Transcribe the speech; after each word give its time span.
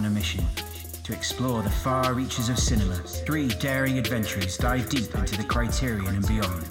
on 0.00 0.06
a 0.06 0.10
mission 0.10 0.42
to 1.04 1.12
explore 1.12 1.60
the 1.60 1.68
far 1.68 2.14
reaches 2.14 2.48
of 2.48 2.58
cinema. 2.58 2.94
Three 3.26 3.48
daring 3.48 3.98
adventurers 3.98 4.56
dive 4.56 4.88
deep 4.88 5.14
into 5.14 5.36
the 5.36 5.44
criterion 5.44 6.06
and 6.06 6.26
beyond. 6.26 6.62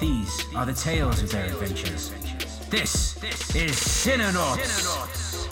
These 0.00 0.44
are 0.56 0.66
the 0.66 0.72
tales 0.72 1.22
of 1.22 1.30
their 1.30 1.46
adventures. 1.46 2.10
This 2.68 3.16
is 3.54 3.76
Cinenauts! 3.76 5.46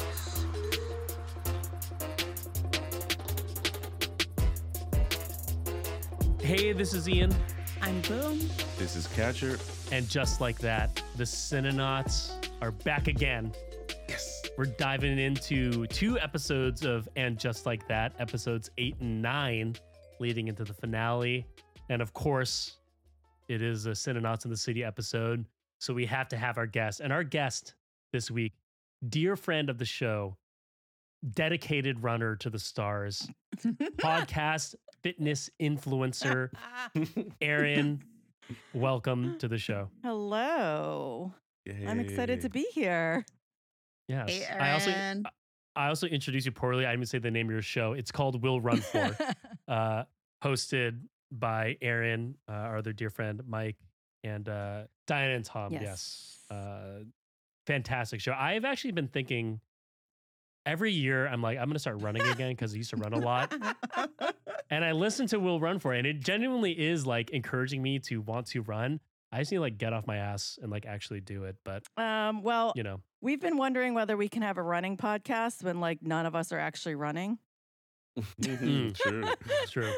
Hey, 6.42 6.72
this 6.72 6.94
is 6.94 7.08
Ian. 7.08 7.32
I'm 7.80 8.00
Boom. 8.00 8.40
This 8.76 8.96
is 8.96 9.06
Catcher. 9.06 9.56
And 9.92 10.08
just 10.08 10.40
like 10.40 10.58
that, 10.58 11.00
the 11.16 11.22
Cinenauts 11.22 12.32
are 12.60 12.72
back 12.72 13.06
again. 13.06 13.52
Yes. 14.58 14.66
We're 14.66 14.74
diving 14.76 15.18
into 15.18 15.86
two 15.86 16.18
episodes 16.18 16.84
of 16.84 17.08
And 17.14 17.38
Just 17.38 17.64
Like 17.64 17.86
That, 17.86 18.12
episodes 18.18 18.70
eight 18.76 18.96
and 19.00 19.22
nine, 19.22 19.76
leading 20.18 20.48
into 20.48 20.64
the 20.64 20.74
finale. 20.74 21.46
And 21.90 22.02
of 22.02 22.12
course, 22.12 22.76
it 23.48 23.62
is 23.62 23.86
a 23.86 23.90
Cinenauts 23.90 24.44
in 24.44 24.50
the 24.50 24.56
City 24.56 24.82
episode. 24.82 25.44
So 25.78 25.94
we 25.94 26.06
have 26.06 26.28
to 26.28 26.36
have 26.36 26.58
our 26.58 26.66
guest. 26.66 27.00
And 27.00 27.12
our 27.12 27.22
guest 27.22 27.74
this 28.12 28.32
week, 28.32 28.52
dear 29.08 29.36
friend 29.36 29.70
of 29.70 29.78
the 29.78 29.84
show, 29.84 30.36
dedicated 31.34 32.02
runner 32.02 32.34
to 32.36 32.50
the 32.50 32.58
stars, 32.58 33.28
podcast 33.98 34.74
fitness 35.02 35.50
influencer, 35.62 36.50
Aaron. 37.40 38.02
Welcome 38.74 39.38
to 39.38 39.46
the 39.46 39.58
show. 39.58 39.88
Hello. 40.02 41.32
I'm 41.86 42.00
excited 42.00 42.40
to 42.40 42.48
be 42.48 42.66
here. 42.72 43.24
Yes. 44.08 44.30
Hey, 44.30 44.46
I 44.46 44.72
also. 44.72 45.22
I 45.76 45.88
also 45.88 46.08
introduced 46.08 46.44
you 46.44 46.50
poorly. 46.50 46.84
I 46.84 46.90
didn't 46.90 47.00
even 47.00 47.06
say 47.06 47.18
the 47.18 47.30
name 47.30 47.46
of 47.46 47.52
your 47.52 47.62
show. 47.62 47.92
It's 47.92 48.10
called 48.10 48.42
Will 48.42 48.60
Run 48.60 48.78
For, 48.80 49.16
uh, 49.68 50.04
hosted 50.42 50.98
by 51.30 51.76
Aaron, 51.80 52.34
uh, 52.48 52.52
our 52.52 52.78
other 52.78 52.92
dear 52.92 53.10
friend 53.10 53.40
Mike, 53.46 53.76
and 54.24 54.48
uh, 54.48 54.82
Diana 55.06 55.34
and 55.34 55.44
Tom. 55.44 55.72
Yes. 55.72 55.82
Yes. 55.82 56.38
Uh, 56.50 57.04
fantastic 57.66 58.20
show. 58.20 58.32
I've 58.36 58.64
actually 58.64 58.90
been 58.90 59.06
thinking 59.06 59.60
every 60.66 60.92
year, 60.92 61.28
I'm 61.28 61.42
like, 61.42 61.58
I'm 61.58 61.66
going 61.66 61.74
to 61.74 61.78
start 61.78 62.02
running 62.02 62.22
again 62.22 62.50
because 62.50 62.74
I 62.74 62.76
used 62.76 62.90
to 62.90 62.96
run 62.96 63.12
a 63.12 63.18
lot. 63.18 63.54
And 64.70 64.84
I 64.84 64.92
listened 64.92 65.30
to 65.30 65.40
Will 65.40 65.60
Run 65.60 65.78
For, 65.78 65.94
it, 65.94 65.98
and 65.98 66.06
it 66.06 66.20
genuinely 66.20 66.72
is 66.72 67.06
like 67.06 67.30
encouraging 67.30 67.82
me 67.82 67.98
to 68.00 68.20
want 68.20 68.48
to 68.48 68.60
run. 68.62 69.00
I 69.30 69.38
just 69.38 69.50
need 69.52 69.58
to 69.58 69.62
like 69.62 69.78
get 69.78 69.92
off 69.92 70.06
my 70.06 70.16
ass 70.16 70.58
and 70.62 70.70
like 70.70 70.86
actually 70.86 71.20
do 71.20 71.44
it. 71.44 71.56
But, 71.64 71.82
um, 71.96 72.42
well, 72.42 72.72
you 72.76 72.82
know, 72.82 73.00
we've 73.20 73.40
been 73.40 73.56
wondering 73.56 73.94
whether 73.94 74.16
we 74.16 74.28
can 74.28 74.42
have 74.42 74.58
a 74.58 74.62
running 74.62 74.96
podcast 74.96 75.62
when 75.62 75.80
like 75.80 75.98
none 76.02 76.26
of 76.26 76.34
us 76.34 76.52
are 76.52 76.58
actually 76.58 76.94
running. 76.94 77.38
Mm. 78.40 78.96
sure. 78.96 79.22
it's 79.62 79.70
true. 79.70 79.92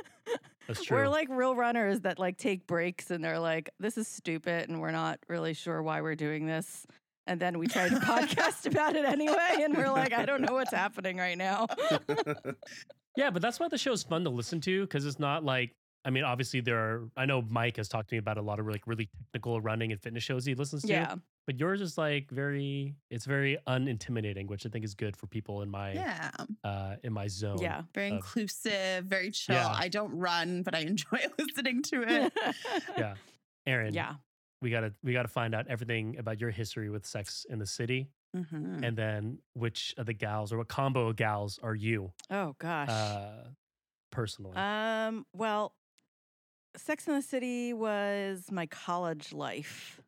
That's 0.67 0.83
true. 0.83 0.99
We're 0.99 1.09
like 1.09 1.29
real 1.31 1.55
runners 1.55 2.01
that 2.01 2.19
like 2.19 2.37
take 2.37 2.67
breaks 2.67 3.11
and 3.11 3.25
they're 3.25 3.39
like, 3.39 3.71
this 3.79 3.97
is 3.97 4.09
stupid 4.09 4.69
and 4.69 4.81
we're 4.81 4.91
not 4.91 5.21
really 5.29 5.55
sure 5.55 5.83
why 5.83 6.01
we're 6.01 6.17
doing 6.17 6.47
this. 6.47 6.87
And 7.27 7.39
then 7.39 7.59
we 7.59 7.69
try 7.69 7.89
to 7.89 7.97
podcast 7.97 8.67
about 8.71 8.97
it 8.97 9.05
anyway. 9.05 9.59
And 9.63 9.77
we're 9.77 9.91
like, 9.93 10.13
I 10.13 10.27
don't 10.27 10.43
know 10.43 10.55
what's 10.55 10.73
happening 10.73 11.17
right 11.17 11.39
now. 11.39 11.67
Yeah, 13.17 13.31
but 13.31 13.43
that's 13.43 13.59
why 13.59 13.69
the 13.69 13.79
show 13.79 13.93
is 13.93 14.03
fun 14.03 14.25
to 14.25 14.31
listen 14.31 14.61
to 14.63 14.83
because 14.83 15.05
it's 15.05 15.19
not 15.19 15.45
like 15.45 15.75
I 16.05 16.11
mean, 16.11 16.25
obviously 16.25 16.61
there 16.61 16.79
are. 16.79 17.09
I 17.17 17.27
know 17.27 17.43
Mike 17.43 17.77
has 17.77 17.89
talked 17.89 18.09
to 18.11 18.15
me 18.15 18.19
about 18.19 18.39
a 18.39 18.43
lot 18.43 18.59
of 18.59 18.67
like 18.67 18.87
really 18.87 19.11
technical 19.33 19.61
running 19.61 19.93
and 19.93 20.01
fitness 20.01 20.23
shows 20.23 20.45
he 20.47 20.55
listens 20.55 20.83
to. 20.83 20.89
yeah. 20.89 21.15
but 21.47 21.59
yours 21.61 21.81
is 21.83 21.99
like 21.99 22.31
very. 22.31 22.95
It's 23.11 23.27
very 23.27 23.59
unintimidating, 23.69 24.47
which 24.49 24.65
I 24.65 24.71
think 24.71 24.85
is 24.85 24.95
good 24.95 25.15
for 25.17 25.27
people 25.27 25.61
in 25.63 25.71
my 25.71 25.93
yeah, 25.93 26.31
uh 26.65 26.95
in 27.05 27.13
my 27.13 27.27
zone. 27.29 27.59
Yeah. 27.61 27.83
very 27.95 28.09
of- 28.09 28.15
inclusive, 28.15 29.05
very 29.05 29.31
chill. 29.31 29.57
Yeah. 29.57 29.69
I 29.69 29.89
don't 29.89 30.13
run, 30.17 30.63
but 30.63 30.75
I 30.75 30.81
enjoy 30.81 31.19
listening 31.39 31.83
to 31.85 32.03
it. 32.07 32.33
yeah. 32.97 33.15
Aaron, 33.67 33.93
yeah. 33.93 34.15
we 34.63 34.71
gotta 34.71 34.95
we 35.03 35.13
gotta 35.13 35.29
find 35.29 35.55
out 35.55 35.67
everything 35.69 36.17
about 36.19 36.41
your 36.41 36.51
history 36.51 36.89
with 36.89 37.05
Sex 37.05 37.45
in 37.51 37.59
the 37.59 37.67
City, 37.67 38.09
Mhm. 38.35 38.83
and 38.87 38.97
then 38.97 39.39
which 39.53 39.95
of 39.99 40.07
the 40.07 40.15
gals 40.15 40.51
or 40.51 40.57
what 40.59 40.69
combo 40.69 41.09
of 41.09 41.17
gals 41.17 41.59
are 41.63 41.75
you, 41.75 42.13
Oh 42.31 42.55
gosh. 42.59 42.89
uh, 42.89 43.49
personally? 44.11 44.57
Um, 44.57 45.27
well, 45.35 45.75
Sex 46.77 47.07
in 47.09 47.15
the 47.15 47.23
City 47.23 47.73
was 47.73 48.51
my 48.51 48.67
college 48.67 49.33
life. 49.33 50.01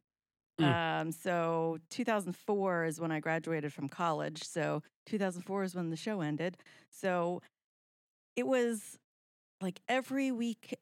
Mm. 0.61 1.01
Um, 1.01 1.13
so 1.13 1.79
2004 1.91 2.85
is 2.85 3.01
when 3.01 3.11
I 3.11 3.21
graduated 3.21 3.73
from 3.73 3.89
college. 3.89 4.45
So 4.45 4.83
2004 5.07 5.63
is 5.65 5.75
when 5.75 5.91
the 5.91 5.97
show 5.97 6.21
ended. 6.21 6.57
So 6.91 7.43
it 8.37 8.47
was 8.47 8.99
like 9.61 9.81
every 9.89 10.31
week 10.31 10.75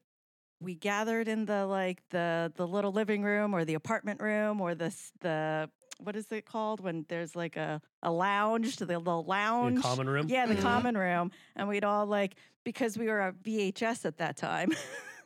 we 0.61 0.75
gathered 0.75 1.27
in 1.27 1.45
the 1.45 1.65
like 1.65 2.01
the 2.11 2.51
the 2.55 2.67
little 2.67 2.91
living 2.91 3.23
room 3.23 3.53
or 3.55 3.65
the 3.65 3.73
apartment 3.73 4.21
room 4.21 4.61
or 4.61 4.75
the 4.75 4.85
s- 4.85 5.11
the 5.21 5.69
what 5.99 6.15
is 6.15 6.31
it 6.31 6.45
called 6.45 6.79
when 6.81 7.05
there's 7.09 7.35
like 7.35 7.55
a 7.57 7.81
a 8.03 8.11
lounge 8.11 8.75
to 8.77 8.85
the, 8.85 8.99
the 8.99 9.21
lounge 9.21 9.75
the 9.77 9.81
common 9.81 10.09
room. 10.09 10.27
yeah, 10.29 10.45
the 10.45 10.55
Mhm. 10.55 10.61
common 10.61 10.97
room. 10.97 11.31
And 11.55 11.67
we'd 11.67 11.83
all 11.83 12.05
like, 12.05 12.35
because 12.63 12.97
we 12.97 13.07
were 13.07 13.21
a 13.21 13.31
VHS 13.33 14.05
at 14.05 14.17
that 14.17 14.37
time. 14.37 14.71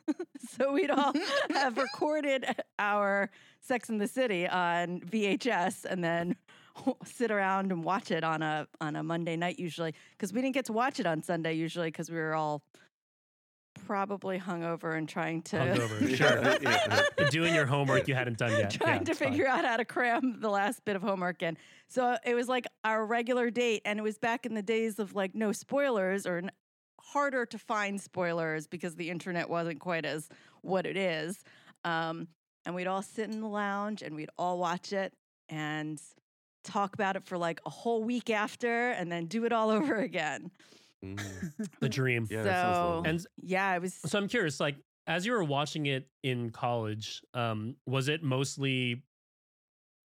so 0.56 0.72
we'd 0.72 0.90
all 0.90 1.12
have 1.50 1.76
recorded 1.78 2.44
our 2.78 3.30
Sex 3.60 3.88
in 3.88 3.98
the 3.98 4.08
City 4.08 4.46
on 4.46 5.00
VHS 5.00 5.84
and 5.84 6.02
then 6.04 6.36
sit 7.04 7.30
around 7.30 7.72
and 7.72 7.82
watch 7.84 8.10
it 8.10 8.22
on 8.24 8.42
a 8.42 8.66
on 8.80 8.96
a 8.96 9.02
Monday 9.02 9.36
night 9.36 9.58
usually 9.58 9.94
because 10.12 10.32
we 10.32 10.40
didn't 10.40 10.54
get 10.54 10.66
to 10.66 10.72
watch 10.72 11.00
it 11.00 11.06
on 11.06 11.22
Sunday 11.22 11.54
usually 11.54 11.88
because 11.88 12.10
we 12.10 12.16
were 12.16 12.34
all 12.34 12.62
probably 13.86 14.38
hungover 14.38 14.96
and 14.96 15.06
trying 15.08 15.42
to 15.42 15.56
Hungover, 15.56 16.16
sure. 16.16 16.58
Yeah. 16.62 17.28
Doing 17.30 17.54
your 17.54 17.66
homework 17.66 18.08
you 18.08 18.14
hadn't 18.14 18.38
done 18.38 18.52
yet. 18.52 18.70
trying 18.70 18.98
Yeah, 18.98 19.04
to 19.04 19.10
it's 19.10 19.20
fine. 19.20 19.28
figure 19.32 19.46
out 19.46 19.64
how 19.66 19.76
to 19.76 19.84
cram 19.84 20.40
the 20.40 20.48
last 20.48 20.84
bit 20.86 20.96
of 20.96 21.02
homework 21.02 21.42
in. 21.42 21.58
So 21.88 22.16
it 22.24 22.34
was 22.34 22.48
like 22.48 22.66
our 22.84 23.04
regular 23.04 23.50
date, 23.50 23.82
and 23.84 23.98
it 23.98 24.02
was 24.02 24.16
back 24.18 24.46
in 24.46 24.54
the 24.54 24.62
days 24.62 24.98
of 24.98 25.14
like 25.14 25.34
no 25.34 25.52
spoilers 25.52 26.26
or 26.26 26.38
n- 26.38 26.50
harder 27.06 27.46
to 27.46 27.58
find 27.58 28.00
spoilers 28.00 28.66
because 28.66 28.96
the 28.96 29.10
internet 29.10 29.48
wasn't 29.48 29.80
quite 29.80 30.04
as 30.04 30.28
what 30.62 30.86
it 30.86 30.96
is. 30.96 31.42
Um, 31.84 32.28
and 32.64 32.74
we'd 32.74 32.86
all 32.88 33.02
sit 33.02 33.30
in 33.30 33.40
the 33.40 33.46
lounge 33.48 34.02
and 34.02 34.16
we'd 34.16 34.30
all 34.36 34.58
watch 34.58 34.92
it 34.92 35.12
and 35.48 36.00
talk 36.64 36.94
about 36.94 37.14
it 37.14 37.24
for 37.24 37.38
like 37.38 37.60
a 37.64 37.70
whole 37.70 38.02
week 38.02 38.28
after, 38.28 38.90
and 38.90 39.10
then 39.10 39.26
do 39.26 39.44
it 39.44 39.52
all 39.52 39.70
over 39.78 39.96
again. 39.96 40.50
Mm. 41.04 41.20
the 41.80 41.88
dream. 41.88 42.26
Yeah, 42.28 42.42
So- 42.42 43.02
And 43.06 43.24
Yeah, 43.40 43.76
it 43.76 43.82
was. 43.82 43.94
so 43.94 44.18
I'm 44.18 44.26
curious, 44.28 44.58
like 44.58 44.76
as 45.06 45.24
you 45.24 45.30
were 45.32 45.44
watching 45.44 45.86
it 45.86 46.08
in 46.24 46.50
college, 46.50 47.22
um, 47.34 47.76
was 47.86 48.08
it 48.08 48.24
mostly 48.24 49.04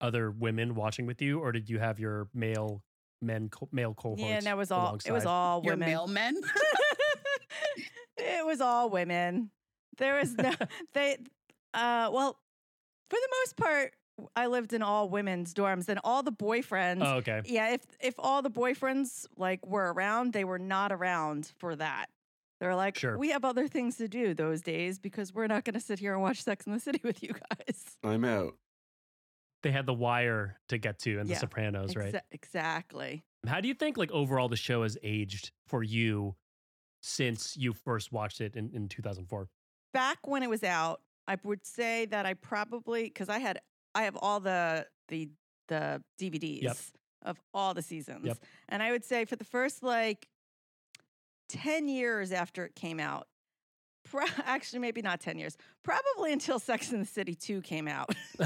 other 0.02 0.30
women 0.30 0.74
watching 0.74 1.06
with 1.06 1.22
you, 1.22 1.40
or 1.40 1.52
did 1.52 1.70
you 1.70 1.78
have 1.78 1.98
your 1.98 2.28
male 2.34 2.82
men 3.22 3.48
co- 3.48 3.68
male 3.72 3.94
cohorts? 3.94 4.22
Yeah, 4.22 4.36
and 4.38 4.46
it 4.46 4.56
was 4.56 4.70
all. 4.70 4.94
It 5.04 5.12
was 5.12 5.24
alongside? 5.24 5.30
all 5.30 5.62
Your 5.64 5.76
women. 5.76 5.88
mailmen. 5.88 6.32
it 8.16 8.44
was 8.46 8.60
all 8.60 8.90
women. 8.90 9.50
There 9.98 10.18
was 10.18 10.34
no 10.34 10.52
they 10.94 11.16
uh 11.74 12.10
well 12.12 12.38
for 13.08 13.16
the 13.16 13.28
most 13.42 13.56
part 13.56 13.92
I 14.36 14.46
lived 14.46 14.72
in 14.72 14.82
all 14.82 15.08
women's 15.08 15.54
dorms 15.54 15.88
and 15.88 15.98
all 16.04 16.22
the 16.22 16.32
boyfriends 16.32 17.02
Oh, 17.04 17.16
okay. 17.16 17.42
yeah, 17.46 17.74
if 17.74 17.82
if 18.00 18.14
all 18.18 18.42
the 18.42 18.50
boyfriends 18.50 19.26
like 19.36 19.66
were 19.66 19.92
around, 19.92 20.32
they 20.32 20.44
were 20.44 20.58
not 20.58 20.92
around 20.92 21.52
for 21.58 21.74
that. 21.76 22.06
They're 22.60 22.76
like, 22.76 22.98
Sure. 22.98 23.16
we 23.16 23.30
have 23.30 23.42
other 23.46 23.66
things 23.68 23.96
to 23.96 24.06
do 24.08 24.34
those 24.34 24.60
days 24.60 24.98
because 24.98 25.32
we're 25.32 25.46
not 25.46 25.64
going 25.64 25.72
to 25.74 25.80
sit 25.80 25.98
here 25.98 26.12
and 26.12 26.20
watch 26.20 26.42
Sex 26.42 26.66
in 26.66 26.74
the 26.74 26.80
City 26.80 27.00
with 27.02 27.22
you 27.22 27.30
guys. 27.32 27.84
I'm 28.04 28.22
out. 28.22 28.54
They 29.62 29.70
had 29.70 29.86
The 29.86 29.94
Wire 29.94 30.58
to 30.68 30.78
get 30.78 30.98
to 31.00 31.18
and 31.18 31.28
Yeah, 31.28 31.34
The 31.34 31.40
Sopranos, 31.40 31.96
right? 31.96 32.14
Exa- 32.14 32.22
exactly. 32.30 33.24
How 33.46 33.60
do 33.60 33.68
you 33.68 33.74
think, 33.74 33.96
like 33.96 34.10
overall, 34.10 34.48
the 34.48 34.56
show 34.56 34.82
has 34.82 34.98
aged 35.02 35.52
for 35.66 35.82
you 35.82 36.36
since 37.02 37.56
you 37.56 37.72
first 37.72 38.12
watched 38.12 38.40
it 38.40 38.56
in, 38.56 38.70
in 38.74 38.88
2004? 38.88 39.48
back 39.92 40.18
when 40.26 40.42
it 40.42 40.48
was 40.50 40.62
out, 40.62 41.00
I 41.26 41.36
would 41.42 41.66
say 41.66 42.06
that 42.06 42.26
I 42.26 42.34
probably 42.34 43.04
because 43.04 43.28
I 43.28 43.38
had 43.38 43.60
I 43.94 44.02
have 44.04 44.16
all 44.16 44.40
the 44.40 44.86
the 45.08 45.30
the 45.68 46.02
DVDs 46.20 46.62
of 47.22 47.40
all 47.54 47.74
the 47.74 47.82
seasons, 47.82 48.38
and 48.68 48.82
I 48.82 48.92
would 48.92 49.04
say 49.04 49.24
for 49.24 49.36
the 49.36 49.44
first 49.44 49.82
like 49.82 50.28
ten 51.48 51.88
years 51.88 52.32
after 52.32 52.64
it 52.64 52.74
came 52.74 53.00
out, 53.00 53.26
pro- 54.04 54.26
actually 54.46 54.78
maybe 54.80 55.02
not 55.02 55.20
ten 55.20 55.38
years, 55.38 55.56
probably 55.82 56.32
until 56.32 56.58
Sex 56.58 56.92
and 56.92 57.02
the 57.02 57.06
City 57.06 57.34
two 57.34 57.60
came 57.62 57.88
out. 57.88 58.14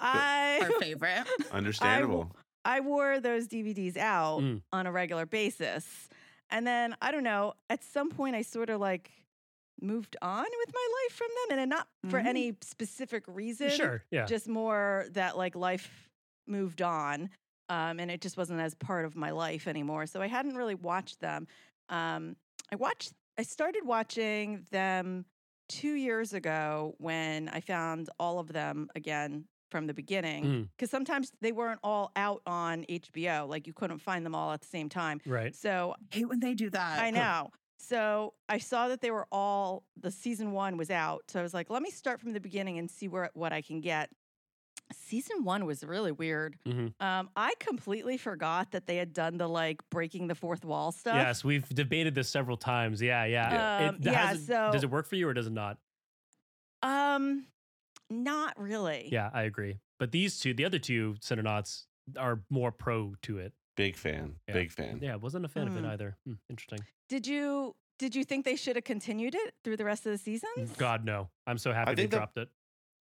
I 0.00 0.60
Our 0.62 0.70
favorite. 0.80 1.24
Understandable. 1.52 2.34
I 2.64 2.80
wore 2.80 3.20
those 3.20 3.46
DVDs 3.46 3.96
out 3.96 4.40
Mm. 4.42 4.62
on 4.72 4.86
a 4.86 4.92
regular 4.92 5.24
basis. 5.26 6.08
And 6.50 6.66
then 6.66 6.96
I 7.00 7.10
don't 7.12 7.22
know, 7.24 7.54
at 7.70 7.82
some 7.84 8.10
point 8.10 8.34
I 8.36 8.42
sort 8.42 8.70
of 8.70 8.80
like 8.80 9.10
moved 9.80 10.16
on 10.22 10.44
with 10.44 10.74
my 10.74 10.88
life 11.04 11.12
from 11.16 11.28
them 11.48 11.58
and 11.58 11.70
not 11.70 11.86
for 12.08 12.18
Mhm. 12.20 12.26
any 12.26 12.56
specific 12.62 13.24
reason. 13.26 13.70
sure. 13.70 14.02
Yeah. 14.10 14.24
Just 14.24 14.48
more 14.48 15.06
that 15.10 15.36
like 15.36 15.54
life 15.54 16.08
moved 16.46 16.82
on. 16.82 17.30
um, 17.68 17.98
and 17.98 18.12
it 18.12 18.20
just 18.20 18.36
wasn't 18.36 18.60
as 18.60 18.76
part 18.76 19.04
of 19.04 19.16
my 19.16 19.30
life 19.32 19.66
anymore. 19.66 20.06
So 20.06 20.22
I 20.22 20.28
hadn't 20.28 20.54
really 20.54 20.76
watched 20.76 21.18
them. 21.18 21.48
Um, 21.88 22.36
I 22.70 22.76
watched. 22.76 23.12
I 23.38 23.42
started 23.42 23.82
watching 23.84 24.64
them 24.70 25.24
two 25.68 25.94
years 25.94 26.32
ago 26.32 26.94
when 26.98 27.48
I 27.48 27.60
found 27.60 28.08
all 28.18 28.38
of 28.38 28.52
them 28.52 28.88
again 28.94 29.44
from 29.70 29.86
the 29.88 29.94
beginning 29.94 30.44
Mm. 30.44 30.68
because 30.76 30.90
sometimes 30.90 31.32
they 31.40 31.50
weren't 31.52 31.80
all 31.82 32.12
out 32.14 32.40
on 32.46 32.84
HBO. 32.88 33.48
Like 33.48 33.66
you 33.66 33.72
couldn't 33.72 33.98
find 33.98 34.24
them 34.24 34.34
all 34.34 34.52
at 34.52 34.60
the 34.60 34.66
same 34.68 34.88
time. 34.88 35.20
Right. 35.26 35.54
So 35.54 35.94
I 36.12 36.16
hate 36.16 36.28
when 36.28 36.40
they 36.40 36.54
do 36.54 36.70
that. 36.70 37.00
I 37.00 37.10
know. 37.10 37.50
So 37.78 38.34
I 38.48 38.58
saw 38.58 38.88
that 38.88 39.00
they 39.00 39.10
were 39.10 39.26
all 39.32 39.84
the 40.00 40.10
season 40.10 40.52
one 40.52 40.76
was 40.76 40.90
out. 40.90 41.24
So 41.28 41.40
I 41.40 41.42
was 41.42 41.52
like, 41.52 41.68
let 41.68 41.82
me 41.82 41.90
start 41.90 42.20
from 42.20 42.32
the 42.32 42.40
beginning 42.40 42.78
and 42.78 42.90
see 42.90 43.08
where 43.08 43.30
what 43.34 43.52
I 43.52 43.60
can 43.60 43.80
get. 43.80 44.08
Season 44.92 45.42
one 45.44 45.66
was 45.66 45.82
really 45.84 46.12
weird. 46.12 46.56
Mhm. 46.64 46.92
Um, 47.00 47.28
I 47.36 47.54
completely 47.58 48.16
forgot 48.16 48.70
that 48.70 48.86
they 48.86 48.96
had 48.96 49.12
done 49.12 49.36
the 49.36 49.48
like 49.48 49.80
breaking 49.90 50.28
the 50.28 50.34
fourth 50.34 50.64
wall 50.64 50.92
stuff. 50.92 51.14
Yes, 51.16 51.42
we've 51.44 51.68
debated 51.68 52.14
this 52.14 52.28
several 52.28 52.56
times. 52.56 53.02
Yeah, 53.02 53.24
yeah. 53.24 53.88
Um, 53.88 53.98
yeah, 54.00 54.12
has 54.28 54.42
it- 54.42 54.46
so- 54.46 54.70
does 54.72 54.84
it 54.84 54.90
work 54.90 55.06
for 55.08 55.16
you 55.16 55.28
or 55.28 55.34
does 55.34 55.46
it 55.48 55.52
not? 55.52 55.78
Um, 56.82 57.46
not 58.10 58.58
really. 58.60 59.08
Yeah, 59.10 59.30
I 59.32 59.42
agree. 59.42 59.80
But 59.98 60.12
these 60.12 60.38
two, 60.38 60.54
the 60.54 60.64
other 60.64 60.78
two 60.78 61.16
Cinenauts, 61.20 61.86
are 62.16 62.42
more 62.50 62.70
pro 62.70 63.16
to 63.22 63.38
it. 63.38 63.52
Big 63.76 63.96
fan. 63.96 64.36
Yeah. 64.46 64.54
Big 64.54 64.70
fan. 64.70 65.00
Yeah, 65.02 65.16
wasn't 65.16 65.44
a 65.44 65.48
fan 65.48 65.66
of 65.66 65.74
Mm. 65.74 65.78
it 65.78 65.84
either. 65.86 66.16
Hmm, 66.24 66.34
interesting. 66.48 66.80
Did 67.08 67.26
you 67.26 67.74
did 67.98 68.14
you 68.14 68.24
think 68.24 68.44
they 68.44 68.56
should 68.56 68.76
have 68.76 68.84
continued 68.84 69.34
it 69.34 69.54
through 69.64 69.78
the 69.78 69.84
rest 69.84 70.04
of 70.04 70.12
the 70.12 70.18
seasons? 70.18 70.70
God 70.76 71.04
no, 71.04 71.30
I'm 71.46 71.56
so 71.58 71.72
happy 71.72 71.94
they 71.94 72.02
think 72.02 72.10
that- 72.12 72.16
dropped 72.18 72.36
it. 72.38 72.50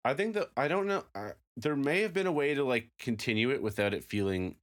I 0.04 0.14
think 0.14 0.34
that 0.34 0.50
I 0.56 0.68
don't 0.68 0.86
know. 0.86 1.04
Uh, 1.14 1.32
there 1.56 1.76
may 1.76 2.00
have 2.02 2.12
been 2.12 2.26
a 2.26 2.32
way 2.32 2.54
to 2.54 2.64
like 2.64 2.90
continue 2.98 3.50
it 3.50 3.62
without 3.62 3.92
it 3.94 4.04
feeling 4.04 4.56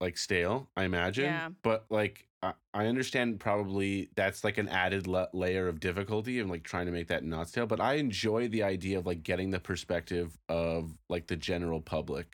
like 0.00 0.18
stale. 0.18 0.68
I 0.76 0.84
imagine. 0.84 1.24
Yeah. 1.26 1.50
But 1.62 1.84
like, 1.90 2.26
I, 2.42 2.54
I 2.72 2.86
understand 2.86 3.38
probably 3.40 4.10
that's 4.16 4.42
like 4.42 4.58
an 4.58 4.68
added 4.68 5.06
la- 5.06 5.28
layer 5.32 5.68
of 5.68 5.80
difficulty 5.80 6.40
and 6.40 6.50
like 6.50 6.64
trying 6.64 6.86
to 6.86 6.92
make 6.92 7.08
that 7.08 7.24
not 7.24 7.48
stale. 7.48 7.66
But 7.66 7.80
I 7.80 7.94
enjoy 7.94 8.48
the 8.48 8.64
idea 8.64 8.98
of 8.98 9.06
like 9.06 9.22
getting 9.22 9.50
the 9.50 9.60
perspective 9.60 10.36
of 10.48 10.96
like 11.08 11.26
the 11.28 11.36
general 11.36 11.80
public 11.80 12.26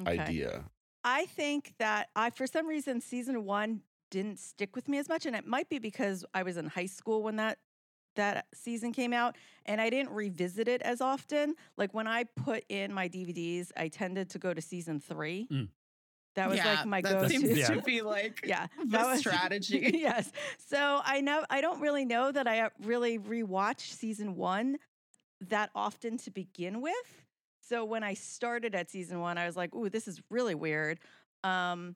Okay. 0.00 0.18
idea. 0.18 0.64
I 1.04 1.26
think 1.26 1.74
that 1.78 2.08
I, 2.16 2.30
for 2.30 2.46
some 2.46 2.66
reason, 2.66 3.00
season 3.00 3.44
one 3.44 3.82
didn't 4.10 4.38
stick 4.38 4.74
with 4.74 4.88
me 4.88 4.98
as 4.98 5.08
much, 5.08 5.24
and 5.26 5.36
it 5.36 5.46
might 5.46 5.68
be 5.68 5.78
because 5.78 6.24
I 6.34 6.42
was 6.42 6.56
in 6.56 6.66
high 6.66 6.86
school 6.86 7.22
when 7.22 7.36
that 7.36 7.58
that 8.16 8.46
season 8.54 8.92
came 8.92 9.12
out, 9.12 9.36
and 9.66 9.80
I 9.80 9.90
didn't 9.90 10.10
revisit 10.12 10.68
it 10.68 10.82
as 10.82 11.00
often. 11.00 11.54
Like 11.76 11.94
when 11.94 12.06
I 12.06 12.24
put 12.24 12.64
in 12.68 12.92
my 12.92 13.08
DVDs, 13.08 13.70
I 13.76 13.88
tended 13.88 14.30
to 14.30 14.38
go 14.38 14.52
to 14.54 14.60
season 14.60 15.00
three. 15.00 15.48
Mm. 15.50 15.68
That 16.36 16.48
was 16.48 16.58
yeah, 16.58 16.74
like 16.74 16.86
my 16.86 17.00
go-to. 17.00 17.28
seems 17.28 17.58
Yeah. 17.58 17.68
to 17.74 17.82
be 17.82 18.02
like 18.02 18.40
yeah, 18.46 18.68
the 18.78 18.86
that 18.86 19.06
was- 19.06 19.18
strategy. 19.26 19.90
yes. 19.94 20.30
So 20.68 21.00
I 21.04 21.20
know 21.20 21.44
I 21.50 21.60
don't 21.60 21.80
really 21.80 22.04
know 22.04 22.30
that 22.30 22.46
I 22.46 22.60
uh, 22.60 22.68
really 22.84 23.18
rewatched 23.18 23.92
season 23.92 24.36
one 24.36 24.76
that 25.48 25.70
often 25.74 26.18
to 26.18 26.30
begin 26.30 26.80
with. 26.80 27.24
So 27.62 27.84
when 27.84 28.02
I 28.04 28.14
started 28.14 28.74
at 28.74 28.90
season 28.90 29.20
one, 29.20 29.38
I 29.38 29.46
was 29.46 29.56
like, 29.56 29.74
"Ooh, 29.74 29.88
this 29.88 30.06
is 30.08 30.20
really 30.30 30.54
weird." 30.54 30.98
Um, 31.44 31.94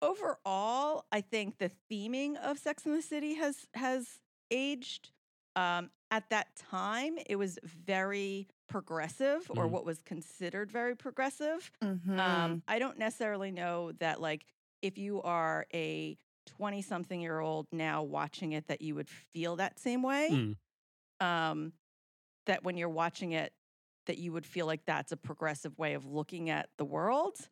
overall, 0.00 1.04
I 1.12 1.20
think 1.20 1.58
the 1.58 1.70
theming 1.90 2.36
of 2.36 2.58
Sex 2.58 2.84
and 2.86 2.96
the 2.96 3.02
City 3.02 3.34
has 3.34 3.66
has 3.74 4.20
aged. 4.52 5.10
Um, 5.56 5.90
at 6.10 6.30
that 6.30 6.54
time, 6.56 7.18
it 7.26 7.36
was 7.36 7.58
very 7.64 8.48
progressive, 8.68 9.50
or 9.56 9.66
Mhm. 9.66 9.70
what 9.70 9.84
was 9.84 10.02
considered 10.02 10.70
very 10.70 10.94
progressive. 10.96 11.72
Mhm. 11.82 12.18
Um, 12.18 12.62
I 12.68 12.78
don't 12.78 12.98
necessarily 12.98 13.50
know 13.50 13.92
that, 13.92 14.20
like, 14.20 14.46
if 14.82 14.98
you 14.98 15.22
are 15.22 15.66
a 15.74 16.18
20 16.46 16.82
something 16.82 17.20
year 17.20 17.40
old 17.40 17.68
now 17.72 18.02
watching 18.02 18.52
it, 18.52 18.66
that 18.68 18.82
you 18.82 18.94
would 18.94 19.08
feel 19.08 19.56
that 19.56 19.78
same 19.78 20.02
way. 20.02 20.28
Mm. 20.30 20.56
Um, 21.20 21.72
that 22.46 22.64
when 22.64 22.76
you're 22.76 22.88
watching 22.88 23.32
it, 23.32 23.54
that 24.06 24.18
you 24.18 24.32
would 24.32 24.46
feel 24.46 24.66
like 24.66 24.84
that's 24.84 25.12
a 25.12 25.16
progressive 25.16 25.78
way 25.78 25.94
of 25.94 26.06
looking 26.06 26.50
at 26.50 26.68
the 26.78 26.84
world. 26.84 27.48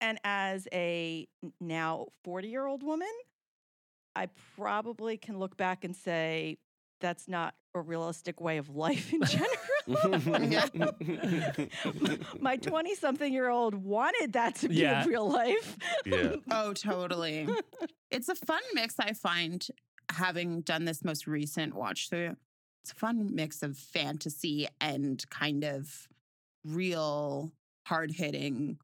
And 0.00 0.18
as 0.24 0.66
a 0.72 1.28
now 1.60 2.08
40 2.24 2.48
year 2.48 2.66
old 2.66 2.82
woman, 2.82 3.10
I 4.16 4.28
probably 4.56 5.16
can 5.16 5.38
look 5.38 5.56
back 5.56 5.84
and 5.84 5.94
say 5.94 6.58
that's 7.00 7.28
not 7.28 7.54
a 7.74 7.80
realistic 7.80 8.40
way 8.40 8.58
of 8.58 8.68
life 8.68 9.12
in 9.12 9.22
general. 9.22 9.48
My 12.40 12.56
20 12.56 12.94
something 12.96 13.32
year 13.32 13.48
old 13.48 13.74
wanted 13.74 14.32
that 14.34 14.56
to 14.56 14.68
be 14.68 14.76
Yeah. 14.76 15.04
real 15.06 15.30
life. 15.30 15.76
yeah. 16.04 16.36
Oh, 16.50 16.72
totally. 16.72 17.48
it's 18.10 18.28
a 18.28 18.34
fun 18.34 18.60
mix, 18.74 18.96
I 18.98 19.12
find, 19.12 19.66
having 20.10 20.60
done 20.62 20.84
this 20.84 21.04
most 21.04 21.26
recent 21.26 21.74
watch 21.74 22.08
through. 22.10 22.36
It's 22.82 22.92
a 22.92 22.96
fun 22.96 23.34
mix 23.34 23.62
of 23.62 23.76
fantasy 23.78 24.66
and 24.80 25.22
kind 25.30 25.64
of 25.64 26.08
real, 26.64 27.52
hard 27.86 28.10
hitting 28.10 28.78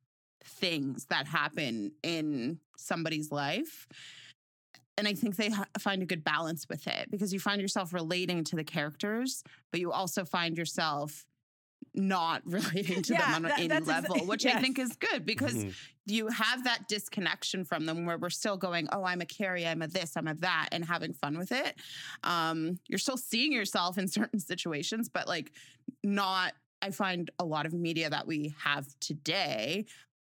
things 0.45 1.07
that 1.07 1.27
happen 1.27 1.93
in 2.03 2.61
somebody's 2.77 3.33
life. 3.33 3.87
And 4.99 5.07
I 5.07 5.15
think 5.15 5.37
they 5.37 5.51
ha- 5.51 5.67
find 5.79 6.03
a 6.03 6.07
good 6.07 6.25
balance 6.25 6.67
with 6.69 6.87
it 6.87 7.11
because 7.11 7.33
you 7.33 7.41
find 7.41 7.61
yourself 7.61 7.93
relating 7.93 8.45
to 8.45 8.57
the 8.57 8.65
characters, 8.65 9.43
but 9.71 9.81
you 9.81 9.93
also 9.93 10.25
find 10.25 10.57
yourself 10.57 11.27
not 11.95 12.43
relating 12.47 13.03
to 13.03 13.13
Yeah, 13.13 13.27
them 13.27 13.35
on 13.35 13.43
that- 13.43 13.59
any 13.59 13.69
that's 13.69 13.87
exa- 13.87 14.09
level, 14.09 14.27
which 14.27 14.47
I 14.47 14.61
think 14.61 14.79
is 14.79 14.97
good 14.97 15.27
because 15.27 15.65
Mhm. 15.65 15.75
you 16.07 16.29
have 16.29 16.65
that 16.65 16.89
disconnection 16.89 17.65
from 17.65 17.85
them 17.85 18.07
where 18.07 18.17
we're 18.17 18.31
still 18.31 18.57
going, 18.57 18.89
oh, 18.93 19.05
I'm 19.05 19.21
a 19.21 19.27
Carrie, 19.27 19.67
I'm 19.67 19.83
a 19.83 19.87
this, 19.89 20.17
I'm 20.17 20.29
a 20.29 20.35
that, 20.37 20.69
and 20.73 20.85
having 20.85 21.13
fun 21.13 21.37
with 21.37 21.53
it. 21.53 21.79
Um, 22.23 22.79
you're 22.89 22.99
still 22.99 23.17
seeing 23.19 23.53
yourself 23.53 23.99
in 23.99 24.09
certain 24.19 24.41
situations, 24.41 25.09
but 25.11 25.29
like 25.29 25.53
not, 26.03 26.55
I 26.83 26.91
find 26.91 27.31
a 27.39 27.45
lot 27.45 27.67
of 27.67 27.73
media 27.75 28.09
that 28.11 28.27
we 28.27 28.55
have 28.63 28.87
today 29.01 29.87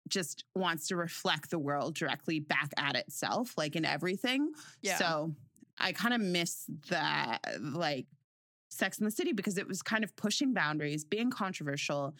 just 0.09 0.45
wants 0.55 0.89
to 0.89 0.97
reflect 0.97 1.51
the 1.51 1.59
world 1.59 1.95
directly 1.95 2.41
back 2.41 2.73
at 2.77 2.97
itself, 2.97 3.55
like 3.57 3.77
in 3.77 3.85
everything. 3.85 4.53
Yeah. 4.83 4.97
So 4.99 5.35
I 5.79 5.93
kind 5.93 6.15
of 6.15 6.21
miss 6.21 6.67
that, 6.89 7.41
like, 7.61 8.07
Sex 8.71 8.99
in 8.99 9.05
the 9.05 9.11
City 9.11 9.33
because 9.33 9.57
it 9.57 9.69
was 9.69 9.83
kind 9.83 10.03
of 10.03 10.15
pushing 10.17 10.53
boundaries, 10.53 11.05
being 11.05 11.31
controversial, 11.31 12.15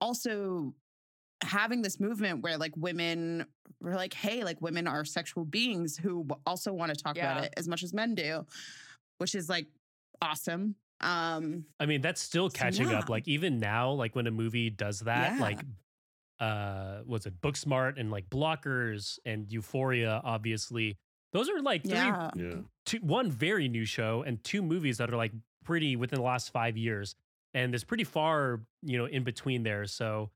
also 0.00 0.74
having 1.42 1.82
this 1.82 2.00
movement 2.00 2.42
where 2.42 2.58
like 2.58 2.72
women 2.76 3.46
were 3.80 3.94
like, 3.94 4.12
hey, 4.12 4.42
like 4.42 4.60
women 4.60 4.86
are 4.88 5.04
sexual 5.04 5.44
beings 5.44 5.96
who 5.96 6.26
also 6.46 6.72
want 6.72 6.92
to 6.92 7.00
talk 7.02 7.16
Yeah. 7.16 7.30
about 7.32 7.44
it 7.44 7.54
as 7.56 7.68
much 7.68 7.82
as 7.84 7.94
men 7.94 8.14
do, 8.16 8.44
which 9.18 9.34
is 9.36 9.48
like 9.48 9.68
awesome. 10.20 10.74
Um, 11.00 11.64
I 11.78 11.86
mean, 11.86 12.00
that's 12.02 12.20
still 12.20 12.50
So, 12.50 12.58
catching 12.58 12.90
up. 12.92 13.08
Like 13.08 13.28
even 13.28 13.58
now, 13.58 13.92
like 13.92 14.14
when 14.16 14.26
a 14.26 14.30
movie 14.32 14.68
does 14.68 15.00
that, 15.00 15.34
Yeah. 15.36 15.40
like 15.40 15.60
uh 16.40 17.00
was 17.06 17.26
it 17.26 17.40
Booksmart 17.40 17.98
and 17.98 18.10
like 18.10 18.28
Blockers 18.30 19.18
and 19.24 19.50
Euphoria, 19.50 20.20
obviously. 20.24 20.98
Those 21.32 21.48
are 21.48 21.60
like 21.60 21.84
three 21.84 21.92
yeah. 21.92 22.30
Yeah. 22.34 22.54
two, 22.84 22.98
one 22.98 23.30
very 23.30 23.68
new 23.68 23.84
show 23.84 24.24
and 24.26 24.42
two 24.42 24.62
movies 24.62 24.98
that 24.98 25.10
are 25.10 25.16
like 25.16 25.32
pretty 25.64 25.94
within 25.94 26.16
the 26.18 26.24
last 26.24 26.50
five 26.52 26.76
years 26.76 27.14
and 27.54 27.72
there's 27.72 27.84
pretty 27.84 28.04
far 28.04 28.60
you 28.82 28.98
know 28.98 29.06
in 29.06 29.24
between 29.24 29.62
there 29.62 29.84
so 29.86 30.30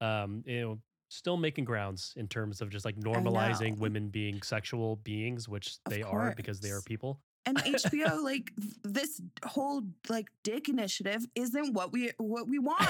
um 0.00 0.42
you 0.46 0.60
know 0.60 0.78
still 1.10 1.36
making 1.36 1.64
grounds 1.64 2.12
in 2.16 2.28
terms 2.28 2.60
of 2.60 2.68
just 2.68 2.84
like 2.84 2.96
normalizing 2.96 3.78
women 3.78 4.08
being 4.08 4.40
sexual 4.42 4.96
beings 4.96 5.48
which 5.48 5.78
Of 5.86 5.92
they 5.92 6.02
are 6.02 6.34
because 6.36 6.60
they 6.60 6.70
are 6.70 6.82
people 6.82 7.20
And 7.48 7.56
HBO, 7.64 8.22
like 8.22 8.52
this 8.84 9.20
whole 9.44 9.82
like 10.08 10.28
dick 10.42 10.68
initiative 10.68 11.26
isn't 11.34 11.72
what 11.72 11.92
we 11.92 12.10
what 12.18 12.46
we 12.48 12.58
want. 12.58 12.82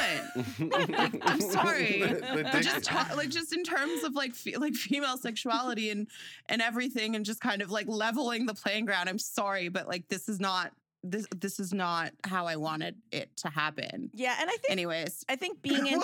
I'm 1.22 1.40
sorry. 1.40 2.02
The- 2.02 2.48
the 2.52 2.60
just 2.60 2.84
ta- 2.84 3.12
like 3.16 3.28
just 3.28 3.52
in 3.54 3.62
terms 3.62 4.02
of 4.02 4.14
like 4.14 4.34
fe- 4.34 4.56
like 4.56 4.74
female 4.74 5.16
sexuality 5.16 5.90
and 5.90 6.08
and 6.48 6.60
everything 6.60 7.14
and 7.14 7.24
just 7.24 7.40
kind 7.40 7.62
of 7.62 7.70
like 7.70 7.86
leveling 7.88 8.46
the 8.46 8.54
playing 8.54 8.84
ground 8.84 9.08
i'm 9.08 9.18
sorry 9.18 9.68
but 9.68 9.86
like 9.86 10.08
this 10.08 10.28
is 10.28 10.40
not 10.40 10.72
this 11.04 11.26
this 11.36 11.60
is 11.60 11.72
not 11.72 12.12
how 12.24 12.46
i 12.46 12.56
wanted 12.56 12.96
it 13.12 13.34
to 13.36 13.48
happen. 13.48 14.10
Yeah, 14.14 14.34
and 14.40 14.48
I 14.50 14.54
think 14.54 14.70
anyways. 14.70 15.24
I 15.28 15.36
think 15.36 15.62
being 15.62 15.86
in 15.86 16.02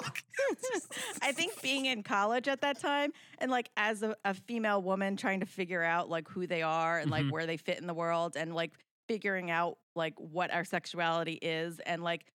I 1.23 1.33
think 1.33 1.61
being 1.63 1.87
in 1.87 2.03
college 2.03 2.49
at 2.49 2.61
that 2.61 2.79
time 2.81 3.13
and 3.39 3.51
like 3.51 3.71
as 3.77 4.03
a, 4.03 4.17
a 4.25 4.35
female 4.35 4.83
woman 4.83 5.17
trying 5.17 5.41
to 5.41 5.47
figure 5.47 5.83
out 5.83 6.09
like 6.09 6.29
who 6.29 6.47
they 6.47 6.63
are 6.63 6.99
and 6.99 7.11
like 7.11 7.25
Mhm. 7.25 7.31
where 7.33 7.47
they 7.47 7.57
fit 7.57 7.79
in 7.81 7.87
the 7.87 7.95
world 7.95 8.37
and 8.37 8.55
like 8.55 8.73
figuring 9.09 9.51
out 9.51 9.79
like 9.97 10.15
what 10.17 10.53
our 10.53 10.65
sexuality 10.65 11.35
is 11.35 11.79
and 11.81 12.03
like 12.03 12.27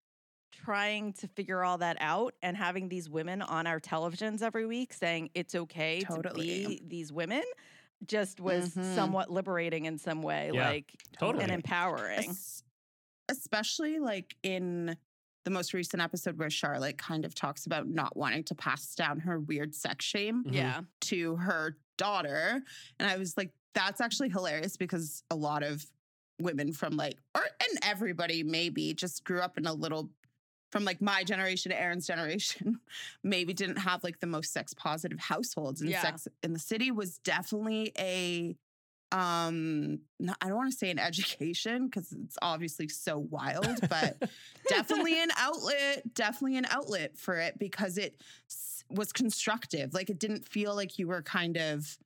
trying 0.52 1.14
to 1.14 1.28
figure 1.28 1.64
all 1.64 1.78
that 1.78 1.98
out 2.00 2.34
and 2.42 2.58
having 2.58 2.90
these 2.90 3.10
women 3.10 3.42
on 3.42 3.68
our 3.68 3.80
televisions 3.80 4.42
every 4.42 4.66
week 4.66 4.94
saying 4.94 5.30
it's 5.36 5.56
okay 5.56 6.02
to 6.02 6.32
be 6.34 6.82
these 6.88 7.12
women 7.14 7.44
just 8.06 8.40
was 8.40 8.74
Mhm. 8.76 8.96
somewhat 8.96 9.30
liberating 9.32 9.86
in 9.86 9.98
some 9.98 10.22
way 10.22 10.52
Yeah, 10.54 10.70
like 10.70 10.96
totally. 11.18 11.44
and 11.44 11.52
empowering 11.52 12.30
Es- 12.30 12.64
especially 13.30 14.00
like 14.00 14.36
in 14.44 14.96
the 15.46 15.52
most 15.52 15.74
recent 15.74 16.02
episode 16.02 16.38
where 16.38 16.50
Charlotte 16.50 16.98
kind 16.98 17.26
of 17.26 17.34
talks 17.34 17.66
about 17.66 17.88
not 17.88 18.16
wanting 18.16 18.44
to 18.46 18.56
pass 18.56 18.94
down 18.96 19.20
her 19.20 19.40
weird 19.40 19.74
sex 19.74 20.06
shame 20.06 20.44
Mhm. 20.44 20.54
Yeah. 20.54 20.82
to 21.02 21.36
her 21.38 21.78
daughter. 21.98 22.62
And 23.00 23.10
I 23.10 23.18
was 23.18 23.36
like, 23.38 23.52
that's 23.74 24.02
actually 24.02 24.30
hilarious 24.30 24.78
because 24.78 25.24
a 25.30 25.36
lot 25.36 25.64
of 25.64 25.86
women 26.40 26.72
from 26.74 26.96
like, 26.96 27.20
or 27.36 27.42
and 27.44 27.80
everybody 27.84 28.44
maybe 28.44 28.94
just 28.94 29.24
grew 29.24 29.42
up 29.42 29.58
in 29.58 29.66
a 29.66 29.74
little 29.74 30.10
from 30.72 30.86
like 30.86 31.02
my 31.02 31.24
generation 31.24 31.72
to 31.72 31.80
Aaron's 31.82 32.06
generation, 32.08 32.80
maybe 33.24 33.54
didn't 33.54 33.78
have 33.78 34.04
like 34.04 34.20
the 34.20 34.28
most 34.28 34.54
sex 34.54 34.74
positive 34.74 35.20
households. 35.20 35.82
And 35.82 35.90
Yeah. 35.90 36.02
sex 36.02 36.28
in 36.44 36.54
the 36.54 36.60
city 36.60 36.92
was 36.92 37.18
definitely 37.20 37.92
a 37.98 38.56
um 39.12 40.00
no, 40.20 40.34
I 40.40 40.48
don't 40.50 40.58
want 40.58 40.72
to 40.72 40.78
say 40.78 40.92
an 40.92 41.00
education 41.00 41.88
because 41.88 42.12
it's 42.12 42.38
obviously 42.44 42.88
so 42.90 43.18
wild, 43.18 43.80
but 43.90 44.22
definitely 44.68 45.20
an 45.22 45.30
outlet, 45.36 46.14
definitely 46.14 46.58
an 46.58 46.68
outlet 46.70 47.18
for 47.18 47.36
it 47.38 47.58
because 47.58 47.98
it 47.98 48.22
s- 48.48 48.84
was 48.92 49.12
constructive. 49.12 49.96
Like 49.96 50.12
it 50.12 50.20
didn't 50.20 50.48
feel 50.48 50.76
like 50.76 51.00
you 51.00 51.08
were 51.08 51.24
kind 51.24 51.58
of 51.58 51.98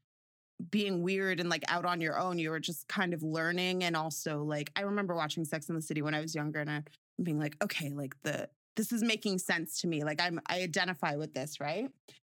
being 0.71 1.03
weird 1.03 1.41
and 1.41 1.49
like 1.49 1.63
out 1.67 1.83
on 1.83 1.99
your 1.99 2.17
own. 2.17 2.39
You 2.39 2.51
were 2.51 2.59
just 2.61 2.87
kind 2.87 3.13
of 3.13 3.21
learning 3.21 3.83
and 3.83 3.97
also 3.97 4.41
like 4.43 4.71
I 4.77 4.81
remember 4.81 5.13
watching 5.13 5.43
Sex 5.43 5.67
in 5.67 5.75
the 5.75 5.81
City 5.81 6.01
when 6.01 6.13
I 6.13 6.21
was 6.21 6.33
younger 6.33 6.59
and 6.61 6.69
I 6.71 6.83
being 7.21 7.39
like, 7.39 7.55
okay, 7.63 7.89
like 7.89 8.15
the 8.23 8.49
this 8.75 8.91
is 8.91 9.03
making 9.03 9.37
sense 9.37 9.81
to 9.81 9.87
me. 9.87 10.03
Like 10.03 10.19
I'm 10.21 10.39
I 10.47 10.61
identify 10.61 11.15
with 11.15 11.33
this, 11.33 11.59
right? 11.59 11.89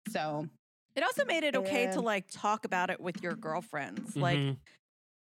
So 0.10 0.48
It 0.96 1.03
also 1.03 1.25
made 1.25 1.44
it 1.44 1.56
okay 1.56 1.84
Yeah. 1.86 1.92
to 1.92 2.01
like 2.01 2.25
talk 2.32 2.65
about 2.65 2.89
it 2.89 3.00
with 3.00 3.22
your 3.24 3.36
girlfriends. 3.48 4.15
Like 4.15 4.39
Mhm. 4.39 4.53
for- 4.56 4.60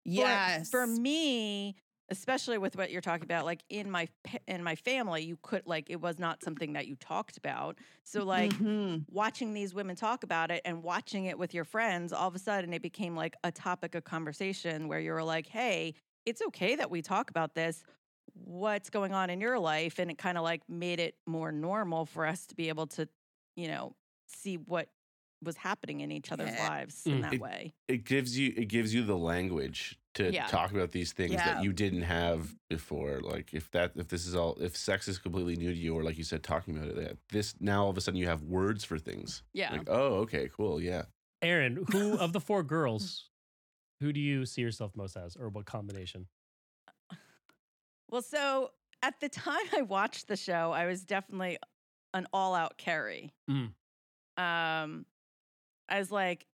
yes. 0.04 0.71
for 0.71 0.87
me 0.87 1.76
especially 2.12 2.59
with 2.59 2.75
what 2.75 2.90
you're 2.90 3.00
talking 3.00 3.23
about 3.23 3.45
like 3.45 3.62
in 3.69 3.88
my 3.88 4.09
pa- 4.25 4.38
in 4.49 4.64
my 4.64 4.75
family 4.75 5.23
you 5.23 5.38
could 5.42 5.64
like 5.64 5.88
it 5.90 6.00
was 6.00 6.19
not 6.19 6.42
something 6.42 6.73
that 6.73 6.88
you 6.88 6.97
talked 6.97 7.37
about 7.37 7.78
so 8.02 8.25
like 8.25 8.50
Mhm. 8.54 9.04
watching 9.09 9.54
these 9.54 9.75
women 9.75 9.95
talk 9.95 10.25
about 10.25 10.50
it 10.50 10.61
and 10.64 10.83
watching 10.83 11.26
it 11.26 11.38
with 11.38 11.54
your 11.54 11.62
friends 11.64 12.12
all 12.12 12.26
of 12.26 12.35
a 12.35 12.38
sudden 12.40 12.73
it 12.73 12.83
became 12.83 13.14
like 13.14 13.37
a 13.45 13.52
topic 13.52 13.95
of 13.95 14.02
conversation 14.02 14.88
where 14.88 14.99
you 14.99 15.12
were 15.12 15.23
like 15.23 15.47
hey 15.47 15.95
it's 16.26 16.42
okay 16.42 16.75
that 16.75 16.90
we 16.90 17.00
talk 17.00 17.30
about 17.30 17.54
this 17.54 17.85
what's 18.34 18.90
going 18.90 19.12
on 19.12 19.30
in 19.30 19.40
your 19.40 19.58
life 19.58 19.99
and 19.99 20.10
it 20.10 20.18
kind 20.18 20.37
of 20.38 20.44
like 20.44 20.62
made 20.68 21.00
it 21.00 21.14
more 21.26 21.52
normal 21.52 22.06
for 22.06 22.26
us 22.26 22.46
to 22.46 22.54
be 22.54 22.68
able 22.68 22.87
to 22.87 23.08
you 23.56 23.68
know 23.68 23.94
see 24.28 24.56
what 24.56 24.88
was 25.42 25.56
happening 25.56 26.00
in 26.00 26.12
each 26.12 26.30
other's 26.32 26.50
Yeah. 26.52 26.68
lives 26.68 27.06
in 27.06 27.18
Mm. 27.18 27.22
that 27.22 27.32
It- 27.34 27.40
way 27.40 27.75
it 27.88 28.04
gives 28.04 28.37
you 28.38 28.52
it 28.56 28.66
gives 28.68 28.92
you 28.94 29.02
the 29.04 29.16
language 29.16 29.99
to 30.14 30.32
Yeah. 30.32 30.46
talk 30.49 30.70
about 30.72 30.90
these 30.90 31.12
things 31.12 31.34
Yeah. 31.34 31.54
that 31.54 31.62
you 31.64 31.72
didn't 31.72 32.02
have 32.02 32.54
before 32.68 33.20
like 33.20 33.54
if 33.54 33.70
that 33.70 33.92
if 33.96 34.08
this 34.08 34.26
is 34.26 34.34
all 34.34 34.56
if 34.60 34.76
sex 34.76 35.08
is 35.08 35.18
completely 35.18 35.56
new 35.56 35.72
to 35.72 35.78
you 35.78 35.94
or 35.96 36.02
like 36.02 36.18
you 36.18 36.25
said 36.25 36.42
talking 36.42 36.76
about 36.76 36.88
it 36.90 36.96
that 36.96 37.16
this 37.30 37.54
now 37.60 37.84
all 37.84 37.90
of 37.90 37.96
a 37.96 38.00
sudden 38.00 38.18
you 38.18 38.26
have 38.26 38.42
words 38.42 38.84
for 38.84 38.99
things 38.99 39.42
yeah 39.52 39.72
like 39.72 39.88
oh 39.88 40.16
okay 40.16 40.49
cool 40.49 40.80
yeah 40.80 41.04
Aaron, 41.42 41.87
who 41.90 42.18
of 42.18 42.34
the 42.34 42.40
four 42.40 42.62
girls, 42.75 43.30
who 44.00 44.12
do 44.12 44.20
you 44.20 44.44
see 44.44 44.60
yourself 44.60 44.94
most 44.94 45.16
as, 45.16 45.37
or 45.37 45.49
what 45.49 45.64
combination? 45.64 46.26
Well, 48.10 48.22
so 48.22 48.70
at 49.02 49.20
the 49.20 49.28
time 49.28 49.66
I 49.76 49.82
watched 49.82 50.28
the 50.28 50.36
show, 50.36 50.72
I 50.72 50.86
was 50.86 51.02
definitely 51.04 51.58
an 52.14 52.26
all 52.32 52.54
out 52.54 52.76
Carrie. 52.76 53.32
Mm. 53.48 53.72
Um, 54.36 55.06
I 55.88 55.98
was 55.98 56.10
like, 56.10 56.46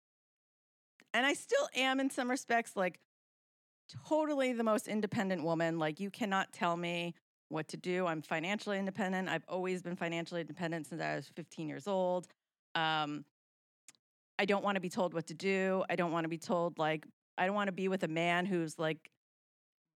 and 1.13 1.25
I 1.25 1.35
still 1.35 1.69
am 1.77 2.01
in 2.01 2.11
some 2.11 2.29
respects, 2.29 2.77
like 2.77 2.99
totally 4.09 4.53
the 4.53 4.65
most 4.65 4.89
independent 4.89 5.45
woman. 5.45 5.79
Like, 5.79 6.01
you 6.01 6.11
cannot 6.11 6.53
tell 6.53 6.77
me 6.77 7.15
what 7.49 7.69
to 7.69 7.77
do. 7.77 8.07
I'm 8.07 8.23
financially 8.23 8.79
independent. 8.79 9.29
I've 9.29 9.45
always 9.49 9.83
been 9.83 9.97
financially 9.97 10.41
independent 10.41 10.87
since 10.87 11.01
I 11.01 11.17
was 11.17 11.29
15 11.37 11.69
years 11.69 11.87
old. 11.87 12.27
Um, 12.75 13.25
I 14.39 14.45
don't 14.45 14.65
want 14.65 14.75
to 14.75 14.81
be 14.81 14.89
told 14.89 15.15
what 15.15 15.29
to 15.29 15.35
do. 15.35 15.85
I 15.89 15.95
don't 15.95 16.11
want 16.11 16.25
to 16.25 16.29
be 16.29 16.39
told, 16.39 16.79
like, 16.79 17.07
I 17.39 17.47
don't 17.47 17.55
want 17.55 17.69
to 17.69 17.73
be 17.73 17.89
with 17.89 18.03
a 18.03 18.09
man 18.09 18.47
who's 18.47 18.79
like 18.79 19.11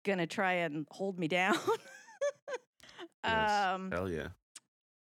gonna 0.07 0.27
try 0.27 0.53
and 0.53 0.87
hold 0.89 1.19
me 1.19 1.27
down. 1.27 1.55
yes. 3.23 3.51
um, 3.51 3.91
hell 3.91 4.09
yeah 4.09 4.29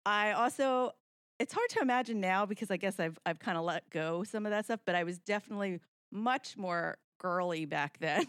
I 0.05 0.31
also 0.31 0.93
it's 1.39 1.53
hard 1.53 1.69
to 1.72 1.81
imagine 1.81 2.19
now 2.19 2.45
because 2.45 2.72
I 2.72 2.77
guess 2.77 3.00
I've 3.00 3.17
I've 3.25 3.39
kind 3.39 3.57
of 3.57 3.63
let 3.63 3.89
go 3.89 4.24
some 4.24 4.45
of 4.45 4.51
that 4.51 4.65
stuff, 4.65 4.79
but 4.86 4.95
I 4.95 5.03
was 5.03 5.19
definitely 5.19 5.79
much 6.12 6.57
more 6.57 6.98
girly 7.19 7.65
back 7.65 7.98
then. 8.00 8.25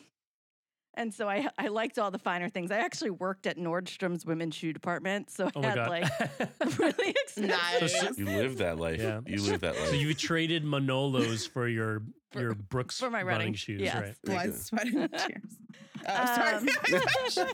And 0.97 1.13
so 1.13 1.29
I 1.29 1.49
I 1.59 1.69
liked 1.69 1.99
all 1.99 2.11
the 2.11 2.19
finer 2.19 2.49
things. 2.49 2.71
I 2.71 2.79
actually 2.79 3.11
worked 3.11 3.47
at 3.47 3.57
Nordstrom's 3.59 4.25
women's 4.25 4.55
shoe 4.55 4.73
department, 4.73 5.31
so 5.31 5.51
oh 5.55 5.61
I 5.63 5.65
Oh 5.65 5.69
had 5.69 5.75
god. 5.77 5.89
like 5.91 6.05
really 6.79 7.11
expensive. 7.25 7.49
Nice. 7.81 8.01
So- 8.01 8.11
you 8.17 8.25
live 8.27 8.59
that 8.59 8.79
life 8.79 9.01
Yeah. 9.01 9.21
you 9.27 9.43
live 9.43 9.61
that 9.61 9.77
life 9.77 9.89
so 9.89 9.95
you 9.95 10.15
traded 10.15 10.65
Manolos 10.65 11.49
for 11.49 11.67
your 11.69 12.03
For- 12.33 12.41
your 12.41 12.55
Brooks 12.55 12.99
for 12.99 13.11
my 13.11 13.19
running, 13.23 13.39
running, 13.39 13.55
shoes, 13.55 13.81
yes. 13.81 13.95
right? 13.95 14.15
Thank 14.25 14.45
you. 14.45 14.51
blood, 14.51 14.61
sweat, 14.61 14.87
and 14.87 15.13
tears. 15.13 15.57
Oh, 16.07 16.27
sorry. 16.37 16.57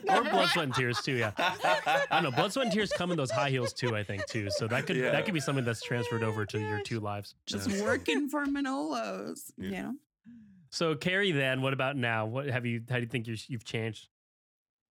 Um, 0.09 0.17
or 0.25 0.29
blood, 0.29 0.49
sweat, 0.49 0.65
and 0.65 0.73
tears 0.75 1.01
too. 1.01 1.13
Yeah, 1.13 1.31
I 1.37 2.05
don't 2.11 2.23
know. 2.23 2.31
Blood, 2.31 2.51
sweat, 2.51 2.65
and 2.65 2.73
tears 2.73 2.91
come 2.91 3.09
in 3.11 3.15
those 3.15 3.31
high 3.31 3.49
heels 3.49 3.71
too. 3.71 3.95
I 3.95 4.03
think 4.03 4.25
too. 4.27 4.49
So 4.51 4.67
that 4.67 4.85
could 4.85 4.97
Yeah. 4.97 5.11
that 5.11 5.23
could 5.23 5.33
be 5.33 5.39
something 5.39 5.63
that's 5.63 5.81
transferred 5.81 6.21
over 6.21 6.45
to 6.47 6.59
your 6.59 6.81
two 6.81 6.99
lives. 6.99 7.33
Just 7.45 7.69
Yeah. 7.69 7.81
working 7.83 8.27
for 8.27 8.45
Manolos. 8.45 9.51
Yeah. 9.57 9.65
You 9.69 9.71
know? 9.83 9.93
So 10.71 10.95
Carrie, 10.95 11.31
then 11.31 11.61
what 11.61 11.73
about 11.73 11.97
now? 11.97 12.25
What 12.25 12.47
have 12.47 12.65
you? 12.65 12.81
How 12.89 12.95
do 12.95 13.01
you 13.01 13.07
think 13.07 13.27
you're, 13.27 13.35
you've 13.47 13.65
changed? 13.65 14.07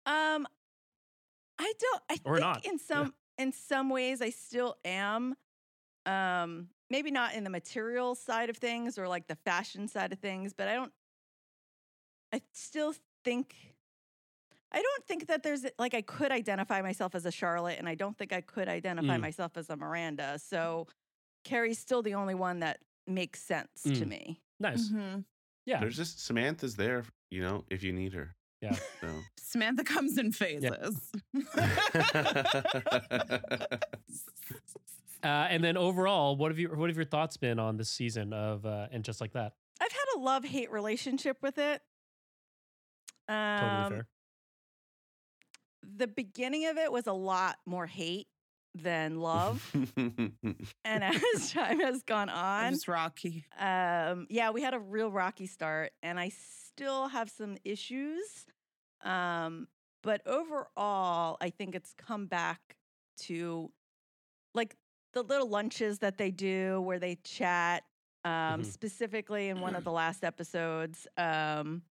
Um, 0.06 0.46
I 1.58 1.72
don't. 1.78 2.02
I 2.10 2.16
Or 2.24 2.34
think 2.36 2.40
not, 2.46 2.64
in 2.64 2.72
yeah. 2.72 2.78
some 2.78 3.14
in 3.38 3.52
some 3.52 3.90
ways 3.90 4.22
I 4.22 4.30
still 4.30 4.76
am. 4.84 5.34
Um, 6.06 6.68
maybe 6.88 7.10
not 7.10 7.34
in 7.34 7.44
the 7.44 7.50
material 7.50 8.14
side 8.14 8.48
of 8.48 8.56
things 8.56 8.96
or 8.98 9.08
like 9.08 9.26
the 9.26 9.34
fashion 9.34 9.88
side 9.88 10.12
of 10.12 10.18
things, 10.18 10.52
but 10.54 10.68
I 10.68 10.74
don't. 10.74 10.92
I 12.32 12.40
still 12.52 12.94
think. 13.24 13.54
I 14.72 14.82
don't 14.82 15.04
think 15.06 15.26
that 15.28 15.42
there's 15.42 15.64
like 15.78 15.94
I 15.94 16.02
could 16.02 16.32
identify 16.32 16.80
myself 16.80 17.14
as 17.14 17.26
a 17.26 17.30
Charlotte, 17.30 17.78
and 17.78 17.88
I 17.88 17.94
don't 17.94 18.16
think 18.16 18.32
I 18.32 18.40
could 18.40 18.68
identify 18.68 19.16
Mm. 19.18 19.20
myself 19.20 19.56
as 19.56 19.68
a 19.70 19.76
Miranda. 19.76 20.38
So 20.38 20.86
Carrie's 21.44 21.78
still 21.78 22.02
the 22.02 22.14
only 22.14 22.34
one 22.34 22.60
that 22.60 22.80
makes 23.06 23.42
sense 23.42 23.82
to 23.84 23.90
Mm. 23.90 24.08
me. 24.08 24.40
Nice. 24.58 24.88
Mhm. 24.88 25.24
Yeah. 25.66 25.80
there's 25.80 25.96
just 25.96 26.24
samantha's 26.24 26.76
there 26.76 27.04
you 27.30 27.42
know 27.42 27.64
if 27.70 27.82
you 27.82 27.92
need 27.92 28.12
her 28.14 28.34
Yeah. 28.62 28.76
so 29.00 29.08
Samantha 29.38 29.84
comes 29.84 30.18
in 30.18 30.32
phases. 30.32 31.10
Uh, 35.22 35.46
and 35.50 35.64
then 35.64 35.76
overall, 35.76 36.36
what 36.36 36.52
have 36.52 36.58
you? 36.58 36.68
What 36.68 36.88
have 36.88 36.96
your 36.96 37.06
thoughts 37.06 37.36
been 37.36 37.58
on 37.58 37.78
this 37.78 37.88
season 37.88 38.32
of 38.32 38.64
uh, 38.64 38.86
and 38.92 39.02
just 39.02 39.20
like 39.20 39.32
that? 39.32 39.54
I've 39.80 39.90
had 39.90 40.04
a 40.16 40.20
love 40.20 40.44
hate 40.44 40.70
relationship 40.70 41.38
with 41.42 41.58
it. 41.58 41.80
Um, 43.28 43.58
Totally 43.58 43.90
fair. 43.96 44.06
the 45.96 46.06
beginning 46.06 46.66
of 46.66 46.76
it 46.76 46.92
was 46.92 47.08
a 47.08 47.12
lot 47.12 47.56
more 47.66 47.86
hate 47.86 48.28
than 48.82 49.20
love. 49.20 49.68
and 49.96 51.04
as 51.04 51.50
time 51.52 51.80
has 51.80 52.02
gone 52.02 52.28
on, 52.28 52.74
it's 52.74 52.88
Rocky. 52.88 53.44
um, 53.58 54.26
yeah, 54.30 54.50
we 54.50 54.62
had 54.62 54.74
a 54.74 54.78
real 54.78 55.10
rocky 55.10 55.46
start, 55.46 55.92
and 56.02 56.18
I 56.20 56.30
still 56.30 57.08
have 57.08 57.30
some 57.30 57.56
issues. 57.64 58.46
Um, 59.02 59.68
but 60.02 60.26
overall, 60.26 61.36
I 61.40 61.50
think 61.50 61.74
it's 61.74 61.92
come 61.94 62.26
back 62.26 62.76
to 63.22 63.70
like 64.54 64.76
the 65.12 65.22
little 65.22 65.48
lunches 65.48 65.98
that 66.00 66.18
they 66.18 66.30
do 66.30 66.80
where 66.80 66.98
they 66.98 67.16
chat. 67.24 67.84
Um, 68.24 68.62
Mhm. 68.62 68.64
Specifically, 68.66 69.48
in 69.48 69.60
one 69.60 69.74
of 69.76 69.84
the 69.84 69.90
last 70.02 70.24
episodes, 70.24 71.06
um, 71.16 71.82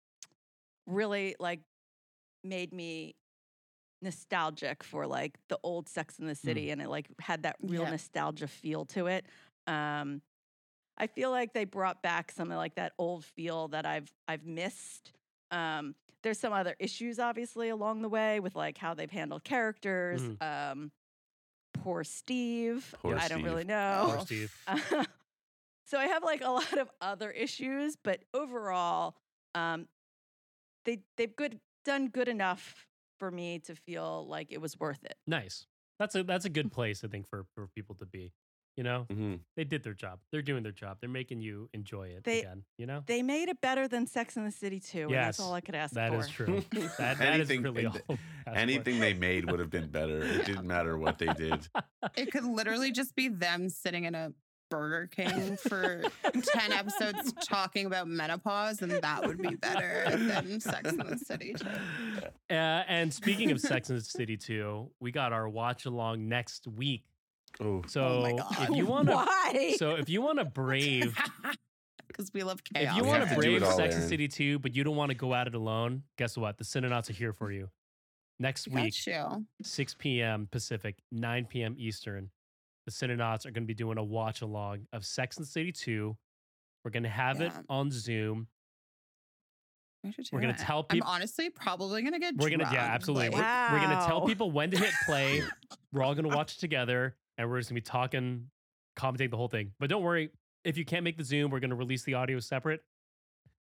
really 0.86 1.34
like 1.38 1.60
made 2.42 2.72
me 2.72 3.14
nostalgic 4.04 4.84
for 4.84 5.06
like 5.06 5.36
the 5.48 5.58
old 5.62 5.88
Sex 5.88 6.18
in 6.18 6.26
the 6.26 6.34
City, 6.34 6.70
and 6.70 6.80
it 6.80 6.88
like 6.88 7.06
had 7.20 7.42
that 7.42 7.56
real 7.60 7.82
Yeah. 7.82 7.90
nostalgia 7.90 8.46
feel 8.46 8.84
to 8.86 9.06
it. 9.08 9.26
Um, 9.66 10.22
I 10.96 11.08
feel 11.08 11.30
like 11.30 11.52
they 11.52 11.64
brought 11.64 12.02
back 12.02 12.30
some 12.30 12.52
of 12.52 12.56
like 12.56 12.76
that 12.76 12.92
old 12.98 13.24
feel 13.24 13.68
that 13.68 13.84
I've 13.84 14.12
I've 14.28 14.44
missed. 14.46 15.12
Um, 15.50 15.94
there's 16.22 16.38
some 16.38 16.52
other 16.52 16.76
issues 16.78 17.18
obviously 17.18 17.68
along 17.68 18.02
the 18.02 18.08
way 18.08 18.38
with 18.40 18.54
like 18.54 18.78
how 18.78 18.94
they've 18.94 19.10
handled 19.10 19.42
characters. 19.44 20.22
Um, 20.40 20.92
poor 21.72 22.04
Steve. 22.04 22.94
Poor 23.02 23.16
I 23.18 23.28
don't 23.28 23.42
really 23.42 23.64
know. 23.64 24.04
Poor. 24.08 24.20
Steve. 24.20 24.56
so 25.86 25.98
I 25.98 26.06
have 26.06 26.22
like 26.22 26.42
a 26.42 26.50
lot 26.60 26.78
of 26.78 26.88
other 27.00 27.30
issues, 27.30 27.96
but 27.96 28.20
overall, 28.32 29.16
um, 29.54 29.88
they 30.84 31.00
they've 31.16 31.34
good 31.34 31.58
done 31.84 32.08
good 32.08 32.28
enough 32.28 32.86
for 33.18 33.30
me 33.30 33.58
to 33.60 33.74
feel 33.74 34.26
like 34.28 34.48
it 34.52 34.60
was 34.60 34.78
worth 34.78 35.02
it. 35.04 35.16
Nice. 35.26 35.66
That's 35.98 36.14
a 36.14 36.22
that's 36.22 36.44
a 36.44 36.50
good 36.50 36.72
place 36.78 37.04
I 37.04 37.08
think 37.08 37.26
for 37.28 37.44
for 37.54 37.68
people 37.68 37.94
to 37.96 38.06
be. 38.06 38.32
You 38.76 38.82
know, 38.82 39.06
Mhm. 39.08 39.38
they 39.56 39.62
did 39.62 39.84
their 39.84 39.94
job. 39.94 40.18
They're 40.32 40.42
doing 40.42 40.64
their 40.64 40.72
job. 40.72 40.96
They're 41.00 41.08
making 41.08 41.40
you 41.40 41.70
enjoy 41.72 42.08
it 42.08 42.24
They- 42.24 42.40
again. 42.40 42.64
You 42.76 42.86
know, 42.86 43.04
They 43.06 43.22
made 43.22 43.48
it 43.48 43.60
better 43.60 43.86
than 43.86 44.08
Sex 44.08 44.36
in 44.36 44.44
the 44.44 44.50
City 44.50 44.80
too. 44.80 45.02
and 45.02 45.12
that's 45.14 45.38
all 45.38 45.54
I 45.54 45.60
could 45.60 45.76
ask 45.76 45.94
that 45.94 46.10
for. 46.10 46.18
is 46.18 46.28
true. 46.28 46.64
That, 46.72 47.18
that 47.18 47.38
is 47.38 47.48
Anything- 47.50 47.62
really 47.62 47.86
all. 47.86 47.92
th- 48.08 48.18
for. 48.44 48.50
Anything 48.50 48.98
they 48.98 49.14
made 49.14 49.48
would 49.48 49.60
have 49.60 49.70
been 49.70 49.90
better. 49.90 50.24
It 50.24 50.44
didn't 50.46 50.66
matter 50.66 50.98
what 50.98 51.18
they 51.18 51.28
did. 51.34 51.68
It 52.16 52.32
could 52.32 52.42
literally 52.44 52.90
just 52.90 53.14
be 53.14 53.28
them 53.28 53.68
sitting 53.68 54.04
in 54.06 54.16
a 54.16 54.32
Burger 54.70 55.06
King 55.06 55.56
for 55.56 56.02
10 56.32 56.72
episodes 56.72 57.32
talking 57.44 57.86
about 57.86 58.08
menopause, 58.08 58.82
and 58.82 58.90
that 58.92 59.26
would 59.26 59.40
be 59.40 59.54
better 59.56 60.04
than 60.16 60.60
Sex 60.60 60.90
in 60.90 60.98
the 60.98 61.18
City. 61.18 61.54
too. 61.54 61.66
Uh, 62.50 62.84
and 62.88 63.12
speaking 63.12 63.50
of 63.50 63.60
Sex 63.60 63.88
and 63.90 63.98
the 63.98 64.04
City 64.04 64.36
2, 64.36 64.90
we 65.00 65.10
got 65.10 65.32
our 65.32 65.48
watch 65.48 65.86
along 65.86 66.28
next 66.28 66.66
week. 66.68 67.04
Oh, 67.60 67.82
So 67.86 68.02
Oh 68.02 68.22
my 68.22 68.64
if 68.64 68.70
you 68.76 68.86
want 68.86 69.08
to, 69.08 69.14
Why? 69.14 69.74
so 69.78 69.92
if 69.96 70.08
you 70.08 70.20
want 70.22 70.38
to 70.38 70.44
brave, 70.44 71.16
Because 72.06 72.30
we 72.34 72.42
love 72.42 72.62
chaos. 72.62 72.92
if 72.92 72.96
you 73.02 73.04
want 73.08 73.22
to 73.24 73.28
to 73.30 73.34
brave 73.34 73.60
Sex 73.66 73.78
and 73.78 73.92
Aaron. 73.94 74.08
City 74.08 74.28
2, 74.28 74.58
but 74.60 74.74
you 74.76 74.84
don't 74.84 74.94
want 74.96 75.10
to 75.10 75.16
go 75.16 75.34
at 75.34 75.46
it 75.46 75.54
alone, 75.54 76.02
guess 76.18 76.36
what? 76.36 76.58
The 76.58 76.64
Cinenauts 76.64 77.08
are 77.10 77.14
here 77.14 77.32
for 77.32 77.50
you. 77.50 77.70
Next 78.38 78.66
Got 78.70 78.82
week, 78.84 79.06
you. 79.06 79.46
6 79.62 79.94
p.m. 79.98 80.48
Pacific, 80.50 80.96
9 81.12 81.46
p.m. 81.46 81.74
Eastern, 81.78 82.30
the 82.86 82.92
Cinenauts 82.92 83.46
are 83.46 83.50
going 83.50 83.64
to 83.64 83.66
be 83.66 83.74
doing 83.74 83.98
a 83.98 84.04
watch 84.04 84.42
along 84.42 84.86
of 84.92 85.04
Sex 85.04 85.36
and 85.36 85.46
the 85.46 85.50
City 85.50 85.72
2. 85.72 86.16
We're 86.84 86.90
going 86.90 87.02
to 87.04 87.08
have 87.08 87.40
it 87.40 87.52
on 87.68 87.90
Zoom. 87.90 88.46
We 90.02 90.12
we're 90.32 90.40
gonna 90.42 90.52
tell 90.52 90.84
peop- 90.84 91.02
I'm 91.02 91.08
honestly 91.14 91.48
probably 91.48 92.02
gonna 92.02 92.18
get. 92.18 92.36
We're 92.36 92.50
gonna, 92.50 92.68
yeah, 92.70 92.82
absolutely. 92.84 93.30
like- 93.30 93.70
We're, 93.70 93.78
we're 93.78 93.86
gonna 93.86 94.06
tell 94.06 94.26
people 94.26 94.50
when 94.50 94.70
to 94.70 94.76
hit 94.78 94.92
play. 95.06 95.42
we're 95.94 96.02
all 96.02 96.14
gonna 96.14 96.28
watch 96.28 96.56
it 96.56 96.60
together, 96.60 97.16
and 97.38 97.48
we're 97.48 97.58
just 97.58 97.70
gonna 97.70 97.78
be 97.78 97.84
talking, 97.84 98.50
commenting 98.96 99.30
the 99.30 99.38
whole 99.38 99.48
thing. 99.48 99.72
But 99.80 99.88
don't 99.88 100.02
worry, 100.02 100.28
if 100.62 100.76
you 100.76 100.84
can't 100.84 101.04
make 101.04 101.16
the 101.16 101.24
Zoom, 101.24 101.50
we're 101.50 101.60
gonna 101.60 101.74
release 101.74 102.04
the 102.04 102.12
audio 102.14 102.38
separate, 102.38 102.82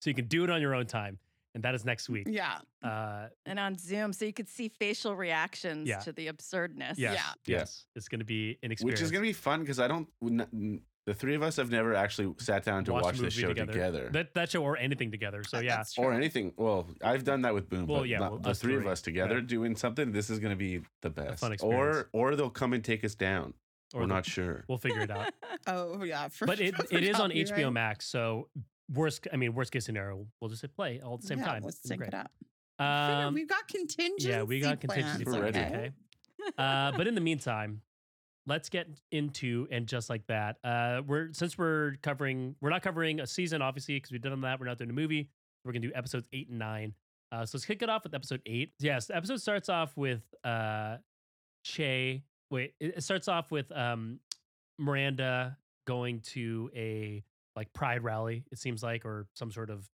so 0.03 0.11
you 0.11 0.15
can 0.15 0.27
do 0.27 0.45
it 0.45 0.51
on 0.51 0.61
your 0.61 0.75
own 0.75 0.85
time, 0.85 1.19
and 1.57 1.65
that 1.65 1.75
is 1.75 1.85
next 1.87 2.09
week. 2.11 2.27
yeah, 2.31 2.59
Uh, 2.83 3.29
and 3.47 3.59
on 3.59 3.77
Zoom, 3.79 4.13
so 4.13 4.25
you 4.27 4.33
could 4.33 4.49
see 4.49 4.69
facial 4.69 5.17
reactions 5.17 5.89
Yeah. 5.89 5.99
to 6.01 6.13
the 6.13 6.29
absurdness. 6.29 6.99
yes, 6.99 7.15
Yeah. 7.47 7.57
yes, 7.59 7.87
it's 7.97 8.09
gonna 8.09 8.25
be 8.25 8.59
an 8.63 8.71
experience. 8.71 9.01
which 9.01 9.05
is 9.05 9.11
gonna 9.11 9.23
be 9.23 9.33
fun 9.33 9.61
because 9.61 9.81
I 9.81 9.89
don't. 9.89 10.07
n- 10.23 10.47
n- 10.53 10.83
The 11.07 11.15
three 11.15 11.37
of 11.37 11.43
us 11.45 11.55
have 11.57 11.71
never 11.71 11.95
actually 11.95 12.35
sat 12.39 12.65
down 12.65 12.85
to 12.87 12.93
Watch 12.93 13.05
watch, 13.05 13.19
a 13.21 13.23
this 13.23 13.37
movie 13.37 13.43
show 13.43 13.49
together. 13.51 13.73
together. 13.73 14.09
that 14.13 14.35
that 14.35 14.51
show 14.51 14.63
or 14.65 14.77
anything 14.77 15.13
together. 15.13 15.45
So 15.45 15.61
yeah, 15.61 15.77
that's 15.77 15.97
or 15.97 16.13
anything. 16.13 16.53
Well, 16.57 16.89
I've 17.01 17.23
done 17.23 17.43
that 17.43 17.55
with 17.55 17.69
Boom, 17.71 17.87
Well, 17.87 18.01
but 18.01 18.09
yeah, 18.09 18.19
not- 18.19 18.31
well, 18.33 18.41
the 18.41 18.51
us 18.51 18.59
three 18.61 18.75
of 18.75 18.89
us 18.89 19.01
together 19.03 19.37
yeah. 19.37 19.41
doing 19.43 19.77
something. 19.77 20.11
This 20.11 20.31
is 20.31 20.41
going 20.41 20.51
to 20.51 20.57
be 20.57 20.83
the 21.03 21.11
best. 21.11 21.39
fun 21.41 21.53
or 21.53 21.55
experience. 21.55 22.09
or 22.13 22.35
they'll 22.35 22.51
come 22.51 22.73
and 22.73 22.85
take 22.85 23.05
us 23.05 23.15
down. 23.15 23.55
or 23.95 24.01
We're 24.01 24.07
not 24.09 24.27
sure. 24.27 24.65
We'll 24.69 24.79
figure 24.79 25.03
it 25.03 25.11
out. 25.13 25.33
Oh 25.69 26.03
yeah, 26.03 26.27
for, 26.27 26.45
but 26.47 26.59
it, 26.61 26.75
it 26.91 27.05
is 27.11 27.15
on 27.21 27.31
copyright. 27.31 27.53
HBO 27.55 27.73
Max. 27.73 28.05
So 28.07 28.49
worst, 28.93 29.27
I 29.33 29.37
mean, 29.37 29.55
worst 29.55 29.73
case 29.73 29.85
scenario, 29.85 30.27
we'll 30.41 30.51
just 30.51 30.63
hit 30.63 30.75
play 30.75 31.01
all 31.05 31.15
at 31.15 31.21
the 31.21 31.27
same 31.27 31.39
yeah, 31.39 31.45
time. 31.47 31.63
Let's 31.63 31.81
sync 31.83 32.03
it 32.03 32.15
up. 32.15 32.31
Um, 32.79 33.35
We've 33.35 33.49
got 33.49 33.67
contingency. 33.69 34.29
yeah, 34.29 34.43
we 34.43 34.61
got 34.61 34.81
contingency 34.81 35.25
plans, 35.25 35.43
ready. 35.43 35.59
Okay. 35.59 35.91
Uh, 36.59 36.93
but 36.97 37.09
in 37.09 37.17
the 37.17 37.21
meantime, 37.21 37.81
let's 38.47 38.69
get 38.69 38.87
into 39.11 39.67
and 39.73 39.89
just 39.89 40.09
like 40.09 40.25
that. 40.29 40.59
Uh, 40.63 41.03
we're 41.05 41.33
since 41.33 41.59
we're 41.59 41.95
covering, 42.03 42.55
we're 42.61 42.71
not 42.71 42.83
covering 42.83 43.19
a 43.19 43.27
season, 43.27 43.63
obviously, 43.63 43.97
because 43.97 44.13
we 44.13 44.19
did 44.19 44.31
on 44.31 44.43
that. 44.43 44.61
We're 44.61 44.67
not 44.67 44.79
doing 44.79 44.91
a 44.91 44.93
movie. 44.93 45.29
We're 45.65 45.73
gonna 45.73 45.89
do 45.89 45.93
episodes 45.95 46.29
eight 46.33 46.49
and 46.49 46.59
nine. 46.59 46.95
Uh, 47.33 47.45
so 47.45 47.57
let's 47.57 47.65
kick 47.65 47.83
it 47.83 47.89
off 47.89 48.05
with 48.05 48.15
episode 48.15 48.43
eight. 48.47 48.75
Yes, 48.79 49.07
the 49.07 49.17
episode 49.17 49.41
starts 49.41 49.69
off 49.69 49.97
with 49.97 50.23
uh, 50.45 50.99
Che. 51.65 52.23
Wait, 52.51 52.75
it 52.79 52.95
it 52.99 53.03
starts 53.03 53.27
off 53.27 53.51
with 53.51 53.73
um, 53.73 54.21
Miranda 54.79 55.57
going 55.87 56.21
to 56.21 56.71
a 56.77 57.25
like 57.57 57.73
pride 57.73 58.05
rally. 58.05 58.45
It 58.53 58.59
seems 58.59 58.83
like, 58.83 59.05
or 59.05 59.27
some 59.35 59.51
sort 59.51 59.71
of 59.71 59.89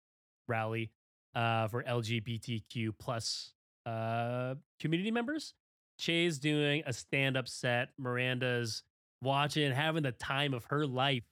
rally 0.49 0.91
uh, 1.35 1.69
for 1.69 1.83
LGBTQ 1.83 2.91
plus 2.99 3.53
uh, 3.87 4.57
community 4.81 5.11
members. 5.11 5.55
Che's 5.99 6.39
doing 6.39 6.83
a 6.87 6.93
stand 6.93 7.37
up 7.37 7.49
set. 7.49 7.91
Miranda's 7.99 8.83
watching, 9.23 9.73
having 9.73 10.03
the 10.03 10.13
time 10.13 10.53
of 10.53 10.65
her 10.67 10.87
life. 10.87 11.25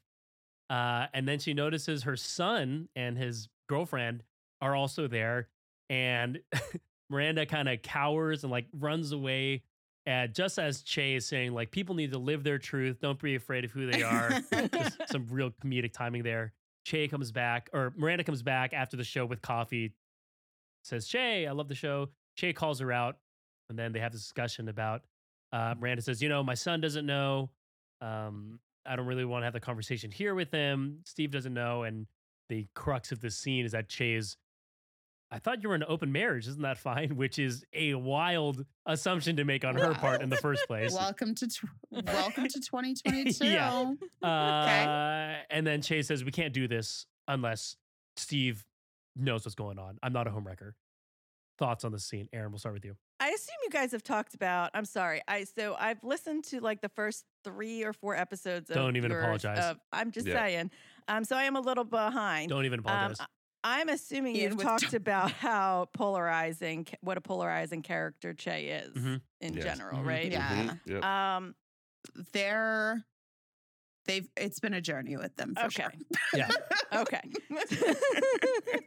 Uh, 0.69 1.07
and 1.13 1.27
then 1.27 1.41
she 1.41 1.53
notices 1.53 2.05
her 2.05 2.17
son 2.17 2.89
and 2.95 3.19
his 3.19 3.49
girlfriend 3.69 4.23
are 4.63 4.77
also 4.77 5.09
there. 5.09 5.49
And 5.89 6.39
Miranda 7.11 7.45
kind 7.47 7.69
of 7.69 7.83
cowers 7.83 8.45
and 8.45 8.53
like 8.53 8.67
runs 8.73 9.11
away. 9.13 9.65
And 10.07 10.35
just 10.35 10.59
as 10.59 10.83
Che 10.83 11.15
is 11.17 11.27
saying, 11.27 11.53
like, 11.53 11.71
people 11.71 11.95
need 11.95 12.13
to 12.13 12.19
live 12.19 12.43
their 12.43 12.59
truth. 12.59 13.01
Don't 13.01 13.21
be 13.21 13.35
afraid 13.35 13.65
of 13.65 13.71
who 13.71 13.91
they 13.91 14.03
are. 14.03 14.41
Some 15.11 15.27
real 15.31 15.51
comedic 15.63 15.93
timing 15.93 16.23
there. 16.23 16.53
Che 16.85 17.09
comes 17.09 17.31
back, 17.31 17.69
or 17.75 17.93
Miranda 17.97 18.25
comes 18.25 18.43
back 18.43 18.73
after 18.73 18.97
the 18.97 19.05
show 19.05 19.27
with 19.27 19.43
coffee, 19.43 19.93
says, 20.83 21.07
Che, 21.07 21.47
I 21.47 21.53
love 21.53 21.69
the 21.69 21.75
show. 21.75 22.09
Che 22.37 22.55
calls 22.55 22.81
her 22.81 22.91
out, 22.91 23.19
and 23.69 23.79
then 23.79 23.93
they 23.93 24.01
have 24.01 24.13
this 24.13 24.23
discussion 24.23 24.69
about 24.69 25.03
uh, 25.53 25.75
Miranda 25.79 26.03
says, 26.03 26.23
You 26.23 26.29
know, 26.29 26.43
my 26.43 26.55
son 26.55 26.81
doesn't 26.81 27.07
know. 27.07 27.51
Um, 28.01 28.61
I 28.87 28.97
don't 28.97 29.07
really 29.07 29.25
want 29.25 29.43
to 29.43 29.45
have 29.45 29.53
the 29.53 29.61
conversation 29.61 30.11
here 30.11 30.35
with 30.35 30.51
him. 30.51 31.01
Steve 31.05 31.31
doesn't 31.31 31.53
know. 31.53 31.83
And 31.83 32.07
the 32.49 32.67
crux 32.75 33.13
of 33.13 33.21
this 33.21 33.37
scene 33.37 33.65
is 33.65 33.73
that 33.73 33.89
Che 33.89 34.15
is, 34.15 34.37
I 35.33 35.39
thought 35.39 35.63
you 35.63 35.69
were 35.69 35.75
in 35.77 35.83
an 35.83 35.89
open 35.89 36.11
marriage. 36.11 36.49
Isn't 36.49 36.63
that 36.63 36.79
fine? 36.79 37.11
Which 37.17 37.39
is 37.39 37.65
a 37.73 37.95
wild 37.95 38.65
assumption 38.87 39.37
to 39.37 39.45
make 39.45 39.65
on 39.65 39.77
her 39.77 39.95
part 39.95 40.23
in 40.23 40.29
the 40.29 40.37
first 40.37 40.67
place. 40.67 40.93
Welcome 40.93 41.35
to 41.37 41.47
tw- 41.47 41.65
welcome 41.91 42.49
to 42.49 42.61
2022. 42.61 43.45
Yeah. 43.45 43.93
Uh, 44.23 45.37
and 45.51 45.67
then 45.67 45.83
Chase 45.83 46.09
says, 46.09 46.25
We 46.25 46.33
can't 46.33 46.53
do 46.53 46.67
this 46.69 47.07
unless 47.29 47.77
Steve 48.17 48.65
knows 49.17 49.45
what's 49.45 49.55
going 49.55 49.79
on. 49.79 49.99
I'm 50.03 50.13
not 50.13 50.27
a 50.27 50.31
homewrecker. 50.31 50.73
Thoughts 51.59 51.85
on 51.85 51.93
the 51.93 51.99
scene? 51.99 52.29
Aaron, 52.33 52.51
we'll 52.51 52.59
start 52.59 52.75
with 52.75 52.85
you. 52.85 52.97
I 53.21 53.29
assume 53.29 53.55
you 53.65 53.71
guys 53.71 53.93
have 53.93 54.03
talked 54.03 54.35
about. 54.35 54.71
I'm 54.73 54.87
sorry. 54.87 55.21
I 55.29 55.45
so 55.45 55.77
I've 55.79 56.03
listened 56.03 56.45
to 56.45 56.61
like 56.61 56.81
the 56.81 56.89
first 56.89 57.25
three 57.45 57.85
or 57.85 57.93
four 57.93 58.17
episodes. 58.17 58.71
Of 58.71 58.77
Don't 58.77 58.97
even 58.97 59.11
yours 59.11 59.23
apologize. 59.45 59.59
Of, 59.73 59.77
I'm 59.93 60.11
just 60.11 60.27
Yeah. 60.27 60.35
saying. 60.35 60.71
Um, 61.07 61.25
so 61.25 61.37
I 61.37 61.45
am 61.45 61.57
a 61.57 61.61
little 61.61 61.85
behind. 61.85 62.49
Don't 62.49 62.65
even 62.65 62.81
Um, 62.81 62.87
apologize. 62.87 63.27
I'm 63.63 63.89
assuming 63.89 64.37
you've 64.37 64.59
talked 64.59 64.91
Tom- 64.91 64.95
about 64.97 65.33
how 65.33 65.89
polarizing, 65.93 66.87
what 67.03 67.19
a 67.19 67.21
polarizing 67.21 67.83
character 67.83 68.33
Che 68.33 68.69
is 68.69 68.95
Mhm. 68.97 69.21
in 69.41 69.55
Yes. 69.55 69.65
general, 69.65 70.01
Mhm. 70.01 70.07
right? 70.07 70.33
Yeah. 70.33 70.49
Mhm, 70.67 70.81
yep. 70.87 71.05
Um, 71.05 71.55
They're 72.33 73.05
they've 74.07 74.27
it's 74.37 74.59
been 74.59 74.73
a 74.75 74.81
journey 74.81 75.17
with 75.19 75.37
them 75.37 75.55
for 75.55 75.67
Okay. 75.67 75.83
sure. 75.83 75.93
Yeah. 76.35 76.49
okay. 76.93 77.21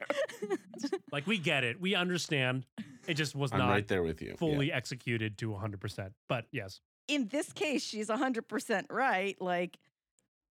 like, 1.12 1.28
we 1.28 1.38
get 1.38 1.64
it. 1.64 1.80
We 1.80 1.94
understand. 1.96 2.66
It 3.08 3.14
just 3.14 3.36
was 3.36 3.52
I'm 3.52 3.60
not 3.60 3.70
right 3.70 3.88
there 3.88 4.02
with 4.04 4.22
you. 4.22 4.30
Yeah. 4.30 4.36
fully 4.38 4.72
executed 4.72 5.38
to 5.40 5.52
100%. 5.54 6.14
But 6.28 6.48
yes. 6.52 6.82
in 7.08 7.28
this 7.28 7.54
case, 7.54 7.84
she's 7.84 8.10
100% 8.10 8.86
right. 8.90 9.40
Like, 9.40 9.78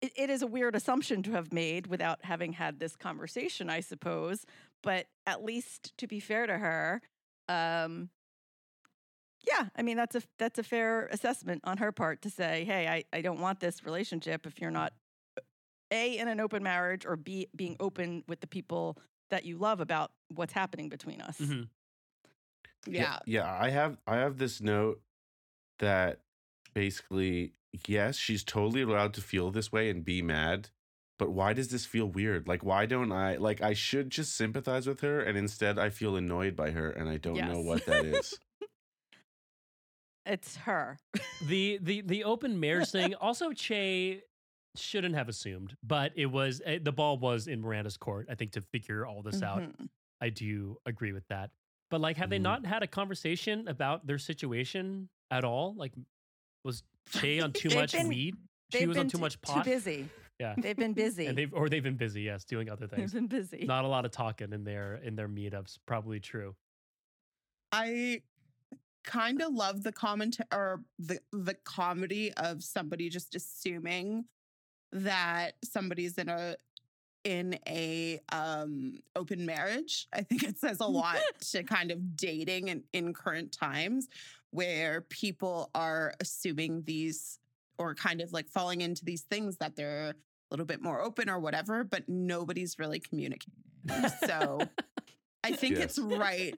it, 0.02 0.12
it 0.16 0.30
is 0.30 0.42
a 0.42 0.48
weird 0.48 0.76
assumption 0.76 1.24
to 1.24 1.32
have 1.32 1.52
made 1.52 1.88
without 1.88 2.20
having 2.24 2.54
had 2.54 2.80
this 2.80 2.96
conversation, 2.96 3.70
I 3.70 3.80
suppose. 3.80 4.46
But 4.84 5.08
at 5.26 5.44
least 5.44 5.98
to 5.98 6.08
be 6.08 6.20
fair 6.20 6.46
to 6.48 6.58
her, 6.58 7.02
um, 7.50 8.10
yeah, 9.46 9.68
I 9.76 9.82
mean 9.82 9.98
that's 9.98 10.16
a 10.16 10.22
that's 10.38 10.60
a 10.60 10.64
fair 10.64 11.08
assessment 11.08 11.62
on 11.64 11.78
her 11.78 11.92
part 11.92 12.22
to 12.24 12.30
say, 12.30 12.64
hey, 12.66 12.88
I, 12.88 13.04
I 13.14 13.22
don't 13.22 13.40
want 13.40 13.60
this 13.60 13.86
relationship 13.86 14.46
if 14.46 14.60
you're 14.60 14.72
not 14.72 14.94
a 15.92 16.18
in 16.18 16.28
an 16.28 16.40
open 16.40 16.64
marriage 16.64 17.06
or 17.06 17.16
b 17.16 17.48
being 17.56 17.78
open 17.80 18.24
with 18.28 18.42
the 18.42 18.48
people 18.48 18.98
that 19.30 19.46
you 19.46 19.58
love 19.58 19.80
about 19.80 20.12
what's 20.34 20.54
happening 20.54 20.90
between 20.90 21.22
us. 21.22 21.38
Mhm. 21.40 21.70
Yeah. 22.86 23.20
yeah 23.26 23.54
i 23.60 23.70
have 23.70 23.98
i 24.08 24.18
have 24.18 24.38
this 24.38 24.62
note 24.62 25.02
that 25.80 26.20
basically 26.74 27.54
yes 27.88 28.16
she's 28.16 28.44
totally 28.44 28.82
allowed 28.82 29.14
to 29.14 29.22
feel 29.22 29.52
this 29.52 29.72
way 29.72 29.90
and 29.90 30.04
be 30.06 30.22
mad 30.22 30.70
but 31.20 31.32
why 31.32 31.54
does 31.54 31.68
this 31.70 31.86
feel 31.86 32.06
weird 32.06 32.48
like 32.48 32.64
why 32.64 32.86
don't 32.86 33.12
i 33.12 33.36
like 33.38 33.62
i 33.62 33.74
should 33.74 34.10
just 34.10 34.36
sympathize 34.36 34.88
with 34.88 35.02
her 35.02 35.20
and 35.20 35.38
instead 35.38 35.78
i 35.78 35.90
feel 35.90 36.16
annoyed 36.16 36.56
by 36.56 36.72
her 36.72 36.90
and 36.90 37.10
i 37.10 37.18
don't 37.18 37.36
know 37.38 37.60
what 37.62 37.86
that 37.86 38.04
is 38.06 38.40
It's 40.26 40.58
her. 40.58 40.98
The, 41.48 41.80
the, 41.82 42.02
the 42.02 42.24
open 42.26 42.60
marriage 42.60 42.90
thing, 42.92 43.16
also, 43.22 43.54
Che 43.54 44.22
shouldn't 44.76 45.16
have 45.16 45.30
assumed, 45.30 45.78
but 45.82 46.12
it 46.16 46.26
was, 46.26 46.62
eh, 46.66 46.80
the 46.82 46.92
ball 46.92 47.18
was 47.18 47.48
in 47.48 47.62
Miranda's 47.62 47.96
court, 47.96 48.28
I 48.30 48.36
think, 48.36 48.52
to 48.52 48.62
figure 48.62 49.06
all 49.06 49.22
this 49.22 49.42
out. 49.42 49.64
Mhm. 49.64 49.88
I 50.20 50.30
do 50.30 50.78
agree 50.86 51.14
with 51.14 51.26
that. 51.30 51.52
But 51.90 52.02
like, 52.02 52.18
have 52.18 52.30
they 52.30 52.40
Mhm. 52.40 52.42
not 52.42 52.66
had 52.66 52.84
a 52.84 52.88
conversation 52.88 53.70
about 53.70 54.06
their 54.06 54.18
situation 54.18 55.08
at 55.32 55.46
all? 55.46 55.74
Like, 55.76 55.94
was 56.64 56.84
Che 57.12 57.40
on 57.40 57.52
too 57.54 57.70
much 57.76 57.94
been- 57.94 58.08
weed? 58.08 58.36
She 58.74 58.86
was 58.86 58.98
on 58.98 59.04
been 59.04 59.10
too 59.12 59.18
t- 59.18 59.22
much 59.22 59.42
pot. 59.42 59.64
Too 59.64 59.70
busy. 59.72 60.10
Yeah. 60.40 60.54
They've 60.58 60.76
been 60.78 60.94
busy. 60.94 61.26
and 61.26 61.38
they've 61.38 61.54
or 61.54 61.70
they've 61.70 61.82
been 61.84 61.96
busy, 61.98 62.22
yes, 62.24 62.44
doing 62.44 62.70
other 62.70 62.86
They've 62.86 63.00
things. 63.00 63.14
been 63.14 63.28
busy. 63.28 63.66
Not 63.66 63.86
a 63.86 63.88
lot 63.88 64.06
of 64.06 64.12
talking 64.12 64.52
in 64.54 64.64
their 64.66 64.96
in 64.96 65.16
their 65.16 65.28
meetups. 65.30 65.78
Probably 65.86 66.20
true. 66.20 66.56
I 67.72 68.22
kind 69.04 69.42
of 69.42 69.54
love 69.54 69.84
the 69.84 69.92
comment 69.92 70.38
or 70.54 70.82
the 71.00 71.20
the 71.32 71.54
comedy 71.64 72.34
of 72.34 72.64
somebody 72.64 73.10
just 73.10 73.36
assuming 73.36 74.26
that 74.92 75.54
somebody's 75.64 76.18
in 76.18 76.30
a 76.30 76.56
in 77.24 77.58
a 77.68 78.20
um 78.32 79.00
open 79.16 79.46
marriage. 79.46 80.08
I 80.14 80.22
think 80.22 80.44
it 80.44 80.60
says 80.60 80.80
a 80.82 80.86
lot 80.88 81.18
to 81.52 81.64
kind 81.64 81.90
of 81.92 82.16
dating 82.16 82.68
in, 82.68 82.84
in 82.94 83.14
current 83.14 83.52
times 83.52 84.08
where 84.52 85.02
people 85.02 85.70
are 85.76 86.14
assuming 86.20 86.84
these 86.84 87.40
or 87.78 87.94
kind 87.94 88.22
of 88.22 88.34
like 88.34 88.50
falling 88.50 88.82
into 88.82 89.06
these 89.06 89.22
things 89.22 89.58
that 89.58 89.76
they're 89.76 90.10
a 90.10 90.14
little 90.52 90.66
bit 90.66 90.82
more 90.82 91.02
open 91.02 91.30
or 91.30 91.40
whatever, 91.40 91.84
but 91.84 92.08
nobody's 92.08 92.80
really 92.80 93.00
communicating. 93.00 93.54
So 94.26 94.60
I 95.44 95.52
think 95.54 95.78
it's 95.78 96.00
right, 96.00 96.56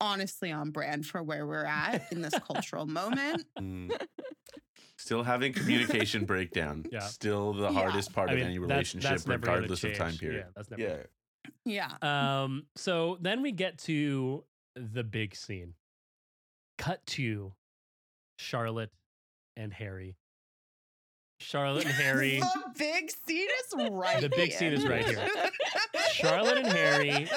honestly, 0.00 0.50
on 0.50 0.70
brand 0.70 1.04
for 1.06 1.22
where 1.22 1.46
we're 1.46 1.64
at 1.66 2.10
in 2.12 2.22
this 2.22 2.34
cultural 2.46 2.86
moment. 2.86 3.44
Mm. 3.58 3.90
Still 4.96 5.24
having 5.24 5.52
communication 5.52 6.24
breakdown. 6.24 6.84
Yeah. 6.92 7.00
Still 7.00 7.52
the 7.54 7.64
Yeah. 7.64 7.72
hardest 7.72 8.12
part 8.12 8.30
I 8.30 8.32
of 8.34 8.38
mean, 8.38 8.46
any 8.46 8.58
relationship, 8.60 9.10
that's 9.10 9.26
never 9.26 9.44
gonna 9.44 9.56
regardless 9.58 9.84
of 9.84 9.94
time 9.94 10.16
period. 10.16 10.44
Yeah, 10.46 10.50
that's 10.54 10.70
never. 10.70 11.08
Yeah. 11.64 11.90
Yeah. 12.00 12.42
Um. 12.44 12.66
So 12.76 13.18
then 13.20 13.42
we 13.42 13.50
get 13.52 13.78
to 13.78 14.44
the 14.76 15.02
big 15.02 15.34
scene. 15.34 15.74
Cut 16.82 17.06
to 17.06 17.52
Charlotte 18.38 18.90
and 19.56 19.72
Harry. 19.72 20.16
Charlotte 21.38 21.84
and 21.84 21.94
Harry. 22.02 22.40
the 22.40 22.72
big 22.76 23.08
scene 23.24 23.46
is 23.48 23.88
right. 23.92 24.20
The 24.20 24.28
big 24.28 24.50
scene 24.52 24.72
is 24.72 24.84
right 24.84 25.04
here. 25.04 25.28
Charlotte 26.10 26.58
and 26.58 26.66
Harry 26.66 27.28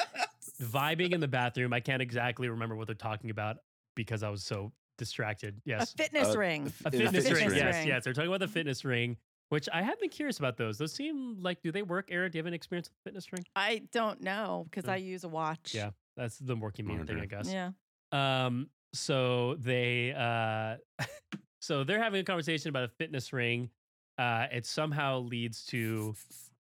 vibing 0.63 1.11
in 1.11 1.19
the 1.19 1.27
bathroom. 1.27 1.73
I 1.73 1.79
can't 1.79 2.01
exactly 2.01 2.49
remember 2.49 2.75
what 2.75 2.87
they're 2.87 2.95
talking 2.95 3.29
about 3.29 3.57
because 3.95 4.23
I 4.23 4.29
was 4.29 4.41
so 4.43 4.71
distracted. 4.97 5.61
Yes. 5.63 5.93
A 5.93 5.97
fitness 5.97 6.33
Uh, 6.33 6.39
ring. 6.39 6.61
A 6.83 6.87
in 6.87 6.87
a 6.87 6.91
fitness, 7.03 7.11
fitness 7.27 7.39
ring. 7.39 7.49
ring. 7.49 7.57
Yes, 7.57 7.85
yes. 7.85 8.03
They're 8.03 8.13
talking 8.13 8.29
about 8.29 8.39
the 8.39 8.47
fitness 8.47 8.83
ring, 8.83 9.15
which 9.49 9.69
I 9.71 9.83
have 9.83 9.99
been 9.99 10.09
curious 10.09 10.39
about 10.39 10.57
those. 10.57 10.79
Those 10.79 10.91
seem 10.93 11.37
like, 11.39 11.61
do 11.61 11.71
they 11.71 11.83
work, 11.83 12.07
Aaron? 12.09 12.31
Do 12.31 12.37
you 12.37 12.39
have 12.39 12.47
any 12.47 12.55
experience 12.55 12.89
with 12.89 12.97
fitness 13.03 13.31
ring? 13.31 13.45
I 13.55 13.83
don't 13.91 14.21
know 14.21 14.65
because 14.71 14.89
Uh, 14.89 14.93
I 14.93 14.95
use 14.95 15.23
a 15.23 15.29
watch. 15.29 15.75
Yeah. 15.75 15.91
That's 16.17 16.39
the 16.39 16.55
working 16.55 16.87
mean 16.87 17.05
thing, 17.05 17.19
I 17.19 17.27
guess. 17.27 17.51
Yeah. 17.53 17.71
Um, 18.11 18.69
so 18.95 19.55
they 19.59 20.13
uh 20.17 20.77
so 21.61 21.83
they're 21.83 22.01
having 22.01 22.21
a 22.21 22.23
conversation 22.23 22.69
about 22.69 22.83
a 22.83 22.87
fitness 22.87 23.33
ring. 23.33 23.69
Uh 24.17 24.47
it 24.51 24.65
somehow 24.65 25.19
leads 25.19 25.65
to 25.67 26.15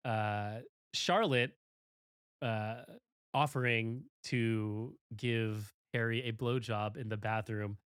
uh 0.04 0.58
Charlotte 0.94 1.52
uh 2.40 2.82
offering 3.34 4.02
to 4.24 4.94
give 5.16 5.72
Harry 5.94 6.22
a 6.28 6.32
blowjob 6.32 6.96
in 6.96 7.08
the 7.08 7.16
bathroom. 7.16 7.76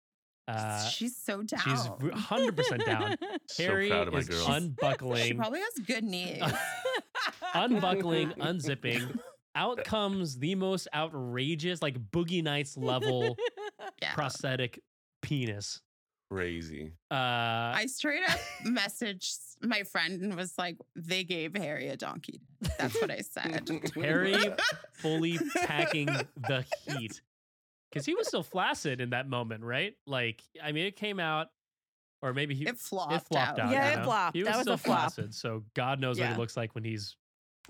Uh 0.49 0.85
she's 0.88 1.16
so 1.16 1.42
down. 1.42 1.61
she's 1.61 1.88
hundred 2.14 2.57
percent 2.57 2.85
down. 2.85 3.16
So 3.49 3.62
Harry 3.64 3.88
proud 3.90 4.09
of 4.09 4.14
my 4.14 4.20
is 4.20 4.29
girl. 4.29 4.44
she 4.44 4.53
unbuckling 4.53 5.37
probably 5.37 5.61
has 5.61 5.87
good 5.87 6.05
knees. 6.12 6.42
unbuckling, 7.55 8.31
unzipping. 8.33 9.18
Out 9.55 9.85
comes 9.85 10.38
the 10.38 10.55
most 10.55 10.87
outrageous, 10.94 11.81
like 11.81 11.99
Boogie 12.11 12.42
Nights 12.42 12.77
level 12.77 13.37
yeah. 14.02 14.14
prosthetic 14.14 14.80
penis. 15.22 15.80
Crazy. 16.30 16.92
Uh, 17.11 17.14
I 17.14 17.87
straight 17.87 18.22
up 18.28 18.38
messaged 18.66 19.38
my 19.62 19.85
friend 19.85 20.20
and 20.22 20.35
was 20.35 20.54
like, 20.59 20.76
they 20.96 21.22
gave 21.22 21.54
Harry 21.56 21.88
a 21.88 21.96
donkey. 21.96 22.40
That's 22.78 23.00
what 23.00 23.11
I 23.12 23.20
said. 23.20 23.70
Harry 23.94 24.35
fully 24.92 25.38
packing 25.54 26.06
the 26.06 26.64
heat 26.88 27.20
because 27.90 28.04
he 28.04 28.14
was 28.14 28.26
still 28.26 28.42
flaccid 28.42 29.00
in 29.00 29.11
that 29.11 29.28
moment, 29.28 29.62
right? 29.62 29.94
Like, 30.06 30.42
I 30.62 30.72
mean, 30.72 30.87
it 30.87 30.96
came 30.96 31.20
out, 31.20 31.46
or 32.22 32.35
maybe 32.35 32.56
he 32.56 32.66
it 32.66 32.76
flopped, 32.78 33.12
it 33.12 33.22
flopped 33.30 33.61
out. 33.61 33.70
Yeah, 33.70 33.87
you 33.87 33.92
it 33.92 33.96
know? 33.98 34.04
flopped. 34.04 34.37
He 34.37 34.42
was 34.42 34.48
That 34.48 34.56
was 34.56 34.62
still 34.62 34.74
a 34.74 34.78
flop. 34.78 34.98
flaccid, 35.14 35.32
so 35.35 35.62
God 35.74 36.00
knows 36.00 36.18
what 36.18 36.24
Yeah. 36.26 36.35
he 36.35 36.40
looks 36.40 36.56
like 36.56 36.74
when 36.74 36.82
he's 36.82 37.14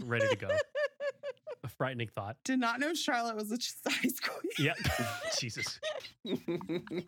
ready 0.03 0.27
to 0.29 0.37
go. 0.37 0.49
A 1.77 1.83
frightening 1.83 2.09
thought. 2.09 2.37
Did 2.45 2.59
not 2.59 2.81
know 2.81 2.95
Charlotte 2.95 3.37
was 3.37 3.51
a 3.53 3.57
size 3.61 4.21
queen. 4.21 4.53
Yeah, 4.59 4.75
Jesus. 5.39 5.81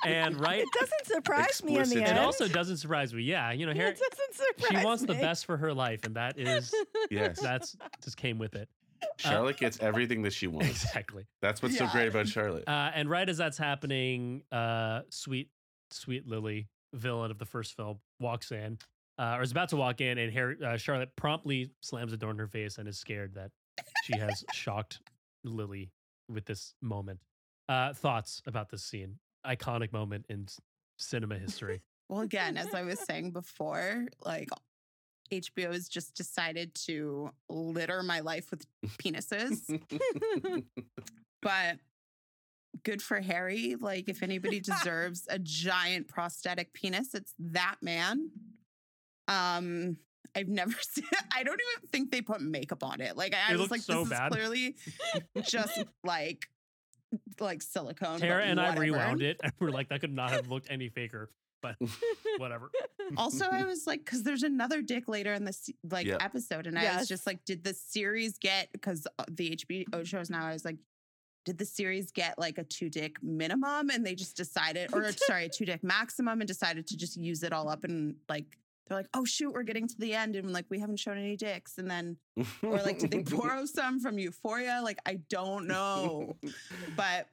And 0.04 0.40
right, 0.40 0.60
It 0.60 0.68
doesn't 0.78 1.06
surprise 1.06 1.62
me 1.62 1.74
in 1.74 1.80
Explicit 1.80 2.06
the 2.06 2.10
it 2.10 2.18
also 2.18 2.48
doesn't 2.48 2.78
surprise 2.78 3.12
me. 3.14 3.22
Yeah, 3.22 3.52
you 3.52 3.66
know, 3.66 3.72
Harry. 3.72 3.90
it 3.90 3.98
doesn't 3.98 4.34
surprise 4.34 4.70
me. 4.72 4.78
She 4.80 4.84
wants 4.84 5.04
the 5.04 5.14
best 5.14 5.46
for 5.46 5.56
her 5.56 5.72
life, 5.72 6.04
and 6.04 6.16
that 6.16 6.38
is 6.38 6.72
yes. 7.10 7.40
that's 7.40 7.76
just 8.02 8.16
came 8.16 8.38
with 8.38 8.54
it. 8.54 8.68
Charlotte 9.16 9.56
gets 9.56 9.78
everything 9.80 10.22
that 10.22 10.32
she 10.32 10.46
wants. 10.48 10.70
Exactly. 10.70 11.26
That's 11.40 11.62
what's 11.62 11.78
so 11.78 11.86
great 11.88 12.08
about 12.08 12.26
Charlotte. 12.28 12.64
Uh, 12.66 12.90
and 12.94 13.08
right 13.08 13.28
as 13.28 13.36
that's 13.36 13.58
happening, 13.58 14.42
uh, 14.50 15.02
sweet, 15.10 15.50
sweet 15.90 16.26
Lily, 16.26 16.68
villain 16.94 17.30
of 17.30 17.38
the 17.38 17.44
first 17.44 17.76
film, 17.76 17.98
walks 18.20 18.50
in, 18.50 18.78
uh, 19.18 19.36
or 19.38 19.42
is 19.42 19.52
about 19.52 19.68
to 19.70 19.76
walk 19.76 20.00
in, 20.00 20.18
and 20.18 20.32
Harry, 20.32 20.56
uh, 20.64 20.76
Charlotte 20.76 21.10
promptly 21.16 21.70
slams 21.80 22.10
the 22.10 22.16
door 22.16 22.30
in 22.30 22.38
her 22.38 22.48
face 22.48 22.78
and 22.78 22.88
is 22.88 22.98
scared 22.98 23.34
that 23.34 23.50
she 24.04 24.18
has 24.18 24.44
shocked 24.52 25.00
Lily 25.44 25.90
with 26.28 26.44
this 26.44 26.74
moment. 26.82 27.20
Uh, 27.68 27.92
thoughts 27.92 28.42
about 28.46 28.70
this 28.70 28.82
scene? 28.82 29.18
Iconic 29.46 29.92
moment 29.92 30.26
in 30.28 30.46
cinema 30.98 31.38
history. 31.38 31.82
Well, 32.10 32.20
again, 32.20 32.56
as 32.56 32.72
I 32.72 32.84
was 32.84 32.98
saying 33.00 33.32
before, 33.32 34.06
like 34.24 34.48
HBO 35.30 35.72
has 35.72 35.90
just 35.90 36.14
decided 36.14 36.74
to 36.86 37.30
litter 37.50 38.02
my 38.02 38.20
life 38.20 38.50
with 38.50 38.64
penises. 38.98 39.78
but 41.42 41.78
good 42.82 43.02
for 43.02 43.20
Harry. 43.20 43.76
Like, 43.78 44.08
if 44.08 44.22
anybody 44.22 44.60
deserves 44.60 45.26
a 45.28 45.38
giant 45.38 46.08
prosthetic 46.08 46.72
penis, 46.72 47.14
it's 47.14 47.34
that 47.38 47.76
man. 47.82 48.30
Um, 49.26 49.98
I've 50.34 50.48
never 50.48 50.72
seen. 50.80 51.04
I 51.34 51.42
don't 51.42 51.60
even 51.78 51.88
think 51.90 52.10
they 52.10 52.22
put 52.22 52.40
makeup 52.40 52.82
on 52.84 53.00
it. 53.00 53.16
Like, 53.16 53.34
I 53.34 53.52
It 53.52 53.58
was 53.58 53.70
like, 53.70 53.80
so 53.80 54.00
this 54.04 54.10
bad. 54.10 54.30
is 54.32 54.36
clearly 54.36 54.76
just 55.42 55.78
like 56.04 56.46
like 57.40 57.62
silicone. 57.62 58.18
Tara 58.20 58.42
but 58.42 58.48
and 58.50 58.60
I 58.60 58.74
rewound 58.76 59.22
it, 59.22 59.40
and 59.42 59.52
we're 59.58 59.70
like, 59.70 59.88
that 59.88 60.00
could 60.00 60.12
not 60.12 60.30
have 60.30 60.48
looked 60.50 60.70
any 60.70 60.88
faker, 60.88 61.30
but 61.62 61.76
whatever. 62.38 62.70
also 63.16 63.46
i 63.46 63.64
was 63.64 63.86
like 63.86 64.04
because 64.04 64.22
there's 64.22 64.42
another 64.42 64.82
dick 64.82 65.08
later 65.08 65.32
in 65.32 65.44
this 65.44 65.70
like 65.90 66.06
Yep. 66.06 66.22
episode 66.22 66.66
and 66.66 66.78
i 66.78 66.96
was 66.98 67.08
just 67.08 67.26
like 67.26 67.42
did 67.46 67.64
the 67.64 67.72
series 67.72 68.36
get 68.38 68.70
because 68.72 69.06
uh, 69.18 69.24
the 69.30 69.56
hbo 69.56 70.04
shows 70.06 70.28
now 70.28 70.46
i 70.46 70.52
was 70.52 70.64
like 70.64 70.76
did 71.46 71.56
the 71.56 71.64
series 71.64 72.12
get 72.12 72.38
like 72.38 72.58
a 72.58 72.64
two 72.64 72.90
dick 72.90 73.16
minimum 73.22 73.88
and 73.90 74.04
they 74.04 74.14
just 74.14 74.36
decided 74.36 74.90
or 74.92 75.10
sorry 75.12 75.46
a 75.46 75.48
two 75.48 75.64
dick 75.64 75.82
maximum 75.82 76.40
and 76.42 76.46
decided 76.46 76.86
to 76.86 76.96
just 76.98 77.16
use 77.16 77.42
it 77.42 77.52
all 77.52 77.68
up 77.70 77.82
and 77.84 78.14
like 78.28 78.58
they're 78.88 78.98
like 78.98 79.08
oh 79.14 79.24
shoot 79.24 79.52
we're 79.52 79.62
getting 79.62 79.86
to 79.86 79.94
the 79.98 80.14
end 80.14 80.34
and 80.36 80.52
like 80.52 80.64
we 80.70 80.78
haven't 80.78 80.98
shown 80.98 81.18
any 81.18 81.36
dicks 81.36 81.78
and 81.78 81.90
then 81.90 82.16
or 82.62 82.78
like 82.78 82.98
did 82.98 83.10
they 83.10 83.22
borrow 83.36 83.64
some 83.64 84.00
from 84.00 84.18
euphoria 84.18 84.80
like 84.82 84.98
i 85.06 85.14
don't 85.30 85.66
know 85.66 86.36
but 86.96 87.26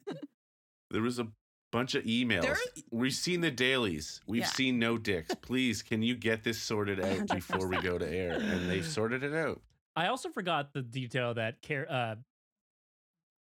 there 0.92 1.02
was 1.02 1.20
a 1.20 1.28
bunch 1.72 1.96
of 1.96 2.04
emails. 2.06 2.44
There- 2.44 2.58
We've 2.92 3.12
seen 3.14 3.42
the 3.42 3.52
dailies. 3.52 4.22
We've 4.28 4.42
Yeah. 4.44 4.48
seen 4.48 4.80
no 4.80 4.98
dicks. 4.98 5.36
Please, 5.42 5.82
can 5.82 6.02
you 6.02 6.16
get 6.16 6.42
this 6.42 6.58
sorted 6.62 7.02
out 7.02 7.28
before 7.28 7.68
we 7.68 7.82
go 7.82 7.98
to 7.98 8.08
air? 8.10 8.32
And 8.40 8.70
they've 8.70 8.86
sorted 8.86 9.24
it 9.24 9.34
out. 9.34 9.62
I 9.94 10.08
also 10.08 10.30
forgot 10.30 10.72
the 10.72 10.82
detail 10.82 11.34
that 11.34 11.62
Car- 11.68 11.88
uh, 11.90 12.16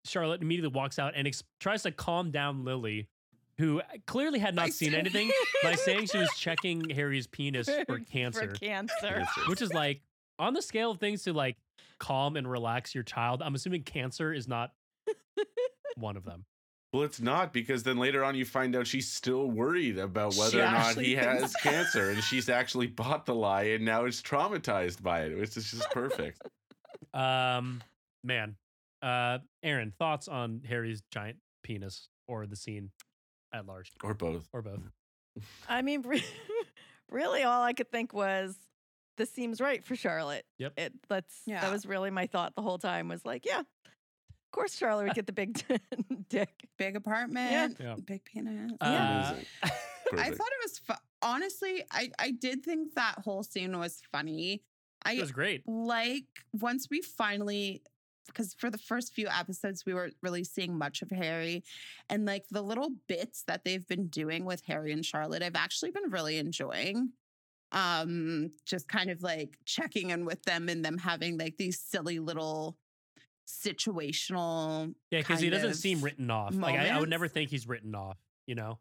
Charlotte 0.05 0.43
immediately 0.43 0.75
walks 0.75 0.99
out 0.99 1.13
and 1.15 1.29
ex- 1.29 1.45
tries 1.61 1.83
to 1.85 1.93
calm 1.93 2.31
down 2.33 2.65
Lily, 2.65 3.09
who 3.59 3.81
clearly 4.07 4.39
had 4.39 4.57
By 4.57 4.65
not 4.67 4.73
seen 4.73 4.91
saying- 4.91 5.01
anything, 5.01 5.31
by 5.63 5.75
saying 5.77 6.07
she 6.07 6.19
was 6.19 6.31
checking 6.37 6.89
Harry's 6.91 7.27
penis 7.27 7.69
for 7.87 7.99
cancer, 8.11 8.49
For 8.49 8.55
cancer. 8.55 8.95
Cancer. 9.07 9.41
which 9.49 9.63
is 9.63 9.73
like 9.73 10.01
on 10.39 10.55
the 10.55 10.63
scale 10.63 10.91
of 10.91 10.99
things 10.99 11.23
to 11.25 11.33
like 11.33 11.57
calm 11.99 12.37
and 12.37 12.51
relax 12.51 12.95
your 12.95 13.05
child. 13.05 13.43
I'm 13.43 13.55
assuming 13.55 13.83
cancer 13.85 14.33
is 14.33 14.49
not 14.49 14.73
one 15.97 16.17
of 16.17 16.25
them. 16.25 16.45
Well, 16.93 17.03
it's 17.03 17.21
not 17.21 17.53
because 17.53 17.83
then 17.83 17.99
later 17.99 18.23
on 18.23 18.37
you 18.37 18.45
find 18.45 18.77
out 18.77 18.87
she's 18.87 19.11
still 19.11 19.51
worried 19.51 19.99
about 19.99 20.35
whether 20.37 20.51
She 20.53 20.61
or 20.61 20.71
not 20.71 20.97
he 20.97 21.15
has 21.17 21.53
cancer, 21.57 22.11
and 22.11 22.23
she's 22.23 22.49
actually 22.49 22.87
bought 22.87 23.27
the 23.27 23.35
lie 23.35 23.65
and 23.65 23.85
now 23.85 24.05
is 24.05 24.23
traumatized 24.23 25.03
by 25.03 25.23
it, 25.25 25.37
which 25.37 25.57
is 25.57 25.73
just 25.73 25.91
perfect. 25.91 26.41
Um, 27.13 27.83
man, 28.23 28.55
uh, 29.03 29.39
Aaron, 29.65 29.93
thoughts 29.99 30.29
on 30.29 30.63
Harry's 30.69 31.03
giant 31.11 31.39
penis 31.65 32.09
or 32.29 32.47
the 32.47 32.57
scene 32.57 32.91
at 33.55 33.67
large, 33.67 33.91
or 34.03 34.15
both. 34.15 34.49
or 34.53 34.63
both? 34.63 34.81
I 35.69 35.83
mean, 35.83 36.05
really, 37.11 37.43
all 37.43 37.63
I 37.63 37.73
could 37.73 37.91
think 37.91 38.13
was 38.13 38.57
this 39.17 39.31
seems 39.31 39.61
right 39.61 39.85
for 39.85 39.95
Charlotte. 39.97 40.45
Yep. 40.59 40.73
It 40.77 40.93
that's 41.09 41.35
Yeah. 41.47 41.61
that 41.61 41.71
was 41.73 41.87
really 41.87 42.11
my 42.11 42.27
thought 42.27 42.55
the 42.57 42.63
whole 42.63 42.79
time. 42.79 43.09
Was 43.09 43.25
like, 43.25 43.45
yeah, 43.47 43.61
of 43.61 43.67
course 44.53 44.75
Charlotte 44.77 45.05
would 45.07 45.15
get 45.15 45.27
the 45.27 45.33
big 45.33 45.63
dick. 46.29 46.51
big 46.79 46.97
apartment 46.97 47.77
Yeah. 47.81 47.97
big 48.05 48.25
penis 48.25 48.73
Uh, 48.81 48.87
Amazing. 49.33 49.47
I 50.19 50.31
thought 50.31 50.49
it 50.49 50.63
was 50.65 50.79
fu- 50.79 51.05
honestly. 51.23 51.83
I 51.91 52.11
I 52.19 52.31
did 52.33 52.63
think 52.65 52.95
that 52.95 53.21
whole 53.25 53.43
scene 53.43 53.77
was 53.79 54.03
funny. 54.13 54.55
it 54.55 54.61
I 55.05 55.15
was 55.21 55.33
great. 55.33 55.63
like 55.67 56.25
once 56.53 56.89
we 56.91 57.01
finally 57.01 57.83
because 58.27 58.55
for 58.55 58.71
the 58.71 58.79
first 58.79 59.15
few 59.15 59.29
episodes 59.29 59.85
we 59.87 59.95
weren't 59.95 60.17
really 60.23 60.45
seeing 60.45 60.77
much 60.77 61.03
of 61.03 61.11
Harry 61.11 61.63
and 62.09 62.27
like 62.27 62.45
the 62.51 62.63
little 62.63 62.91
bits 63.09 63.45
that 63.47 63.65
they've 63.65 63.87
been 63.87 64.09
doing 64.09 64.45
with 64.45 64.63
Harry 64.67 64.93
and 64.93 65.05
Charlotte 65.05 65.43
I've 65.43 65.57
actually 65.57 65.91
been 65.91 66.11
really 66.11 66.39
enjoying 66.39 67.11
um 67.73 68.51
just 68.67 68.89
kind 68.89 69.11
of 69.11 69.23
like 69.23 69.59
checking 69.65 70.11
in 70.11 70.25
with 70.25 70.43
them 70.45 70.69
and 70.69 70.85
them 70.85 70.99
having 70.99 71.39
like 71.39 71.57
these 71.57 71.81
silly 71.81 72.19
little 72.19 72.77
situational 73.47 74.95
Yeah, 75.11 75.21
because 75.21 75.41
he 75.41 75.51
doesn't 75.51 75.75
seem 75.75 76.01
written 76.01 76.31
off. 76.31 76.55
Like 76.55 76.77
I, 76.79 76.89
I 76.89 77.01
would 77.01 77.11
never 77.11 77.29
think 77.29 77.51
he's 77.51 77.67
written 77.67 77.95
off. 77.95 78.19
You 78.47 78.55
know? 78.55 78.79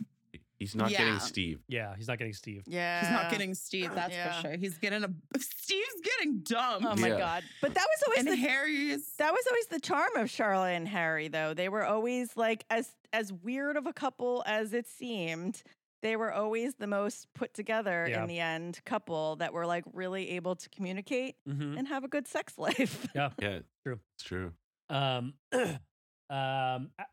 He's 0.63 0.75
not 0.75 0.89
getting 0.89 1.19
Steve. 1.19 1.59
Yeah, 1.67 1.93
he's 1.97 2.07
not 2.07 2.17
getting 2.17 2.33
Steve. 2.33 2.63
Yeah. 2.67 3.01
He's 3.01 3.09
not 3.11 3.29
getting 3.31 3.53
Steve, 3.53 3.93
that's 3.93 4.13
Yeah. 4.13 4.33
for 4.41 4.47
sure. 4.47 4.57
He's 4.57 4.77
getting 4.77 5.03
a 5.03 5.09
Steve's 5.37 6.01
getting 6.03 6.39
dumb. 6.39 6.85
Oh 6.87 6.95
my 6.95 7.09
Yeah. 7.09 7.17
god! 7.17 7.43
But 7.61 7.73
that 7.73 7.85
was 7.85 8.03
always 8.07 8.19
and 8.19 8.27
the 8.29 8.35
Harry's 8.37 9.13
that 9.17 9.31
was 9.33 9.43
always 9.49 9.67
the 9.67 9.79
charm 9.79 10.15
of 10.15 10.29
Charlotte 10.29 10.73
and 10.75 10.87
Harry, 10.87 11.27
though. 11.27 11.53
They 11.53 11.67
were 11.69 11.83
always 11.85 12.35
like 12.37 12.65
as 12.69 12.89
as 13.11 13.31
weird 13.33 13.75
of 13.77 13.85
a 13.87 13.93
couple 13.93 14.43
as 14.45 14.73
it 14.73 14.87
seemed. 14.87 15.61
They 16.01 16.15
were 16.17 16.33
always 16.33 16.75
the 16.75 16.87
most 16.87 17.27
put 17.33 17.53
together 17.53 18.07
Yeah. 18.09 18.21
in 18.23 18.27
the 18.27 18.39
end 18.39 18.79
couple 18.85 19.37
that 19.37 19.53
were 19.53 19.65
like 19.65 19.85
really 19.93 20.31
able 20.31 20.55
to 20.55 20.69
communicate 20.69 21.35
hmm 21.47 21.77
and 21.77 21.87
have 21.87 22.03
a 22.03 22.07
good 22.09 22.27
sex 22.27 22.57
life. 22.57 23.07
Yeah. 23.15 23.29
Yeah, 23.41 23.59
True. 23.85 23.99
It's 24.15 24.23
true. 24.23 24.51
Um, 24.89 25.33
um, 25.53 26.89
a- 26.99 27.05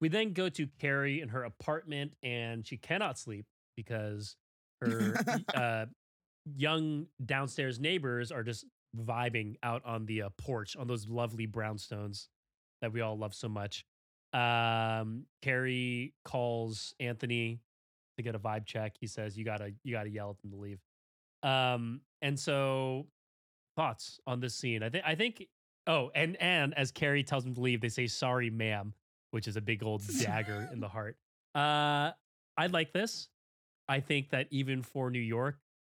we 0.00 0.08
then 0.08 0.32
go 0.32 0.48
to 0.48 0.66
Carrie 0.78 1.20
in 1.20 1.28
her 1.28 1.44
apartment, 1.44 2.12
and 2.22 2.66
she 2.66 2.76
cannot 2.76 3.18
sleep 3.18 3.46
because 3.76 4.36
her 4.80 5.14
uh, 5.54 5.86
young 6.56 7.06
downstairs 7.24 7.80
neighbors 7.80 8.30
are 8.30 8.42
just 8.42 8.66
vibing 8.96 9.56
out 9.62 9.82
on 9.84 10.06
the 10.06 10.22
uh, 10.22 10.28
porch 10.38 10.76
on 10.76 10.86
those 10.86 11.08
lovely 11.08 11.46
brownstones 11.46 12.28
that 12.80 12.92
we 12.92 13.00
all 13.00 13.16
love 13.16 13.34
so 13.34 13.48
much. 13.48 13.84
Um, 14.32 15.24
Carrie 15.42 16.14
calls 16.24 16.94
Anthony 17.00 17.60
to 18.16 18.22
get 18.22 18.34
a 18.34 18.38
vibe 18.38 18.66
check. 18.66 18.96
He 19.00 19.06
says, 19.06 19.38
"You 19.38 19.44
gotta, 19.44 19.72
you 19.84 19.92
gotta 19.92 20.10
yell 20.10 20.30
at 20.30 20.40
them 20.42 20.50
to 20.50 20.56
leave." 20.56 20.80
Um, 21.42 22.00
and 22.22 22.38
so 22.38 23.06
thoughts 23.76 24.18
on 24.26 24.40
this 24.40 24.54
scene? 24.54 24.82
I 24.82 24.88
think, 24.88 25.04
I 25.06 25.14
think 25.14 25.46
Oh, 25.86 26.10
and 26.14 26.36
and 26.40 26.72
as 26.74 26.90
Carrie 26.90 27.22
tells 27.22 27.44
him 27.44 27.54
to 27.54 27.60
leave, 27.60 27.80
they 27.80 27.88
say 27.88 28.06
"Sorry, 28.06 28.50
ma'am," 28.50 28.94
which 29.34 29.48
is 29.48 29.56
a 29.56 29.60
big 29.60 29.82
old 29.82 30.02
dagger 30.20 30.68
in 30.72 30.78
the 30.78 30.88
heart. 30.88 31.16
Uh, 31.54 32.12
I 32.56 32.68
like 32.70 32.92
this. 32.92 33.28
I 33.88 33.98
think 34.00 34.30
that 34.30 34.46
even 34.50 34.82
for 34.82 35.10
New 35.10 35.18
York, 35.18 35.56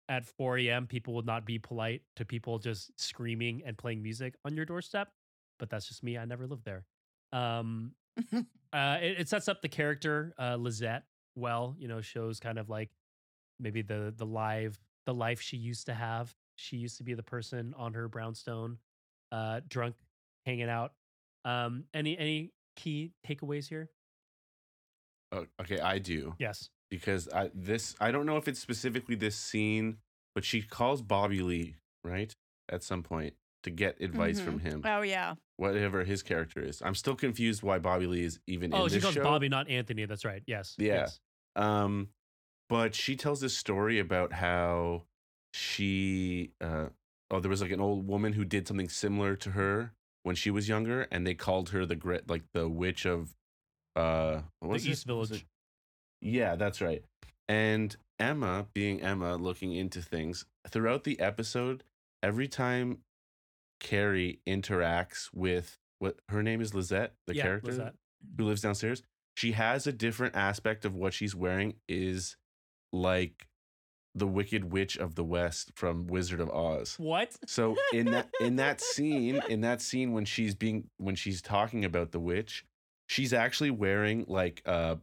at 0.09 0.25
4 0.25 0.59
a.m., 0.59 0.87
people 0.87 1.14
would 1.14 1.27
not 1.27 1.44
be 1.44 1.59
polite 1.59 2.03
to 2.16 2.25
people 2.25 2.59
just 2.59 2.99
screaming 2.99 3.62
and 3.66 3.77
playing 3.77 4.03
music 4.03 4.35
on 4.44 4.55
your 4.55 4.64
doorstep. 4.64 5.09
But 5.59 5.68
that's 5.70 5.87
just 5.87 6.03
me. 6.03 6.16
I 6.16 6.25
never 6.25 6.46
lived 6.46 6.64
there. 6.64 6.85
Um, 7.33 7.92
uh, 8.72 8.99
it, 9.03 9.20
it 9.20 9.29
sets 9.29 9.49
up 9.49 9.62
the 9.62 9.68
character 9.68 10.35
uh, 10.38 10.57
Lizette 10.57 11.05
well. 11.35 11.75
You 11.79 11.88
know, 11.88 12.01
shows 12.01 12.40
kind 12.40 12.59
of 12.59 12.68
like 12.68 12.90
maybe 13.59 13.83
the 13.83 14.14
the 14.16 14.27
live 14.27 14.79
the 15.07 15.14
life 15.14 15.40
she 15.40 15.57
used 15.57 15.87
to 15.87 15.94
have. 15.94 16.35
She 16.57 16.77
used 16.77 16.99
to 16.99 17.05
be 17.05 17.14
the 17.14 17.22
person 17.22 17.75
on 17.77 17.94
her 17.94 18.09
brownstone, 18.09 18.79
uh, 19.33 19.61
drunk, 19.68 19.96
hanging 20.44 20.68
out. 20.68 20.92
Um, 21.44 21.85
any 21.94 22.18
any 22.18 22.53
key 22.76 23.12
takeaways 23.26 23.68
here? 23.68 23.90
Oh, 25.32 25.46
okay, 25.60 25.80
I 25.80 25.98
do 25.98 26.34
Yes. 26.38 26.70
because 26.90 27.28
I 27.28 27.50
this 27.54 27.96
I 28.00 28.10
don't 28.10 28.26
know 28.26 28.36
if 28.36 28.46
it's 28.46 28.60
specifically 28.60 29.16
this 29.16 29.36
scene, 29.36 29.96
but 30.34 30.44
she 30.44 30.62
calls 30.62 31.02
Bobby 31.02 31.40
Lee 31.42 31.76
right 32.04 32.32
at 32.70 32.82
some 32.82 33.02
point 33.02 33.34
to 33.64 33.70
get 33.70 34.00
advice 34.00 34.40
from 34.40 34.60
him, 34.60 34.82
oh 34.84 35.02
yeah. 35.02 35.34
whatever 35.56 36.04
his 36.04 36.22
character 36.22 36.60
is. 36.60 36.80
I'm 36.82 36.94
still 36.94 37.16
confused 37.16 37.64
why 37.64 37.80
Bobby 37.80 38.06
Lee 38.06 38.22
is 38.22 38.38
even 38.46 38.72
Oh, 38.72 38.84
in 38.84 38.90
she 38.90 39.00
calls 39.00 39.14
show. 39.14 39.24
Bobby, 39.24 39.48
not 39.48 39.68
Anthony. 39.68 40.04
That's 40.04 40.24
right. 40.24 40.42
Yes. 40.46 40.76
Yeah. 40.78 40.94
Yes. 40.94 41.20
Um, 41.56 42.10
but 42.68 42.94
she 42.94 43.16
tells 43.16 43.40
this 43.40 43.56
story 43.56 43.98
about 43.98 44.32
how 44.32 45.02
she, 45.52 46.52
uh, 46.60 46.86
oh, 47.30 47.40
there 47.40 47.48
was 47.50 47.62
like 47.62 47.72
an 47.72 47.80
old 47.80 48.06
woman 48.06 48.32
who 48.34 48.44
did 48.44 48.68
something 48.68 48.88
similar 48.88 49.34
to 49.36 49.50
her 49.52 49.92
when 50.26 50.34
she 50.34 50.50
was 50.50 50.68
younger, 50.68 51.06
and 51.12 51.24
they 51.24 51.34
called 51.34 51.68
her 51.68 51.86
the 51.86 51.94
grit, 51.94 52.28
like 52.28 52.42
the 52.52 52.68
witch 52.68 53.06
of, 53.06 53.32
uh, 53.94 54.40
what 54.58 54.72
was 54.72 54.82
the? 54.82 54.90
East 54.90 55.06
Village. 55.06 55.46
Yeah, 56.20 56.56
that's 56.56 56.80
right. 56.80 57.04
And 57.48 57.94
Emma, 58.18 58.66
being 58.74 59.00
Emma, 59.00 59.36
looking 59.36 59.72
into 59.72 60.02
things 60.02 60.44
throughout 60.68 61.04
the 61.04 61.20
episode, 61.20 61.84
every 62.24 62.48
time 62.48 62.98
Carrie 63.78 64.40
interacts 64.48 65.28
with 65.32 65.78
what 66.00 66.16
her 66.28 66.42
name 66.42 66.60
is 66.60 66.74
Lizette, 66.74 67.12
the 67.28 67.36
yeah, 67.36 67.42
character 67.44 67.74
that? 67.74 67.94
who 68.36 68.46
lives 68.46 68.62
downstairs, 68.62 69.04
she 69.36 69.52
has 69.52 69.86
a 69.86 69.92
different 69.92 70.34
aspect 70.34 70.84
of 70.84 70.96
what 70.96 71.14
she's 71.14 71.36
wearing 71.36 71.74
is 71.88 72.36
like 72.92 73.46
the 74.16 74.26
Wicked 74.26 74.72
Witch 74.72 74.96
of 74.96 75.14
the 75.14 75.22
West 75.24 75.70
from 75.76 76.07
Wizard 76.07 76.40
of 76.40 76.48
Oz. 76.50 76.94
What? 76.98 77.37
So 77.46 77.76
in 77.92 78.07
that 78.12 78.29
in 78.40 78.57
that 78.57 78.81
scene, 78.81 79.40
in 79.48 79.61
that 79.61 79.81
scene 79.83 80.12
when 80.12 80.24
she's 80.24 80.55
being 80.55 80.88
when 80.96 81.14
she's 81.14 81.40
talking 81.42 81.85
about 81.85 82.12
the 82.12 82.18
witch, 82.20 82.64
she's 83.09 83.33
actually 83.33 83.70
wearing 83.70 84.24
like 84.26 84.62
uh 84.66 84.96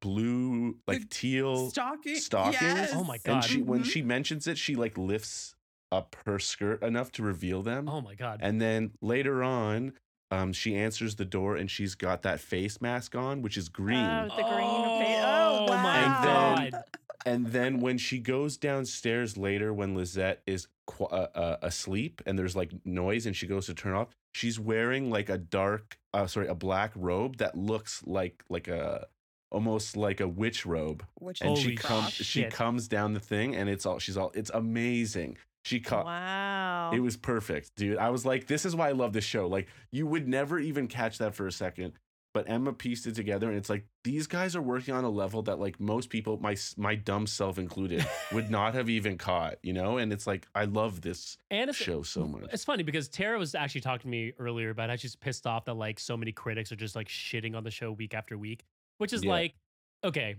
blue 0.00 0.76
like 0.86 1.00
The 1.00 1.06
teal 1.06 1.70
Stalking. 1.70 2.16
stockings. 2.16 2.60
Yes. 2.62 2.90
Oh 2.94 3.04
my 3.04 3.14
and 3.14 3.22
God. 3.40 3.44
she 3.44 3.62
when 3.62 3.80
Mhm. 3.82 3.86
she 3.86 4.02
mentions 4.02 4.46
it, 4.46 4.58
she 4.58 4.74
like 4.76 4.98
lifts 4.98 5.54
up 5.92 6.16
her 6.26 6.38
skirt 6.38 6.82
enough 6.82 7.12
to 7.12 7.22
reveal 7.22 7.62
them. 7.62 7.88
Oh 7.88 8.00
my 8.00 8.14
God. 8.14 8.40
And 8.42 8.60
then 8.60 8.92
later 9.00 9.42
on, 9.44 9.92
um, 10.30 10.52
she 10.52 10.74
answers 10.74 11.14
the 11.16 11.24
door 11.24 11.56
and 11.56 11.70
she's 11.70 11.94
got 11.94 12.22
that 12.22 12.40
face 12.40 12.80
mask 12.80 13.14
on, 13.14 13.40
which 13.42 13.56
is 13.56 13.68
green. 13.68 13.98
Oh, 14.04 14.24
the 14.28 14.42
green 14.42 14.98
face. 15.06 15.22
Oh, 15.24 15.66
wow. 15.68 15.82
my 15.82 15.98
And 15.98 16.24
then- 16.24 16.72
God. 16.72 16.84
And 17.24 17.46
then 17.48 17.80
when 17.80 17.98
she 17.98 18.18
goes 18.18 18.56
downstairs 18.56 19.36
later, 19.36 19.72
when 19.72 19.94
Lizette 19.94 20.42
is 20.46 20.68
qu- 20.86 21.06
uh, 21.06 21.28
uh, 21.34 21.56
asleep 21.62 22.22
and 22.26 22.38
there's 22.38 22.54
like 22.54 22.72
noise 22.84 23.26
and 23.26 23.34
she 23.34 23.46
goes 23.46 23.66
to 23.66 23.74
turn 23.74 23.94
off, 23.94 24.08
she's 24.32 24.60
wearing 24.60 25.10
like 25.10 25.28
a 25.28 25.38
dark, 25.38 25.98
uh, 26.12 26.26
sorry, 26.26 26.48
a 26.48 26.54
black 26.54 26.92
robe 26.94 27.38
that 27.38 27.56
looks 27.56 28.02
like 28.06 28.44
like 28.48 28.68
a 28.68 29.06
almost 29.50 29.96
like 29.96 30.20
a 30.20 30.28
witch 30.28 30.66
robe. 30.66 31.04
Which 31.20 31.40
And 31.40 31.56
she 31.56 31.76
comes, 31.76 32.12
she 32.12 32.44
comes 32.44 32.88
down 32.88 33.14
the 33.14 33.20
thing 33.20 33.54
and 33.54 33.68
it's 33.68 33.86
all 33.86 33.98
she's 33.98 34.16
all 34.16 34.30
it's 34.34 34.50
amazing. 34.52 35.38
She 35.64 35.80
caught. 35.80 36.04
Wow. 36.04 36.90
It 36.92 37.00
was 37.00 37.16
perfect, 37.16 37.74
dude. 37.74 37.96
I 37.96 38.10
was 38.10 38.26
like, 38.26 38.46
this 38.46 38.66
is 38.66 38.76
why 38.76 38.90
I 38.90 38.92
love 38.92 39.14
this 39.14 39.24
show. 39.24 39.46
Like, 39.46 39.68
you 39.90 40.06
would 40.06 40.28
never 40.28 40.58
even 40.58 40.88
catch 40.88 41.16
that 41.18 41.34
for 41.34 41.46
a 41.46 41.52
second. 41.52 41.94
But 42.34 42.50
Emma 42.50 42.72
pieced 42.72 43.06
it 43.06 43.14
together, 43.14 43.48
and 43.48 43.56
it's 43.56 43.70
like 43.70 43.86
these 44.02 44.26
guys 44.26 44.56
are 44.56 44.60
working 44.60 44.92
on 44.92 45.04
a 45.04 45.08
level 45.08 45.42
that, 45.42 45.60
like, 45.60 45.78
most 45.78 46.10
people, 46.10 46.36
my 46.38 46.56
my 46.76 46.96
dumb 46.96 47.28
self 47.28 47.58
included, 47.58 48.04
would 48.32 48.50
not 48.50 48.74
have 48.74 48.90
even 48.90 49.16
caught. 49.16 49.58
You 49.62 49.72
know, 49.72 49.98
and 49.98 50.12
it's 50.12 50.26
like 50.26 50.46
I 50.52 50.64
love 50.64 51.00
this 51.00 51.38
And 51.50 51.72
show 51.74 52.02
so 52.02 52.26
much. 52.26 52.46
It's 52.52 52.64
funny 52.64 52.82
because 52.82 53.08
Tara 53.08 53.38
was 53.38 53.54
actually 53.54 53.82
talking 53.82 54.02
to 54.02 54.08
me 54.08 54.32
earlier 54.38 54.70
about 54.70 54.90
how 54.90 54.96
she's 54.96 55.14
pissed 55.14 55.46
off 55.46 55.64
that 55.66 55.74
like 55.74 56.00
so 56.00 56.16
many 56.16 56.32
critics 56.32 56.72
are 56.72 56.76
just 56.76 56.96
like 56.96 57.08
shitting 57.08 57.54
on 57.56 57.62
the 57.62 57.70
show 57.70 57.92
week 57.92 58.14
after 58.14 58.36
week, 58.36 58.64
which 58.98 59.12
is 59.12 59.22
Yeah. 59.22 59.30
like, 59.30 59.54
okay, 60.02 60.34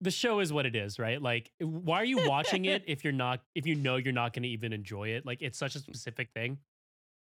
the 0.00 0.10
show 0.10 0.40
is 0.40 0.52
what 0.52 0.66
it 0.66 0.74
is, 0.74 0.98
right? 0.98 1.22
Like, 1.22 1.52
why 1.60 2.00
are 2.00 2.04
you 2.04 2.28
watching 2.28 2.64
it 2.64 2.82
if 2.88 3.04
you're 3.04 3.12
not, 3.12 3.42
if 3.54 3.64
you 3.64 3.76
know 3.76 3.94
you're 3.96 4.12
not 4.12 4.32
going 4.32 4.42
to 4.42 4.48
even 4.48 4.72
enjoy 4.72 5.10
it? 5.10 5.24
Like, 5.24 5.40
it's 5.40 5.56
such 5.58 5.76
a 5.76 5.78
mm. 5.78 5.82
specific 5.82 6.30
thing. 6.34 6.58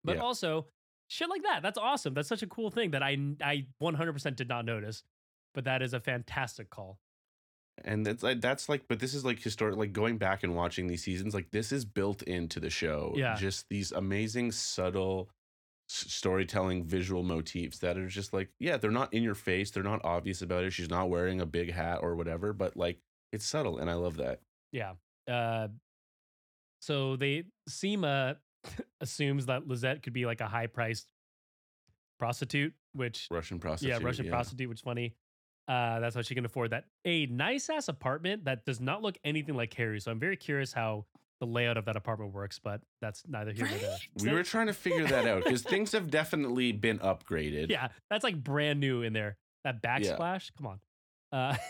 But 0.04 0.18
Yeah. 0.18 0.24
also, 0.24 0.68
shit 1.08 1.30
like 1.30 1.44
that, 1.44 1.62
that's 1.62 1.78
awesome. 1.78 2.14
That's 2.14 2.30
such 2.30 2.44
a 2.44 2.48
cool 2.48 2.70
thing 2.70 2.92
that 2.92 3.04
I, 3.04 3.18
I 3.42 3.66
100% 3.82 4.36
did 4.36 4.48
not 4.50 4.66
notice. 4.66 5.04
But 5.54 5.64
that 5.66 5.82
is 5.82 5.94
a 5.94 6.00
fantastic 6.00 6.70
call. 6.70 7.00
and 7.84 8.06
that's 8.06 8.22
like 8.22 8.42
that's 8.42 8.70
like, 8.70 8.84
but 8.88 9.00
this 9.00 9.14
is 9.16 9.26
like 9.26 9.40
historic. 9.42 9.76
Like 9.76 9.92
going 9.94 10.18
back 10.18 10.44
and 10.44 10.56
watching 10.56 10.88
these 10.88 11.04
seasons, 11.04 11.34
like 11.34 11.50
this 11.52 11.72
is 11.72 11.84
built 11.86 12.22
into 12.24 12.60
the 12.60 12.70
show. 12.70 13.14
Yeah. 13.16 13.36
just 13.36 13.68
these 13.70 13.92
amazing 13.92 14.52
subtle 14.52 15.30
s- 15.90 16.06
storytelling 16.12 16.84
visual 16.86 17.24
motifs 17.24 17.80
that 17.80 17.98
are 17.98 18.08
just 18.08 18.34
like 18.34 18.50
yeah 18.60 18.78
they're 18.78 18.92
not 18.92 19.14
in 19.14 19.24
your 19.24 19.36
face 19.36 19.72
they're 19.72 19.84
not 19.84 20.04
obvious 20.04 20.42
about 20.42 20.64
it 20.66 20.72
she's 20.74 20.90
not 20.90 21.10
wearing 21.10 21.40
a 21.40 21.46
big 21.46 21.72
hat 21.72 22.00
or 22.02 22.16
whatever 22.16 22.52
but 22.52 22.76
like 22.76 23.00
it's 23.32 23.46
subtle 23.46 23.78
and 23.78 23.90
i 23.90 23.94
love 23.94 24.18
that 24.18 24.42
Yeah. 24.74 24.94
Uh, 25.28 25.70
so 26.82 27.16
they 27.16 27.46
Seema 27.70 28.36
assumes 29.02 29.48
that 29.48 29.68
Lizette 29.68 30.04
could 30.04 30.14
be 30.14 30.26
like 30.26 30.42
a 30.42 30.48
high 30.48 30.68
priced 30.68 31.08
prostitute, 32.20 32.74
which 32.94 33.28
russian 33.32 33.60
prostitute 33.60 34.00
yeah, 34.00 34.06
Russian 34.06 34.28
prostitute, 34.28 34.70
which 34.70 34.80
is 34.80 34.82
funny. 34.82 35.16
Uh, 35.68 36.00
that's 36.00 36.16
how 36.16 36.22
she 36.22 36.34
can 36.34 36.46
afford 36.46 36.72
that 36.72 36.86
a 37.04 37.26
nice 37.26 37.70
ass 37.70 37.90
apartment 37.90 38.46
that 38.46 38.66
does 38.66 38.80
not 38.80 39.02
look 39.02 39.18
anything 39.26 39.56
like 39.56 39.74
Harry. 39.74 40.00
So 40.00 40.12
I'm 40.12 40.20
very 40.20 40.38
curious 40.38 40.72
how 40.72 41.06
the 41.40 41.46
layout 41.46 41.78
of 41.78 41.86
that 41.86 41.96
apartment 41.96 42.34
works, 42.34 42.58
but 42.58 42.82
that's 43.02 43.24
neither 43.28 43.52
here 43.52 43.68
nor 43.68 43.78
there. 43.78 43.98
We 44.22 44.32
were 44.32 44.44
trying 44.44 44.68
to 44.68 44.74
figure 44.74 45.06
that 45.06 45.28
out 45.28 45.44
because 45.44 45.62
things 45.62 45.92
have 45.92 46.10
definitely 46.10 46.72
been 46.72 47.00
upgraded 47.00 47.70
Yeah, 47.70 47.90
that's 48.10 48.24
like 48.24 48.42
brand 48.42 48.80
new 48.80 49.02
in 49.04 49.14
there. 49.14 49.38
That 49.64 49.84
backsplash, 49.84 50.52
come 50.58 50.68
on. 50.68 50.80
Uh, 51.32 51.56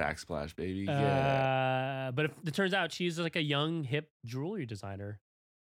backsplash 0.00 0.56
baby 0.56 0.86
yeah 0.88 2.08
uh, 2.08 2.12
but 2.12 2.24
if, 2.24 2.30
it 2.46 2.54
turns 2.54 2.72
out 2.72 2.90
she's 2.90 3.18
like 3.18 3.36
a 3.36 3.42
young 3.42 3.84
hip 3.84 4.10
jewelry 4.24 4.66
designer, 4.66 5.20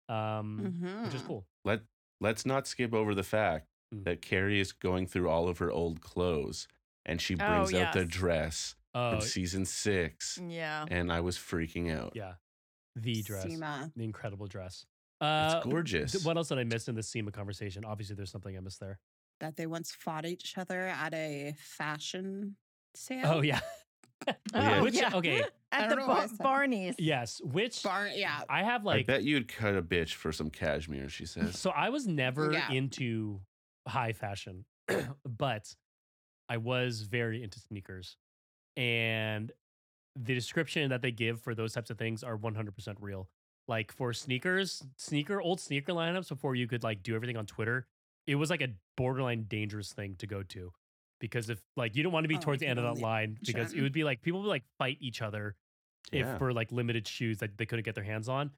um, 0.09 1.03
which 1.05 1.13
is 1.13 1.21
Mhm. 1.21 1.27
cool. 1.27 1.47
let 1.65 1.81
let's 2.21 2.45
not 2.45 2.67
skip 2.67 2.93
over 2.93 3.13
the 3.15 3.23
fact 3.23 3.67
Mm. 3.93 4.05
that 4.05 4.21
Carrie 4.21 4.59
is 4.59 4.71
going 4.71 5.05
through 5.07 5.29
all 5.29 5.47
of 5.47 5.57
her 5.59 5.69
old 5.71 6.01
clothes 6.01 6.67
and 7.05 7.21
she 7.21 7.35
Oh, 7.35 7.37
brings 7.37 7.73
out 7.73 7.93
the 7.93 8.05
dress 8.05 8.75
Oh, 8.95 9.11
from 9.11 9.21
season 9.21 9.65
six. 9.65 10.39
Yeah. 10.41 10.85
And 10.89 11.11
I 11.11 11.19
was 11.19 11.37
freaking 11.37 11.91
out. 11.95 12.13
yeah. 12.15 12.35
The 12.95 13.21
dress. 13.23 13.45
Seema. 13.45 13.91
The 13.95 14.03
incredible 14.03 14.47
dress. 14.47 14.85
Uh, 15.21 15.53
It's 15.57 15.65
gorgeous. 15.65 16.11
th- 16.13 16.25
What 16.25 16.37
else 16.37 16.49
did 16.49 16.59
I 16.59 16.63
miss 16.63 16.87
in 16.87 16.95
the 16.95 17.01
Seema 17.01 17.31
conversation? 17.33 17.85
Obviously, 17.85 18.15
there's 18.15 18.31
something 18.31 18.55
I 18.55 18.59
missed 18.59 18.79
there. 18.79 18.99
That 19.39 19.55
they 19.57 19.65
once 19.67 19.91
fought 19.91 20.25
each 20.25 20.57
other 20.57 20.81
at 20.87 21.13
a 21.13 21.53
fashion 21.57 22.55
sale. 22.95 23.25
Oh, 23.25 23.41
yeah. 23.41 23.61
yeah. 24.53 24.79
Oh, 24.79 24.83
Which, 24.83 24.95
yeah. 24.95 25.11
okay. 25.13 25.43
At 25.71 25.89
the 25.89 25.95
know 25.95 26.05
why 26.07 26.13
I 26.13 26.17
bar- 26.17 26.27
said- 26.27 26.37
Barney's. 26.39 26.95
Yes. 26.99 27.41
Which 27.43 27.81
Bar, 27.83 28.07
yeah. 28.13 28.41
I 28.49 28.63
have 28.63 28.83
like 28.85 28.93
I 28.93 28.97
like. 28.97 29.07
bet 29.07 29.23
you'd 29.23 29.47
cut 29.47 29.75
a 29.75 29.81
bitch 29.81 30.13
for 30.13 30.31
some 30.31 30.49
cashmere, 30.49 31.09
she 31.09 31.25
says. 31.25 31.57
So 31.59 31.71
I 31.71 31.89
was 31.89 32.05
never 32.07 32.51
Yeah. 32.51 32.71
into 32.71 33.41
high 33.87 34.13
fashion, 34.13 34.65
but 35.25 35.73
I 36.49 36.57
was 36.57 37.01
very 37.01 37.41
into 37.43 37.59
sneakers. 37.59 38.17
And 38.77 39.51
the 40.15 40.33
description 40.35 40.89
that 40.91 41.01
they 41.01 41.11
give 41.11 41.41
for 41.41 41.55
those 41.55 41.73
types 41.73 41.89
of 41.89 41.97
things 41.97 42.23
are 42.23 42.37
100% 42.37 42.95
real. 42.99 43.29
Like 43.67 43.91
for 43.91 44.13
sneakers, 44.13 44.83
sneaker, 44.97 45.41
old 45.41 45.59
sneaker 45.59 45.93
lineups 45.93 46.29
before 46.29 46.53
you 46.55 46.67
could 46.67 46.83
like 46.83 47.01
do 47.01 47.15
everything 47.15 47.37
on 47.37 47.45
Twitter, 47.45 47.87
it 48.27 48.35
was 48.35 48.49
like 48.49 48.61
a 48.61 48.69
borderline 48.97 49.45
dangerous 49.47 49.91
thing 49.93 50.15
to 50.19 50.27
go 50.27 50.43
to. 50.43 50.71
Because 51.23 51.49
if 51.49 51.61
like 51.77 51.95
you 51.95 52.03
don't 52.03 52.11
want 52.11 52.25
to 52.25 52.27
be 52.27 52.35
Oh, 52.35 52.39
towards 52.39 52.59
the 52.59 52.67
end 52.67 52.79
of 52.79 52.83
that 52.83 52.89
only 52.89 53.01
line, 53.01 53.37
because 53.45 53.71
it 53.71 53.79
would 53.81 53.93
be 53.93 54.03
like 54.03 54.21
people 54.21 54.41
would 54.41 54.49
like 54.49 54.65
fight 54.77 54.97
each 54.99 55.21
other 55.21 55.55
if 56.11 56.25
Yeah. 56.27 56.37
for 56.37 56.51
like 56.51 56.69
limited 56.69 57.07
shoes 57.07 57.37
that 57.37 57.57
they 57.57 57.65
couldn't 57.65 57.85
get 57.85 57.95
their 57.95 58.03
hands 58.03 58.27
on. 58.27 58.51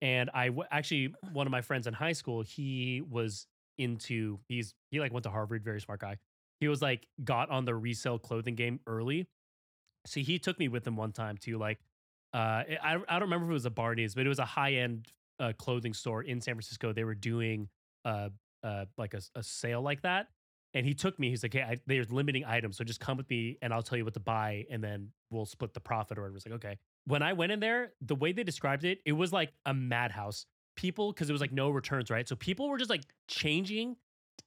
And 0.00 0.30
I 0.32 0.46
w- 0.46 0.66
actually, 0.70 1.14
one 1.34 1.46
of 1.46 1.50
my 1.50 1.60
friends 1.60 1.86
in 1.86 1.92
high 1.92 2.12
school, 2.12 2.40
he 2.40 3.02
was 3.02 3.46
into, 3.76 4.38
he's, 4.48 4.72
he 4.90 4.98
like 4.98 5.12
went 5.12 5.24
to 5.24 5.30
Harvard, 5.30 5.62
very 5.62 5.78
smart 5.82 6.00
guy. 6.00 6.16
He 6.58 6.68
was 6.68 6.80
like, 6.80 7.06
got 7.22 7.50
on 7.50 7.66
the 7.66 7.74
resale 7.74 8.18
clothing 8.18 8.54
game 8.54 8.80
early. 8.86 9.28
So 10.06 10.20
he 10.20 10.38
took 10.38 10.58
me 10.58 10.68
with 10.68 10.86
him 10.86 10.96
one 10.96 11.12
time 11.12 11.36
to 11.42 11.58
like, 11.58 11.80
uh, 12.32 12.64
I, 12.82 12.96
I 13.08 13.12
don't 13.18 13.22
remember 13.28 13.44
if 13.44 13.50
it 13.50 13.52
was 13.52 13.66
a 13.66 13.70
Barney's, 13.70 14.14
but 14.14 14.24
it 14.24 14.28
was 14.30 14.38
a 14.38 14.46
high 14.46 14.74
end 14.74 15.08
uh, 15.38 15.52
clothing 15.58 15.92
store 15.92 16.22
in 16.22 16.40
San 16.40 16.54
Francisco. 16.54 16.94
They 16.94 17.04
were 17.04 17.14
doing 17.14 17.68
uh, 18.06 18.30
uh, 18.62 18.86
like 18.96 19.12
a, 19.12 19.20
a 19.34 19.42
sale 19.42 19.82
like 19.82 20.00
that. 20.00 20.28
And 20.74 20.84
he 20.84 20.92
took 20.94 21.18
me, 21.18 21.30
he's 21.30 21.42
like, 21.42 21.54
hey, 21.54 21.62
I, 21.62 21.80
there's 21.86 22.10
limiting 22.12 22.44
items. 22.44 22.76
So 22.76 22.84
just 22.84 23.00
come 23.00 23.16
with 23.16 23.28
me 23.30 23.56
and 23.62 23.72
I'll 23.72 23.82
tell 23.82 23.96
you 23.96 24.04
what 24.04 24.14
to 24.14 24.20
buy. 24.20 24.66
And 24.70 24.82
then 24.84 25.08
we'll 25.30 25.46
split 25.46 25.72
the 25.72 25.80
profit 25.80 26.18
or 26.18 26.22
whatever. 26.22 26.34
was 26.34 26.46
like, 26.46 26.54
okay 26.56 26.76
when 27.06 27.22
I 27.22 27.32
went 27.34 27.52
in 27.52 27.60
there, 27.60 27.92
the 28.00 28.16
way 28.16 28.32
they 28.32 28.42
described 28.42 28.84
it, 28.84 28.98
it 29.06 29.12
was 29.12 29.32
like 29.32 29.52
a 29.64 29.72
madhouse. 29.72 30.44
People, 30.76 31.12
because 31.12 31.30
it 31.30 31.32
was 31.32 31.40
like 31.40 31.52
no 31.52 31.70
returns, 31.70 32.10
right? 32.10 32.28
So 32.28 32.36
people 32.36 32.68
were 32.68 32.76
just 32.78 32.90
like 32.90 33.02
changing, 33.28 33.96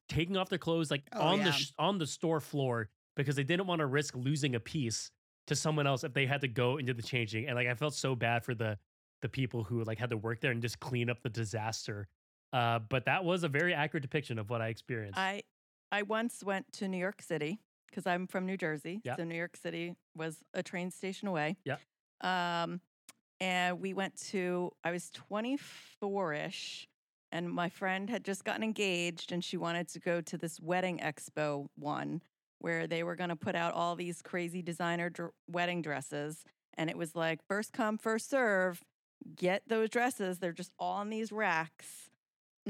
taking 0.09 0.37
off 0.37 0.49
their 0.49 0.59
clothes 0.59 0.91
like 0.91 1.03
Oh, 1.13 1.21
on 1.21 1.39
the 1.39 1.45
yeah. 1.45 1.51
sh- 1.53 1.71
on 1.79 1.97
the 1.97 2.05
store 2.05 2.39
floor 2.41 2.89
because 3.15 3.35
they 3.35 3.43
didn't 3.43 3.65
want 3.65 3.79
to 3.79 3.85
risk 3.87 4.13
losing 4.15 4.55
a 4.55 4.59
piece 4.59 5.09
to 5.47 5.55
someone 5.55 5.87
else 5.87 6.03
if 6.03 6.13
they 6.13 6.25
had 6.27 6.41
to 6.41 6.47
go 6.47 6.77
into 6.77 6.93
the 6.93 7.01
changing. 7.01 7.47
And 7.47 7.55
like 7.55 7.67
I 7.67 7.73
felt 7.73 7.95
so 7.95 8.13
bad 8.13 8.43
for 8.43 8.53
the 8.53 8.77
the 9.21 9.29
people 9.29 9.63
who 9.63 9.83
like 9.85 9.97
had 9.97 10.09
to 10.11 10.17
work 10.17 10.39
there 10.41 10.51
and 10.51 10.61
just 10.61 10.79
clean 10.81 11.09
up 11.09 11.21
the 11.23 11.29
disaster. 11.29 12.07
Uh, 12.53 12.79
but 12.79 13.05
that 13.05 13.23
was 13.23 13.43
a 13.43 13.47
very 13.49 13.73
accurate 13.73 14.01
depiction 14.03 14.37
of 14.37 14.49
what 14.49 14.61
I 14.61 14.67
experienced. 14.67 15.17
I 15.17 15.41
I 15.91 16.03
once 16.03 16.43
went 16.43 16.71
to 16.73 16.87
New 16.87 16.97
York 16.97 17.21
City 17.21 17.59
because 17.89 18.05
I'm 18.05 18.27
from 18.27 18.45
New 18.45 18.57
Jersey. 18.57 19.01
Yeah. 19.03 19.15
So 19.15 19.23
New 19.23 19.35
York 19.35 19.57
City 19.57 19.95
was 20.15 20.37
a 20.53 20.63
train 20.63 20.91
station 20.91 21.27
away. 21.27 21.57
Yeah. 21.65 21.77
Um, 22.21 22.81
and 23.39 23.79
we 23.79 23.93
went 23.93 24.15
to. 24.29 24.71
I 24.83 24.91
was 24.91 25.09
24 25.11 26.33
ish, 26.33 26.87
and 27.31 27.49
my 27.49 27.69
friend 27.69 28.09
had 28.09 28.25
just 28.25 28.43
gotten 28.43 28.63
engaged, 28.63 29.31
and 29.31 29.43
she 29.43 29.57
wanted 29.57 29.87
to 29.89 29.99
go 29.99 30.21
to 30.21 30.37
this 30.37 30.59
wedding 30.59 30.99
expo 30.99 31.67
one 31.75 32.21
where 32.59 32.87
they 32.87 33.03
were 33.03 33.15
going 33.15 33.29
to 33.29 33.37
put 33.37 33.55
out 33.55 33.73
all 33.73 33.95
these 33.95 34.21
crazy 34.21 34.61
designer 34.61 35.09
dr- 35.09 35.31
wedding 35.47 35.81
dresses, 35.81 36.43
and 36.77 36.89
it 36.89 36.97
was 36.97 37.15
like 37.15 37.39
first 37.47 37.71
come 37.73 37.97
first 37.97 38.29
serve. 38.29 38.83
Get 39.35 39.63
those 39.67 39.89
dresses. 39.89 40.39
They're 40.39 40.53
just 40.53 40.71
all 40.79 40.95
on 40.95 41.09
these 41.09 41.31
racks. 41.31 42.08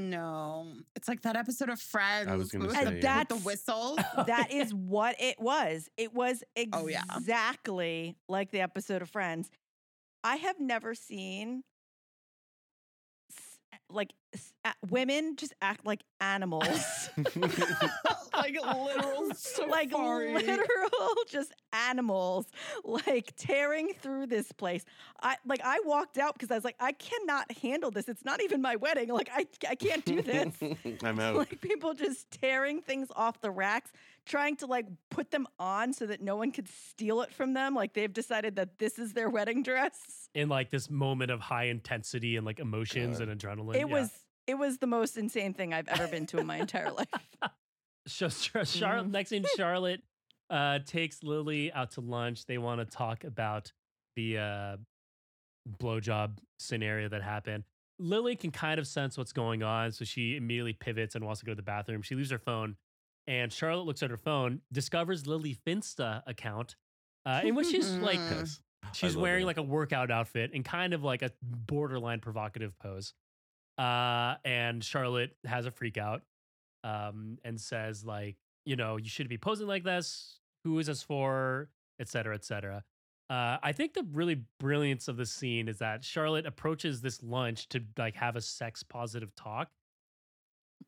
No, 0.08 0.72
it's 0.96 1.08
like 1.08 1.22
that 1.22 1.36
episode 1.36 1.68
of 1.68 1.80
Friends. 1.80 2.28
I 2.28 2.36
was 2.36 2.50
gonna 2.50 2.68
uh, 2.68 2.72
say, 2.72 2.84
the, 2.84 2.94
yeah. 2.94 3.24
the 3.24 3.34
That's- 3.34 4.26
that 4.26 4.52
is 4.52 4.72
what 4.74 5.16
it 5.20 5.38
was. 5.40 5.88
It 5.96 6.14
was 6.14 6.42
Oh, 6.72 6.86
yeah. 6.88 7.02
exactly 7.16 8.16
like 8.28 8.50
the 8.50 8.60
episode 8.60 9.02
of 9.02 9.10
Friends. 9.10 9.50
I 10.24 10.36
have 10.36 10.58
never 10.60 10.94
seen 10.94 11.62
like 13.92 14.12
s- 14.34 14.52
a- 14.64 14.74
women 14.88 15.34
just 15.36 15.52
act 15.60 15.84
like 15.84 16.02
animals. 16.20 17.10
like 18.58 18.96
literal 18.96 19.28
like 19.68 19.90
safari. 19.90 20.34
literal 20.34 21.14
just 21.28 21.52
animals 21.72 22.46
like 22.84 23.32
tearing 23.36 23.92
through 24.00 24.26
this 24.26 24.50
place 24.52 24.84
i 25.22 25.36
like 25.46 25.60
i 25.64 25.78
walked 25.84 26.18
out 26.18 26.34
because 26.34 26.50
i 26.50 26.54
was 26.54 26.64
like 26.64 26.76
i 26.80 26.92
cannot 26.92 27.50
handle 27.58 27.90
this 27.90 28.08
it's 28.08 28.24
not 28.24 28.42
even 28.42 28.60
my 28.60 28.76
wedding 28.76 29.08
like 29.08 29.30
i, 29.34 29.46
I 29.68 29.74
can't 29.74 30.04
do 30.04 30.22
this 30.22 30.54
I'm 31.04 31.20
out. 31.20 31.36
like 31.36 31.60
people 31.60 31.94
just 31.94 32.30
tearing 32.30 32.82
things 32.82 33.08
off 33.14 33.40
the 33.40 33.50
racks 33.50 33.92
trying 34.26 34.56
to 34.56 34.66
like 34.66 34.86
put 35.10 35.30
them 35.30 35.46
on 35.58 35.92
so 35.92 36.06
that 36.06 36.20
no 36.20 36.36
one 36.36 36.52
could 36.52 36.68
steal 36.68 37.22
it 37.22 37.32
from 37.32 37.54
them 37.54 37.74
like 37.74 37.94
they've 37.94 38.12
decided 38.12 38.56
that 38.56 38.78
this 38.78 38.98
is 38.98 39.12
their 39.12 39.30
wedding 39.30 39.62
dress 39.62 40.28
in 40.34 40.48
like 40.48 40.70
this 40.70 40.90
moment 40.90 41.30
of 41.30 41.40
high 41.40 41.64
intensity 41.64 42.36
and 42.36 42.44
like 42.44 42.58
emotions 42.58 43.18
God. 43.18 43.28
and 43.28 43.40
adrenaline. 43.40 43.74
it 43.74 43.78
yeah. 43.80 43.84
was 43.84 44.10
it 44.46 44.54
was 44.54 44.78
the 44.78 44.86
most 44.86 45.16
insane 45.16 45.54
thing 45.54 45.72
i've 45.72 45.88
ever 45.88 46.08
been 46.08 46.26
to 46.26 46.38
in 46.38 46.46
my 46.46 46.56
entire 46.56 46.90
life 46.90 47.08
So 48.10 48.28
Char- 48.28 48.64
Charlotte, 48.64 49.06
Mhm. 49.08 49.10
next 49.12 49.30
thing 49.30 49.44
Charlotte 49.56 50.02
uh, 50.50 50.80
takes 50.80 51.22
Lily 51.22 51.72
out 51.72 51.92
to 51.92 52.00
lunch. 52.00 52.46
They 52.46 52.58
want 52.58 52.80
to 52.80 52.84
talk 52.84 53.24
about 53.24 53.72
the 54.16 54.38
uh, 54.38 54.76
blowjob 55.78 56.38
scenario 56.58 57.08
that 57.08 57.22
happened. 57.22 57.64
Lily 57.98 58.34
can 58.34 58.50
kind 58.50 58.80
of 58.80 58.86
sense 58.86 59.18
what's 59.18 59.32
going 59.32 59.62
on, 59.62 59.92
so 59.92 60.04
she 60.04 60.36
immediately 60.36 60.72
pivots 60.72 61.14
and 61.14 61.24
wants 61.24 61.40
to 61.40 61.46
go 61.46 61.52
to 61.52 61.56
the 61.56 61.62
bathroom. 61.62 62.02
She 62.02 62.14
leaves 62.14 62.30
her 62.30 62.38
phone, 62.38 62.76
and 63.26 63.52
Charlotte 63.52 63.84
looks 63.84 64.02
at 64.02 64.10
her 64.10 64.16
phone, 64.16 64.62
discovers 64.72 65.26
Lily 65.26 65.54
Finsta 65.66 66.22
account, 66.26 66.76
uh, 67.26 67.42
in 67.44 67.54
which 67.54 67.68
she's 67.68 67.90
like 67.96 68.18
Mm. 68.18 68.30
Yes. 68.82 68.96
She's 68.96 69.16
wearing 69.16 69.42
it. 69.42 69.46
like 69.46 69.58
a 69.58 69.62
workout 69.62 70.10
outfit 70.10 70.52
and 70.54 70.64
kind 70.64 70.94
of 70.94 71.04
like 71.04 71.20
a 71.20 71.30
borderline 71.42 72.18
provocative 72.20 72.76
pose. 72.78 73.12
Uh, 73.76 74.36
and 74.44 74.82
Charlotte 74.82 75.36
has 75.44 75.66
a 75.66 75.70
freak 75.70 75.98
out 75.98 76.22
um, 76.84 77.38
and 77.44 77.60
says, 77.60 78.04
like, 78.04 78.36
you 78.64 78.76
know, 78.76 78.96
you 78.96 79.08
shouldn't 79.08 79.30
be 79.30 79.38
posing 79.38 79.66
like 79.66 79.84
this. 79.84 80.38
Who 80.64 80.78
is 80.78 80.86
this 80.86 81.02
for? 81.02 81.70
Et 82.00 82.08
cetera, 82.08 82.34
et 82.34 82.44
cetera. 82.44 82.84
Uh, 83.28 83.58
I 83.62 83.72
think 83.72 83.94
the 83.94 84.04
really 84.12 84.42
brilliance 84.58 85.06
of 85.06 85.16
the 85.16 85.26
scene 85.26 85.68
is 85.68 85.78
that 85.78 86.04
Charlotte 86.04 86.46
approaches 86.46 87.00
this 87.00 87.22
lunch 87.22 87.68
to 87.68 87.80
like 87.96 88.16
have 88.16 88.34
a 88.34 88.40
sex 88.40 88.82
positive 88.82 89.34
talk. 89.36 89.68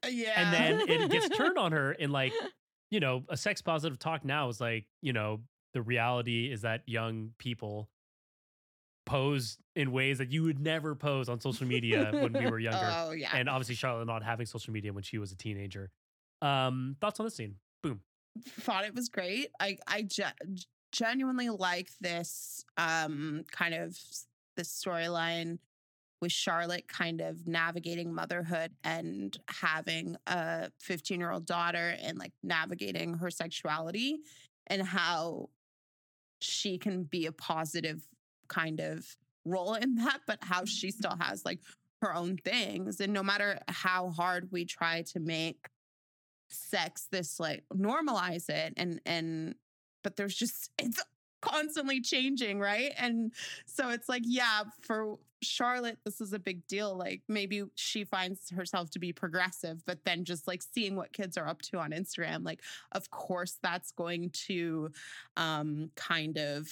yeah. 0.08 0.32
And 0.36 0.52
then 0.52 0.88
it 0.88 1.10
gets 1.10 1.28
turned 1.28 1.56
on 1.56 1.72
her 1.72 1.92
in 1.92 2.10
like, 2.10 2.32
you 2.90 2.98
know, 2.98 3.22
a 3.28 3.36
sex 3.36 3.62
positive 3.62 3.98
talk 3.98 4.24
now 4.24 4.48
is 4.48 4.60
like, 4.60 4.86
you 5.02 5.12
know, 5.12 5.40
the 5.72 5.82
reality 5.82 6.50
is 6.52 6.62
that 6.62 6.82
young 6.86 7.30
people 7.38 7.88
pose 9.04 9.58
in 9.74 9.92
ways 9.92 10.18
that 10.18 10.30
you 10.30 10.42
would 10.44 10.60
never 10.60 10.94
pose 10.94 11.28
on 11.28 11.40
social 11.40 11.66
media 11.66 12.10
when 12.12 12.32
we 12.32 12.46
were 12.50 12.58
younger. 12.68 12.92
Oh 12.94 13.10
yeah. 13.12 13.30
and 13.34 13.48
obviously 13.48 13.74
Charlotte 13.74 14.06
not 14.06 14.22
having 14.22 14.46
social 14.46 14.72
media 14.72 14.92
when 14.92 15.02
she 15.02 15.18
was 15.18 15.32
a 15.32 15.36
teenager. 15.36 15.90
Um, 16.40 16.96
thoughts 17.00 17.20
on 17.20 17.24
the 17.26 17.30
scene? 17.30 17.56
Boom. 17.82 18.00
thought 18.60 18.84
it 18.84 18.94
was 18.94 19.08
great. 19.08 19.48
I 19.60 19.76
I 19.86 20.02
ge- 20.02 20.22
genuinely 20.92 21.48
like 21.50 21.88
this 22.00 22.64
um 22.76 23.44
kind 23.50 23.74
of 23.74 23.98
this 24.56 24.68
storyline 24.68 25.58
with 26.20 26.30
Charlotte 26.32 26.86
kind 26.86 27.20
of 27.20 27.48
navigating 27.48 28.14
motherhood 28.14 28.70
and 28.84 29.36
having 29.48 30.16
a 30.28 30.70
15 30.80 31.18
year 31.18 31.32
old 31.32 31.46
daughter 31.46 31.96
and 32.00 32.16
like 32.18 32.32
navigating 32.44 33.14
her 33.14 33.30
sexuality 33.30 34.18
and 34.68 34.82
how 34.82 35.48
she 36.40 36.78
can 36.78 37.02
be 37.02 37.26
a 37.26 37.32
positive 37.32 38.06
kind 38.52 38.80
of 38.80 39.06
role 39.44 39.74
in 39.74 39.96
that, 39.96 40.20
but 40.26 40.38
how 40.42 40.64
she 40.64 40.88
mm-hmm. 40.88 40.98
still 40.98 41.16
has 41.20 41.44
like 41.44 41.60
her 42.00 42.14
own 42.14 42.36
things. 42.36 43.00
And 43.00 43.12
no 43.12 43.22
matter 43.22 43.58
how 43.68 44.10
hard 44.10 44.48
we 44.50 44.64
try 44.64 45.02
to 45.12 45.20
make 45.20 45.68
sex 46.48 47.08
this 47.10 47.40
like 47.40 47.64
normalize 47.74 48.50
it 48.50 48.74
and 48.76 49.00
and 49.06 49.54
but 50.04 50.16
there's 50.16 50.34
just 50.34 50.70
it's 50.78 51.02
constantly 51.42 52.00
changing 52.00 52.58
right? 52.58 52.92
And 52.96 53.32
so 53.66 53.90
it's 53.90 54.08
like 54.08 54.22
yeah 54.24 54.62
for 54.80 55.18
charlotte 55.42 55.98
this 56.04 56.20
is 56.20 56.32
a 56.32 56.38
big 56.38 56.64
deal 56.68 56.96
like 56.96 57.20
maybe 57.28 57.64
she 57.74 58.04
finds 58.04 58.48
herself 58.50 58.90
to 58.90 58.98
be 58.98 59.12
progressive 59.12 59.82
but 59.86 59.98
then 60.04 60.24
just 60.24 60.46
like 60.46 60.62
seeing 60.62 60.94
what 60.94 61.12
kids 61.12 61.36
are 61.36 61.48
up 61.48 61.60
to 61.60 61.78
on 61.78 61.90
instagram 61.90 62.44
like 62.44 62.60
of 62.92 63.10
course 63.10 63.58
that's 63.62 63.90
going 63.92 64.30
to 64.30 64.90
um 65.36 65.90
kind 65.96 66.38
of 66.38 66.68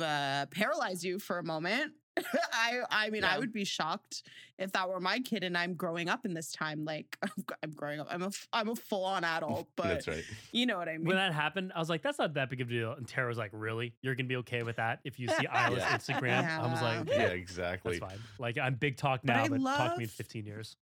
uh 0.00 0.46
paralyze 0.46 1.04
you 1.04 1.18
for 1.18 1.38
a 1.38 1.44
moment 1.44 1.92
I 2.52 2.80
I 2.90 3.10
mean, 3.10 3.22
Yeah. 3.22 3.34
I 3.34 3.38
would 3.38 3.52
be 3.52 3.64
shocked 3.64 4.22
if 4.58 4.72
that 4.72 4.88
were 4.88 5.00
my 5.00 5.20
kid 5.20 5.42
and 5.44 5.56
I'm 5.56 5.74
growing 5.74 6.08
up 6.08 6.24
in 6.24 6.34
this 6.34 6.52
time. 6.52 6.84
Like 6.84 7.16
I'm, 7.62 7.70
growing 7.70 8.00
up. 8.00 8.08
I'm 8.10 8.22
a 8.22 8.26
f- 8.26 8.48
I'm 8.52 8.68
a 8.68 8.74
full 8.76 9.04
on 9.04 9.24
adult, 9.36 9.68
but 9.76 9.84
That's 9.88 10.08
right. 10.08 10.24
you 10.52 10.66
know 10.66 10.76
what 10.78 10.88
I 10.88 10.98
mean. 10.98 11.06
when 11.06 11.16
that 11.16 11.32
happened, 11.32 11.72
I 11.74 11.78
was 11.78 11.88
like, 11.88 12.02
that's 12.02 12.18
not 12.18 12.34
that 12.34 12.50
big 12.50 12.60
of 12.60 12.68
a 12.68 12.70
deal. 12.70 12.92
And 12.92 13.06
Tara 13.06 13.28
was 13.28 13.38
like, 13.38 13.50
really? 13.54 13.94
You're 14.02 14.14
gonna 14.14 14.28
be 14.28 14.36
okay 14.36 14.62
with 14.62 14.76
that 14.76 15.00
if 15.04 15.18
you 15.18 15.28
see 15.28 15.46
Isla's 15.46 15.78
Yeah. 15.78 15.96
Instagram? 15.96 16.48
I 16.60 16.66
was 16.72 16.82
like, 16.82 17.08
Yeah. 17.08 17.14
Yeah, 17.14 17.22
that's 17.28 17.34
exactly. 17.34 17.98
fine. 17.98 18.18
Like 18.38 18.58
I'm 18.58 18.74
big 18.74 18.96
talk 18.96 19.24
now, 19.24 19.44
I 19.44 19.48
but, 19.48 19.60
talk 19.62 19.92
to 19.92 19.98
me 19.98 20.04
in 20.04 20.10
15 20.10 20.44
years. 20.46 20.76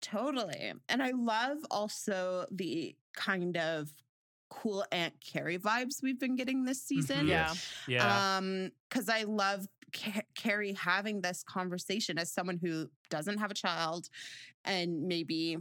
Totally. 0.00 0.72
And 0.88 1.02
I 1.02 1.12
love 1.12 1.58
also 1.70 2.46
the 2.50 2.94
kind 3.14 3.56
of 3.56 3.88
cool 4.50 4.84
Aunt 4.92 5.14
Carrie 5.20 5.58
vibes 5.58 6.02
we've 6.02 6.20
been 6.20 6.36
getting 6.36 6.64
this 6.64 6.82
season. 6.82 7.26
Mhm. 7.26 7.28
Yeah. 7.28 7.54
Yeah. 7.88 8.36
Um, 8.36 8.70
because 8.88 9.08
I 9.08 9.22
love 9.22 9.60
Ca- 9.62 9.68
Carrie 10.34 10.74
having 10.74 11.20
this 11.20 11.42
conversation 11.42 12.18
as 12.18 12.32
someone 12.32 12.58
who 12.58 12.88
doesn't 13.10 13.38
have 13.38 13.50
a 13.50 13.54
child 13.54 14.08
and 14.64 15.02
maybe 15.02 15.58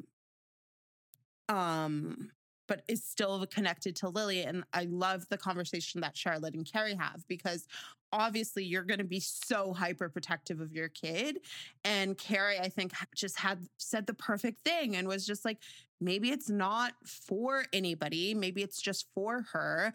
um 1.50 2.32
but 2.68 2.84
is 2.88 3.03
still 3.03 3.45
connected 3.47 3.95
to 3.97 4.09
Lily. 4.09 4.43
And 4.43 4.64
I 4.74 4.86
love 4.86 5.28
the 5.30 5.38
conversation 5.38 6.01
that 6.01 6.16
Charlotte 6.16 6.55
and 6.55 6.70
Carrie 6.70 6.95
have 6.95 7.26
because 7.28 7.68
obviously 8.11 8.64
you're 8.64 8.84
going 8.84 8.99
to 8.99 9.03
be 9.03 9.20
so 9.20 9.74
hyper 9.74 10.07
protective 10.07 10.61
of 10.61 10.72
your 10.72 10.88
kid. 10.88 11.39
And 11.84 12.18
Carrie, 12.18 12.59
I 12.59 12.70
think, 12.70 12.93
just 13.16 13.38
had 13.38 13.68
said 13.78 14.05
the 14.05 14.14
perfect 14.14 14.64
thing 14.64 14.95
and 14.95 15.07
was 15.07 15.26
just 15.26 15.43
like, 15.43 15.57
maybe 15.99 16.30
it's 16.30 16.49
not 16.49 16.93
for 17.05 17.66
anybody. 17.74 18.34
Maybe 18.34 18.61
it's 18.61 18.82
just 18.82 19.07
for 19.16 19.45
her. 19.53 19.93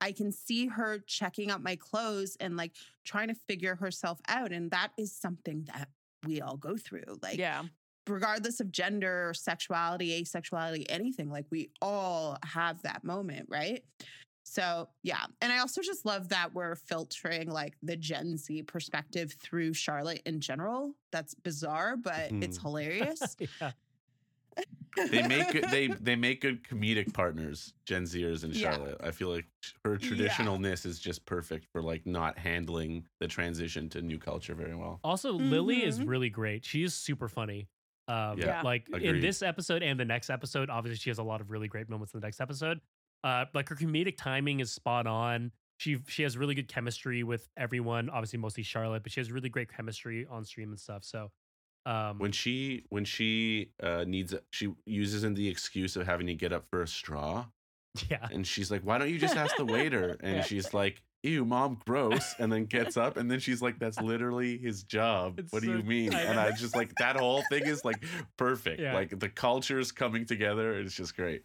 I 0.00 0.12
can 0.12 0.32
see 0.32 0.66
her 0.66 0.98
checking 1.06 1.50
out 1.50 1.62
my 1.62 1.76
clothes 1.76 2.36
and 2.40 2.56
like 2.56 2.72
trying 3.04 3.28
to 3.28 3.34
figure 3.34 3.76
herself 3.76 4.20
out. 4.28 4.52
And 4.52 4.70
that 4.72 4.90
is 4.98 5.14
something 5.14 5.68
that 5.72 5.88
we 6.26 6.40
all 6.40 6.56
go 6.56 6.76
through. 6.76 7.18
Like, 7.22 7.38
yeah. 7.38 7.62
Regardless 8.10 8.60
of 8.60 8.70
gender, 8.72 9.32
sexuality, 9.34 10.22
asexuality, 10.22 10.86
anything, 10.88 11.30
like 11.30 11.46
we 11.50 11.70
all 11.82 12.38
have 12.44 12.82
that 12.82 13.04
moment, 13.04 13.46
right? 13.50 13.84
So, 14.44 14.88
yeah. 15.02 15.26
And 15.40 15.52
I 15.52 15.58
also 15.58 15.82
just 15.82 16.04
love 16.06 16.30
that 16.30 16.54
we're 16.54 16.74
filtering 16.74 17.50
like 17.50 17.76
the 17.82 17.96
Gen 17.96 18.36
Z 18.36 18.64
perspective 18.64 19.36
through 19.40 19.74
Charlotte 19.74 20.22
in 20.26 20.40
general. 20.40 20.94
That's 21.12 21.34
bizarre, 21.34 21.96
but 21.96 22.34
it's 22.40 22.58
Mhm. 22.58 22.60
hilarious. 22.60 23.36
yeah. 23.60 23.72
They 25.10 25.22
make 25.22 25.50
good, 25.50 25.70
they 25.70 25.88
they 25.88 26.16
make 26.16 26.40
good 26.40 26.62
comedic 26.62 27.12
partners, 27.12 27.74
Gen 27.84 28.04
Zers 28.04 28.44
and 28.44 28.52
Yeah. 28.52 28.56
Charlotte. 28.56 28.98
I 29.00 29.10
feel 29.10 29.28
like 29.28 29.46
her 29.84 29.96
Yeah. 30.00 30.50
traditionalness 30.58 30.86
is 30.86 30.98
just 31.00 31.26
perfect 31.26 31.66
for 31.72 31.82
like 31.82 32.06
not 32.06 32.38
handling 32.38 33.06
the 33.18 33.28
transition 33.28 33.88
to 33.90 34.02
new 34.02 34.18
culture 34.18 34.54
very 34.54 34.74
well. 34.76 35.00
Also, 35.02 35.32
Lily 35.32 35.82
is 35.84 36.02
Mhm. 36.02 36.06
really 36.06 36.30
great. 36.30 36.64
She 36.64 36.82
is 36.82 36.94
super 36.94 37.28
funny. 37.28 37.68
Um, 38.10 38.38
Yeah. 38.38 38.62
Like 38.62 38.88
in 38.90 39.20
this 39.20 39.42
episode 39.42 39.82
and 39.82 39.98
the 39.98 40.04
next 40.04 40.30
episode, 40.30 40.68
obviously 40.70 40.98
she 40.98 41.10
has 41.10 41.18
a 41.18 41.22
lot 41.22 41.40
of 41.40 41.50
really 41.50 41.68
great 41.68 41.88
moments 41.88 42.12
in 42.14 42.20
the 42.20 42.26
next 42.26 42.40
episode. 42.40 42.80
Uh, 43.22 43.44
like 43.54 43.68
her 43.68 43.76
comedic 43.76 44.16
timing 44.16 44.60
is 44.60 44.72
spot 44.72 45.06
on. 45.06 45.52
She 45.78 45.98
she 46.08 46.22
has 46.24 46.36
really 46.36 46.54
good 46.54 46.68
chemistry 46.68 47.22
with 47.22 47.48
everyone. 47.56 48.10
Obviously, 48.10 48.38
mostly 48.38 48.62
Charlotte, 48.62 49.02
but 49.02 49.12
she 49.12 49.20
has 49.20 49.30
really 49.30 49.48
great 49.48 49.72
chemistry 49.72 50.26
on 50.26 50.44
stream 50.44 50.70
and 50.70 50.80
stuff. 50.80 51.04
So, 51.04 51.30
um, 51.86 52.18
When 52.18 52.32
she 52.32 52.84
when 52.90 53.04
she 53.04 53.72
uh 53.82 54.04
needs 54.06 54.34
she 54.50 54.72
uses 54.86 55.24
in 55.24 55.34
the 55.34 55.48
excuse 55.48 55.96
of 55.96 56.06
having 56.06 56.26
to 56.26 56.34
get 56.34 56.52
up 56.52 56.66
for 56.68 56.82
a 56.82 56.88
straw 56.88 57.46
yeah, 58.10 58.28
and 58.30 58.46
she's 58.46 58.70
like, 58.70 58.82
"Why 58.82 58.98
don't 58.98 59.10
you 59.10 59.18
just 59.18 59.36
ask 59.36 59.56
the 59.56 59.64
waiter?" 59.64 60.16
And 60.22 60.36
Yeah. 60.36 60.42
she's 60.42 60.72
like, 60.74 61.02
"Ew, 61.22 61.44
mom, 61.44 61.80
gross." 61.86 62.34
And 62.38 62.52
then 62.52 62.64
gets 62.66 62.96
up 62.96 63.16
and 63.16 63.30
then 63.30 63.38
she's 63.38 63.62
like, 63.62 63.78
"That's 63.78 64.00
literally 64.00 64.58
his 64.58 64.82
job. 64.82 65.38
It's 65.38 65.52
what 65.52 65.62
do 65.62 65.70
you 65.70 65.82
mean?" 65.82 66.12
And. 66.12 66.40
I 66.40 66.50
just 66.52 66.74
like 66.74 66.94
that 66.96 67.16
whole 67.16 67.42
thing 67.50 67.66
is 67.66 67.84
like 67.84 68.02
perfect. 68.36 68.80
Yeah. 68.80 68.94
Like 68.94 69.18
the 69.18 69.28
cultures 69.28 69.92
coming 69.92 70.24
together. 70.24 70.78
It's 70.78 70.94
just 70.94 71.14
great. 71.16 71.42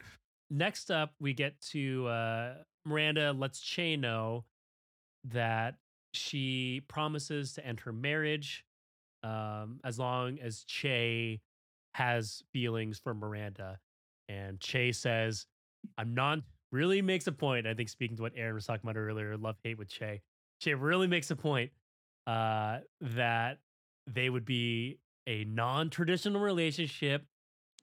next 0.49 0.91
up 0.91 1.13
we 1.19 1.33
get 1.33 1.59
to 1.59 2.07
uh, 2.07 2.53
Miranda 2.85 3.33
lets 3.33 3.59
Che 3.59 3.97
know 3.97 4.45
that 5.25 5.75
she 6.13 6.81
promises 6.87 7.53
to 7.53 7.65
end 7.65 7.81
her 7.81 7.91
marriage 7.91 8.63
um, 9.23 9.79
as 9.83 9.99
long 9.99 10.39
as 10.39 10.63
Che 10.63 11.41
has 11.95 12.43
feelings 12.53 12.99
for 12.99 13.13
Miranda. 13.13 13.79
And 14.29 14.59
Che 14.59 14.91
says, 14.91 15.45
I'm 15.97 16.13
not 16.13 16.39
really 16.75 17.01
makes 17.01 17.25
a 17.27 17.31
point. 17.31 17.65
I 17.65 17.73
think 17.73 17.89
speaking 17.89 18.17
to 18.17 18.23
what 18.23 18.33
Aaron 18.35 18.53
was 18.53 18.65
talking 18.65 18.81
about 18.87 18.97
earlier, 18.99 19.37
love 19.37 19.55
hate 19.63 19.77
with 19.77 19.87
Che. 19.89 20.21
Che 20.61 20.73
really 20.73 21.07
makes 21.07 21.31
a 21.31 21.35
point 21.35 21.71
uh, 22.27 22.79
that 23.01 23.59
they 24.07 24.29
would 24.29 24.45
be 24.45 24.99
a 25.27 25.43
non 25.45 25.89
traditional 25.89 26.41
relationship. 26.41 27.25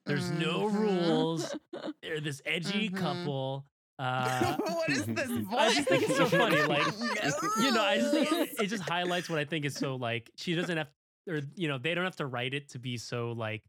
There's 0.06 0.30
no 0.30 0.66
Mhm. 0.66 0.72
rules. 0.78 1.54
They're 2.02 2.20
this 2.20 2.42
edgy 2.44 2.90
Mhm. 2.90 2.96
couple. 2.96 3.66
Uh, 3.98 4.56
what 4.58 4.88
is 4.90 5.06
this 5.06 5.30
voice? 5.30 5.46
I 5.58 5.74
just 5.74 5.88
think 5.88 6.02
it's 6.02 6.16
so 6.16 6.26
funny, 6.26 6.60
like, 6.62 6.86
you 7.60 7.70
know, 7.72 7.82
I 7.82 7.98
just 7.98 8.12
think 8.12 8.32
it, 8.32 8.50
it 8.62 8.66
just 8.66 8.82
highlights 8.82 9.28
what 9.30 9.38
I 9.38 9.44
think 9.44 9.64
is 9.64 9.74
so 9.76 9.94
like 9.96 10.30
she 10.36 10.54
doesn't 10.54 10.76
have, 10.76 10.88
or 11.28 11.40
you 11.54 11.68
know, 11.68 11.78
they 11.78 11.94
don't 11.94 12.04
have 12.04 12.16
to 12.16 12.26
write 12.26 12.52
it 12.52 12.70
to 12.70 12.78
be 12.80 12.96
so 12.96 13.32
like, 13.32 13.62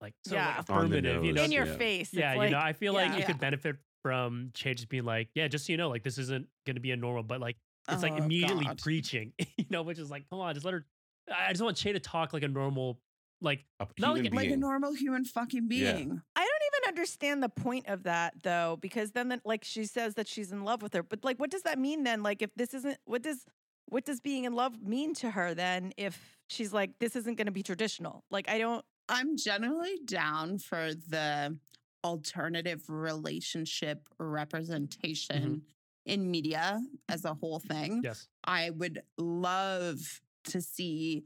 like 0.00 0.14
so 0.24 0.34
Yeah. 0.34 0.48
like 0.48 0.58
affirmative. 0.60 1.24
You 1.24 1.32
know, 1.32 1.44
In 1.44 1.52
your 1.52 1.66
Yeah. 1.66 1.76
face. 1.76 2.08
It's 2.08 2.14
yeah, 2.14 2.34
like, 2.34 2.48
you 2.50 2.56
know, 2.56 2.62
I 2.62 2.72
feel 2.72 2.92
like 2.92 3.12
yeah. 3.12 3.18
it 3.18 3.26
could 3.26 3.38
benefit 3.38 3.76
from 4.02 4.50
Che 4.54 4.74
just 4.74 4.88
being 4.88 5.04
like, 5.04 5.28
yeah, 5.34 5.48
just 5.48 5.66
so 5.66 5.72
you 5.72 5.76
know, 5.76 5.88
like 5.88 6.02
this 6.02 6.18
isn't 6.18 6.46
going 6.66 6.74
to 6.76 6.80
be 6.80 6.90
a 6.90 6.96
normal, 6.96 7.22
but 7.22 7.40
like 7.40 7.56
it's 7.90 8.02
like 8.02 8.12
Oh, 8.12 8.16
immediately 8.16 8.64
God. 8.64 8.78
preaching, 8.78 9.32
you 9.56 9.64
know, 9.70 9.82
which 9.82 9.98
is 9.98 10.10
like, 10.10 10.24
come 10.30 10.40
on, 10.40 10.54
just 10.54 10.64
let 10.64 10.74
her. 10.74 10.84
I 11.32 11.46
I 11.48 11.52
just 11.52 11.62
want 11.62 11.76
Che 11.76 11.92
to 11.92 12.00
talk 12.00 12.32
like 12.32 12.42
a 12.42 12.48
normal, 12.48 12.98
like 13.40 13.64
A 13.80 13.86
Not 13.98 14.18
like- 14.18 14.34
like 14.34 14.50
a 14.50 14.56
normal 14.56 14.92
human 14.94 15.24
fucking 15.24 15.68
Yeah. 15.70 15.92
being. 15.94 16.22
I 16.36 16.40
don't 16.40 16.62
even 16.84 16.88
understand 16.88 17.42
the 17.42 17.48
point 17.48 17.88
of 17.88 18.02
that 18.04 18.34
though, 18.42 18.78
because 18.80 19.12
then, 19.12 19.28
the, 19.28 19.40
like 19.44 19.64
she 19.64 19.84
says 19.84 20.14
that 20.14 20.28
she's 20.28 20.52
in 20.52 20.64
love 20.64 20.82
with 20.82 20.92
her, 20.94 21.02
but 21.02 21.24
like, 21.24 21.38
what 21.38 21.50
does 21.50 21.62
that 21.62 21.78
mean 21.78 22.04
then? 22.04 22.22
Like, 22.22 22.42
if 22.42 22.50
this 22.56 22.74
isn't, 22.74 22.98
what 23.04 23.22
does, 23.22 23.44
what 23.88 24.04
does 24.04 24.20
being 24.20 24.44
in 24.44 24.54
love 24.54 24.80
mean 24.82 25.12
to 25.14 25.30
her 25.30 25.54
then? 25.54 25.92
If 25.96 26.38
she's 26.48 26.72
like, 26.72 26.98
this 27.00 27.16
isn't 27.16 27.36
going 27.36 27.46
to 27.46 27.52
be 27.52 27.62
traditional. 27.62 28.24
Like, 28.30 28.48
I 28.48 28.58
don't. 28.58 28.84
I'm 29.08 29.36
generally 29.36 29.98
down 30.04 30.58
for 30.58 30.92
the 30.94 31.58
alternative 32.04 32.82
relationship 32.88 34.08
mm-hmm. 34.20 34.30
representation 34.30 35.62
in 36.04 36.30
media 36.30 36.80
as 37.08 37.24
a 37.24 37.34
whole 37.34 37.60
thing. 37.60 38.00
yes, 38.02 38.26
I 38.44 38.70
would 38.70 39.02
love 39.18 40.20
to 40.44 40.60
see 40.60 41.24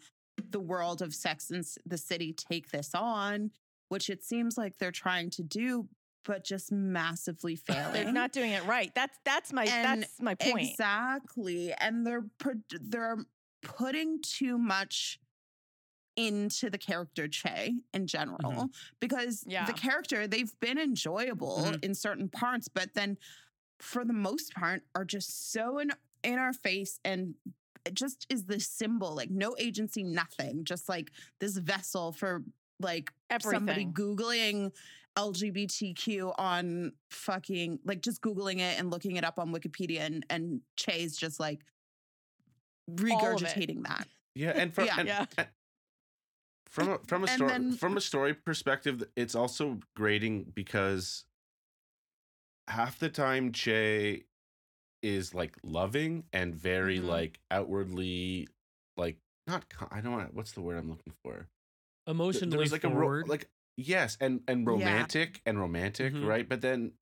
the 0.50 0.60
world 0.60 1.02
of 1.02 1.14
Sex 1.14 1.50
and 1.50 1.64
the 1.86 1.98
City 1.98 2.32
take 2.32 2.70
this 2.70 2.90
on, 2.94 3.50
which 3.88 4.10
it 4.10 4.22
seems 4.22 4.58
like 4.58 4.76
they're 4.78 4.92
trying 4.92 5.30
to 5.30 5.42
do, 5.42 5.88
but 6.24 6.44
just 6.44 6.70
massively 6.70 7.56
failing. 7.56 7.92
They're 7.92 8.12
not 8.12 8.32
doing 8.32 8.50
it 8.50 8.64
right. 8.66 8.92
That's 8.94 9.18
that's 9.24 9.52
my 9.52 9.64
And 9.64 10.02
that's 10.02 10.20
my 10.20 10.34
point. 10.34 10.70
Exactly. 10.70 11.72
And 11.72 12.06
they're 12.06 12.26
they're 12.80 13.18
putting 13.62 14.20
too 14.22 14.58
much 14.58 15.18
into 16.16 16.70
the 16.70 16.78
character 16.78 17.28
Che 17.28 17.74
in 17.92 18.06
general 18.06 18.70
because 19.00 19.44
Yeah. 19.46 19.66
the 19.66 19.72
character 19.74 20.26
they've 20.26 20.58
been 20.60 20.78
enjoyable 20.78 21.58
Mhm. 21.64 21.84
in 21.84 21.94
certain 21.94 22.28
parts 22.28 22.68
but 22.68 22.94
then 22.94 23.18
for 23.78 24.04
the 24.04 24.12
most 24.14 24.54
part 24.54 24.82
are 24.94 25.04
just 25.04 25.52
so 25.52 25.78
in 25.78 25.92
in 26.22 26.38
our 26.38 26.52
face 26.54 26.98
and 27.04 27.34
it 27.84 27.94
just 27.94 28.26
is 28.30 28.46
this 28.46 28.66
symbol 28.68 29.14
like 29.14 29.30
no 29.30 29.54
agency 29.58 30.02
nothing 30.02 30.64
just 30.64 30.88
like 30.88 31.12
this 31.38 31.56
vessel 31.58 32.12
for 32.12 32.42
like 32.80 33.12
somebody 33.40 33.84
googling 33.86 34.72
LGBTQ 35.16 36.34
on 36.38 36.92
fucking 37.10 37.78
like 37.84 38.00
just 38.02 38.20
googling 38.22 38.56
it 38.58 38.78
and 38.78 38.90
looking 38.90 39.16
it 39.16 39.24
up 39.24 39.38
on 39.38 39.52
Wikipedia 39.52 40.00
and 40.00 40.24
and 40.30 40.60
Che's 40.76 41.16
just 41.16 41.38
like 41.40 41.60
regurgitating 42.90 43.82
that. 43.86 44.08
Yeah, 44.34 44.50
and 44.50 44.74
from 44.74 44.86
Yeah. 44.86 44.96
and, 44.98 45.08
Yeah. 45.08 45.26
and 45.38 45.48
from 46.76 46.88
a, 46.90 46.98
from 47.06 47.24
a 47.24 47.28
story 47.28 47.50
then- 47.50 47.72
from 47.72 47.96
a 47.96 48.00
story 48.00 48.34
perspective, 48.34 49.02
it's 49.16 49.34
also 49.34 49.80
grating 49.96 50.44
because 50.54 51.24
half 52.68 52.98
the 52.98 53.08
time 53.08 53.52
Che 53.52 54.24
is 55.02 55.34
like 55.34 55.56
loving 55.62 56.24
and 56.32 56.54
very 56.54 56.98
Mhm. 56.98 57.04
like 57.06 57.40
outwardly 57.50 58.48
like 58.96 59.18
not 59.46 59.68
co- 59.68 59.88
I 59.90 60.00
don't 60.00 60.12
want 60.12 60.34
what's 60.34 60.52
the 60.52 60.60
word 60.60 60.76
I'm 60.78 60.90
looking 60.90 61.12
for. 61.22 61.34
Th- 61.34 61.46
emotionally 62.14 62.56
There's 62.56 62.72
like 62.72 62.84
a 62.84 62.88
ro- 62.88 63.22
like 63.26 63.48
yes 63.76 64.16
and 64.20 64.42
and 64.48 64.64
Yeah. 64.66 64.70
romantic 64.72 65.42
and 65.46 65.58
romantic 65.60 66.12
Mhm. 66.12 66.26
right 66.26 66.48
but 66.48 66.60
then 66.60 66.92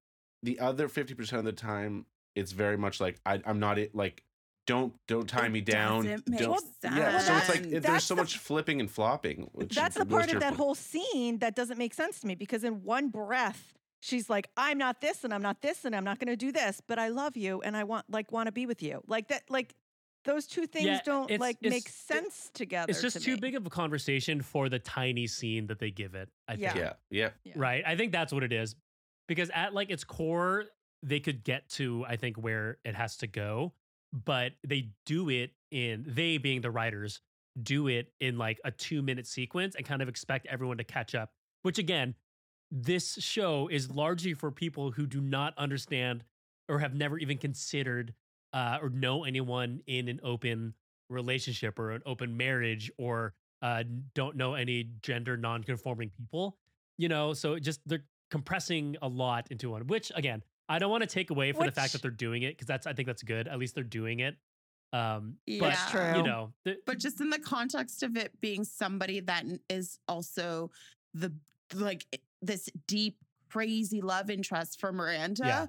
the 0.42 0.60
other 0.60 0.88
50% 0.88 1.38
of 1.38 1.44
the 1.44 1.52
time 1.52 2.06
it's 2.34 2.52
very 2.52 2.76
much 2.76 3.00
like 3.00 3.20
I, 3.24 3.40
i'm 3.46 3.58
not 3.60 3.78
it 3.78 3.94
like 3.94 4.24
don't 4.66 4.94
don't 5.06 5.28
tie 5.28 5.46
It 5.46 5.52
me 5.52 5.60
down 5.60 6.04
make 6.04 6.24
don't 6.38 6.64
yeah 6.82 7.18
sense. 7.18 7.26
so 7.26 7.36
it's 7.36 7.48
like 7.48 7.82
there's 7.82 8.04
so 8.04 8.14
the- 8.14 8.22
much 8.22 8.38
flipping 8.38 8.80
and 8.80 8.90
flopping 8.90 9.48
which 9.52 9.74
That's 9.74 9.96
the 9.96 10.06
part 10.06 10.32
of 10.32 10.40
that 10.40 10.50
point. 10.50 10.56
whole 10.56 10.74
scene 10.74 11.38
that 11.38 11.54
doesn't 11.54 11.78
make 11.78 11.92
sense 11.94 12.20
to 12.20 12.26
me 12.26 12.34
because 12.34 12.64
in 12.64 12.82
one 12.82 13.08
breath 13.10 13.74
she's 14.00 14.30
like 14.30 14.48
I'm 14.56 14.78
not 14.78 15.00
this 15.00 15.24
and 15.24 15.34
I'm 15.34 15.42
not 15.42 15.60
this 15.60 15.84
and 15.84 15.94
I'm 15.94 16.04
not 16.04 16.18
going 16.18 16.28
to 16.28 16.36
do 16.36 16.50
this 16.52 16.80
but 16.86 16.98
I 16.98 17.08
love 17.08 17.36
you 17.36 17.60
and 17.62 17.76
I 17.76 17.84
want 17.84 18.06
like 18.10 18.32
want 18.32 18.46
to 18.46 18.52
be 18.52 18.66
with 18.66 18.82
you. 18.82 19.02
Like 19.06 19.28
that 19.28 19.42
like 19.50 19.74
those 20.24 20.46
two 20.46 20.66
things 20.66 20.86
Yeah, 20.86 21.00
don't 21.04 21.24
it's- 21.30 21.40
like 21.40 21.58
it's- 21.60 21.70
make 21.70 21.86
it- 21.86 21.92
sense 21.92 22.50
together. 22.54 22.90
It's 22.90 23.02
just 23.02 23.18
to 23.18 23.22
too 23.22 23.34
me. 23.34 23.40
big 23.40 23.56
of 23.56 23.66
a 23.66 23.70
conversation 23.70 24.40
for 24.40 24.70
the 24.70 24.78
tiny 24.78 25.26
scene 25.26 25.66
that 25.66 25.78
they 25.78 25.90
give 25.90 26.14
it. 26.14 26.30
I 26.48 26.56
think. 26.56 26.74
Yeah, 26.76 26.92
yeah. 27.10 27.30
Yeah. 27.44 27.52
Right. 27.56 27.84
I 27.86 27.94
think 27.96 28.12
that's 28.12 28.32
what 28.32 28.42
it 28.42 28.52
is. 28.52 28.74
Because 29.28 29.50
at 29.50 29.74
like 29.74 29.90
its 29.90 30.04
core, 30.04 30.64
they 31.02 31.20
could 31.20 31.44
get 31.44 31.68
to, 31.70 32.06
I 32.08 32.16
think, 32.16 32.36
where 32.38 32.78
it 32.86 32.94
has 32.94 33.18
to 33.18 33.26
go, 33.26 33.74
but 34.24 34.52
they 34.66 34.90
do 35.04 35.28
it 35.28 35.50
in 35.70 36.04
they 36.06 36.38
being 36.38 36.60
the 36.60 36.70
writers, 36.70 37.20
do 37.62 37.88
it 37.88 38.12
in 38.20 38.38
like 38.38 38.60
a 38.64 38.70
two 38.70 39.02
minute 39.02 39.26
sequence 39.26 39.74
and 39.74 39.84
kind 39.84 40.02
of 40.02 40.08
expect 40.08 40.46
everyone 40.46 40.78
to 40.78 40.84
catch 40.84 41.14
up. 41.14 41.32
Which 41.62 41.78
again, 41.78 42.14
this 42.70 43.14
show 43.14 43.68
is 43.68 43.90
largely 43.90 44.34
for 44.34 44.50
people 44.50 44.90
who 44.90 45.06
do 45.06 45.20
not 45.20 45.54
understand 45.58 46.24
or 46.68 46.78
have 46.78 46.94
never 46.94 47.18
even 47.18 47.38
considered 47.38 48.14
uh, 48.52 48.78
or 48.80 48.88
know 48.88 49.24
anyone 49.24 49.80
in 49.86 50.08
an 50.08 50.20
open 50.22 50.74
relationship 51.10 51.78
or 51.78 51.90
an 51.90 52.02
open 52.06 52.36
marriage 52.36 52.90
or 52.98 53.34
uh, 53.62 53.82
don't 54.14 54.36
know 54.36 54.54
any 54.54 54.90
gender 55.02 55.36
non-conforming 55.36 56.10
people 56.10 56.56
you 56.98 57.08
know 57.08 57.32
so 57.32 57.58
just 57.58 57.80
they're 57.86 58.04
compressing 58.30 58.96
a 59.02 59.08
lot 59.08 59.46
into 59.50 59.70
one 59.70 59.86
which 59.86 60.10
again 60.14 60.42
i 60.68 60.78
don't 60.78 60.90
want 60.90 61.02
to 61.02 61.08
take 61.08 61.30
away 61.30 61.52
from 61.52 61.66
the 61.66 61.72
fact 61.72 61.92
that 61.92 62.02
they're 62.02 62.10
doing 62.10 62.42
it 62.42 62.50
because 62.54 62.66
that's 62.66 62.86
i 62.86 62.92
think 62.92 63.06
that's 63.06 63.22
good 63.22 63.48
at 63.48 63.58
least 63.58 63.74
they're 63.74 63.84
doing 63.84 64.20
it 64.20 64.36
um 64.92 65.34
but 65.58 65.70
That's 65.70 65.90
true. 65.90 66.16
you 66.16 66.22
know 66.22 66.52
the, 66.64 66.76
but 66.86 66.98
just 66.98 67.20
in 67.20 67.28
the 67.30 67.38
context 67.38 68.02
of 68.02 68.16
it 68.16 68.32
being 68.40 68.62
somebody 68.64 69.20
that 69.20 69.44
is 69.68 69.98
also 70.08 70.70
the 71.14 71.32
like 71.74 72.06
this 72.42 72.68
deep 72.86 73.16
crazy 73.50 74.00
love 74.00 74.30
interest 74.30 74.80
for 74.80 74.92
Miranda 74.92 75.42
Yeah. 75.46 75.66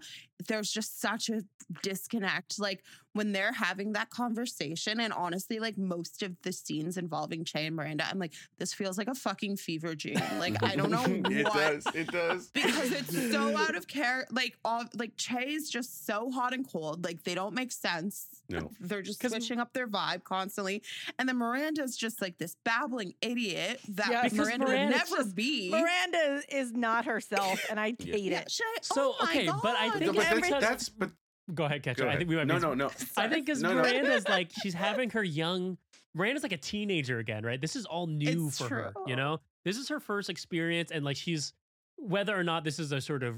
there's 0.48 0.72
just 0.72 1.00
such 1.02 1.30
a 1.30 1.44
disconnect 1.84 2.60
like 2.60 2.84
when 3.16 3.32
they're 3.32 3.52
having 3.54 3.94
that 3.94 4.10
conversation 4.10 5.00
and 5.00 5.12
honestly 5.14 5.58
like 5.60 5.78
most 5.78 6.22
of 6.22 6.36
the 6.44 6.52
scenes 6.52 6.98
involving 6.98 7.44
Che 7.44 7.66
and 7.66 7.76
Miranda 7.76 8.06
I'm 8.10 8.20
like 8.20 8.34
this 8.58 8.74
feels 8.74 8.98
like 8.98 9.08
a 9.08 9.16
fucking 9.16 9.58
fever 9.58 9.96
dream 9.96 10.20
like 10.38 10.62
I 10.62 10.76
don't 10.76 10.92
know 10.92 11.02
why. 11.04 11.32
it 11.32 11.46
what 11.46 11.54
does. 11.54 11.88
It 11.96 12.12
does. 12.12 12.48
because 12.50 12.92
it's 12.92 13.32
so 13.32 13.56
out 13.64 13.76
of 13.76 13.88
care. 13.88 14.28
Like 14.32 14.58
all 14.64 14.84
like 14.96 15.16
Che 15.18 15.54
is 15.54 15.70
just 15.70 16.06
so 16.06 16.30
hot 16.30 16.54
and 16.54 16.70
cold. 16.70 17.04
Like 17.04 17.24
they 17.24 17.34
don't 17.36 17.56
make 17.56 17.72
sense. 17.72 18.28
No. 18.50 18.70
They're 18.80 19.02
just 19.02 19.26
switching 19.26 19.60
up 19.60 19.74
their 19.74 19.88
vibe 19.88 20.24
constantly. 20.24 20.84
And 21.18 21.28
then 21.28 21.38
Miranda's 21.38 21.96
just 21.98 22.22
like 22.22 22.38
this 22.38 22.56
babbling 22.66 23.14
idiot 23.22 23.80
that 23.90 24.10
Yeah, 24.12 24.24
because 24.24 24.38
Miranda 24.38 24.66
would 24.66 24.76
never 24.90 25.16
just- 25.18 25.36
be. 25.36 25.72
Miranda 25.72 26.42
is 26.50 26.74
not 26.74 27.06
herself, 27.06 27.66
and 27.70 27.80
I 27.80 27.96
hate 27.98 28.24
Yeah, 28.24 28.42
it. 28.42 28.50
Che, 28.50 28.64
So, 28.82 29.16
oh 29.20 29.26
my 29.26 29.32
okay, 29.32 29.50
but 29.64 29.76
I 29.78 29.90
think 29.92 30.06
No, 30.06 30.14
but 30.14 30.30
that's, 30.30 30.50
that's 30.50 30.90
but 30.90 31.12
go 31.54 31.66
ahead 31.66 31.84
catch 31.84 31.98
go 31.98 32.06
up. 32.08 32.14
i 32.14 32.18
think 32.18 32.30
we 32.30 32.36
might 32.36 32.48
no, 32.48 32.56
be 32.56 32.62
no, 32.62 32.74
no. 32.74 32.86
i 33.18 33.28
think 33.28 33.46
because 33.46 33.62
No, 33.62 33.74
no. 33.74 33.82
miranda's 33.82 34.28
like 34.30 34.52
she's 34.64 34.74
having 34.74 35.10
her 35.12 35.24
young 35.24 35.78
miranda's 36.16 36.44
like 36.44 36.54
a 36.54 36.58
teenager 36.58 37.20
again 37.20 37.46
right 37.46 37.62
this 37.62 37.76
is 37.76 37.86
all 37.86 38.08
new 38.08 38.48
It's 38.48 38.58
for 38.58 38.70
her 38.70 38.94
you 39.06 39.16
know 39.16 39.40
this 39.64 39.78
is 39.78 39.90
her 39.90 40.00
first 40.00 40.30
experience 40.30 40.92
and 40.92 41.06
like 41.06 41.18
she's 41.18 41.54
whether 41.98 42.38
or 42.38 42.44
not 42.44 42.64
this 42.64 42.80
is 42.80 42.92
a 42.92 43.00
sort 43.00 43.22
of 43.24 43.36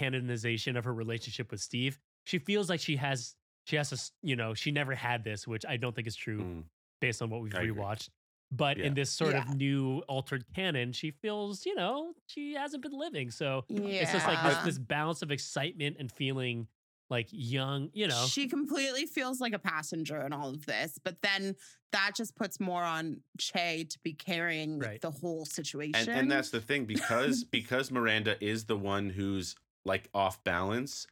recanonization 0.00 0.76
of 0.78 0.84
her 0.84 0.94
relationship 0.94 1.50
with 1.50 1.60
steve 1.60 1.98
she 2.24 2.38
feels 2.38 2.68
like 2.70 2.80
she 2.80 2.96
has 2.96 3.34
she 3.64 3.76
has 3.76 3.90
to 3.90 4.00
you 4.22 4.36
know 4.36 4.54
she 4.54 4.70
never 4.70 4.94
had 4.94 5.22
this 5.24 5.46
which 5.46 5.64
i 5.68 5.76
don't 5.76 5.94
think 5.94 6.06
is 6.06 6.16
true 6.16 6.38
Mm. 6.40 6.62
based 7.00 7.20
on 7.22 7.30
what 7.30 7.42
we've 7.42 7.54
I 7.54 7.62
agree. 7.62 7.72
rewatched 7.74 8.08
but 8.52 8.78
Yeah. 8.78 8.86
in 8.86 8.94
this 8.94 9.10
sort 9.10 9.32
Yeah. 9.34 9.42
of 9.48 9.54
new 9.56 10.02
altered 10.08 10.44
canon 10.54 10.92
she 10.92 11.10
feels 11.10 11.64
you 11.66 11.74
know 11.74 12.14
she 12.26 12.54
hasn't 12.54 12.82
been 12.82 12.98
living 12.98 13.30
so 13.30 13.64
it's 13.68 14.12
just 14.12 14.26
like 14.26 14.42
this 14.42 14.58
this 14.64 14.78
balance 14.78 15.22
of 15.22 15.30
excitement 15.30 15.96
and 16.00 16.10
feeling 16.10 16.66
like 17.10 17.28
young 17.32 17.90
you 17.92 18.06
know 18.06 18.24
She 18.28 18.46
completely 18.48 19.04
feels 19.06 19.40
like 19.40 19.52
a 19.52 19.58
passenger 19.58 20.20
in 20.22 20.32
all 20.32 20.48
of 20.50 20.64
this, 20.66 20.98
but 21.04 21.20
then 21.22 21.56
that 21.92 22.12
just 22.16 22.36
puts 22.36 22.60
more 22.60 22.82
on 22.84 23.20
Che 23.38 23.84
to 23.90 23.98
be 24.04 24.12
carrying 24.14 24.78
Right. 24.78 25.00
the 25.00 25.10
whole 25.10 25.44
situation. 25.44 26.08
and, 26.08 26.08
and 26.08 26.30
that's 26.30 26.50
the 26.50 26.60
thing 26.60 26.84
because 26.84 27.42
because 27.58 27.90
Miranda 27.90 28.42
is 28.42 28.64
the 28.64 28.76
one 28.76 29.10
who's 29.10 29.56
like 29.84 30.08
off 30.14 30.42
balance. 30.44 31.06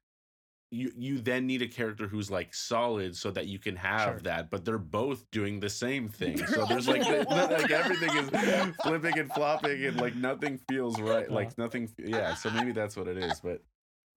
You 0.71 0.93
you 0.95 1.19
then 1.21 1.47
need 1.47 1.63
a 1.63 1.67
character 1.67 2.07
who's 2.07 2.31
like 2.31 2.55
solid 2.55 3.17
so 3.17 3.31
that 3.31 3.47
you 3.47 3.59
can 3.59 3.75
have 3.77 4.03
Sure. 4.11 4.21
that, 4.25 4.51
but 4.51 4.67
they're 4.67 4.77
both 4.77 5.25
doing 5.31 5.61
the 5.61 5.71
same 5.71 6.09
thing. 6.11 6.37
They're 6.37 6.47
So 6.47 6.67
there's 6.67 6.87
like 6.87 7.03
doing 7.05 7.21
the- 7.25 7.57
like 7.59 7.71
everything 7.71 8.15
is 8.19 8.77
flipping 8.83 9.19
and 9.19 9.33
flopping 9.33 9.83
and 9.87 9.99
like 9.99 10.15
nothing 10.15 10.59
feels 10.69 11.01
right. 11.01 11.29
Like 11.31 11.57
nothing. 11.57 11.89
Yeah. 11.99 12.35
So 12.35 12.51
maybe 12.51 12.73
that's 12.73 12.97
what 12.99 13.09
it 13.09 13.17
is. 13.17 13.41
But 13.41 13.63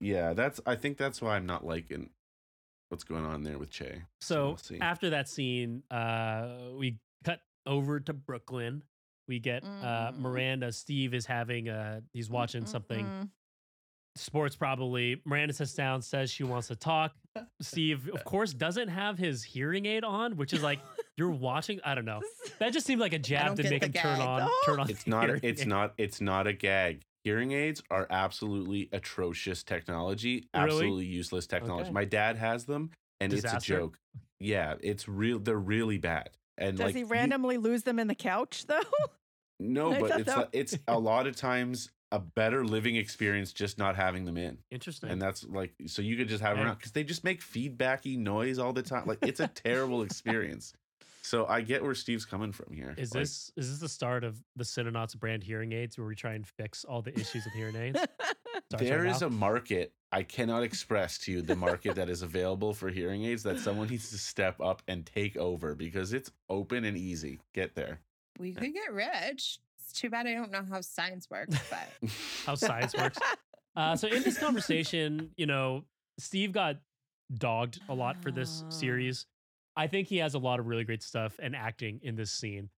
yeah, 0.01 0.33
that's 0.33 0.59
I 0.65 0.75
think 0.75 0.97
that's 0.97 1.21
why 1.21 1.35
I'm 1.37 1.45
not 1.45 1.65
liking 1.65 2.09
what's 2.89 3.03
going 3.05 3.23
on 3.25 3.43
there 3.43 3.57
with 3.57 3.69
Che. 3.69 4.01
So 4.19 4.57
we'll 4.69 4.83
after 4.83 5.11
that 5.11 5.29
scene, 5.29 5.83
uh, 5.89 6.49
we 6.77 6.97
cut 7.23 7.39
over 7.65 7.99
to 8.01 8.11
Brooklyn. 8.13 8.83
We 9.29 9.39
get 9.39 9.63
uh, 9.63 10.11
Mm. 10.11 10.19
Miranda. 10.19 10.71
Steve 10.73 11.13
is 11.13 11.25
having 11.25 11.69
uh 11.69 12.01
he's 12.11 12.29
watching 12.29 12.65
something 12.65 13.05
Mm-mm. 13.05 13.29
sports 14.17 14.55
probably. 14.57 15.21
Miranda 15.25 15.53
sits 15.53 15.73
down, 15.73 16.01
says 16.01 16.29
she 16.29 16.43
wants 16.43 16.67
to 16.67 16.75
talk. 16.75 17.13
Steve, 17.61 18.09
of 18.13 18.25
course, 18.25 18.51
doesn't 18.53 18.89
have 18.89 19.17
his 19.17 19.41
hearing 19.43 19.85
aid 19.85 20.03
on, 20.03 20.35
which 20.35 20.51
is 20.51 20.61
like 20.61 20.79
you're 21.17 21.29
watching. 21.31 21.79
I 21.85 21.95
don't 21.95 22.03
know. 22.05 22.21
That 22.59 22.73
just 22.73 22.85
seemed 22.85 22.99
like 22.99 23.13
a 23.13 23.19
jab 23.19 23.55
to 23.55 23.69
make 23.69 23.79
the 23.81 23.85
him 23.87 23.93
turn 23.93 24.19
on. 24.19 24.41
No. 24.41 24.51
Turn 24.65 24.79
on. 24.81 24.89
it's 24.89 25.03
the 25.05 25.09
not 25.11 25.29
it's 25.29 25.61
aid. 25.61 25.67
not 25.67 25.93
it's 25.97 26.19
not 26.19 26.47
a 26.47 26.53
gag 26.53 27.03
hearing 27.23 27.51
aids 27.51 27.81
are 27.91 28.07
absolutely 28.09 28.89
atrocious 28.91 29.63
technology 29.63 30.47
Really? 30.53 30.65
absolutely 30.65 31.05
useless 31.05 31.47
technology 31.47 31.85
Okay. 31.85 31.93
my 31.93 32.05
dad 32.05 32.37
has 32.37 32.65
them 32.65 32.91
and 33.19 33.33
it's 33.33 33.51
a 33.51 33.59
joke 33.59 33.97
yeah 34.39 34.75
it's 34.81 35.07
real 35.07 35.39
they're 35.39 35.55
really 35.57 35.97
bad 35.97 36.29
and 36.57 36.77
Does 36.77 36.85
like 36.87 36.95
he 36.95 37.01
you- 37.01 37.05
randomly 37.07 37.57
lose 37.57 37.83
them 37.83 37.99
in 37.99 38.07
the 38.07 38.15
couch 38.15 38.65
though? 38.67 38.79
no 39.59 39.91
but 39.99 40.19
it's 40.19 40.25
that- 40.29 40.37
like, 40.37 40.49
it's 40.53 40.77
a 40.87 40.99
lot 40.99 41.27
of 41.27 41.35
times 41.35 41.91
a 42.13 42.19
better 42.19 42.65
living 42.65 42.97
experience 42.97 43.53
just 43.53 43.77
not 43.77 43.95
having 43.95 44.25
them 44.25 44.35
in 44.37 44.57
Interesting. 44.69 45.09
and 45.11 45.21
that's 45.21 45.45
like 45.45 45.73
so 45.87 46.01
you 46.01 46.17
could 46.17 46.27
just 46.27 46.41
have 46.41 46.51
them 46.57 46.61
Yeah. 46.61 46.65
around 46.69 46.77
because 46.77 46.91
they 46.91 47.03
just 47.03 47.23
make 47.23 47.41
feedbacky 47.41 48.17
noise 48.17 48.59
all 48.59 48.73
the 48.73 48.81
time 48.83 49.05
like 49.05 49.19
it's 49.21 49.39
a 49.39 49.47
terrible 49.47 50.01
experience 50.01 50.73
so 51.31 51.45
i 51.47 51.61
get 51.61 51.81
where 51.83 51.95
steve's 51.95 52.25
coming 52.25 52.51
from 52.51 52.73
here 52.73 52.93
is 52.97 53.13
Like, 53.13 53.21
this 53.23 53.51
is 53.57 53.69
this 53.69 53.79
the 53.79 53.89
start 53.89 54.23
of 54.23 54.41
the 54.57 54.63
Cinenauts 54.65 55.17
brand 55.17 55.43
hearing 55.43 55.71
aids 55.71 55.97
where 55.97 56.05
we 56.07 56.15
try 56.15 56.33
and 56.33 56.45
fix 56.45 56.83
all 56.83 57.01
the 57.01 57.13
issues 57.19 57.45
with 57.45 57.53
hearing 57.53 57.75
aids? 57.75 57.99
Starts 58.69 58.83
There 58.85 58.99
right 59.03 59.11
is 59.15 59.21
now? 59.21 59.27
a 59.27 59.29
market. 59.29 59.93
I 60.11 60.23
cannot 60.23 60.63
express 60.63 61.17
to 61.19 61.31
you 61.31 61.41
the 61.41 61.55
market 61.55 61.95
that 61.95 62.09
is 62.09 62.21
available 62.21 62.73
for 62.73 62.89
hearing 62.89 63.23
aids 63.25 63.43
that 63.43 63.59
someone 63.59 63.87
needs 63.87 64.09
to 64.11 64.17
step 64.17 64.59
up 64.61 64.81
and 64.87 65.05
take 65.05 65.35
over 65.37 65.73
because 65.75 66.11
it's 66.13 66.29
open 66.49 66.83
and 66.85 66.97
easy. 66.97 67.39
Get 67.53 67.75
there. 67.75 67.99
we 68.39 68.53
could 68.53 68.73
get 68.73 68.91
rich. 68.93 69.59
It's 69.79 69.93
too 69.93 70.09
bad 70.09 70.27
I 70.27 70.33
don't 70.33 70.51
know 70.51 70.63
how 70.69 70.81
science 70.81 71.29
works, 71.29 71.57
but 71.69 72.09
how 72.45 72.55
science 72.55 72.93
works. 72.95 73.17
Uh, 73.75 73.95
so 73.95 74.07
in 74.07 74.21
this 74.23 74.37
conversation, 74.47 75.31
you 75.37 75.45
know, 75.45 75.83
Steve 76.17 76.51
got 76.51 76.77
dogged 77.33 77.79
a 77.89 77.93
lot 77.93 78.21
for 78.21 78.31
this 78.31 78.63
Ah. 78.65 78.69
series. 78.69 79.25
I 79.75 79.87
think 79.87 80.07
he 80.07 80.17
has 80.17 80.33
a 80.33 80.39
lot 80.39 80.59
of 80.59 80.67
really 80.67 80.83
great 80.83 81.03
stuff 81.03 81.37
and 81.41 81.55
acting 81.55 81.99
in 82.03 82.15
this 82.15 82.31
scene. 82.31 82.69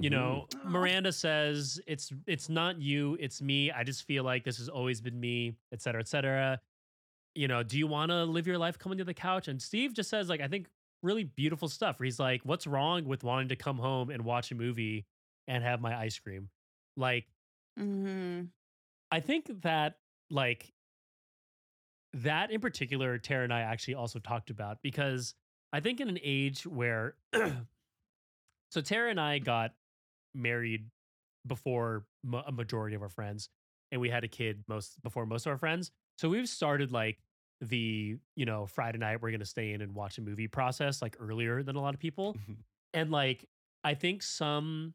You 0.00 0.10
Mhm. 0.10 0.12
know, 0.12 0.46
Oh. 0.54 0.68
Miranda 0.68 1.12
says 1.12 1.80
it's 1.86 2.12
it's 2.26 2.48
not 2.48 2.80
you, 2.80 3.16
it's 3.20 3.42
me. 3.42 3.70
I 3.70 3.84
just 3.84 4.04
feel 4.06 4.24
like 4.24 4.44
this 4.44 4.58
has 4.58 4.68
always 4.68 5.00
been 5.00 5.18
me, 5.18 5.56
et 5.72 5.82
cetera, 5.82 6.00
et 6.00 6.08
cetera. 6.08 6.60
You 7.34 7.48
know, 7.48 7.62
do 7.62 7.78
you 7.78 7.86
want 7.86 8.10
to 8.10 8.24
live 8.24 8.46
your 8.46 8.58
life 8.58 8.78
coming 8.78 8.98
to 8.98 9.04
the 9.04 9.14
couch? 9.14 9.48
And 9.48 9.60
Steve 9.60 9.92
just 9.94 10.08
says, 10.10 10.28
like, 10.28 10.40
I 10.40 10.48
think 10.48 10.68
really 11.02 11.24
beautiful 11.24 11.68
stuff. 11.68 11.98
Where 12.00 12.04
he's 12.06 12.18
like, 12.20 12.42
"What's 12.44 12.66
wrong 12.66 13.04
with 13.04 13.24
wanting 13.24 13.48
to 13.48 13.56
come 13.56 13.78
home 13.78 14.10
and 14.10 14.24
watch 14.24 14.50
a 14.50 14.54
movie 14.54 15.06
and 15.46 15.62
have 15.64 15.80
my 15.80 15.96
ice 15.96 16.18
cream?" 16.18 16.50
Like, 16.96 17.26
Mhm. 17.78 18.50
I 19.10 19.20
think 19.20 19.62
that 19.62 20.00
like 20.30 20.72
that 22.12 22.50
in 22.50 22.60
particular, 22.60 23.18
Tara 23.18 23.44
and 23.44 23.52
I 23.52 23.60
actually 23.60 23.94
also 23.94 24.18
talked 24.18 24.50
about 24.50 24.82
because 24.82 25.34
I 25.72 25.80
think 25.80 26.00
in 26.00 26.08
an 26.08 26.18
age 26.22 26.66
where 26.66 27.14
so 28.70 28.80
Tara 28.80 29.10
and 29.10 29.20
I 29.20 29.38
got 29.38 29.72
married 30.34 30.86
before 31.46 32.04
mo- 32.24 32.42
a 32.46 32.52
majority 32.52 32.94
of 32.96 33.02
our 33.02 33.08
friends, 33.08 33.48
and 33.92 34.00
we 34.00 34.10
had 34.10 34.24
a 34.24 34.28
kid 34.28 34.64
most 34.68 35.00
before 35.02 35.26
most 35.26 35.46
of 35.46 35.50
our 35.50 35.58
friends. 35.58 35.90
So 36.18 36.28
we've 36.28 36.48
started 36.48 36.92
like 36.92 37.18
the 37.60 38.16
you 38.36 38.44
know 38.46 38.66
Friday 38.66 38.98
night 38.98 39.20
we're 39.20 39.30
gonna 39.32 39.44
stay 39.44 39.72
in 39.72 39.80
and 39.82 39.94
watch 39.94 40.18
a 40.18 40.20
movie 40.22 40.46
process 40.48 41.02
like 41.02 41.16
earlier 41.18 41.62
than 41.62 41.76
a 41.76 41.80
lot 41.80 41.94
of 41.94 42.00
people, 42.00 42.34
Mhm. 42.34 42.56
and 42.94 43.10
like 43.10 43.44
I 43.84 43.94
think 43.94 44.22
some 44.22 44.94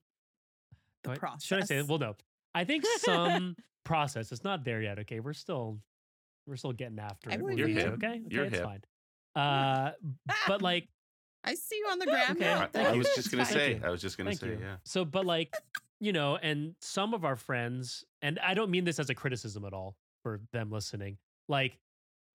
The 1.04 1.12
What? 1.12 1.42
Should 1.42 1.64
I 1.64 1.66
say 1.66 1.78
it? 1.78 1.88
Well, 1.88 2.00
no. 2.00 2.16
I 2.56 2.64
think 2.66 2.86
some 3.00 3.56
process. 3.84 4.32
It's 4.32 4.44
not 4.44 4.64
there 4.64 4.82
yet. 4.82 5.00
Okay, 5.00 5.20
we're 5.20 5.34
still 5.34 5.80
we're 6.48 6.56
still 6.58 6.74
getting 6.74 7.00
after 7.00 7.30
I 7.32 7.36
it. 7.36 7.40
believe 7.40 7.58
We're 7.58 7.68
you. 7.70 7.76
hip. 7.76 7.94
Okay, 7.94 8.08
okay, 8.08 8.22
You're 8.30 8.46
it's 8.46 8.56
hip. 8.56 8.64
fine. 8.64 8.84
Uh, 9.36 9.92
but 10.48 10.62
like 10.62 10.88
I 11.44 11.56
see 11.56 11.78
you 11.78 11.88
on 11.92 12.00
the 12.00 12.06
ground. 12.06 12.32
Okay. 12.32 12.40
now. 12.40 12.70
I, 12.74 12.94
I 12.94 12.96
was 12.96 13.08
just 13.16 13.32
gonna 13.32 13.46
say. 13.46 13.80
I 13.84 13.90
was 13.90 14.02
just 14.02 14.18
gonna 14.18 14.30
Thank 14.32 14.40
say. 14.40 14.48
you. 14.48 14.60
Yeah. 14.62 14.76
so, 14.86 15.04
but 15.06 15.26
like 15.26 15.54
you 16.00 16.14
know, 16.14 16.38
and 16.38 16.76
some 16.82 17.14
of 17.14 17.24
our 17.26 17.36
friends, 17.36 18.04
and 18.22 18.40
I 18.40 18.54
don't 18.54 18.70
mean 18.72 18.84
this 18.84 19.00
as 19.00 19.10
a 19.10 19.16
criticism 19.16 19.66
at 19.66 19.74
all 19.74 19.96
for 20.22 20.42
them 20.52 20.70
listening. 20.70 21.18
Like, 21.48 21.78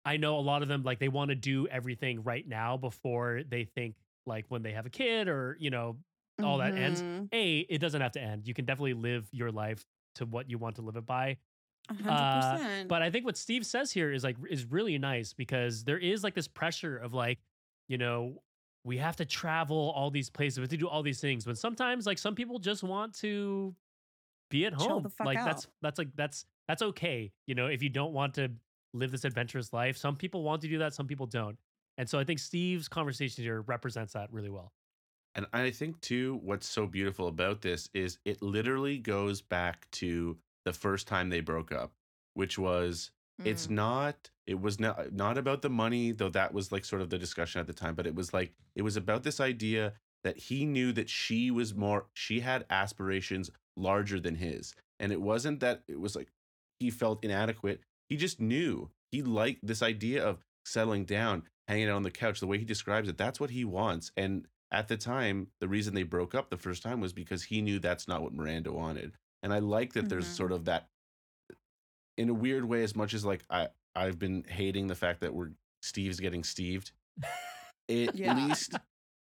I 0.05 0.17
know 0.17 0.39
a 0.39 0.41
lot 0.41 0.63
of 0.63 0.69
them 0.69 0.83
like 0.83 0.99
they 0.99 1.09
want 1.09 1.31
to 1.31 1.35
do 1.35 1.67
everything 1.69 2.23
right 2.23 2.47
now 2.47 2.77
before 2.77 3.43
they 3.49 3.65
think 3.65 3.97
like 4.27 4.47
when 4.49 4.63
they 4.63 4.73
have 4.73 4.87
a 4.87 4.91
kid 4.91 5.29
or 5.29 5.57
you 5.59 5.71
know 5.71 5.97
all 6.43 6.59
that 6.59 6.75
ends. 6.75 7.03
Mhm. 7.03 7.29
A, 7.33 7.59
it 7.61 7.79
doesn't 7.79 8.01
have 8.01 8.13
to 8.13 8.21
end. 8.21 8.47
You 8.47 8.55
can 8.55 8.65
definitely 8.65 8.95
live 8.95 9.27
your 9.33 9.51
life 9.51 9.85
to 10.17 10.27
what 10.27 10.49
you 10.49 10.59
want 10.59 10.77
to 10.77 10.83
live 10.83 10.97
it 10.97 11.07
by. 11.07 11.37
A 11.89 11.95
hundred 11.95 12.11
Uh. 12.11 12.85
But 12.89 13.03
I 13.03 13.11
think 13.11 13.25
what 13.25 13.37
Steve 13.37 13.65
says 13.65 13.93
here 13.93 14.13
is 14.13 14.25
like 14.25 14.37
is 14.51 14.65
really 14.65 14.99
nice 14.99 15.33
because 15.33 15.85
there 15.85 15.99
is 15.99 16.23
like 16.23 16.35
this 16.35 16.49
pressure 16.49 16.97
of 16.97 17.15
like, 17.15 17.39
you 17.89 17.99
know, 17.99 18.43
we 18.85 18.99
have 18.99 19.17
to 19.17 19.25
travel 19.25 19.93
all 19.95 20.11
these 20.11 20.31
places, 20.31 20.59
we 20.59 20.63
have 20.63 20.71
to 20.71 20.77
do 20.77 20.89
all 20.89 21.03
these 21.03 21.21
things. 21.21 21.47
When 21.47 21.57
sometimes 21.57 22.07
like 22.07 22.19
some 22.19 22.35
people 22.35 22.59
just 22.59 22.83
want 22.83 23.15
to 23.19 23.75
be 24.51 24.65
at 24.67 24.79
Chill 24.79 24.89
home. 24.89 25.03
the 25.03 25.11
fuck 25.11 25.27
like 25.27 25.39
out. 25.39 25.47
that's 25.47 25.67
that's 25.83 25.99
like 25.99 26.09
that's 26.15 26.47
that's 26.67 26.83
okay. 26.83 27.33
You 27.47 27.55
know, 27.55 27.67
if 27.67 27.83
you 27.83 27.89
don't 27.89 28.13
want 28.13 28.35
to 28.35 28.51
live 28.95 29.11
this 29.11 29.25
adventurous 29.25 29.73
life, 29.73 29.97
some 29.97 30.17
people 30.17 30.43
want 30.43 30.63
to 30.63 30.69
do 30.69 30.79
that, 30.79 30.95
some 30.95 31.07
people 31.07 31.27
don't. 31.27 31.59
And 31.99 32.09
so 32.09 32.19
I 32.19 32.25
think 32.25 32.39
Steve's 32.39 32.89
conversation 32.89 33.45
here 33.45 33.63
represents 33.63 34.13
that 34.13 34.33
really 34.33 34.51
well. 34.51 34.73
And 35.35 35.47
I 35.53 35.71
think 35.71 36.01
too, 36.01 36.41
what's 36.43 36.67
so 36.67 36.87
beautiful 36.87 37.29
about 37.29 37.61
this 37.61 37.89
is 37.93 38.19
it 38.25 38.41
literally 38.43 38.99
goes 38.99 39.43
back 39.43 39.91
to 39.93 40.37
the 40.69 40.79
first 40.79 41.07
time 41.09 41.31
they 41.31 41.41
broke 41.41 41.73
up, 41.73 41.93
which 42.35 42.59
was 42.59 43.11
it's 43.45 43.69
Mm. 43.69 43.71
not 43.71 44.31
it 44.47 44.61
was 44.61 44.81
not 44.81 45.13
not 45.13 45.39
about 45.39 45.63
the 45.63 45.71
money, 45.71 46.11
though 46.13 46.29
that 46.31 46.53
was 46.53 46.73
like 46.73 46.85
sort 46.85 47.03
of 47.03 47.09
the 47.11 47.19
discussion 47.19 47.61
at 47.61 47.67
the 47.67 47.73
time, 47.73 47.95
but 47.95 48.07
it 48.07 48.15
was 48.15 48.33
like 48.33 48.53
it 48.75 48.83
was 48.83 48.97
about 48.97 49.23
this 49.23 49.41
idea 49.41 49.93
that 50.25 50.37
he 50.37 50.65
knew 50.67 50.91
that 50.93 51.09
she 51.09 51.51
was 51.51 51.75
more 51.75 52.07
she 52.15 52.41
had 52.41 52.67
aspirations 52.69 53.51
larger 53.77 54.19
than 54.21 54.35
his. 54.35 54.75
And 55.01 55.13
it 55.13 55.21
wasn't 55.21 55.61
that 55.61 55.83
it 55.89 56.01
was 56.01 56.17
like 56.17 56.29
he 56.81 56.91
felt 56.91 57.25
inadequate. 57.25 57.81
He 58.09 58.17
just 58.17 58.41
knew. 58.41 58.91
He 59.13 59.23
liked 59.23 59.67
this 59.67 59.83
idea 59.83 60.23
of 60.25 60.45
settling 60.65 61.05
down, 61.05 61.45
hanging 61.69 61.89
out 61.89 61.97
on 61.97 62.03
the 62.03 62.11
couch, 62.11 62.41
the 62.41 62.47
way 62.47 62.59
he 62.59 62.65
describes 62.65 63.09
it. 63.09 63.17
That's 63.17 63.41
what 63.41 63.51
he 63.51 63.65
wants. 63.65 64.11
And 64.17 64.47
at 64.71 64.89
the 64.89 64.97
time, 64.99 65.49
the 65.61 65.69
reason 65.69 65.95
they 65.95 66.03
broke 66.03 66.35
up 66.35 66.51
the 66.51 66.57
first 66.67 66.83
time 66.83 67.01
was 67.01 67.13
because 67.13 67.45
he 67.45 67.63
knew 67.63 67.79
that's 67.79 68.07
not 68.09 68.23
what 68.23 68.35
Miranda 68.35 68.73
wanted. 68.73 69.13
And 69.43 69.53
I 69.53 69.59
like 69.61 69.93
that 69.95 70.09
there's 70.09 70.27
Mhm. 70.29 70.37
sort 70.37 70.53
of 70.53 70.65
that 70.67 70.89
in 72.17 72.29
a 72.29 72.35
weird 72.35 72.65
way, 72.65 72.83
as 72.83 72.97
much 72.97 73.15
as 73.15 73.25
like 73.25 73.45
I, 73.49 73.69
I've 73.95 74.19
been 74.19 74.45
hating 74.45 74.89
the 74.89 74.95
fact 74.95 75.21
that 75.21 75.35
we're 75.35 75.51
Steve's 75.83 76.19
getting 76.21 76.43
Steved. 76.45 76.91
At 77.23 77.27
Yeah. 78.15 78.35
least 78.35 78.77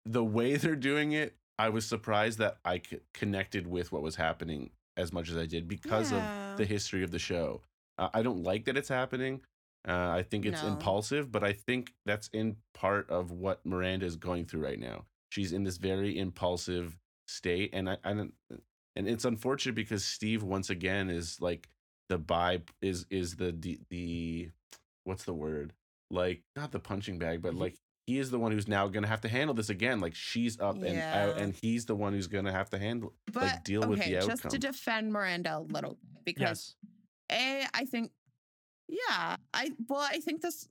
the 0.06 0.24
way 0.24 0.58
they're 0.58 0.76
doing 0.76 1.14
it, 1.14 1.38
I 1.58 1.70
was 1.70 1.86
surprised 1.86 2.40
that 2.40 2.58
I 2.66 2.80
c- 2.80 3.00
connected 3.14 3.68
with 3.68 3.92
what 3.92 4.02
was 4.02 4.16
happening 4.18 4.72
as 4.98 5.14
much 5.14 5.30
as 5.30 5.38
I 5.38 5.46
did 5.46 5.68
because 5.68 6.12
Yeah. 6.12 6.20
of 6.20 6.56
the 6.58 6.66
history 6.66 7.04
of 7.04 7.12
the 7.12 7.20
show. 7.20 7.62
Uh, 7.98 8.10
I 8.14 8.22
don't 8.22 8.44
like 8.44 8.66
that 8.66 8.76
it's 8.76 8.90
happening. 8.90 9.42
Uh, 9.88 10.10
I 10.10 10.24
think 10.24 10.46
it's 10.46 10.62
No. 10.62 10.70
impulsive, 10.70 11.32
but 11.32 11.44
I 11.44 11.54
think 11.54 11.94
that's 12.06 12.28
in 12.30 12.58
part 12.74 13.10
of 13.10 13.32
what 13.32 13.66
Miranda 13.66 14.06
is 14.06 14.16
going 14.16 14.46
through 14.46 14.64
right 14.64 14.80
now. 14.80 15.06
She's 15.30 15.52
in 15.54 15.64
this 15.64 15.78
very 15.78 16.18
impulsive 16.18 16.98
state, 17.28 17.70
and 17.74 17.90
I, 17.90 17.98
I 18.04 18.14
don't, 18.14 18.34
and 18.96 19.08
it's 19.08 19.26
unfortunate 19.26 19.76
because 19.76 20.06
Steve 20.06 20.44
once 20.44 20.70
again 20.70 21.10
is 21.10 21.42
like 21.42 21.68
the 22.10 22.18
by 22.18 22.62
is 22.82 23.06
is 23.10 23.36
the 23.36 23.52
the, 23.52 23.80
the 23.90 24.50
what's 25.04 25.24
the 25.24 25.34
word 25.34 25.74
like 26.12 26.44
not 26.56 26.72
the 26.72 26.80
punching 26.80 27.18
bag, 27.18 27.42
but 27.42 27.56
like 27.56 27.76
he 28.06 28.20
is 28.20 28.32
the 28.32 28.40
one 28.40 28.52
who's 28.52 28.68
now 28.68 28.88
gonna 28.88 29.08
have 29.08 29.22
to 29.22 29.28
handle 29.28 29.54
this 29.54 29.70
again. 29.70 30.00
Like 30.00 30.16
she's 30.16 30.60
up 30.60 30.84
and 30.84 31.04
out, 31.12 31.38
and 31.38 31.56
he's 31.62 31.86
the 31.86 31.96
one 31.96 32.14
who's 32.14 32.28
gonna 32.28 32.52
have 32.52 32.70
to 32.72 32.78
handle 32.78 33.14
but 33.32 33.44
like 33.44 33.64
deal 33.64 33.82
okay, 33.82 33.90
with 33.90 34.00
the 34.04 34.28
just 34.28 34.50
to 34.50 34.58
defend 34.58 35.12
Miranda 35.12 35.58
a 35.58 35.62
little 35.62 35.92
bit 35.92 36.26
because 36.26 36.42
Yes. 36.42 36.76
a 37.32 37.66
I 37.74 37.86
think 37.86 38.12
yeah 38.88 39.38
I 39.54 39.72
well 39.88 40.02
I 40.02 40.20
think 40.20 40.42
this 40.42 40.68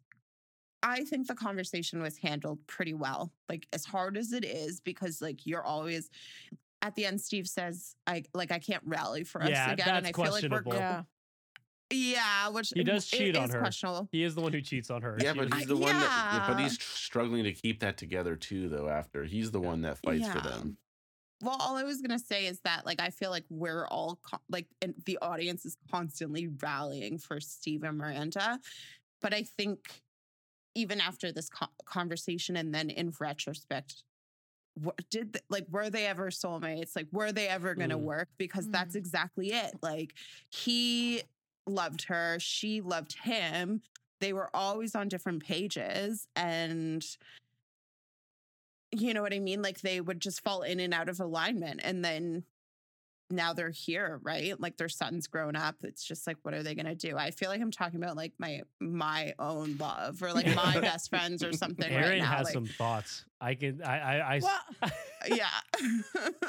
I 0.83 1.05
think 1.05 1.27
the 1.29 1.35
conversation 1.35 2.03
was 2.03 2.19
handled 2.19 2.59
pretty 2.67 2.95
well 2.95 3.33
like 3.49 3.67
as 3.73 3.85
hard 3.85 4.17
as 4.17 4.33
it 4.33 4.45
is 4.45 4.81
because 4.81 5.23
like 5.23 5.47
you're 5.47 5.65
always 5.65 6.11
at 6.83 6.95
the 6.97 7.07
end 7.07 7.21
Steve 7.21 7.47
says 7.47 7.95
I 8.07 8.25
like 8.35 8.53
I 8.53 8.59
can't 8.59 8.83
rally 8.85 9.25
for 9.25 9.43
us 9.43 9.51
Yeah, 9.51 9.73
again 9.73 9.87
that's 9.87 9.99
and 9.99 10.07
I 10.07 10.13
feel 10.13 10.33
like 10.33 10.43
we're 10.43 10.63
questionable. 10.63 10.75
Yeah. 10.75 11.03
yeah 11.91 12.49
which 12.49 12.73
He 12.75 12.85
does 12.85 13.11
it 13.13 13.17
cheat 13.17 13.37
on 13.37 13.49
is 13.49 13.55
her. 13.55 14.07
He 14.11 14.25
is 14.25 14.35
the 14.35 14.41
one 14.41 14.53
who 14.53 14.61
cheats 14.61 14.91
on 14.91 15.03
her. 15.03 15.17
Yeah, 15.21 15.33
but 15.33 15.55
he's 15.55 15.67
the 15.67 15.77
one 15.77 15.99
that. 15.99 16.45
But 16.49 16.61
he's 16.61 16.83
struggling 16.83 17.45
to 17.45 17.53
keep 17.53 17.81
that 17.81 17.97
together 17.97 18.37
too, 18.37 18.69
though. 18.69 18.89
After 18.89 19.25
he's 19.25 19.51
the 19.51 19.61
one 19.61 19.83
that 19.83 19.99
fights 19.99 20.29
for 20.29 20.41
them. 20.41 20.77
Well, 21.41 21.57
all 21.59 21.77
I 21.77 21.83
was 21.83 22.01
gonna 22.01 22.21
say 22.21 22.47
is 22.47 22.61
that, 22.61 22.87
like, 22.87 23.01
I 23.01 23.11
feel 23.11 23.31
like 23.31 23.45
we're 23.51 23.87
all 23.87 24.21
co- 24.23 24.39
like, 24.49 24.69
and 24.81 24.95
the 25.07 25.19
audience 25.21 25.67
is 25.67 25.77
constantly 25.91 26.49
rallying 26.63 27.19
for 27.19 27.41
Steve 27.41 27.83
and 27.83 27.99
Miranda, 27.99 28.61
but 29.21 29.35
I 29.35 29.43
think 29.43 30.03
even 30.75 31.01
after 31.01 31.33
this 31.33 31.49
co- 31.49 31.67
conversation, 31.85 32.57
and 32.57 32.73
then 32.73 32.91
in 32.91 33.13
retrospect, 33.21 33.97
what 33.97 34.12
did 35.11 35.35
th- 35.35 35.45
like 35.51 35.67
were 35.71 35.91
they 35.91 36.07
ever 36.07 36.31
soulmates? 36.31 36.97
Like, 36.97 37.09
were 37.13 37.33
they 37.33 37.49
ever 37.49 37.75
gonna 37.75 37.99
Mm. 37.99 38.03
work? 38.03 38.29
Because 38.39 38.69
that's 38.69 38.95
Mm. 38.95 38.99
exactly 38.99 39.53
it. 39.53 39.75
Like, 39.83 40.15
he 40.51 41.23
loved 41.67 42.05
her, 42.05 42.39
she 42.41 42.81
loved 42.81 43.13
him. 43.23 43.83
They 44.21 44.33
were 44.33 44.55
always 44.55 44.95
on 44.95 45.09
different 45.09 45.43
pages, 45.45 46.27
and 46.37 47.05
you 48.95 49.15
know 49.15 49.23
what 49.23 49.33
I 49.33 49.39
mean? 49.39 49.63
Like 49.63 49.81
they 49.81 50.01
would 50.01 50.21
just 50.21 50.43
fall 50.43 50.63
in 50.63 50.79
and 50.79 50.93
out 50.93 51.09
of 51.09 51.19
alignment. 51.19 51.81
And 51.83 52.05
then 52.05 52.45
now 53.33 53.53
they're 53.53 53.71
here, 53.71 54.21
right? 54.23 54.59
Like 54.61 54.77
their 54.77 54.89
son's 54.89 55.27
grown 55.27 55.57
up. 55.57 55.77
It's 55.83 56.05
just 56.05 56.27
like, 56.27 56.37
what 56.43 56.55
are 56.55 56.63
they 56.63 56.75
gonna 56.75 56.95
do? 56.95 57.17
I 57.17 57.31
feel 57.31 57.49
like 57.49 57.61
I'm 57.61 57.71
talking 57.71 58.03
about 58.03 58.17
like 58.17 58.33
my 58.39 58.63
my 58.81 59.35
own 59.39 59.77
love 59.79 60.23
or 60.23 60.33
like 60.33 60.55
my 60.55 60.81
best 60.81 61.11
friends 61.11 61.43
or 61.43 61.53
something 61.53 61.91
Aaron 61.91 62.09
right 62.09 62.19
now. 62.21 62.27
has 62.27 62.45
like, 62.45 62.55
some 62.55 62.67
thoughts. 62.67 63.25
I 63.41 63.55
can. 63.55 63.83
I. 63.83 64.41
Well, 64.43 64.91
yeah. 65.29 65.47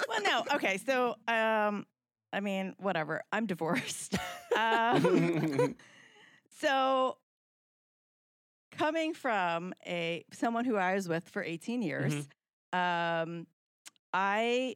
well, 0.07 0.21
no. 0.21 0.43
Okay, 0.55 0.77
so 0.77 1.15
um, 1.27 1.85
I 2.31 2.39
mean, 2.41 2.75
whatever. 2.79 3.23
I'm 3.31 3.45
divorced. 3.45 4.17
um, 4.57 5.75
so 6.59 7.17
coming 8.71 9.13
from 9.13 9.73
a 9.85 10.25
someone 10.33 10.65
who 10.65 10.75
I 10.75 10.95
was 10.95 11.07
with 11.07 11.29
for 11.29 11.43
18 11.43 11.81
years, 11.81 12.13
um, 12.73 13.47
I 14.13 14.75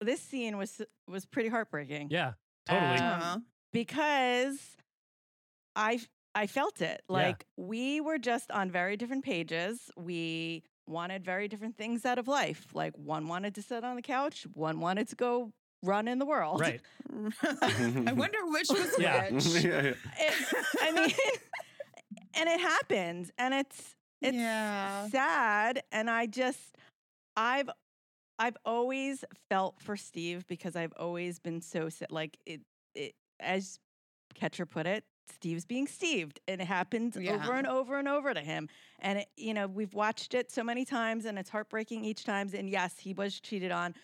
this 0.00 0.20
scene 0.20 0.56
was 0.56 0.80
was 1.08 1.26
pretty 1.26 1.48
heartbreaking. 1.48 2.08
yeah. 2.10 2.32
Totally. 2.66 2.98
Um, 2.98 3.20
Uh, 3.22 3.38
because 3.72 4.76
I 5.76 5.94
f- 5.94 6.08
I 6.34 6.46
felt 6.46 6.80
it. 6.80 7.02
Like 7.08 7.44
we 7.56 8.00
were 8.00 8.18
just 8.18 8.50
on 8.50 8.70
very 8.70 8.96
different 8.96 9.24
pages. 9.24 9.90
We 9.96 10.62
wanted 10.86 11.24
very 11.24 11.48
different 11.48 11.76
things 11.76 12.04
out 12.04 12.18
of 12.18 12.28
life. 12.28 12.66
Like 12.74 12.94
one 12.96 13.26
wanted 13.28 13.54
to 13.56 13.62
sit 13.62 13.84
on 13.84 13.96
the 13.96 14.02
couch, 14.02 14.46
one 14.54 14.80
wanted 14.80 15.08
to 15.08 15.16
go 15.16 15.52
run 15.82 16.06
in 16.08 16.18
the 16.18 16.26
world. 16.26 16.60
right. 16.60 16.80
I 17.42 18.12
wonder 18.14 18.38
which 18.46 18.68
was 18.70 18.94
Yeah. 18.98 19.30
which. 19.30 19.46
yeah, 19.64 19.82
yeah. 19.82 19.92
It- 20.18 20.64
I 20.82 20.92
mean, 20.92 21.10
and 22.34 22.48
it 22.48 22.60
happened, 22.60 23.30
and 23.38 23.54
it's 23.54 23.94
it's 24.20 24.36
Yeah. 24.36 25.08
sad, 25.08 25.82
and 25.90 26.10
I 26.10 26.26
just 26.26 26.76
I've 27.36 27.70
I've 28.40 28.58
always 28.66 29.24
felt 29.50 29.80
for 29.82 29.96
Steve 29.96 30.46
because 30.48 30.76
I've 30.76 30.94
always 30.98 31.40
been 31.40 31.62
so 31.62 31.90
like 32.10 32.38
it 32.46 32.62
it 32.96 33.14
as 33.40 33.80
Catcher 34.34 34.66
put 34.66 34.86
it. 34.86 35.04
Steve's 35.32 35.66
being 35.66 35.88
Steved, 35.88 36.40
and 36.48 36.60
it 36.60 36.66
happens 36.66 37.18
over 37.26 37.54
and 37.54 37.66
over 37.66 37.98
and 37.98 38.08
over 38.08 38.34
to 38.34 38.40
him. 38.42 38.68
And 39.00 39.20
it, 39.20 39.28
you 39.36 39.54
know, 39.54 39.68
we've 39.68 39.94
watched 39.94 40.34
it 40.34 40.52
so 40.52 40.64
many 40.64 40.84
times, 40.84 41.26
and 41.26 41.38
it's 41.38 41.50
heartbreaking 41.50 42.04
each 42.04 42.24
time. 42.24 42.50
And 42.54 42.70
yes, 42.70 42.98
he 42.98 43.14
was 43.14 43.40
cheated 43.40 43.72
on, 43.72 43.94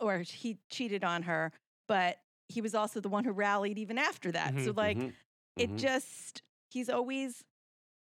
or 0.00 0.20
he 0.20 0.58
cheated 0.70 1.04
on 1.04 1.22
her, 1.24 1.52
but 1.88 2.18
he 2.48 2.62
was 2.62 2.74
also 2.74 3.00
the 3.00 3.10
one 3.10 3.24
who 3.24 3.32
rallied 3.32 3.78
even 3.78 3.98
after 3.98 4.32
that. 4.32 4.60
So 4.60 4.72
Mhm, 4.72 4.76
like, 4.76 5.06
Mhm, 5.06 5.16
it 5.58 5.76
mhm. 5.76 5.78
just 5.78 6.42
he's 6.70 6.90
always 6.90 7.44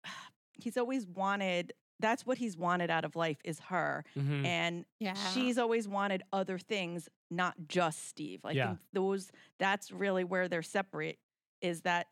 he's 0.55 0.77
always 0.79 1.07
wanted 1.07 1.73
that's 2.05 2.27
what 2.27 2.39
he's 2.39 2.57
wanted 2.57 2.91
out 2.91 3.05
of 3.05 3.17
life 3.17 3.39
is 3.45 3.59
her 3.61 4.05
Mhm. 4.17 4.45
and 4.45 4.85
Yeah. 5.01 5.15
she's 5.33 5.57
always 5.59 5.89
wanted 5.89 6.23
other 6.33 6.59
things 6.59 7.09
not 7.31 7.55
just 7.67 8.05
steve 8.09 8.41
Like 8.45 8.57
Yeah. 8.57 8.77
those 8.93 9.33
that's 9.59 9.91
really 9.91 10.23
where 10.25 10.47
they're 10.49 10.63
separate 10.63 11.19
is 11.63 11.81
that 11.83 12.07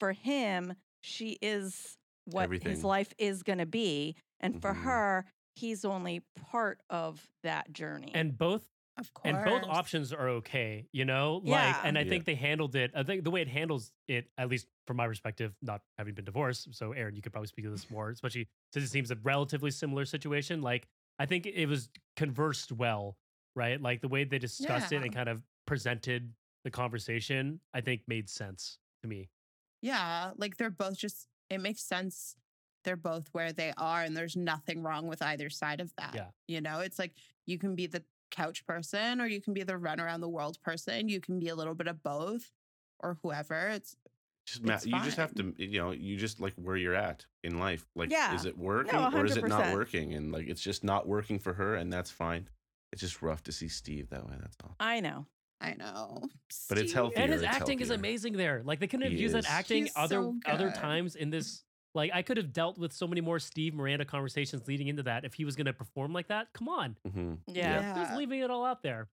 for 0.00 0.12
him 0.12 0.74
she 1.02 1.38
is 1.42 1.98
what 2.24 2.44
Everything. 2.44 2.70
his 2.70 2.82
life 2.82 3.12
is 3.18 3.42
going 3.42 3.58
to 3.58 3.66
be 3.66 4.16
and 4.40 4.60
for 4.60 4.72
Mhm. 4.72 4.82
her 4.82 5.26
he's 5.54 5.84
only 5.84 6.20
part 6.34 6.80
of 6.90 7.28
that 7.42 7.72
journey 7.72 8.10
And 8.14 8.36
both 8.36 8.68
of 8.98 9.12
course. 9.14 9.34
and 9.34 9.44
both 9.44 9.62
options 9.68 10.12
are 10.12 10.28
okay 10.28 10.86
you 10.92 11.04
know 11.04 11.36
like 11.44 11.50
Yeah. 11.74 11.80
and 11.84 11.98
i 11.98 12.02
Yeah. 12.02 12.08
think 12.08 12.24
they 12.24 12.34
handled 12.34 12.74
it 12.76 12.90
i 12.94 13.02
think 13.02 13.24
the 13.24 13.30
way 13.30 13.42
it 13.42 13.48
handles 13.48 13.92
it 14.08 14.30
at 14.38 14.48
least 14.48 14.66
from 14.86 14.96
my 14.96 15.06
perspective 15.06 15.54
not 15.62 15.82
having 15.98 16.14
been 16.14 16.24
divorced 16.24 16.74
so 16.74 16.92
aaron 16.92 17.14
you 17.14 17.22
could 17.22 17.32
probably 17.32 17.48
speak 17.48 17.64
to 17.66 17.70
this 17.70 17.90
more 17.90 18.10
especially 18.10 18.48
since 18.72 18.84
it 18.84 18.88
seems 18.88 19.10
a 19.10 19.16
relatively 19.22 19.70
similar 19.70 20.04
situation 20.04 20.62
like 20.62 20.86
i 21.18 21.26
think 21.26 21.46
it 21.46 21.66
was 21.66 21.88
conversed 22.16 22.72
well 22.72 23.16
right 23.54 23.80
like 23.80 24.00
the 24.00 24.08
way 24.08 24.24
they 24.24 24.38
discussed 24.38 24.92
it 24.92 25.02
and 25.02 25.14
kind 25.14 25.28
of 25.28 25.42
presented 25.66 26.32
the 26.64 26.70
conversation 26.70 27.60
i 27.74 27.80
think 27.80 28.02
made 28.08 28.28
sense 28.30 28.78
to 29.02 29.08
me 29.08 29.28
Yeah, 29.82 30.32
like 30.36 30.56
they're 30.56 30.70
both 30.70 30.96
just 30.96 31.28
it 31.50 31.58
makes 31.60 31.82
sense 31.82 32.36
they're 32.84 32.96
both 32.96 33.28
where 33.32 33.52
they 33.52 33.72
are 33.76 34.02
and 34.02 34.16
there's 34.16 34.36
nothing 34.36 34.82
wrong 34.82 35.08
with 35.08 35.20
either 35.20 35.50
side 35.50 35.80
of 35.80 35.92
that. 35.96 36.12
Yeah. 36.14 36.26
You 36.46 36.60
know, 36.60 36.78
it's 36.78 37.00
like 37.00 37.14
you 37.44 37.58
can 37.58 37.74
be 37.74 37.88
the 37.88 38.04
couch 38.30 38.64
person 38.66 39.20
or 39.20 39.26
you 39.26 39.40
can 39.40 39.54
be 39.54 39.62
the 39.62 39.76
run 39.76 40.00
around 40.00 40.20
the 40.20 40.28
world 40.28 40.58
person. 40.62 41.08
You 41.08 41.20
can 41.20 41.38
be 41.38 41.48
a 41.48 41.54
little 41.54 41.74
bit 41.74 41.86
of 41.86 42.02
both 42.02 42.50
or 43.00 43.18
whoever. 43.22 43.68
It's 43.68 43.96
Just 44.46 44.62
ma- 44.62 44.74
It's 44.74 44.86
you 44.86 45.00
just 45.02 45.16
have 45.16 45.34
to, 45.34 45.54
you 45.58 45.78
know, 45.80 45.90
you 45.92 46.16
just 46.16 46.40
like 46.40 46.54
where 46.54 46.76
you're 46.76 46.94
at 46.94 47.24
in 47.42 47.58
life. 47.58 47.84
Like, 47.96 48.10
Yeah. 48.10 48.34
is 48.34 48.44
it 48.44 48.56
working 48.56 48.94
or 48.98 49.24
is 49.24 49.36
it 49.36 49.46
not 49.48 49.72
working? 49.74 50.14
And 50.14 50.30
like, 50.32 50.48
it's 50.48 50.62
just 50.62 50.84
not 50.84 51.06
working 51.08 51.38
for 51.38 51.52
her, 51.54 51.74
and 51.74 51.92
that's 51.92 52.10
fine. 52.10 52.48
It's 52.92 53.00
just 53.02 53.22
rough 53.22 53.42
to 53.44 53.52
see 53.52 53.68
Steve 53.68 54.08
that 54.10 54.24
way. 54.26 54.34
That's 54.40 54.56
all. 54.62 54.76
I 54.78 55.00
know. 55.00 55.26
I 55.60 55.74
know. 55.74 56.22
But 56.68 56.78
it's 56.78 56.92
healthy. 56.92 57.16
and 57.16 57.32
his 57.32 57.42
It's 57.42 57.56
acting 57.56 57.80
is 57.80 57.90
amazing 57.90 58.34
there. 58.36 58.62
Like 58.64 58.78
they 58.78 58.86
couldn't 58.86 59.04
have 59.04 59.12
He 59.12 59.18
used 59.18 59.34
that 59.34 59.38
is. 59.40 59.46
acting 59.48 59.84
He's 59.84 59.92
other 59.96 60.16
so 60.16 60.36
other 60.46 60.70
times 60.70 61.16
in 61.16 61.30
this. 61.30 61.64
Like 61.96 62.10
I 62.14 62.22
could 62.22 62.36
have 62.36 62.52
dealt 62.52 62.78
with 62.78 62.92
so 62.92 63.06
many 63.06 63.20
more 63.22 63.38
Steve 63.40 63.74
Miranda 63.74 64.04
conversations 64.04 64.68
leading 64.68 64.86
into 64.88 65.02
that 65.04 65.24
if 65.24 65.34
he 65.34 65.44
was 65.44 65.56
going 65.56 65.66
to 65.66 65.72
perform 65.72 66.12
like 66.12 66.28
that. 66.28 66.52
Come 66.52 66.68
on, 66.68 66.96
hmm 67.10 67.34
Yeah. 67.48 67.94
just 67.96 68.16
leaving 68.16 68.40
it 68.40 68.50
all 68.50 68.64
out 68.64 68.82
there. 68.82 69.08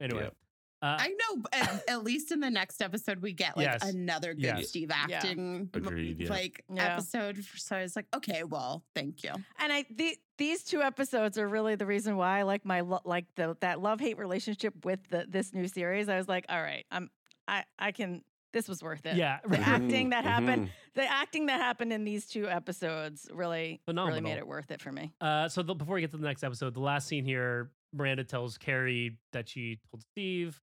Anyway, 0.00 0.22
Yep. 0.22 0.36
uh, 0.82 0.96
I 1.00 1.08
know, 1.08 1.42
at, 1.52 1.82
at 1.88 2.04
least 2.04 2.30
in 2.30 2.38
the 2.38 2.48
next 2.50 2.80
episode, 2.80 3.20
we 3.20 3.32
get 3.32 3.56
like 3.56 3.66
Yes. 3.66 3.82
another 3.82 4.32
good 4.34 4.44
Yes. 4.44 4.68
Steve 4.68 4.90
acting 4.92 5.68
m- 5.74 5.82
Agreed, 5.84 6.20
yeah. 6.20 6.30
like 6.30 6.64
Yeah. 6.72 6.92
episode. 6.94 7.44
So 7.56 7.76
I 7.76 7.82
was 7.82 7.96
like, 7.96 8.06
okay, 8.14 8.44
well, 8.44 8.84
thank 8.94 9.24
you. 9.24 9.32
And 9.58 9.72
I 9.72 9.84
the, 9.90 10.16
these 10.38 10.62
two 10.62 10.80
episodes 10.80 11.36
are 11.38 11.48
really 11.48 11.74
the 11.74 11.86
reason 11.86 12.16
why 12.16 12.38
I 12.38 12.42
like 12.44 12.64
my 12.64 12.82
lo- 12.82 13.02
like 13.04 13.24
the 13.34 13.56
that 13.60 13.80
love 13.82 13.98
hate 13.98 14.16
relationship 14.18 14.84
with 14.84 15.00
the 15.08 15.26
this 15.28 15.52
new 15.52 15.66
series. 15.66 16.08
I 16.08 16.16
was 16.16 16.28
like, 16.28 16.46
all 16.48 16.62
right, 16.62 16.86
I'm 16.92 17.10
I 17.48 17.64
I 17.78 17.90
can. 17.90 18.22
This 18.52 18.66
was 18.68 18.82
worth 18.82 19.04
it. 19.06 19.16
yeah, 19.16 19.40
The 19.46 19.58
acting 19.58 20.10
that 20.10 20.24
happened, 20.24 20.68
Mhm. 20.68 20.70
the 20.94 21.04
acting 21.04 21.46
that 21.46 21.60
happened 21.60 21.92
in 21.92 22.04
these 22.04 22.26
two 22.26 22.48
episodes 22.48 23.28
really 23.32 23.80
really 23.86 24.20
made 24.20 24.38
it 24.38 24.46
worth 24.46 24.70
it 24.70 24.80
for 24.80 24.90
me. 24.92 25.12
Uh, 25.20 25.48
so 25.48 25.62
the, 25.62 25.74
before 25.74 25.96
we 25.96 26.00
get 26.00 26.10
to 26.12 26.16
the 26.16 26.26
next 26.26 26.42
episode, 26.42 26.72
the 26.74 26.80
last 26.80 27.08
scene 27.08 27.24
here, 27.24 27.70
Miranda 27.92 28.24
tells 28.24 28.56
Carrie 28.58 29.18
that 29.32 29.48
she 29.48 29.78
told 29.90 30.02
Steve, 30.12 30.60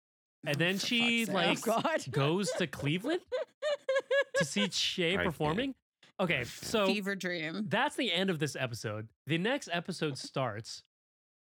and 0.47 0.57
Oh, 0.57 0.59
then 0.59 0.79
for 0.79 0.87
she 0.87 1.25
like 1.27 1.59
oh 1.69 1.83
goes 2.11 2.51
to 2.53 2.67
Cleveland 2.67 3.21
to 4.37 4.45
see 4.45 4.69
Che 4.71 5.17
I 5.19 5.25
performing. 5.25 5.75
Okay, 6.19 6.45
so 6.45 6.87
Fever 6.87 7.17
dream. 7.17 7.65
that's 7.69 7.97
the 7.97 8.13
end 8.13 8.29
of 8.29 8.39
this 8.39 8.55
episode. 8.55 9.09
The 9.27 9.39
next 9.39 9.71
episode 9.73 10.19
starts, 10.19 10.83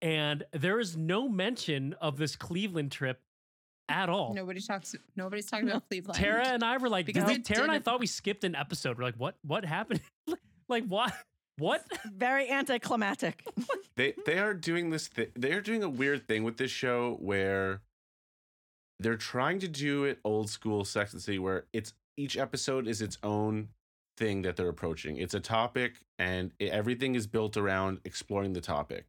and 0.01 0.45
there 0.53 0.81
is 0.81 0.97
no 0.97 1.29
mention 1.29 1.93
of 2.01 2.17
this 2.17 2.37
Cleveland 2.37 2.91
trip 2.91 3.21
at 3.93 4.09
all. 4.09 4.35
Nobody 4.35 4.61
talks. 4.61 4.95
Nobody's 5.17 5.47
talking 5.47 5.69
about 5.69 5.89
Cleveland. 5.89 6.19
Tara 6.19 6.47
and 6.49 6.65
I 6.65 6.77
were 6.79 6.89
like, 6.89 7.07
Because 7.07 7.25
we- 7.27 7.39
Tara 7.39 7.63
and 7.65 7.71
I 7.73 7.79
thought 7.79 8.01
we 8.01 8.07
skipped 8.07 8.45
an 8.45 8.55
episode. 8.57 8.99
We're 8.99 9.05
like, 9.05 9.17
what? 9.17 9.37
What 9.47 9.65
happened? 9.65 10.01
like 10.69 10.85
what? 10.87 11.13
What? 11.59 11.85
Very 12.17 12.51
anticlimactic. 12.51 13.45
they 13.97 14.15
they 14.27 14.39
are 14.39 14.55
doing 14.55 14.91
this. 14.91 15.09
Th- 15.09 15.31
they 15.37 15.53
are 15.53 15.61
doing 15.61 15.83
a 15.83 15.89
weird 15.89 16.27
thing 16.27 16.45
with 16.45 16.57
this 16.57 16.71
show 16.71 17.17
where 17.21 17.83
they're 18.99 19.17
trying 19.17 19.59
to 19.61 19.69
do 19.69 20.05
it 20.05 20.19
old 20.25 20.49
school 20.49 20.85
Sex 20.85 21.13
and 21.13 21.21
City, 21.23 21.39
where 21.39 21.65
it's 21.73 21.93
each 22.17 22.37
episode 22.37 22.87
is 22.87 23.03
its 23.03 23.19
own 23.23 23.69
thing 24.17 24.43
that 24.43 24.57
they're 24.57 24.69
approaching. 24.69 25.17
It's 25.17 25.35
a 25.35 25.41
topic, 25.41 25.95
and 26.19 26.53
i- 26.61 26.65
everything 26.65 27.15
is 27.15 27.27
built 27.27 27.57
around 27.57 28.01
exploring 28.05 28.53
the 28.53 28.61
topic. 28.61 29.07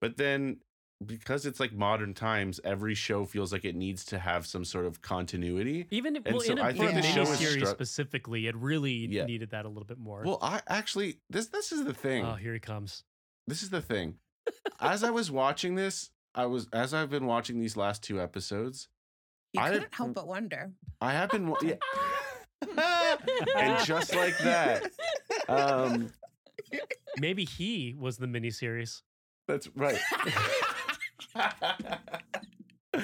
But 0.00 0.16
then, 0.16 0.58
because 1.04 1.44
it's 1.46 1.60
like 1.60 1.72
modern 1.72 2.14
times, 2.14 2.58
every 2.64 2.94
show 2.94 3.24
feels 3.26 3.52
like 3.52 3.64
it 3.64 3.74
needs 3.76 4.04
to 4.06 4.18
have 4.18 4.46
some 4.46 4.64
sort 4.64 4.86
of 4.86 5.02
continuity. 5.02 5.86
Even 5.90 6.16
if, 6.16 6.24
And 6.24 6.36
well, 6.36 6.44
so 6.44 6.52
in 6.52 6.58
a, 6.58 6.62
I 6.62 6.72
for 6.72 6.84
a 6.84 6.86
think 6.92 7.02
the 7.02 7.02
show 7.02 7.22
is 7.22 7.28
miniseries 7.40 7.62
stru- 7.62 7.66
specifically, 7.70 8.46
it 8.46 8.56
really 8.56 9.06
Yeah. 9.06 9.26
needed 9.26 9.50
that 9.50 9.64
a 9.66 9.68
little 9.68 9.84
bit 9.84 9.98
more. 9.98 10.22
Well, 10.24 10.38
I 10.40 10.60
actually 10.68 11.18
this 11.28 11.48
this 11.48 11.72
is 11.72 11.84
the 11.84 11.94
thing. 11.94 12.24
oh, 12.24 12.34
here 12.34 12.54
he 12.54 12.60
comes. 12.60 13.04
this 13.46 13.62
is 13.62 13.70
the 13.70 13.82
thing. 13.82 14.14
As 14.80 15.04
I 15.04 15.10
was 15.10 15.30
watching 15.30 15.74
this, 15.74 16.10
I 16.34 16.46
was 16.46 16.68
as 16.72 16.94
I've 16.94 17.10
been 17.10 17.26
watching 17.26 17.60
these 17.60 17.76
last 17.76 18.02
two 18.02 18.20
episodes, 18.20 18.88
You 19.52 19.60
I- 19.62 19.70
couldn't 19.70 19.94
help 19.94 20.14
but 20.14 20.26
wonder. 20.26 20.72
I 21.00 21.12
have 21.12 21.30
been 21.30 21.54
yeah. 21.62 21.74
and 23.56 23.84
just 23.86 24.14
like 24.14 24.36
that, 24.38 24.90
um, 25.48 26.10
Maybe 27.18 27.44
he 27.44 27.94
was 27.98 28.16
the 28.16 28.26
miniseries. 28.26 29.02
that's 29.46 29.68
right. 29.76 29.98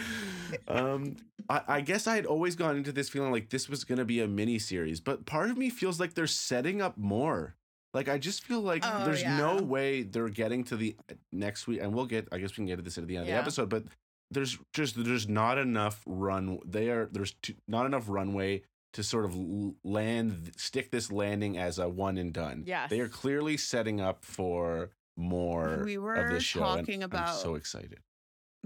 um, 0.69 1.17
I, 1.49 1.61
I 1.69 1.81
guess 1.81 2.07
I 2.07 2.17
had 2.17 2.27
always 2.27 2.57
gone 2.57 2.77
into 2.77 2.93
this 2.93 3.09
feeling 3.09 3.33
like 3.33 3.51
this 3.51 3.69
was 3.69 3.85
going 3.85 3.99
to 3.99 4.05
be 4.05 4.21
a 4.21 4.29
mini 4.29 4.59
series, 4.59 5.01
but 5.01 5.27
part 5.27 5.51
of 5.51 5.59
me 5.59 5.71
feels 5.71 6.01
like 6.01 6.15
they're 6.15 6.27
setting 6.27 6.81
up 6.81 6.97
more. 6.97 7.55
Like 7.95 8.09
I 8.09 8.19
just 8.19 8.45
feel 8.45 8.61
like 8.61 8.83
Oh, 8.87 9.05
there's 9.05 9.23
no 9.23 9.63
way 9.63 10.03
they're 10.03 10.31
getting 10.31 10.65
to 10.65 10.77
the 10.77 10.97
next 11.31 11.67
week, 11.67 11.81
and 11.83 11.93
we'll 11.93 12.07
get. 12.07 12.27
I 12.33 12.39
guess 12.39 12.53
we 12.53 12.57
can 12.57 12.67
get 12.67 12.77
to 12.77 12.83
this 12.83 12.97
at 12.97 13.07
the 13.07 13.17
end 13.17 13.25
of 13.25 13.29
the 13.29 13.39
episode, 13.39 13.69
but 13.69 13.85
there's 14.31 14.57
just 14.73 15.03
there's 15.05 15.29
not 15.29 15.59
enough 15.59 16.01
run. 16.07 16.59
They 16.65 16.89
are 16.89 17.11
there's 17.13 17.33
too, 17.43 17.53
not 17.69 17.85
enough 17.85 18.05
runway 18.09 18.63
to 18.95 19.03
sort 19.03 19.27
of 19.27 19.37
land 19.85 20.53
stick 20.57 20.91
this 20.91 21.13
landing 21.13 21.59
as 21.59 21.79
a 21.79 21.87
one 21.87 22.17
and 22.17 22.33
done. 22.33 22.65
Yeah, 22.67 22.87
they 22.87 23.01
are 23.01 23.09
clearly 23.09 23.59
setting 23.59 24.01
up 24.01 24.25
for 24.25 24.89
more 25.19 25.83
We 25.85 25.97
of 25.97 26.03
were 26.03 26.31
this 26.33 26.45
show. 26.45 26.65
and 26.65 26.87
talking 26.87 27.03
I'm 27.03 27.11
about 27.11 27.37
so 27.37 27.57
excited. 27.57 27.99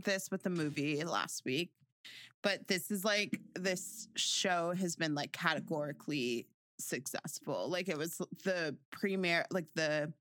This 0.03 0.31
with 0.31 0.43
the 0.43 0.51
movie 0.51 1.03
last 1.05 1.45
week, 1.45 1.71
but 2.43 2.67
this 2.69 2.91
is 2.91 3.05
like 3.05 3.41
this 3.55 4.09
show 4.17 4.73
has 4.79 4.97
been 4.97 5.15
like 5.15 5.33
categorically 5.33 6.47
successful. 6.79 7.69
Like 7.69 7.89
it 7.89 7.97
was 7.99 8.19
the 8.45 8.77
premiere, 8.91 9.47
like 9.51 9.67
the 9.75 10.13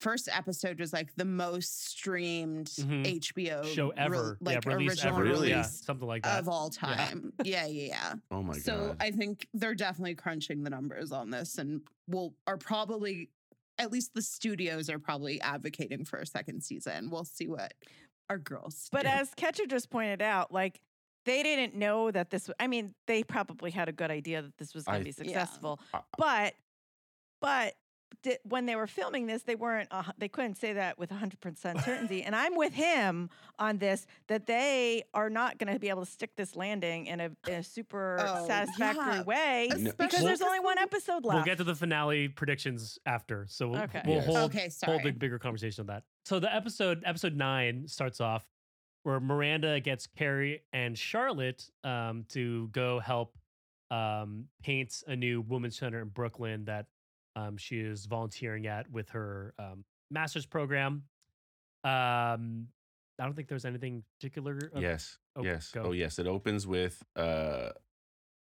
first 0.00 0.28
episode 0.32 0.78
was 0.78 0.92
like 0.92 1.12
the 1.16 1.24
most 1.24 1.88
streamed 1.88 2.68
Mhm. 2.78 3.04
HBO 3.20 3.64
Show 3.74 3.88
re- 3.88 3.94
ever. 3.96 4.38
like 4.40 4.64
yeah, 4.64 4.72
release 4.72 4.90
original 4.92 5.14
ever. 5.16 5.24
Really? 5.24 5.48
Yeah, 5.50 5.56
release 5.56 5.82
something 5.84 6.06
like 6.06 6.22
that. 6.22 6.38
of 6.38 6.48
all 6.48 6.70
time. 6.70 7.32
Yeah, 7.44 7.66
yeah, 7.66 7.86
yeah. 7.88 8.14
Oh 8.30 8.42
my 8.42 8.56
so 8.56 8.88
god! 8.88 8.96
I 9.00 9.10
think 9.10 9.48
they're 9.54 9.74
definitely 9.74 10.14
crunching 10.14 10.62
the 10.62 10.70
numbers 10.70 11.10
on 11.10 11.30
this, 11.30 11.58
and 11.58 11.80
will 12.06 12.34
are 12.46 12.56
probably 12.56 13.30
at 13.80 13.92
least 13.92 14.12
the 14.14 14.22
studios 14.22 14.88
are 14.90 14.98
probably 14.98 15.40
advocating 15.40 16.04
for 16.04 16.18
a 16.18 16.26
second 16.26 16.62
season. 16.62 17.10
We'll 17.10 17.24
see 17.24 17.46
what 17.48 17.74
our 18.30 18.38
girls. 18.38 18.88
But 18.92 19.02
do. 19.02 19.08
as 19.08 19.34
Ketcher 19.34 19.66
just 19.66 19.90
pointed 19.90 20.22
out, 20.22 20.52
like 20.52 20.80
they 21.24 21.42
didn't 21.42 21.74
know 21.74 22.10
that 22.10 22.30
this. 22.30 22.48
I 22.58 22.66
mean, 22.66 22.94
they 23.06 23.22
probably 23.22 23.70
had 23.70 23.88
a 23.88 23.92
good 23.92 24.10
idea 24.10 24.42
that 24.42 24.56
this 24.58 24.74
was 24.74 24.84
going 24.84 25.00
to 25.00 25.04
be 25.04 25.12
successful, 25.12 25.80
I- 25.92 26.00
but 26.16 26.54
but 27.40 27.74
di- 28.22 28.38
when 28.44 28.66
they 28.66 28.76
were 28.76 28.86
filming 28.86 29.26
this, 29.26 29.42
they 29.42 29.54
weren't. 29.54 29.88
Uh, 29.90 30.02
they 30.18 30.28
couldn't 30.28 30.56
say 30.56 30.72
that 30.74 30.98
with 30.98 31.10
hundred 31.10 31.40
percent 31.40 31.80
certainty. 31.84 32.22
and 32.22 32.34
I'm 32.36 32.56
with 32.56 32.72
him 32.74 33.30
on 33.58 33.78
this 33.78 34.06
that 34.28 34.46
they 34.46 35.04
are 35.14 35.30
not 35.30 35.58
going 35.58 35.72
to 35.72 35.78
be 35.78 35.88
able 35.88 36.04
to 36.04 36.10
stick 36.10 36.36
this 36.36 36.54
landing 36.56 37.06
in 37.06 37.20
a, 37.20 37.30
in 37.46 37.54
a 37.54 37.62
super 37.62 38.16
Oh, 38.20 38.46
satisfactory 38.46 39.16
yeah. 39.16 39.22
way 39.22 39.66
No. 39.70 39.76
because 39.76 39.86
Especially 39.88 40.24
there's 40.26 40.42
only 40.42 40.60
one 40.60 40.78
episode 40.78 41.24
left. 41.24 41.34
We'll 41.36 41.44
get 41.44 41.58
to 41.58 41.64
the 41.64 41.74
finale 41.74 42.28
predictions 42.28 42.98
after, 43.06 43.46
so 43.48 43.68
we'll, 43.68 43.82
Okay. 43.82 44.02
we'll 44.06 44.16
Yes. 44.16 44.26
hold 44.26 44.38
okay, 44.50 44.70
hold 44.84 45.00
sorry. 45.00 45.08
a 45.08 45.12
bigger 45.12 45.38
conversation 45.38 45.82
on 45.82 45.86
that. 45.88 46.04
So 46.24 46.38
the 46.40 46.54
episode 46.54 47.02
episode 47.06 47.34
nine 47.34 47.86
starts 47.88 48.20
off 48.20 48.44
where 49.04 49.20
Miranda 49.20 49.80
gets 49.80 50.06
Carrie 50.06 50.62
and 50.72 50.98
Charlotte 50.98 51.64
um, 51.84 52.24
to 52.30 52.68
go 52.72 52.98
help 52.98 53.36
um, 53.90 54.44
paint 54.62 55.02
a 55.06 55.16
new 55.16 55.40
women's 55.40 55.78
center 55.78 56.00
in 56.02 56.08
Brooklyn 56.08 56.64
that 56.66 56.86
um, 57.38 57.56
she 57.56 57.78
is 57.80 58.06
volunteering 58.06 58.66
at 58.66 58.90
with 58.90 59.08
her 59.10 59.54
um, 59.58 59.84
master's 60.10 60.46
program. 60.46 61.04
Um, 61.84 62.68
I 63.20 63.24
don't 63.24 63.34
think 63.34 63.48
there's 63.48 63.64
anything 63.64 64.02
particular. 64.18 64.70
of- 64.74 64.82
yes, 64.82 65.18
oh, 65.36 65.42
yes. 65.44 65.70
go. 65.72 65.82
Oh 65.86 65.92
yes, 65.92 66.18
it 66.18 66.26
opens 66.26 66.66
with 66.66 67.02
uh, 67.16 67.20
uh, 67.20 67.70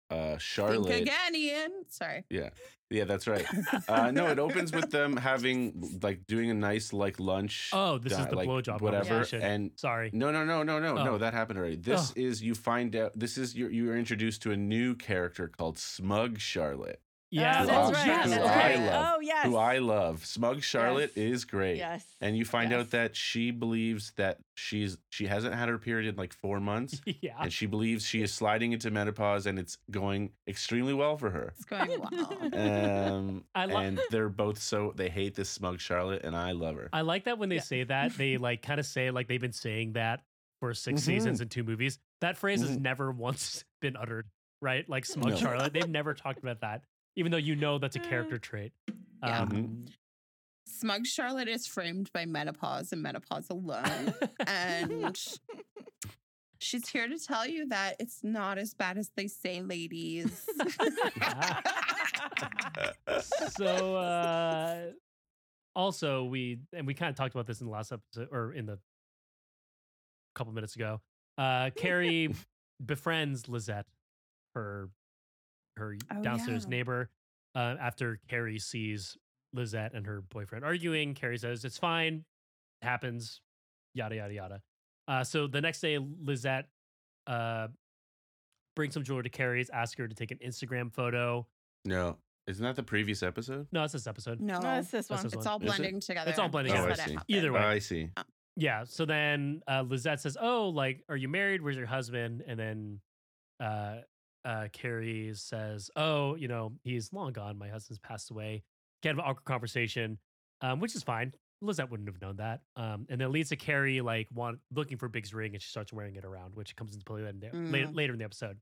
Think 0.09 0.39
Charlotte. 0.41 1.01
again, 1.01 1.35
Ian. 1.35 1.71
Sorry. 1.89 2.25
Yeah, 2.29 2.49
yeah, 2.89 3.05
that's 3.05 3.27
right. 3.27 3.45
Uh, 3.87 4.11
no, 4.11 4.27
it 4.27 4.39
opens 4.39 4.71
with 4.73 4.89
them 4.91 5.15
having 5.17 5.99
like 6.01 6.25
doing 6.27 6.49
a 6.49 6.53
nice 6.53 6.91
like 6.93 7.19
lunch. 7.19 7.69
Oh, 7.73 7.97
this 7.97 8.13
is 8.13 8.25
the 8.27 8.35
like, 8.35 8.47
blowjob 8.49 8.81
whatever. 8.81 9.05
conversation. 9.09 9.41
And 9.41 9.71
Sorry. 9.75 10.09
no, 10.13 10.31
no, 10.31 10.43
no, 10.43 10.63
no, 10.63 10.79
no, 10.79 10.97
Oh. 10.97 11.03
no. 11.03 11.17
That 11.17 11.33
happened 11.33 11.59
already. 11.59 11.77
This 11.77 12.11
Oh. 12.11 12.13
is 12.19 12.41
you 12.41 12.53
find 12.55 12.95
out. 12.95 13.11
This 13.17 13.37
is 13.37 13.55
you. 13.55 13.67
You 13.67 13.91
are 13.91 13.97
introduced 13.97 14.41
to 14.43 14.51
a 14.51 14.57
new 14.57 14.95
character 14.95 15.47
called 15.47 15.77
Smug 15.77 16.39
Charlotte, 16.39 17.01
Yeah, 17.31 17.57
oh, 17.57 17.61
who 17.61 17.67
that's 17.67 17.89
I- 17.97 18.07
right. 18.09 18.23
who 18.23 18.29
that's 18.29 18.47
I 18.47 18.69
right. 18.75 18.79
love, 18.85 19.13
Oh 19.15 19.19
yes. 19.19 19.45
who 19.45 19.55
I 19.57 19.77
love. 19.79 20.25
Smug 20.25 20.61
Charlotte 20.63 21.11
Yes. 21.15 21.25
is 21.33 21.45
great. 21.45 21.77
Yes. 21.77 22.05
And 22.21 22.37
you 22.37 22.45
find 22.45 22.71
Yes. 22.71 22.79
out 22.81 22.91
that 22.91 23.15
she 23.15 23.51
believes 23.51 24.11
that 24.15 24.37
she's 24.53 24.97
she 25.09 25.25
hasn't 25.27 25.53
had 25.55 25.67
her 25.67 25.77
period 25.77 26.07
in 26.07 26.15
like 26.15 26.33
four 26.33 26.59
months, 26.59 27.01
yeah. 27.21 27.35
and 27.41 27.51
she 27.51 27.65
believes 27.65 28.05
she 28.05 28.21
is 28.21 28.31
sliding 28.33 28.71
into 28.71 28.89
menopause, 28.91 29.47
and 29.47 29.57
it's 29.59 29.77
going 29.91 30.31
extremely 30.47 30.93
well 30.93 31.17
for 31.17 31.29
her. 31.31 31.53
It's 31.55 31.65
going 31.65 31.99
well. 31.99 32.37
Um, 32.53 33.43
I 33.53 33.65
li- 33.65 33.75
and 33.85 33.99
they're 34.11 34.29
both 34.29 34.59
so 34.61 34.93
they 34.95 35.09
hate 35.09 35.35
this 35.35 35.49
smug 35.49 35.79
Charlotte, 35.81 36.23
and 36.23 36.35
I 36.35 36.51
love 36.51 36.75
her. 36.75 36.89
I 36.93 37.01
like 37.01 37.25
that 37.25 37.37
when 37.37 37.49
they 37.49 37.55
Yeah. 37.55 37.61
say 37.61 37.83
that, 37.85 38.13
they 38.17 38.37
like 38.37 38.61
kind 38.61 38.79
of 38.79 38.85
say 38.85 39.11
like 39.11 39.27
they've 39.27 39.41
been 39.41 39.51
saying 39.51 39.93
that 39.93 40.21
for 40.61 40.73
6 40.73 41.01
Mhm. 41.01 41.03
seasons 41.03 41.41
and 41.41 41.51
two 41.51 41.63
movies. 41.63 41.99
That 42.21 42.37
phrase 42.37 42.61
has 42.61 42.77
Mhm. 42.77 42.81
never 42.81 43.11
once 43.11 43.65
been 43.81 43.97
uttered, 43.97 44.27
right? 44.61 44.87
Like 44.87 45.05
smug 45.05 45.31
No. 45.31 45.35
Charlotte. 45.35 45.73
They've 45.73 45.89
never 45.89 46.13
talked 46.13 46.39
about 46.39 46.61
that, 46.61 46.83
even 47.15 47.31
though 47.31 47.37
you 47.37 47.55
know 47.55 47.77
that's 47.77 47.95
a 47.95 47.99
character 47.99 48.37
trait. 48.37 48.73
Yeah. 49.23 49.41
Um, 49.41 49.49
Mhm. 49.49 49.87
Smug 50.67 51.05
Charlotte 51.05 51.47
is 51.47 51.67
framed 51.67 52.11
by 52.11 52.25
menopause 52.25 52.91
and 52.91 53.01
menopause 53.01 53.49
alone. 53.49 54.13
and 54.47 55.17
she's 56.59 56.89
here 56.89 57.07
to 57.07 57.17
tell 57.19 57.47
you 57.47 57.67
that 57.69 57.95
it's 57.99 58.23
not 58.23 58.57
as 58.57 58.73
bad 58.73 58.97
as 58.97 59.11
they 59.15 59.27
say, 59.27 59.61
ladies. 59.61 60.45
so 63.57 63.95
uh 63.95 64.91
also 65.75 66.23
we 66.25 66.59
and 66.73 66.87
we 66.87 66.93
kind 66.93 67.09
of 67.09 67.15
talked 67.15 67.33
about 67.35 67.47
this 67.47 67.61
in 67.61 67.67
the 67.67 67.73
last 67.73 67.91
episode 67.91 68.27
or 68.31 68.53
in 68.53 68.65
the 68.65 68.79
couple 70.33 70.53
minutes 70.53 70.75
ago 70.75 70.99
uh 71.37 71.69
carrie 71.75 72.33
befriends 72.85 73.47
lizette 73.47 73.85
her 74.53 74.89
her 75.77 75.95
Oh, 76.11 76.21
downstairs 76.21 76.63
yeah. 76.63 76.69
neighbor 76.69 77.09
uh, 77.55 77.75
after 77.79 78.19
carrie 78.27 78.59
sees 78.59 79.17
lizette 79.53 79.93
and 79.93 80.05
her 80.05 80.21
boyfriend 80.21 80.65
arguing 80.65 81.13
carrie 81.13 81.37
says 81.37 81.63
it's 81.65 81.77
fine 81.77 82.25
It 82.81 82.85
happens 82.85 83.41
yada 83.93 84.15
yada 84.15 84.33
yada 84.33 84.61
uh 85.07 85.23
so 85.23 85.47
the 85.47 85.61
next 85.61 85.79
day 85.81 85.97
lizette 86.23 86.67
uh 87.27 87.67
brings 88.75 88.93
some 88.93 89.03
jewelry 89.03 89.23
to 89.23 89.29
carrie's 89.29 89.69
ask 89.69 89.97
her 89.97 90.07
to 90.07 90.15
take 90.15 90.31
an 90.31 90.39
instagram 90.45 90.91
photo 90.93 91.45
no, 91.85 92.17
isn't 92.47 92.63
that 92.63 92.75
the 92.75 92.83
previous 92.83 93.21
episode? 93.23 93.67
no 93.71 93.83
it's 93.83 93.93
this 93.93 94.07
episode 94.07 94.41
no, 94.41 94.59
No, 94.59 94.79
it's 94.79 94.89
this 94.89 95.09
one. 95.09 95.23
this 95.23 95.33
it's 95.33 95.45
one. 95.45 95.47
all 95.47 95.57
Is 95.59 95.63
it? 95.63 95.77
blending 95.77 95.99
together. 96.01 96.29
It's 96.31 96.39
all 96.39 96.49
blending 96.49 96.73
That's 96.73 96.83
together. 96.97 97.01
Oh, 97.01 97.03
I 97.03 97.05
see. 97.07 97.13
happened. 97.13 97.25
Either 97.37 97.53
way. 97.53 97.59
Oh, 97.59 97.67
I 97.67 97.79
see. 97.79 98.09
Yeah. 98.57 98.83
So 98.85 99.05
then 99.05 99.61
uh, 99.67 99.83
Lizette 99.87 100.19
says, 100.21 100.35
"Oh, 100.41 100.69
like, 100.69 101.03
are 101.09 101.15
you 101.17 101.27
married? 101.27 101.61
Where's 101.61 101.77
your 101.77 101.85
husband?" 101.85 102.43
And 102.47 102.59
then 102.59 102.99
uh, 103.59 103.97
uh, 104.45 104.67
Carrie 104.71 105.31
says, 105.33 105.89
"Oh, 105.95 106.35
you 106.35 106.47
know, 106.47 106.73
he's 106.83 107.11
long 107.11 107.33
gone. 107.33 107.57
My 107.57 107.67
husband's 107.67 107.99
passed 107.99 108.31
away." 108.31 108.63
Kind 109.03 109.19
of 109.19 109.25
an 109.25 109.29
awkward 109.29 109.45
conversation, 109.45 110.17
um, 110.61 110.79
which 110.79 110.95
is 110.95 111.03
fine. 111.03 111.33
Lizette 111.61 111.89
wouldn't 111.89 112.07
have 112.09 112.21
known 112.21 112.35
that. 112.37 112.61
Um, 112.75 113.05
and 113.09 113.19
then 113.19 113.31
leads 113.31 113.49
to 113.49 113.55
Carrie 113.55 114.01
like 114.01 114.27
want 114.31 114.59
looking 114.73 114.97
for 114.97 115.07
Big's 115.09 115.33
ring, 115.33 115.53
and 115.53 115.61
she 115.61 115.69
starts 115.69 115.91
wearing 115.91 116.15
it 116.15 116.23
around, 116.25 116.55
which 116.55 116.75
comes 116.75 116.93
into 116.93 117.03
play 117.05 117.21
later, 117.21 117.29
in 117.33 117.39
the- 117.39 117.47
Mm. 117.77 117.95
later 117.95 118.13
in 118.13 118.19
the 118.19 118.25
episode. 118.25 118.59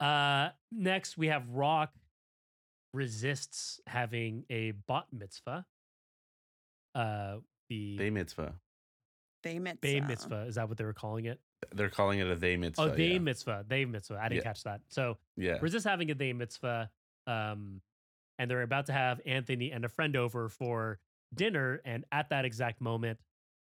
Uh, 0.00 0.50
next 0.72 1.18
we 1.18 1.26
have 1.28 1.48
Rock 1.50 1.92
resists 2.94 3.80
having 3.86 4.44
a 4.50 4.70
bat 4.72 5.04
mitzvah. 5.12 5.66
Uh, 6.94 7.36
the 7.68 7.96
They 7.98 8.10
mitzvah. 8.10 8.54
They 9.42 9.58
mitzvah. 9.58 9.80
Bay 9.80 10.00
mitzvah 10.00 10.42
is 10.46 10.56
that 10.56 10.68
what 10.68 10.76
they 10.78 10.84
were 10.84 10.92
calling 10.94 11.26
it? 11.26 11.40
They're 11.72 11.90
calling 11.90 12.18
it 12.18 12.26
a 12.26 12.34
they 12.36 12.56
mitzvah. 12.56 12.82
Oh, 12.82 12.88
they 12.94 13.12
yeah. 13.12 13.18
mitzvah. 13.18 13.64
They 13.68 13.84
mitzvah. 13.84 14.18
I 14.20 14.28
didn't 14.28 14.38
Yeah. 14.38 14.42
catch 14.50 14.62
that. 14.64 14.80
So 14.88 15.18
yeah. 15.36 15.58
we're 15.60 15.68
just 15.68 15.86
having 15.86 16.10
a 16.10 16.14
they 16.14 16.32
mitzvah. 16.32 16.90
Um, 17.26 17.80
and 18.38 18.50
they're 18.50 18.62
about 18.62 18.86
to 18.86 18.92
have 18.92 19.20
Anthony 19.26 19.70
and 19.70 19.84
a 19.84 19.88
friend 19.88 20.16
over 20.16 20.48
for 20.48 20.98
dinner. 21.34 21.80
And 21.84 22.04
at 22.10 22.30
that 22.30 22.44
exact 22.46 22.80
moment, 22.80 23.18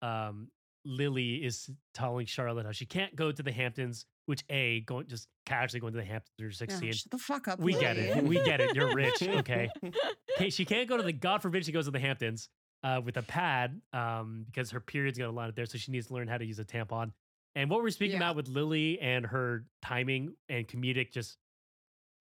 um, 0.02 0.50
Lily 0.86 1.36
is 1.46 1.70
telling 1.94 2.26
Charlotte 2.26 2.66
how 2.66 2.72
she 2.72 2.86
can't 2.86 3.16
go 3.16 3.32
to 3.32 3.44
the 3.44 3.52
Hamptons, 3.52 4.06
which 4.26 4.44
A, 4.50 4.82
going 4.82 5.08
just 5.08 5.28
casually 5.46 5.80
going 5.80 5.94
to 5.94 6.00
the 6.00 6.04
Hamptons 6.06 6.32
when 6.38 6.44
you're 6.46 6.52
Yeah, 6.52 6.58
16. 6.58 6.94
shut 6.94 7.12
the 7.12 7.18
fuck 7.20 7.48
up. 7.48 7.60
we 7.60 7.74
get 7.74 7.98
it. 7.98 8.24
We 8.24 8.44
get 8.44 8.60
it. 8.60 8.76
You're 8.76 8.94
rich. 8.94 9.22
Okay. 9.22 9.70
Okay, 10.36 10.50
she 10.50 10.66
can't 10.66 10.90
go 10.90 10.98
to 10.98 11.04
the 11.04 11.14
God 11.14 11.44
forbid 11.44 11.64
she 11.64 11.72
goes 11.72 11.86
to 11.86 11.92
the 11.92 12.00
Hamptons 12.00 12.50
uh, 12.84 13.00
with 13.06 13.18
a 13.18 13.22
pad 13.22 13.80
um, 13.94 14.46
because 14.48 14.72
her 14.72 14.80
period's 14.80 15.20
got 15.20 15.30
a 15.30 15.32
lot 15.32 15.48
of 15.48 15.54
there, 15.54 15.68
so 15.68 15.78
she 15.78 15.92
needs 15.92 16.08
to 16.08 16.14
learn 16.16 16.28
how 16.28 16.40
to 16.40 16.44
use 16.46 16.58
a 16.58 16.66
tampon. 16.66 17.12
And 17.56 17.70
what 17.70 17.82
we're 17.84 17.90
speaking 17.92 18.20
Yeah. 18.20 18.26
about 18.30 18.36
with 18.36 18.48
Lily 18.48 19.00
and 19.00 19.26
her 19.28 19.66
timing 19.82 20.34
and 20.50 20.68
comedic 20.68 21.12
just 21.12 21.38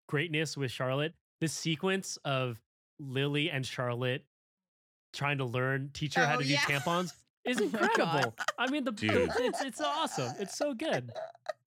greatness 0.09 0.57
with 0.57 0.71
Charlotte, 0.71 1.15
this 1.41 1.53
sequence 1.53 2.17
of 2.25 2.61
Lily 3.01 3.51
and 3.51 3.67
Charlotte 3.67 4.25
trying 5.13 5.39
to 5.39 5.45
learn, 5.45 5.91
teach 5.93 6.15
her 6.15 6.27
how 6.27 6.35
Oh, 6.37 6.39
to 6.39 6.45
use 6.45 6.53
yeah. 6.69 6.79
tampons 6.79 7.13
is 7.45 7.59
Oh 7.61 7.65
incredible. 7.65 8.35
I 8.59 8.71
mean, 8.71 8.85
the, 8.85 8.93
the- 8.93 8.97
Dude. 9.09 9.31
it's 9.39 9.63
it's 9.63 9.81
awesome. 9.81 10.33
It's 10.39 10.57
so 10.57 10.75
good. 10.75 11.11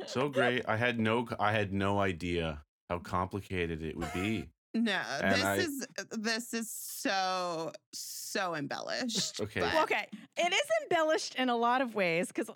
so 0.05 0.30
great. 0.30 0.64
I 0.68 0.78
had 0.78 0.99
no 0.99 1.28
I 1.39 1.51
had 1.51 1.74
no 1.74 1.99
idea 1.99 2.64
how 2.89 2.99
complicated 2.99 3.84
it 3.84 3.95
would 3.97 4.12
be. 4.14 4.49
No, 4.74 5.02
And 5.22 5.36
this 5.36 5.44
I- 5.44 5.56
is 5.56 5.88
this 6.12 6.54
is 6.54 6.70
so 6.72 7.72
so 7.92 8.54
embellished. 8.56 9.42
Okay. 9.42 9.62
but- 9.62 9.84
okay, 9.84 10.08
it 10.38 10.54
is 10.54 10.68
embellished 10.84 11.36
in 11.36 11.50
a 11.50 11.56
lot 11.56 11.82
of 11.82 11.96
ways 11.96 12.28
because 12.28 12.50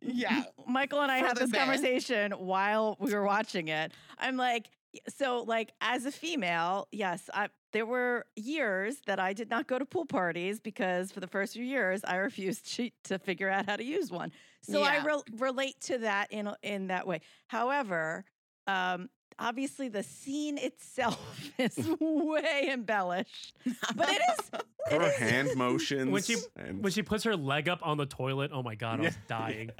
Yeah. 0.00 0.44
Michael 0.66 1.00
and 1.02 1.12
I 1.12 1.20
For 1.20 1.26
had 1.26 1.36
this 1.36 1.50
bit. 1.50 1.58
conversation 1.60 2.32
while 2.32 2.96
we 2.98 3.12
were 3.14 3.24
watching 3.24 3.68
it. 3.68 3.92
I'm 4.18 4.36
like, 4.38 4.70
so 5.08 5.42
like 5.46 5.72
as 5.82 6.06
a 6.06 6.10
female, 6.12 6.88
yes, 6.92 7.28
I, 7.34 7.48
there 7.72 7.86
were 7.86 8.24
years 8.36 8.96
that 9.06 9.20
I 9.20 9.34
did 9.34 9.50
not 9.50 9.66
go 9.68 9.78
to 9.78 9.84
pool 9.84 10.06
parties 10.06 10.60
because 10.60 11.12
for 11.12 11.20
the 11.20 11.28
first 11.28 11.52
few 11.52 11.64
years 11.64 12.00
I 12.04 12.16
refused 12.16 12.72
to, 12.76 12.90
to 13.04 13.18
figure 13.18 13.50
out 13.50 13.66
how 13.66 13.76
to 13.76 13.84
use 13.84 14.10
one. 14.10 14.32
So 14.62 14.82
I 14.82 14.94
Yeah. 14.94 15.04
rel 15.04 15.24
relate 15.36 15.78
to 15.82 15.98
that 15.98 16.32
in 16.32 16.50
in 16.62 16.86
that 16.88 17.06
way. 17.06 17.20
However, 17.48 18.24
um, 18.66 19.10
obviously 19.40 19.88
the 19.88 20.02
scene 20.02 20.58
itself 20.58 21.18
is 21.58 21.76
way 22.00 22.68
embellished, 22.70 23.54
but 23.96 24.08
it 24.10 24.20
is 24.38 24.50
it 24.90 25.00
Her 25.02 25.08
is- 25.08 25.16
hand 25.16 25.50
motions. 25.56 26.10
When 26.10 26.22
she- 26.22 26.36
and- 26.56 26.82
When 26.82 26.92
she 26.92 27.02
puts 27.02 27.24
her 27.24 27.36
leg 27.36 27.68
up 27.68 27.80
on 27.82 27.96
the 27.96 28.06
toilet, 28.06 28.50
oh 28.54 28.62
my 28.62 28.74
god, 28.74 29.00
I 29.00 29.04
was 29.04 29.18
dying. 29.28 29.70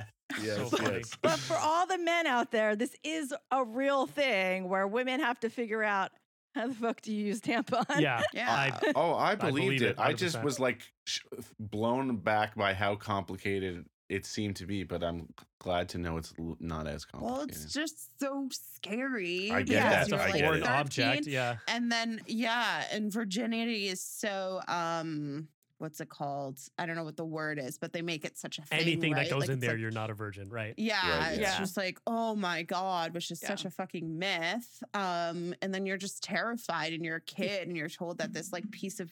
yes, 0.43 0.57
so 0.57 0.77
funny. 0.77 0.97
yes. 0.99 1.17
But 1.23 1.39
for 1.39 1.57
all 1.57 1.87
the 1.87 1.99
men 1.99 2.27
out 2.27 2.51
there, 2.51 2.75
this 2.77 2.97
is 3.05 3.35
a 3.51 3.65
real 3.65 4.07
thing 4.07 4.69
where 4.69 4.87
women 4.87 5.21
have 5.21 5.39
to 5.41 5.49
figure 5.51 5.83
out 5.83 6.11
how 6.55 6.67
the 6.67 6.75
fuck 6.75 7.01
do 7.01 7.13
you 7.13 7.27
use 7.27 7.41
tampon? 7.41 8.01
Yeah. 8.01 8.23
Yeah. 8.35 8.51
I, 8.51 8.93
Oh, 8.97 9.15
I 9.15 9.37
believe 9.37 9.55
believed 9.55 9.83
it, 9.83 9.91
it. 9.91 9.99
I 10.01 10.13
just 10.15 10.43
was 10.43 10.59
like 10.59 10.83
sh- 11.05 11.21
blown 11.61 12.17
back 12.17 12.57
by 12.57 12.75
how 12.75 12.97
complicated 12.97 13.85
it 14.11 14.27
seemed 14.27 14.57
to 14.57 14.67
be, 14.67 14.83
but 14.85 15.03
I'm 15.03 15.33
glad 15.61 15.89
to 15.91 15.99
know 15.99 16.17
it's 16.19 16.35
not 16.59 16.87
as 16.87 17.05
complicated. 17.05 17.39
well, 17.39 17.47
it's 17.49 17.73
just 17.73 18.19
so 18.21 18.49
scary. 18.51 19.51
I 19.53 19.63
get 19.63 19.67
because 19.67 19.83
that. 19.83 20.03
it's 20.03 20.13
a 20.13 20.17
you're, 20.17 20.19
like, 20.19 20.45
foreign 20.45 20.63
it. 20.63 20.69
object. 20.69 21.27
Yeah. 21.27 21.57
And 21.69 21.91
then 21.91 22.21
yeah, 22.27 22.85
and 22.93 23.13
virginity 23.13 23.89
is 23.89 24.03
so 24.03 24.61
um 24.69 25.49
what's 25.79 25.99
it 26.01 26.11
called? 26.11 26.59
I 26.79 26.85
don't 26.85 26.95
know 26.95 27.05
what 27.05 27.17
the 27.17 27.25
word 27.25 27.59
is, 27.59 27.79
but 27.79 27.95
they 27.95 28.03
make 28.03 28.27
it 28.27 28.37
such 28.37 28.59
a 28.59 28.63
thing. 28.63 28.81
Anything 28.81 29.15
right? 29.15 29.23
that 29.27 29.31
goes 29.33 29.43
Like, 29.45 29.51
in 29.51 29.61
there, 29.61 29.71
like- 29.71 29.81
you're 29.81 29.91
not 29.91 30.11
a 30.11 30.15
virgin, 30.15 30.51
right? 30.51 30.75
yeah, 30.77 31.19
Right, 31.21 31.31
it's 31.33 31.41
yeah. 31.41 31.59
just 31.59 31.75
like, 31.79 31.99
oh 32.07 32.35
my 32.37 32.63
God, 32.65 33.15
which 33.15 33.31
is 33.31 33.41
such 33.41 33.65
a 33.65 33.71
fucking 33.71 34.19
myth. 34.19 34.83
Um, 34.93 35.55
and 35.63 35.73
then 35.73 35.87
you're 35.87 35.97
just 35.97 36.23
terrified 36.23 36.93
and 36.93 37.03
you're 37.03 37.17
a 37.17 37.21
kid 37.23 37.67
and 37.67 37.77
you're 37.79 37.89
told 37.89 38.19
that 38.19 38.35
this 38.35 38.53
like 38.53 38.71
piece 38.71 39.01
of 39.01 39.11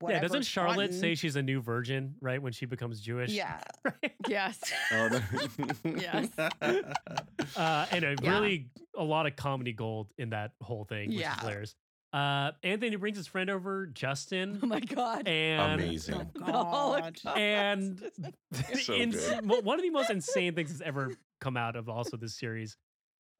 whatever. 0.00 0.16
yeah. 0.16 0.28
Doesn't 0.28 0.42
Charlotte 0.44 0.92
say 0.94 1.14
she's 1.14 1.36
a 1.36 1.42
new 1.42 1.60
virgin, 1.60 2.14
right? 2.20 2.42
When 2.42 2.52
she 2.52 2.66
becomes 2.66 3.00
Jewish? 3.00 3.30
Yeah. 3.30 3.60
Right? 3.84 4.12
Yes. 4.28 4.60
Oh, 4.92 5.08
the- 5.08 6.00
Yes. 6.00 6.28
Uh, 7.56 7.86
and 7.90 8.04
a 8.04 8.16
Yeah. 8.22 8.30
really 8.38 8.70
a 8.96 9.02
lot 9.04 9.26
of 9.26 9.36
comedy 9.36 9.72
gold 9.72 10.08
in 10.18 10.30
that 10.30 10.52
whole 10.62 10.84
thing, 10.84 11.08
which 11.10 11.18
Yeah. 11.18 11.34
is 11.34 11.40
hilarious. 11.40 11.74
Uh, 12.12 12.50
Anthony 12.64 12.96
brings 12.96 13.16
his 13.16 13.26
friend 13.28 13.48
over, 13.50 13.86
Justin, 13.86 14.58
Oh 14.62 14.66
my 14.66 14.80
god. 14.80 15.28
and 15.28 15.80
Amazing. 15.80 16.28
Oh 16.42 17.00
God. 17.00 17.16
And 17.36 18.02
So 18.82 18.94
ins- 18.94 19.30
one 19.42 19.78
of 19.78 19.82
the 19.82 19.90
most 19.90 20.10
insane 20.10 20.54
things 20.54 20.70
that's 20.70 20.82
ever 20.82 21.12
come 21.40 21.56
out 21.56 21.76
of 21.76 21.88
also 21.88 22.16
this 22.16 22.36
series. 22.36 22.76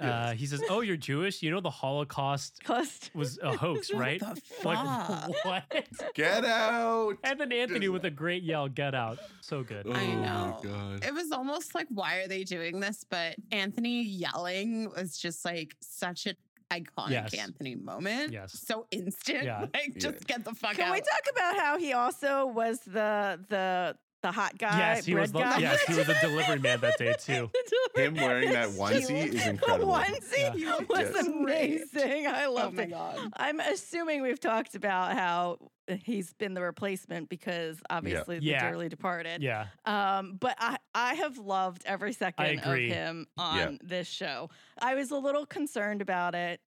Uh, 0.00 0.32
he 0.32 0.46
says, 0.46 0.62
"Oh, 0.70 0.80
you're 0.80 0.96
Jewish. 0.96 1.42
You 1.42 1.50
know 1.50 1.60
the 1.60 1.70
Holocaust 1.70 2.62
Cost. 2.64 3.10
was 3.14 3.38
a 3.42 3.56
hoax, 3.56 3.90
What 3.92 4.00
right?" 4.00 4.20
the 4.20 4.26
Like 4.64 4.78
fuck? 4.78 5.30
what? 5.44 5.86
Get 6.14 6.44
out. 6.44 7.16
And 7.24 7.38
then 7.40 7.52
Anthony 7.52 7.88
with 7.88 8.04
a 8.04 8.10
great 8.10 8.42
yell, 8.42 8.68
"Get 8.68 8.94
out!" 8.94 9.18
So 9.40 9.62
good. 9.62 9.86
Oh 9.88 9.92
I 9.92 10.06
know. 10.14 10.58
God. 10.62 11.04
It 11.04 11.12
was 11.12 11.30
almost 11.32 11.74
like, 11.74 11.86
why 11.90 12.16
are 12.16 12.28
they 12.28 12.44
doing 12.44 12.80
this? 12.80 13.04
But 13.08 13.36
Anthony 13.52 14.02
yelling 14.02 14.90
was 14.96 15.18
just 15.18 15.44
like 15.44 15.76
such 15.80 16.26
an 16.26 16.36
iconic 16.70 17.10
Yes. 17.10 17.34
Anthony 17.34 17.74
moment. 17.74 18.32
Yes. 18.32 18.52
So 18.64 18.86
instant. 18.90 19.42
Yeah. 19.44 19.66
Like, 19.74 19.96
just 19.98 20.26
get 20.26 20.44
the 20.44 20.54
fuck 20.54 20.76
Can 20.76 20.82
out. 20.82 20.84
Can 20.86 20.92
we 20.92 21.00
talk 21.00 21.26
about 21.32 21.56
how 21.58 21.78
he 21.78 21.92
also 21.92 22.46
was 22.46 22.78
the 22.80 23.40
the 23.48 23.96
the 24.22 24.30
hot 24.32 24.56
guy? 24.58 24.78
yes, 24.78 25.04
he 25.04 25.14
was. 25.14 25.32
bread 25.32 25.44
The, 25.44 25.50
guy? 25.50 25.58
yes, 25.58 25.80
he 25.86 25.94
was 25.94 26.08
a 26.08 26.20
delivery 26.20 26.58
man 26.58 26.80
that 26.80 26.98
day 26.98 27.14
too. 27.20 27.50
Him 27.94 28.14
wearing 28.14 28.50
that 28.52 28.68
onesie 28.70 29.32
is 29.34 29.46
incredible. 29.46 29.92
The 29.94 30.02
onesie 30.02 30.58
Yeah. 30.60 30.78
was 30.88 30.98
Yes. 31.14 31.26
amazing. 31.26 32.26
I 32.26 32.44
Oh 32.46 32.70
my 32.70 32.82
it. 32.82 32.90
God. 32.90 33.18
I'm 33.36 33.60
assuming 33.60 34.22
we've 34.22 34.40
talked 34.40 34.74
about 34.74 35.12
how 35.14 35.58
he's 36.04 36.32
been 36.34 36.54
the 36.54 36.62
replacement 36.62 37.28
because 37.28 37.78
obviously 37.90 38.38
the 38.38 38.44
Yeah. 38.46 38.68
dearly 38.70 38.88
departed. 38.88 39.42
Yeah, 39.42 39.66
Um, 39.84 40.36
but 40.40 40.54
I, 40.58 40.76
I 40.94 41.14
have 41.14 41.38
loved 41.38 41.82
every 41.86 42.12
second 42.12 42.60
of 42.60 42.76
him 42.78 43.26
on 43.36 43.56
Yeah. 43.56 43.70
this 43.82 44.06
show. 44.08 44.50
I 44.80 44.94
was 44.94 45.10
a 45.10 45.16
little 45.18 45.46
concerned 45.46 46.00
about 46.02 46.34
it 46.34 46.60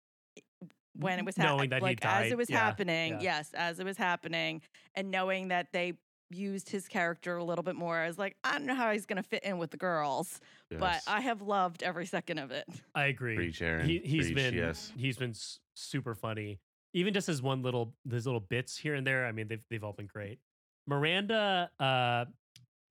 when 0.95 1.17
it 1.19 1.25
was 1.25 1.37
Knowing 1.37 1.69
that 1.71 1.77
happening, 1.77 1.79
he 1.79 1.81
like 1.81 2.05
as 2.05 2.31
it 2.31 2.37
was 2.37 2.49
yeah, 2.49 2.59
happening. 2.59 3.13
yeah. 3.13 3.19
Yes, 3.21 3.51
as 3.55 3.79
it 3.79 3.85
was 3.85 3.97
happening, 3.97 4.61
and 4.93 5.09
knowing 5.09 5.47
that 5.47 5.67
they 5.73 5.93
used 6.33 6.69
his 6.69 6.87
character 6.87 7.37
a 7.37 7.43
little 7.43 7.63
bit 7.63 7.75
more. 7.75 7.97
I 7.97 8.07
was 8.07 8.17
like, 8.17 8.35
I 8.43 8.53
don't 8.53 8.65
know 8.65 8.75
how 8.75 8.91
he's 8.91 9.05
going 9.05 9.21
to 9.21 9.27
fit 9.27 9.43
in 9.43 9.57
with 9.57 9.71
the 9.71 9.77
girls, 9.77 10.39
but 10.71 11.01
I 11.07 11.21
have 11.21 11.41
loved 11.41 11.83
every 11.83 12.05
second 12.05 12.39
of 12.39 12.51
it. 12.51 12.65
I 12.95 13.05
agree. 13.05 13.35
Preach, 13.35 13.61
Aaron. 13.61 13.87
He 13.87 13.99
he's 13.99 14.25
Preach, 14.25 14.35
been 14.35 14.53
yes. 14.53 14.91
he's 14.97 15.17
been 15.17 15.33
super 15.75 16.15
funny. 16.15 16.59
Even 16.93 17.13
just 17.13 17.27
his 17.27 17.41
one 17.41 17.61
little 17.61 17.93
his 18.09 18.25
little 18.25 18.41
bits 18.41 18.77
here 18.77 18.95
and 18.95 19.05
there. 19.05 19.25
I 19.25 19.31
mean, 19.31 19.47
they've 19.47 19.63
they've 19.69 19.83
all 19.83 19.93
been 19.93 20.07
great. 20.07 20.39
Miranda 20.87 21.69
uh, 21.79 22.25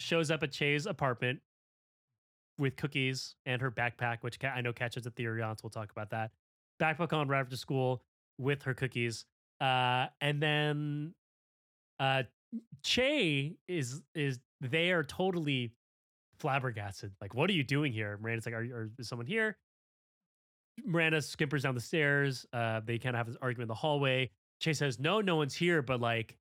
shows 0.00 0.30
up 0.30 0.42
at 0.42 0.50
Che's 0.52 0.86
apartment 0.86 1.40
with 2.58 2.76
cookies 2.76 3.34
and 3.46 3.60
her 3.60 3.70
backpack, 3.70 4.18
which 4.20 4.38
I 4.44 4.60
know 4.60 4.72
catches 4.72 5.06
a 5.06 5.10
theory 5.10 5.42
on, 5.42 5.56
so 5.56 5.62
we'll 5.64 5.70
talk 5.70 5.90
about 5.90 6.10
that. 6.10 6.30
Backpack 6.80 7.12
on 7.12 7.28
right 7.28 7.40
after 7.40 7.56
school 7.56 8.02
with 8.38 8.62
her 8.62 8.74
cookies. 8.74 9.24
Uh, 9.60 10.06
and 10.20 10.42
then 10.42 11.14
uh, 12.00 12.24
Che 12.82 13.56
is 13.68 14.02
is 14.14 14.40
they 14.60 14.90
are 14.90 15.02
totally 15.04 15.72
flabbergasted. 16.38 17.12
Like, 17.20 17.34
what 17.34 17.48
are 17.48 17.52
you 17.52 17.64
doing 17.64 17.92
here? 17.92 18.18
Miranda's 18.20 18.46
like, 18.46 18.54
are, 18.54 18.58
are 18.64 18.90
is 18.98 19.08
someone 19.08 19.26
here? 19.26 19.56
Miranda 20.84 21.20
skippers 21.22 21.62
down 21.62 21.74
the 21.74 21.80
stairs. 21.80 22.46
Uh, 22.52 22.80
they 22.84 22.98
kind 22.98 23.14
of 23.14 23.18
have 23.18 23.26
this 23.26 23.36
argument 23.42 23.64
in 23.64 23.68
the 23.68 23.74
hallway. 23.74 24.30
Che 24.60 24.72
says, 24.72 24.98
"No, 24.98 25.20
no 25.20 25.36
one's 25.36 25.54
here, 25.54 25.82
but 25.82 26.00
like, 26.00 26.36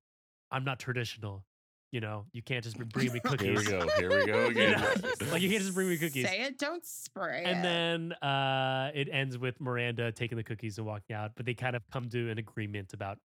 I'm 0.50 0.64
not 0.64 0.78
traditional. 0.78 1.44
You 1.92 2.00
know, 2.00 2.24
you 2.32 2.40
can't 2.40 2.64
just 2.64 2.78
bring 2.78 3.12
me 3.12 3.20
cookies. 3.20 3.66
Here 3.68 3.78
we 3.78 3.86
go. 3.86 3.88
Here 3.98 4.08
we 4.18 4.24
go 4.24 4.48
You 4.60 4.70
know, 4.70 4.94
like 5.30 5.42
you 5.42 5.50
can't 5.50 5.62
just 5.62 5.74
bring 5.74 5.88
me 5.90 5.98
cookies." 5.98 6.26
Say 6.26 6.40
it, 6.42 6.58
don't 6.58 6.84
spray 6.86 7.42
And 7.44 7.58
it. 7.58 7.62
then 7.62 8.12
uh, 8.28 8.90
it 8.94 9.08
ends 9.12 9.36
with 9.36 9.60
Miranda 9.60 10.10
taking 10.10 10.36
the 10.38 10.44
cookies 10.44 10.78
and 10.78 10.86
walking 10.86 11.14
out. 11.14 11.32
But 11.36 11.44
they 11.44 11.52
kind 11.54 11.76
of 11.76 11.82
come 11.92 12.08
to 12.08 12.30
an 12.30 12.38
agreement 12.38 12.94
about, 12.94 13.18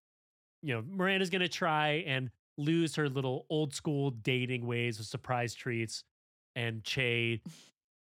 you 0.62 0.74
know, 0.74 0.82
Miranda's 0.88 1.28
going 1.28 1.42
to 1.42 1.48
try 1.48 2.04
and 2.06 2.30
lose 2.58 2.96
her 2.96 3.08
little 3.08 3.46
old 3.50 3.74
school 3.74 4.10
dating 4.10 4.66
ways 4.66 5.00
of 5.00 5.06
surprise 5.06 5.54
treats. 5.54 6.04
And 6.56 6.84
Che 6.84 7.40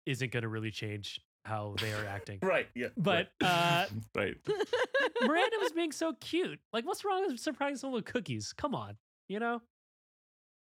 isn't 0.05 0.31
going 0.31 0.43
to 0.43 0.49
really 0.49 0.71
change 0.71 1.21
how 1.45 1.75
they 1.79 1.93
are 1.93 2.05
acting. 2.05 2.39
right. 2.43 2.67
Yeah. 2.75 2.87
But 2.97 3.29
uh, 3.41 3.85
right. 4.15 4.35
Miranda 5.21 5.57
was 5.61 5.71
being 5.71 5.91
so 5.91 6.13
cute. 6.19 6.59
Like, 6.73 6.85
what's 6.85 7.05
wrong 7.05 7.27
with 7.27 7.39
surprising 7.39 7.77
someone 7.77 7.97
with 7.97 8.05
cookies? 8.05 8.53
Come 8.53 8.73
on. 8.73 8.97
You 9.27 9.39
know? 9.39 9.61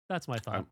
That's 0.09 0.28
my 0.28 0.38
thought. 0.38 0.65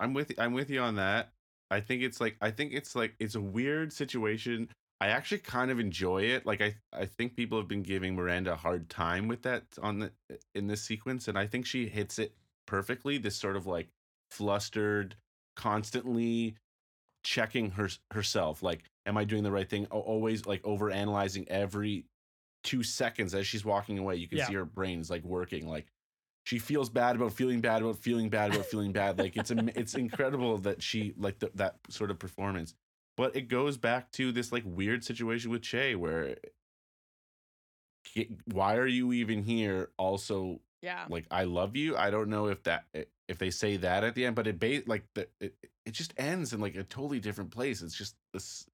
I'm 0.00 0.12
with 0.12 0.32
I'm 0.38 0.52
with 0.52 0.70
you 0.70 0.80
on 0.80 0.96
that. 0.96 1.32
I 1.70 1.80
think 1.80 2.02
it's 2.02 2.20
like 2.20 2.36
I 2.40 2.50
think 2.50 2.72
it's 2.72 2.94
like 2.94 3.14
it's 3.18 3.36
a 3.36 3.40
weird 3.40 3.92
situation. 3.92 4.68
I 5.04 5.08
actually 5.08 5.40
kind 5.40 5.70
of 5.70 5.78
enjoy 5.78 6.22
it. 6.22 6.46
Like 6.46 6.62
I 6.62 6.76
I 6.90 7.04
think 7.04 7.36
people 7.36 7.58
have 7.58 7.68
been 7.68 7.82
giving 7.82 8.14
Miranda 8.14 8.54
a 8.54 8.56
hard 8.56 8.88
time 8.88 9.28
with 9.28 9.42
that 9.42 9.66
on 9.82 9.98
the 9.98 10.12
in 10.54 10.66
this 10.66 10.82
sequence 10.82 11.28
and 11.28 11.38
I 11.38 11.46
think 11.46 11.66
she 11.66 11.88
hits 11.88 12.18
it 12.18 12.34
perfectly. 12.66 13.18
This 13.18 13.36
sort 13.36 13.56
of 13.56 13.66
like 13.66 13.90
flustered, 14.30 15.16
constantly 15.56 16.56
checking 17.22 17.70
her 17.72 17.90
herself 18.12 18.62
like 18.62 18.84
am 19.06 19.18
I 19.18 19.24
doing 19.24 19.42
the 19.42 19.52
right 19.52 19.68
thing? 19.68 19.84
Always 19.88 20.46
like 20.46 20.64
over 20.64 20.90
analyzing 20.90 21.46
every 21.50 22.06
2 22.62 22.82
seconds 22.82 23.34
as 23.34 23.46
she's 23.46 23.64
walking 23.64 23.98
away. 23.98 24.16
You 24.16 24.28
can 24.28 24.38
Yeah. 24.38 24.46
see 24.46 24.54
her 24.54 24.64
brain's 24.64 25.10
like 25.10 25.22
working 25.24 25.68
like 25.68 25.88
she 26.46 26.58
feels 26.58 26.88
bad 26.90 27.16
about 27.16 27.32
feeling 27.34 27.60
bad 27.60 27.82
about 27.82 27.98
feeling 27.98 28.30
bad 28.30 28.52
about 28.54 28.66
feeling 28.66 28.92
bad 28.92 29.18
like 29.18 29.36
it's 29.36 29.50
it's 29.50 29.94
incredible 29.96 30.56
that 30.58 30.82
she 30.82 31.12
like 31.18 31.40
th- 31.40 31.52
that 31.54 31.76
sort 31.90 32.10
of 32.10 32.18
performance 32.18 32.74
but 33.16 33.34
it 33.36 33.48
goes 33.48 33.76
back 33.76 34.10
to 34.12 34.32
this 34.32 34.52
like 34.52 34.62
weird 34.66 35.04
situation 35.04 35.50
with 35.50 35.62
che 35.62 35.94
where 35.94 36.36
why 38.52 38.76
are 38.76 38.86
you 38.86 39.12
even 39.12 39.42
here? 39.42 39.90
Also 39.98 40.60
Yeah. 40.82 41.06
like 41.08 41.26
i 41.30 41.44
love 41.44 41.76
you. 41.76 41.96
I 41.96 42.10
don't 42.10 42.28
know 42.28 42.46
if 42.46 42.62
that 42.64 42.84
if 43.28 43.38
they 43.38 43.50
say 43.50 43.76
that 43.78 44.04
at 44.04 44.14
the 44.14 44.26
end 44.26 44.36
but 44.36 44.46
it 44.46 44.58
ba- 44.58 44.82
like 44.86 45.04
the, 45.14 45.28
it, 45.40 45.54
it 45.86 45.92
just 45.92 46.12
ends 46.16 46.52
in 46.52 46.60
like 46.60 46.76
a 46.76 46.84
totally 46.84 47.20
different 47.20 47.50
place. 47.50 47.82
It's 47.82 47.96
just 47.96 48.14
this 48.32 48.66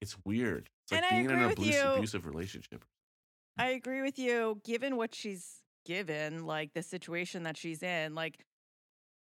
it's 0.00 0.16
weird. 0.24 0.68
It's 0.84 0.92
like 0.92 1.02
And 1.02 1.06
I 1.06 1.10
being 1.10 1.30
in 1.30 1.42
an 1.42 1.50
abusive, 1.50 1.96
abusive 1.96 2.26
relationship. 2.26 2.84
I 3.56 3.68
agree 3.68 4.02
with 4.02 4.18
you. 4.18 4.60
Given 4.64 4.96
what 4.96 5.14
she's 5.14 5.62
given, 5.86 6.44
like 6.44 6.74
the 6.74 6.82
situation 6.82 7.44
that 7.44 7.56
she's 7.56 7.82
in, 7.82 8.14
like 8.14 8.44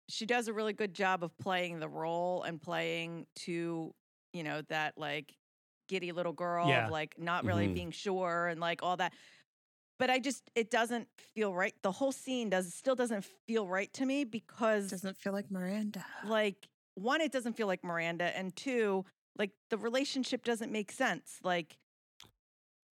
she 0.09 0.27
does 0.27 0.49
a 0.49 0.53
really 0.53 0.73
good 0.75 0.93
job 0.93 1.25
of 1.25 1.37
playing 1.39 1.79
the 1.81 1.89
role 1.89 2.43
and 2.43 2.61
playing 2.61 3.27
to, 3.37 3.95
you 4.37 4.43
know, 4.45 4.63
that 4.69 4.99
like 4.99 5.35
giddy 5.89 6.13
little 6.13 6.33
girl 6.33 6.69
Yeah. 6.69 6.87
of 6.87 6.93
like 6.93 7.19
not 7.19 7.45
really 7.45 7.69
Mhm. 7.69 7.75
being 7.75 7.91
sure 7.91 8.49
and 8.49 8.61
like 8.61 8.83
all 8.83 8.97
that. 8.99 9.13
But 9.99 10.11
I 10.11 10.19
just 10.19 10.51
it 10.55 10.71
doesn't 10.71 11.09
feel 11.35 11.55
right. 11.55 11.75
The 11.83 11.93
whole 11.93 12.13
scene 12.13 12.51
does 12.51 12.75
still 12.75 12.95
doesn't 12.95 13.25
feel 13.47 13.67
right 13.67 13.93
to 13.95 14.05
me 14.05 14.25
because 14.25 14.87
it 14.87 14.91
doesn't 14.91 15.17
feel 15.17 15.33
like 15.33 15.51
Miranda. 15.51 16.05
like 16.25 16.69
one 16.95 17.21
it 17.21 17.33
doesn't 17.33 17.55
feel 17.55 17.67
like 17.67 17.85
miranda 17.85 18.35
and 18.37 18.57
two 18.57 19.05
like 19.39 19.51
the 19.69 19.77
relationship 19.77 20.45
doesn't 20.45 20.73
make 20.73 20.91
sense 20.91 21.39
like 21.45 21.77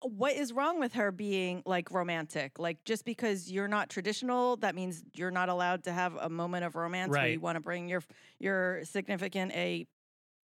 what 0.02 0.34
is 0.34 0.52
wrong 0.52 0.78
with 0.78 0.92
her 0.92 1.10
being 1.10 1.62
like 1.64 1.90
romantic 1.90 2.58
like 2.58 2.84
just 2.84 3.06
because 3.06 3.50
you're 3.50 3.68
not 3.68 3.88
traditional 3.88 4.56
that 4.56 4.74
means 4.74 5.02
you're 5.14 5.30
not 5.30 5.48
allowed 5.48 5.82
to 5.84 5.90
have 5.92 6.14
a 6.16 6.28
moment 6.28 6.64
of 6.66 6.74
romance 6.74 7.10
where 7.10 7.28
you 7.30 7.40
want 7.40 7.56
to 7.56 7.60
bring 7.60 7.88
your 7.88 8.02
your 8.38 8.84
significant 8.84 9.50
a 9.52 9.86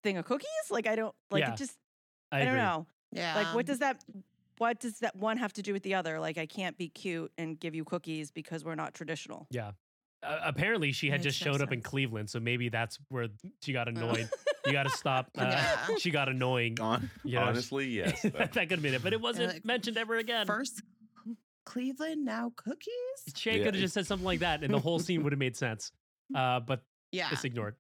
thing 0.03 0.17
of 0.19 0.25
cookies 0.25 0.49
like 0.71 0.87
i 0.87 0.95
don't 0.97 1.15
like 1.31 1.41
Yeah, 1.43 1.53
it 1.53 1.57
just 1.57 1.77
I, 2.33 2.43
i, 2.43 2.45
don't 2.45 2.57
know 2.57 2.87
Yeah. 3.13 3.35
like 3.37 3.55
what 3.55 3.67
does 3.67 3.79
that 3.81 4.03
what 4.59 4.81
does 4.81 4.99
that 5.01 5.15
one 5.17 5.37
have 5.39 5.53
to 5.55 5.63
do 5.63 5.73
with 5.73 5.83
the 5.83 5.95
other 5.95 6.19
like 6.21 6.39
i 6.39 6.47
can't 6.47 6.77
be 6.79 6.89
cute 6.89 7.31
and 7.39 7.59
give 7.59 7.75
you 7.75 7.85
cookies 7.85 8.31
because 8.31 8.65
we're 8.65 8.75
not 8.77 8.95
traditional 8.95 9.47
Yeah. 9.51 9.73
Uh, 10.23 10.39
apparently, 10.45 10.93
she 10.93 11.09
had 11.09 11.21
Makes 11.25 11.37
just 11.39 11.47
no 11.47 11.53
showed 11.53 11.63
up 11.63 11.73
in. 11.73 11.81
Cleveland, 11.81 12.29
so 12.29 12.39
maybe 12.39 12.69
that's 12.69 12.99
where 13.09 13.29
she 13.63 13.73
got 13.73 13.89
annoyed. 13.89 14.29
you 14.67 14.73
got 14.73 14.83
to 14.83 14.91
stop. 14.91 15.31
Uh, 15.39 15.45
Yeah. 15.49 15.97
She 15.99 16.11
got 16.11 16.29
annoying. 16.29 16.79
On, 16.79 17.09
You 17.25 17.37
know, 17.37 17.45
honestly 17.47 17.87
yes 17.89 18.21
that, 18.25 18.35
that- 18.35 18.53
could 18.53 18.71
have 18.73 18.83
been 18.83 18.93
it, 18.93 19.03
but 19.03 19.15
it 19.15 19.21
wasn't 19.23 19.55
like, 19.55 19.65
mentioned 19.65 19.97
ever 19.97 20.17
again. 20.19 20.47
First 20.47 20.83
Cleveland, 21.65 22.23
now 22.27 22.53
cookies? 22.57 23.33
Che 23.35 23.57
Yeah. 23.61 23.65
could 23.65 23.75
have 23.77 23.81
just 23.81 23.95
said 23.95 24.07
something 24.07 24.27
like 24.27 24.41
that, 24.41 24.63
and 24.63 24.75
the 24.75 24.79
whole 24.79 24.99
scene 24.99 25.23
would 25.25 25.33
have 25.33 25.39
made 25.39 25.57
sense. 25.57 25.91
Uh, 26.35 26.61
but 26.61 26.83
Yeah. 27.13 27.31
it's 27.33 27.45
ignored. 27.45 27.77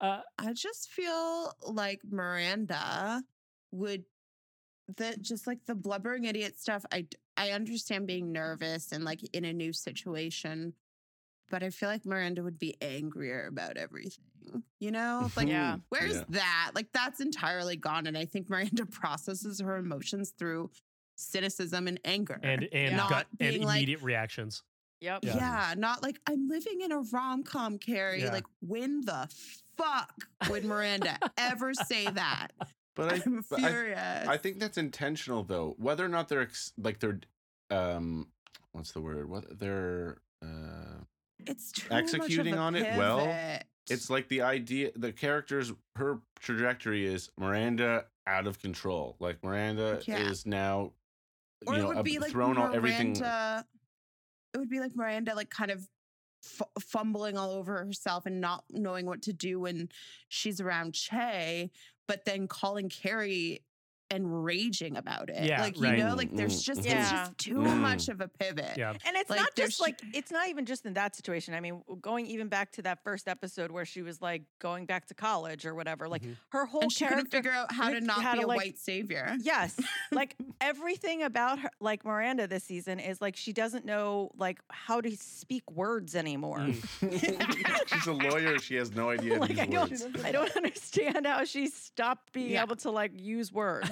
Uh, 0.00 0.20
I 0.38 0.52
just 0.52 0.90
feel 0.90 1.52
like 1.66 2.00
Miranda 2.08 3.22
would 3.72 4.04
that 4.96 5.20
just 5.20 5.46
like 5.46 5.58
the 5.66 5.74
blubbering 5.74 6.24
idiot 6.24 6.58
stuff. 6.58 6.84
I 6.92 7.06
I 7.36 7.50
understand 7.50 8.06
being 8.06 8.32
nervous 8.32 8.92
and 8.92 9.04
like 9.04 9.20
in 9.34 9.44
a 9.44 9.52
new 9.52 9.72
situation, 9.72 10.72
but 11.50 11.62
I 11.62 11.70
feel 11.70 11.88
like 11.88 12.06
Miranda 12.06 12.42
would 12.42 12.58
be 12.58 12.76
angrier 12.80 13.46
about 13.46 13.76
everything. 13.76 14.24
You 14.80 14.92
know, 14.92 15.30
like 15.36 15.48
Yeah. 15.48 15.76
where's 15.90 16.14
Yeah. 16.14 16.24
that? 16.30 16.70
Like 16.74 16.90
that's 16.92 17.20
entirely 17.20 17.76
gone, 17.76 18.06
and 18.06 18.16
I 18.16 18.24
think 18.24 18.48
Miranda 18.48 18.86
processes 18.90 19.60
her 19.60 19.76
emotions 19.76 20.30
through 20.30 20.70
cynicism 21.16 21.86
and 21.88 22.00
anger 22.04 22.38
and 22.42 22.64
and 22.72 22.96
Not 22.96 23.10
gut 23.10 23.26
and 23.30 23.38
being 23.38 23.62
like- 23.62 23.78
immediate 23.78 24.02
reactions. 24.02 24.62
yep 25.00 25.22
Yeah. 25.22 25.36
yeah. 25.36 25.74
not 25.76 26.02
like 26.02 26.18
I'm 26.26 26.48
living 26.48 26.80
in 26.80 26.92
a 26.92 27.00
rom 27.00 27.42
com, 27.42 27.78
Carrie. 27.78 28.22
Yeah. 28.22 28.32
Like, 28.32 28.46
when 28.60 29.02
the 29.02 29.28
fuck 29.78 30.12
would 30.50 30.64
Miranda 30.64 31.18
ever 31.38 31.72
say 31.72 32.06
that? 32.10 32.48
but 32.94 33.12
I, 33.12 33.22
I'm 33.24 33.44
but 33.48 33.62
I 33.62 33.68
furious. 33.70 34.28
I 34.28 34.36
think 34.36 34.58
that's 34.58 34.76
intentional 34.76 35.44
though. 35.44 35.74
Whether 35.78 36.04
or 36.04 36.08
not 36.08 36.28
they're 36.28 36.42
ex- 36.42 36.72
like 36.76 36.98
they're 36.98 37.20
um 37.70 38.28
what's 38.72 38.92
the 38.92 39.00
word? 39.00 39.28
What 39.30 39.58
they're 39.58 40.18
uh 40.42 41.02
it's 41.46 41.72
executing 41.90 42.54
a 42.54 42.58
on 42.58 42.74
it 42.74 42.96
well, 42.98 43.32
it's 43.88 44.10
like 44.10 44.28
the 44.28 44.42
idea 44.42 44.90
the 44.96 45.12
characters 45.12 45.72
her 45.96 46.18
trajectory 46.40 47.06
is 47.06 47.30
Miranda 47.38 48.04
out 48.26 48.46
of 48.46 48.60
control. 48.60 49.16
Like 49.20 49.42
Miranda 49.44 50.00
Yeah. 50.06 50.18
is 50.18 50.44
now 50.44 50.92
or 51.66 51.74
you 51.74 51.78
it 51.78 51.82
know 51.82 51.88
would 51.88 51.98
ab- 51.98 52.04
be 52.04 52.18
like 52.18 52.30
thrown 52.32 52.54
Miranda. 52.56 52.76
everything 52.76 53.16
It 54.54 54.58
would 54.58 54.70
be 54.70 54.80
like 54.80 54.96
Miranda, 54.96 55.34
like 55.34 55.50
kind 55.50 55.70
of 55.70 55.86
f- 56.44 56.82
fumbling 56.82 57.36
all 57.36 57.50
over 57.50 57.84
herself 57.84 58.26
and 58.26 58.40
not 58.40 58.64
knowing 58.70 59.06
what 59.06 59.22
to 59.22 59.32
do 59.32 59.60
when 59.60 59.88
she's 60.28 60.60
around 60.60 60.94
Che, 60.94 61.70
but 62.06 62.24
then 62.24 62.48
calling 62.48 62.88
Carrie 62.88 63.62
and 64.10 64.44
raging 64.44 64.96
about 64.96 65.28
it. 65.28 65.44
Yeah, 65.44 65.60
like 65.62 65.76
you 65.76 65.84
right. 65.84 65.98
know, 65.98 66.14
like 66.14 66.34
there's 66.34 66.62
Mm, 66.62 66.64
just 66.64 66.80
mm, 66.82 66.86
it's 66.86 67.08
mm. 67.08 67.10
just 67.10 67.38
too 67.38 67.54
Mm. 67.56 67.78
much 67.80 68.08
of 68.08 68.20
a 68.20 68.28
pivot. 68.28 68.76
Yeah. 68.76 68.90
And 69.04 69.16
it's 69.16 69.28
Like, 69.28 69.40
not 69.40 69.54
just 69.54 69.80
like 69.80 70.00
it's 70.14 70.30
not 70.30 70.48
even 70.48 70.64
just 70.64 70.86
in 70.86 70.94
that 70.94 71.14
situation. 71.14 71.54
I 71.54 71.60
mean, 71.60 71.82
going 72.00 72.26
even 72.26 72.48
back 72.48 72.72
to 72.72 72.82
that 72.82 73.02
first 73.04 73.28
episode 73.28 73.70
where 73.70 73.84
she 73.84 74.02
was 74.02 74.22
like 74.22 74.42
going 74.60 74.86
back 74.86 75.06
to 75.08 75.14
college 75.14 75.66
or 75.66 75.74
whatever. 75.74 76.08
Like 76.08 76.22
Mhm. 76.22 76.36
her 76.50 76.64
whole 76.66 76.82
and 76.82 76.92
she 76.92 77.04
couldn't 77.04 77.30
character. 77.30 77.36
figure 77.38 77.52
out 77.52 77.72
how 77.72 77.90
to 77.90 78.00
not 78.00 78.22
how 78.22 78.32
be 78.32 78.40
to, 78.40 78.46
a 78.46 78.48
like- 78.48 78.56
white 78.58 78.78
savior. 78.78 79.36
Yes, 79.40 79.78
like 80.12 80.36
everything 80.60 81.22
about 81.22 81.58
her, 81.60 81.70
like 81.80 82.04
Miranda 82.04 82.46
this 82.46 82.64
season 82.64 82.98
is 83.00 83.20
like 83.20 83.36
she 83.36 83.52
doesn't 83.52 83.84
know 83.84 84.30
like 84.36 84.58
how 84.70 85.00
to 85.00 85.14
speak 85.16 85.70
words 85.70 86.14
anymore. 86.14 86.58
Mm. 86.60 87.86
She's 87.88 88.06
a 88.06 88.12
lawyer. 88.12 88.58
She 88.58 88.74
has 88.76 88.92
no 88.94 89.10
idea 89.10 89.38
like 89.38 89.50
these 89.50 89.58
I 89.60 89.66
don't. 89.66 89.92
I 90.24 90.32
don't 90.32 90.56
understand 90.56 91.26
how 91.26 91.44
she 91.44 91.68
stopped 91.68 92.32
being 92.32 92.50
Yeah. 92.52 92.62
able 92.62 92.76
to 92.76 92.90
like 92.90 93.12
use 93.20 93.52
words. 93.52 93.90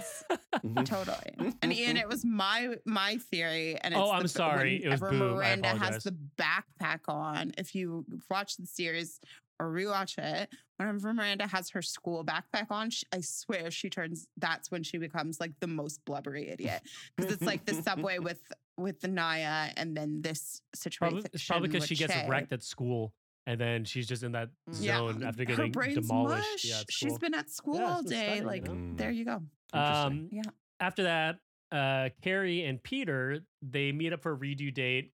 Mhm. 0.57 0.85
Totally. 0.87 1.55
And 1.63 1.73
Ian, 1.73 1.97
it 1.97 2.09
was 2.09 2.25
my 2.25 2.77
my 2.85 3.19
theory. 3.31 3.77
And 3.81 3.95
it's 3.95 4.01
Oh, 4.03 4.11
I'm 4.11 4.27
sorry. 4.27 4.83
It 4.85 4.89
was 4.89 5.01
whenever 5.01 5.19
Boom. 5.19 5.33
I 5.33 5.35
Miranda 5.37 5.69
has 5.69 6.05
the 6.05 6.17
backpack 6.39 7.01
on. 7.09 7.53
If 7.59 7.75
you 7.75 8.05
watch 8.31 8.57
the 8.57 8.67
series 8.67 9.21
or 9.61 9.71
rewatch 9.71 10.19
it, 10.19 10.51
whenever 10.77 11.13
Miranda 11.15 11.47
has 11.47 11.71
her 11.71 11.83
school 11.83 12.25
backpack 12.25 12.67
on, 12.71 12.91
she, 12.91 13.07
I 13.13 13.21
swear 13.21 13.71
she 13.71 13.89
turns. 13.89 14.27
That's 14.37 14.71
when 14.71 14.83
she 14.83 14.99
becomes 14.99 15.41
like 15.41 15.53
the 15.61 15.67
most 15.67 16.05
blubbery 16.05 16.49
idiot 16.51 16.83
because 17.17 17.33
it's 17.33 17.43
like 17.43 17.65
the 17.65 17.75
subway 17.83 18.19
with 18.19 18.41
with 18.79 19.01
the 19.01 19.09
Naya 19.09 19.71
and 19.77 19.97
then 19.97 20.21
this 20.23 20.61
situation. 20.75 20.99
Probably, 21.23 21.31
it's 21.33 21.47
probably 21.47 21.69
because 21.69 21.87
she 21.87 21.95
gets 21.97 22.13
Che. 22.13 22.27
wrecked 22.29 22.53
at 22.53 22.63
school, 22.63 23.15
and 23.47 23.59
then 23.59 23.85
she's 23.85 24.07
just 24.07 24.23
in 24.23 24.33
that 24.33 24.51
Mm. 24.69 24.77
Yeah, 24.81 24.97
zone 24.99 25.23
after 25.23 25.43
her 25.43 25.47
getting 25.47 25.73
brain's 25.73 26.07
demolished. 26.09 26.43
mush. 26.53 26.65
Yeah, 26.65 26.81
at 26.81 26.87
she's 26.91 27.09
school. 27.11 27.19
been 27.19 27.35
at 27.35 27.49
school 27.51 27.77
Yeah, 27.77 27.93
all 27.93 28.01
it's 28.01 28.11
day. 28.11 28.25
studying, 28.25 28.45
Like 28.45 28.67
you 28.67 28.75
know? 28.75 28.97
there 28.97 29.11
you 29.13 29.25
go. 29.25 29.43
Um, 29.79 30.29
Yeah. 30.33 30.43
after 30.81 31.03
that, 31.05 31.39
uh, 31.73 32.11
Carrie 32.23 32.65
and 32.65 32.83
Peter 32.83 33.41
they 33.63 33.93
meet 33.93 34.13
up 34.13 34.23
for 34.23 34.33
a 34.33 34.37
redo 34.37 34.73
date. 34.73 35.13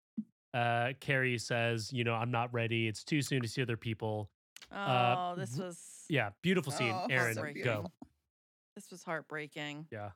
Uh, 0.53 0.93
Carrie 1.01 1.39
says, 1.39 1.93
"You 1.93 2.03
know, 2.05 2.15
I'm 2.15 2.31
not 2.33 2.53
ready. 2.53 2.89
It's 2.89 3.05
too 3.05 3.23
soon 3.23 3.43
to 3.43 3.49
see 3.49 3.63
other 3.63 3.77
people." 3.77 4.31
Oh, 4.73 4.77
Uh, 4.77 5.35
this 5.37 5.57
was 5.57 6.05
Yeah, 6.09 6.31
beautiful 6.43 6.73
scene. 6.73 6.93
Oh, 6.93 7.07
Aaron, 7.11 7.35
so 7.35 7.53
go. 7.65 7.87
this 8.75 8.91
was 8.91 9.03
heartbreaking. 9.05 9.87
Yeah, 9.93 10.11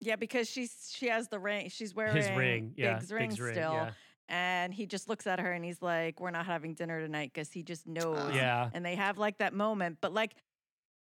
Yeah, 0.00 0.16
because 0.16 0.48
she's 0.48 0.92
she 0.94 1.08
has 1.08 1.28
the 1.28 1.38
ring. 1.38 1.68
She's 1.70 1.94
wearing 1.94 2.16
his 2.16 2.30
ring. 2.30 2.74
Yeah, 2.76 2.94
Big's 2.98 3.12
ring 3.12 3.28
Big's 3.30 3.40
ring. 3.40 3.54
still, 3.54 3.72
Yeah, 3.72 3.92
and 4.28 4.72
he 4.74 4.86
just 4.86 5.08
looks 5.08 5.26
at 5.26 5.38
her 5.40 5.52
and 5.52 5.64
he's 5.64 5.80
like, 5.82 6.20
"We're 6.20 6.30
not 6.30 6.46
having 6.46 6.74
dinner 6.74 7.00
tonight," 7.00 7.30
because 7.34 7.50
he 7.52 7.62
just 7.62 7.86
knows. 7.86 8.34
Yeah. 8.34 8.70
and 8.74 8.84
they 8.84 8.96
have 8.96 9.18
like 9.18 9.38
that 9.38 9.52
moment, 9.54 9.98
but 10.00 10.12
like 10.12 10.34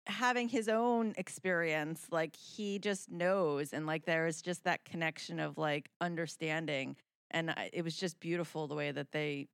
having 0.06 0.48
his 0.48 0.68
own 0.68 1.14
experience, 1.16 2.06
like 2.10 2.36
he 2.36 2.78
just 2.78 3.10
knows, 3.10 3.72
and 3.72 3.86
like 3.86 4.04
there 4.04 4.26
is 4.26 4.42
just 4.42 4.64
that 4.64 4.84
connection 4.84 5.40
of 5.40 5.58
like 5.58 5.90
understanding, 6.00 6.96
and 7.30 7.50
I, 7.50 7.70
it 7.72 7.82
was 7.82 7.96
just 7.96 8.18
beautiful 8.20 8.66
the 8.68 8.74
way 8.74 8.92
that 8.92 9.12
they 9.12 9.48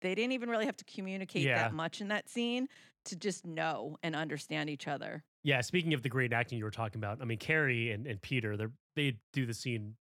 they 0.00 0.14
didn't 0.14 0.32
even 0.32 0.48
really 0.50 0.66
have 0.66 0.76
to 0.78 0.84
communicate 0.84 1.42
Yeah. 1.44 1.58
that 1.62 1.72
much 1.72 2.00
in 2.00 2.08
that 2.08 2.28
scene 2.28 2.66
to 3.04 3.16
just 3.16 3.46
know 3.46 3.96
and 4.02 4.16
understand 4.16 4.68
each 4.68 4.88
other. 4.88 5.22
Yeah, 5.44 5.60
speaking 5.60 5.94
of 5.94 6.02
the 6.02 6.08
great 6.08 6.32
acting 6.32 6.58
you 6.58 6.64
were 6.64 6.70
talking 6.72 6.98
about, 7.00 7.20
I 7.20 7.24
mean 7.24 7.38
Carrie 7.38 7.92
and, 7.92 8.06
and 8.06 8.20
Peter, 8.20 8.56
they 8.56 8.66
they 8.96 9.16
do 9.32 9.46
the 9.46 9.54
scene 9.54 9.94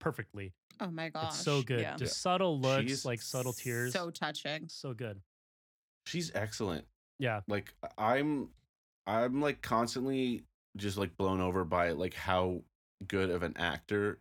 perfectly. 0.00 0.52
Oh 0.80 0.90
my 0.90 1.08
gosh. 1.08 1.28
It's 1.30 1.42
so 1.42 1.62
good. 1.62 1.80
Yeah. 1.80 1.96
Just 1.96 2.20
subtle 2.20 2.60
looks, 2.60 2.82
She's 2.84 3.04
like 3.04 3.22
subtle 3.22 3.52
tears. 3.52 3.92
So 3.92 4.10
touching. 4.10 4.68
so 4.68 4.92
good. 4.92 5.20
She's 6.04 6.30
excellent. 6.34 6.84
Yeah. 7.18 7.40
Like 7.48 7.74
I'm 7.98 8.50
I'm 9.06 9.40
like 9.40 9.62
constantly 9.62 10.44
just 10.76 10.96
like 10.98 11.16
blown 11.16 11.40
over 11.40 11.64
by 11.64 11.92
like 11.92 12.14
how 12.14 12.62
good 13.06 13.30
of 13.30 13.42
an 13.42 13.56
actor 13.56 14.18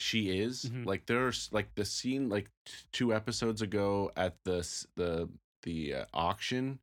she 0.00 0.38
is. 0.40 0.64
Mhm. 0.64 0.84
Like 0.86 1.06
there's 1.06 1.48
like 1.52 1.74
the 1.74 1.84
scene 1.84 2.28
like 2.28 2.50
t- 2.66 2.72
two 2.92 3.14
episodes 3.14 3.62
ago 3.62 4.10
at 4.16 4.36
the 4.44 4.66
the 4.96 5.28
the 5.62 5.94
uh, 5.94 6.04
auction 6.12 6.80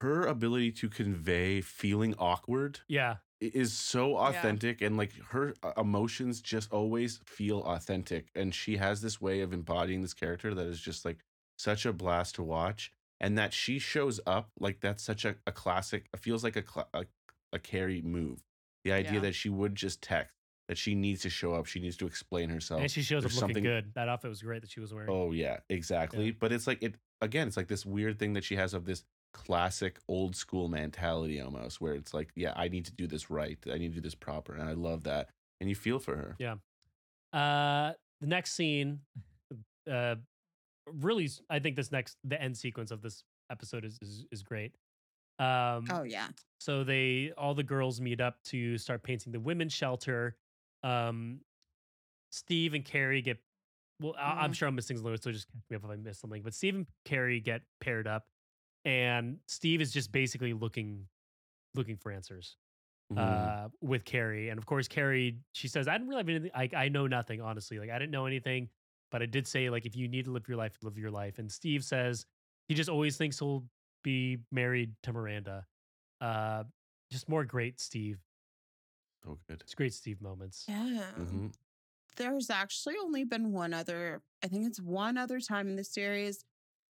her 0.00 0.26
ability 0.26 0.72
to 0.72 0.88
convey 0.88 1.60
feeling 1.60 2.14
awkward 2.18 2.80
Yeah. 2.88 3.16
is 3.40 3.72
so 3.72 4.16
authentic 4.16 4.82
and 4.82 4.96
like 4.96 5.12
her 5.28 5.54
uh, 5.62 5.72
emotions 5.76 6.40
just 6.40 6.72
always 6.72 7.20
feel 7.24 7.60
authentic 7.60 8.28
and 8.34 8.52
she 8.54 8.76
has 8.78 9.00
this 9.00 9.20
way 9.20 9.40
of 9.42 9.52
embodying 9.52 10.02
this 10.02 10.12
character 10.12 10.54
that 10.54 10.66
is 10.66 10.80
just 10.80 11.04
like 11.04 11.18
such 11.56 11.86
a 11.86 11.92
blast 11.92 12.34
to 12.34 12.42
watch 12.42 12.92
and 13.22 13.38
that 13.38 13.52
she 13.54 13.78
shows 13.78 14.20
up 14.26 14.50
like 14.60 14.80
that's 14.80 15.02
such 15.02 15.24
a, 15.24 15.36
a 15.46 15.52
classic 15.52 16.06
it 16.12 16.20
feels 16.20 16.42
like 16.44 16.56
a, 16.56 16.62
cla- 16.62 16.88
a 16.92 17.04
a 17.52 17.58
Carrie 17.58 18.02
move 18.02 18.42
the 18.84 18.92
idea 18.92 19.14
Yeah. 19.14 19.20
that 19.20 19.34
she 19.34 19.48
would 19.48 19.74
just 19.74 20.02
text 20.02 20.34
that 20.68 20.76
she 20.78 20.94
needs 20.94 21.22
to 21.22 21.30
show 21.30 21.54
up 21.54 21.66
she 21.66 21.80
needs 21.80 21.96
to 21.98 22.06
explain 22.06 22.50
herself 22.50 22.80
and 22.82 22.90
she 22.90 23.02
shows 23.02 23.24
up 23.24 23.30
looking 23.32 23.40
something- 23.40 23.64
good. 23.64 23.92
That 23.94 24.08
outfit 24.08 24.28
was 24.30 24.42
great 24.42 24.60
that 24.62 24.70
she 24.70 24.80
was 24.80 24.92
wearing. 24.92 25.08
oh 25.10 25.32
yeah 25.32 25.58
exactly 25.70 26.30
but 26.32 26.52
it's 26.52 26.66
like 26.66 26.82
it 26.82 26.96
again 27.20 27.46
it's 27.48 27.56
like 27.56 27.68
this 27.68 27.86
weird 27.86 28.18
thing 28.18 28.32
that 28.34 28.44
she 28.44 28.56
has 28.56 28.74
of 28.74 28.84
this 28.84 29.04
classic 29.34 29.98
old 30.08 30.36
school 30.36 30.68
mentality 30.68 31.40
almost 31.40 31.80
where 31.80 31.94
it's 31.94 32.12
like 32.12 32.30
yeah 32.36 32.52
i 32.54 32.68
need 32.68 32.84
to 32.84 32.92
do 32.92 33.06
this 33.06 33.30
right 33.30 33.58
i 33.72 33.78
need 33.78 33.88
to 33.88 33.94
do 33.94 34.00
this 34.02 34.14
proper 34.14 34.52
and 34.54 34.68
i 34.68 34.72
love 34.72 35.04
that 35.04 35.30
and 35.60 35.70
you 35.70 35.74
feel 35.74 35.98
for 35.98 36.16
her 36.16 36.36
Yeah. 36.38 36.56
Uh, 37.32 37.94
the 38.20 38.26
next 38.26 38.52
scene, 38.54 39.00
uh, 39.90 40.16
really, 40.86 41.28
I 41.50 41.58
think 41.58 41.76
this 41.76 41.92
next 41.92 42.16
the 42.24 42.40
end 42.40 42.56
sequence 42.56 42.90
of 42.90 43.02
this 43.02 43.24
episode 43.50 43.84
is 43.84 43.98
is, 44.02 44.26
is 44.32 44.42
great. 44.42 44.74
Um, 45.38 45.86
Oh 45.90 46.02
yeah. 46.04 46.28
so 46.60 46.84
they 46.84 47.32
all 47.36 47.54
the 47.54 47.62
girls 47.62 48.00
meet 48.00 48.20
up 48.20 48.42
to 48.44 48.76
start 48.78 49.02
painting 49.02 49.32
the 49.32 49.40
women's 49.40 49.72
shelter. 49.72 50.36
Um, 50.84 51.40
Steve 52.30 52.74
and 52.74 52.84
Carrie 52.84 53.22
get 53.22 53.38
well. 54.00 54.14
I, 54.18 54.40
I'm 54.44 54.52
sure 54.52 54.68
I'm 54.68 54.74
missing 54.74 54.96
something, 54.96 55.16
so 55.16 55.32
just 55.32 55.48
catch 55.48 55.62
me 55.70 55.76
up 55.76 55.84
if 55.84 55.90
I 55.90 55.96
miss 55.96 56.18
something. 56.18 56.42
But 56.42 56.54
Steve 56.54 56.74
and 56.74 56.86
Carrie 57.04 57.40
get 57.40 57.62
paired 57.80 58.06
up, 58.06 58.26
and 58.84 59.38
Steve 59.48 59.80
is 59.80 59.92
just 59.92 60.12
basically 60.12 60.52
looking 60.52 61.06
looking 61.74 61.96
for 61.96 62.12
answers 62.12 62.56
Mhm. 63.12 63.18
uh, 63.18 63.68
with 63.80 64.04
Carrie. 64.04 64.48
And 64.50 64.58
of 64.58 64.64
course, 64.66 64.88
Carrie, 64.88 65.38
she 65.52 65.68
says, 65.68 65.88
I 65.88 65.92
didn't 65.92 66.08
really 66.08 66.20
have 66.20 66.28
anything. 66.28 66.50
I, 66.54 66.68
I 66.84 66.88
know 66.88 67.06
nothing, 67.06 67.40
honestly. 67.40 67.78
Like, 67.78 67.90
I 67.90 67.98
didn't 67.98 68.10
know 68.12 68.26
anything, 68.26 68.68
but 69.12 69.22
I 69.22 69.26
did 69.26 69.46
say, 69.46 69.70
like, 69.70 69.86
if 69.86 69.94
you 69.94 70.08
need 70.08 70.24
to 70.24 70.32
live 70.32 70.48
your 70.48 70.56
life, 70.56 70.72
live 70.82 70.98
your 70.98 71.10
life. 71.10 71.38
And 71.38 71.52
Steve 71.52 71.84
says 71.84 72.26
he 72.66 72.74
just 72.74 72.88
always 72.88 73.16
thinks 73.16 73.38
he'll 73.38 73.64
be 74.02 74.38
married 74.50 74.94
to 75.02 75.12
Miranda. 75.12 75.66
Uh, 76.20 76.64
just 77.10 77.28
more 77.28 77.44
great 77.44 77.78
Steve. 77.78 78.18
Oh, 79.28 79.38
good 79.46 79.60
It's 79.60 79.74
great 79.74 79.92
Steve 79.92 80.20
moments. 80.20 80.64
Yeah. 80.66 81.02
Mm-hmm. 81.20 81.48
There's 82.16 82.50
actually 82.50 82.96
only 83.00 83.24
been 83.24 83.52
one 83.52 83.72
other, 83.74 84.22
I 84.42 84.48
think 84.48 84.66
it's 84.66 84.80
one 84.80 85.16
other 85.16 85.40
time 85.40 85.68
in 85.68 85.76
the 85.76 85.84
series 85.84 86.44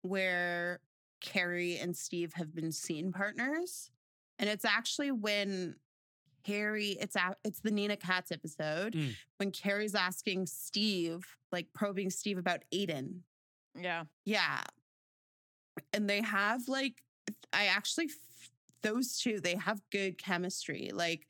where 0.02 0.80
Carrie 1.20 1.78
and 1.78 1.96
Steve 1.96 2.34
have 2.34 2.54
been 2.54 2.72
seen 2.72 3.10
partners. 3.12 3.90
And 4.38 4.48
it's 4.48 4.64
actually 4.64 5.10
when 5.12 5.76
Carrie, 6.44 6.96
it's 7.00 7.16
a, 7.16 7.34
it's 7.44 7.60
the 7.60 7.70
Nina 7.70 7.96
Katz 7.96 8.32
episode 8.32 8.94
Mm. 8.94 9.14
when 9.38 9.50
Carrie's 9.50 9.94
asking 9.94 10.46
Steve, 10.46 11.26
like 11.50 11.66
probing 11.74 12.10
Steve 12.10 12.38
about 12.38 12.62
Aidan. 12.72 13.22
Yeah. 13.78 14.04
Yeah. 14.24 14.62
And 15.92 16.08
they 16.08 16.20
have 16.22 16.68
like, 16.68 17.02
I 17.52 17.66
actually, 17.66 18.10
those 18.82 19.18
two, 19.18 19.40
they 19.40 19.56
have 19.56 19.80
good 19.90 20.18
chemistry. 20.18 20.90
Like, 20.92 21.26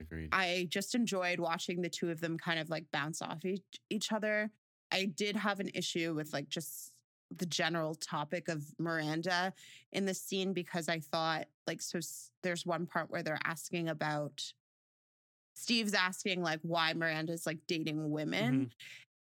agreed 0.00 0.30
I 0.32 0.66
just 0.70 0.94
enjoyed 0.94 1.38
watching 1.38 1.82
the 1.82 1.88
two 1.88 2.10
of 2.10 2.20
them 2.20 2.36
kind 2.38 2.58
of 2.58 2.68
like 2.70 2.86
bounce 2.92 3.22
off 3.22 3.44
each, 3.44 3.62
each 3.90 4.12
other. 4.12 4.50
I 4.90 5.04
did 5.06 5.36
have 5.36 5.60
an 5.60 5.70
issue 5.74 6.14
with 6.14 6.32
like 6.32 6.48
just 6.48 6.93
the 7.38 7.46
general 7.46 7.94
topic 7.94 8.48
of 8.48 8.64
Miranda 8.78 9.52
in 9.92 10.04
the 10.04 10.14
scene 10.14 10.52
because 10.52 10.88
I 10.88 11.00
thought 11.00 11.46
like 11.66 11.80
so 11.82 12.00
there's 12.42 12.66
one 12.66 12.86
part 12.86 13.10
where 13.10 13.22
they're 13.22 13.38
asking 13.44 13.88
about 13.88 14.52
Steve's 15.54 15.94
asking 15.94 16.42
like 16.42 16.60
why 16.62 16.92
Miranda's 16.94 17.46
like 17.46 17.58
dating 17.66 18.10
women 18.10 18.72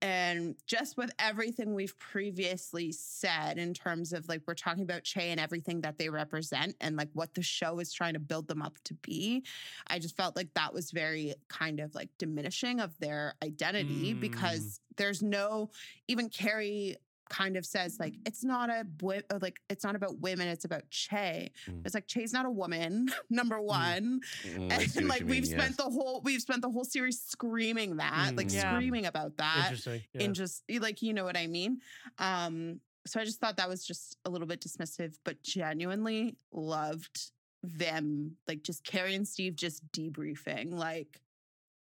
and 0.02 0.56
just 0.66 0.96
with 0.96 1.12
everything 1.20 1.74
we've 1.74 1.98
previously 2.00 2.90
said 2.92 3.58
in 3.58 3.74
terms 3.74 4.14
of 4.14 4.30
like 4.30 4.42
we're 4.48 4.54
talking 4.54 4.84
about 4.84 5.04
Che 5.04 5.32
and 5.32 5.40
everything 5.42 5.82
that 5.82 5.98
they 5.98 6.08
represent 6.08 6.76
and 6.80 6.96
like 6.96 7.10
what 7.14 7.34
the 7.34 7.42
show 7.42 7.80
is 7.80 7.92
trying 7.92 8.14
to 8.14 8.20
build 8.20 8.48
them 8.48 8.62
up 8.62 8.78
to 8.86 8.94
be, 8.94 9.44
I 9.88 10.00
just 10.00 10.16
felt 10.16 10.38
like 10.38 10.54
that 10.54 10.74
was 10.74 10.92
very 10.92 11.34
kind 11.50 11.82
of 11.82 11.94
like 11.96 12.08
diminishing 12.18 12.80
of 12.80 12.98
their 13.00 13.34
identity 13.44 14.14
Mm. 14.14 14.22
because 14.22 14.80
there's 14.96 15.22
no 15.22 15.70
even 16.08 16.30
Carrie 16.30 16.96
kind 17.30 17.56
of 17.58 17.66
says 17.66 17.98
like 18.00 18.16
it's 18.26 18.44
not 18.44 18.70
a 18.70 18.86
uh, 19.06 19.40
like 19.42 19.60
it's 19.70 19.84
not 19.84 19.96
about 19.96 20.20
women 20.20 20.48
it's 20.48 20.66
about 20.66 20.84
Che. 20.90 21.52
Mm. 21.70 21.86
It's 21.86 21.94
like 21.94 22.08
Che's 22.08 22.34
not 22.34 22.46
a 22.46 22.50
woman 22.52 23.10
number 23.30 23.62
one 23.62 24.22
Mm, 24.46 24.90
see 24.90 25.00
and 25.00 25.08
like 25.08 25.22
we've 25.22 25.44
mean, 25.44 25.46
spent 25.46 25.70
yes. 25.70 25.76
the 25.78 25.84
whole 25.84 26.22
we've 26.24 26.42
spent 26.42 26.62
the 26.62 26.70
whole 26.70 26.84
series 26.86 27.22
screaming 27.22 27.98
that 27.98 28.36
like 28.36 28.48
Mm. 28.48 28.54
Yeah. 28.56 28.74
screaming 28.74 29.06
about 29.06 29.38
that 29.38 29.66
Interesting. 29.70 30.02
Yeah. 30.14 30.22
in 30.24 30.34
just 30.34 30.64
like 30.80 31.02
you 31.02 31.14
know 31.14 31.24
what 31.24 31.38
I 31.38 31.48
mean. 31.48 31.80
Um, 32.18 32.80
so 33.06 33.20
I 33.20 33.26
just 33.26 33.40
thought 33.40 33.58
that 33.58 33.70
was 33.70 33.86
just 33.86 34.18
a 34.26 34.30
little 34.30 34.48
bit 34.48 34.60
dismissive, 34.62 35.16
but 35.24 35.42
genuinely 35.42 36.36
loved 36.52 37.32
them 37.64 38.36
like 38.48 38.64
just 38.64 38.84
Carrie 38.84 39.16
and 39.16 39.28
Steve 39.28 39.56
just 39.56 39.90
debriefing. 39.92 40.74
Like 40.74 41.20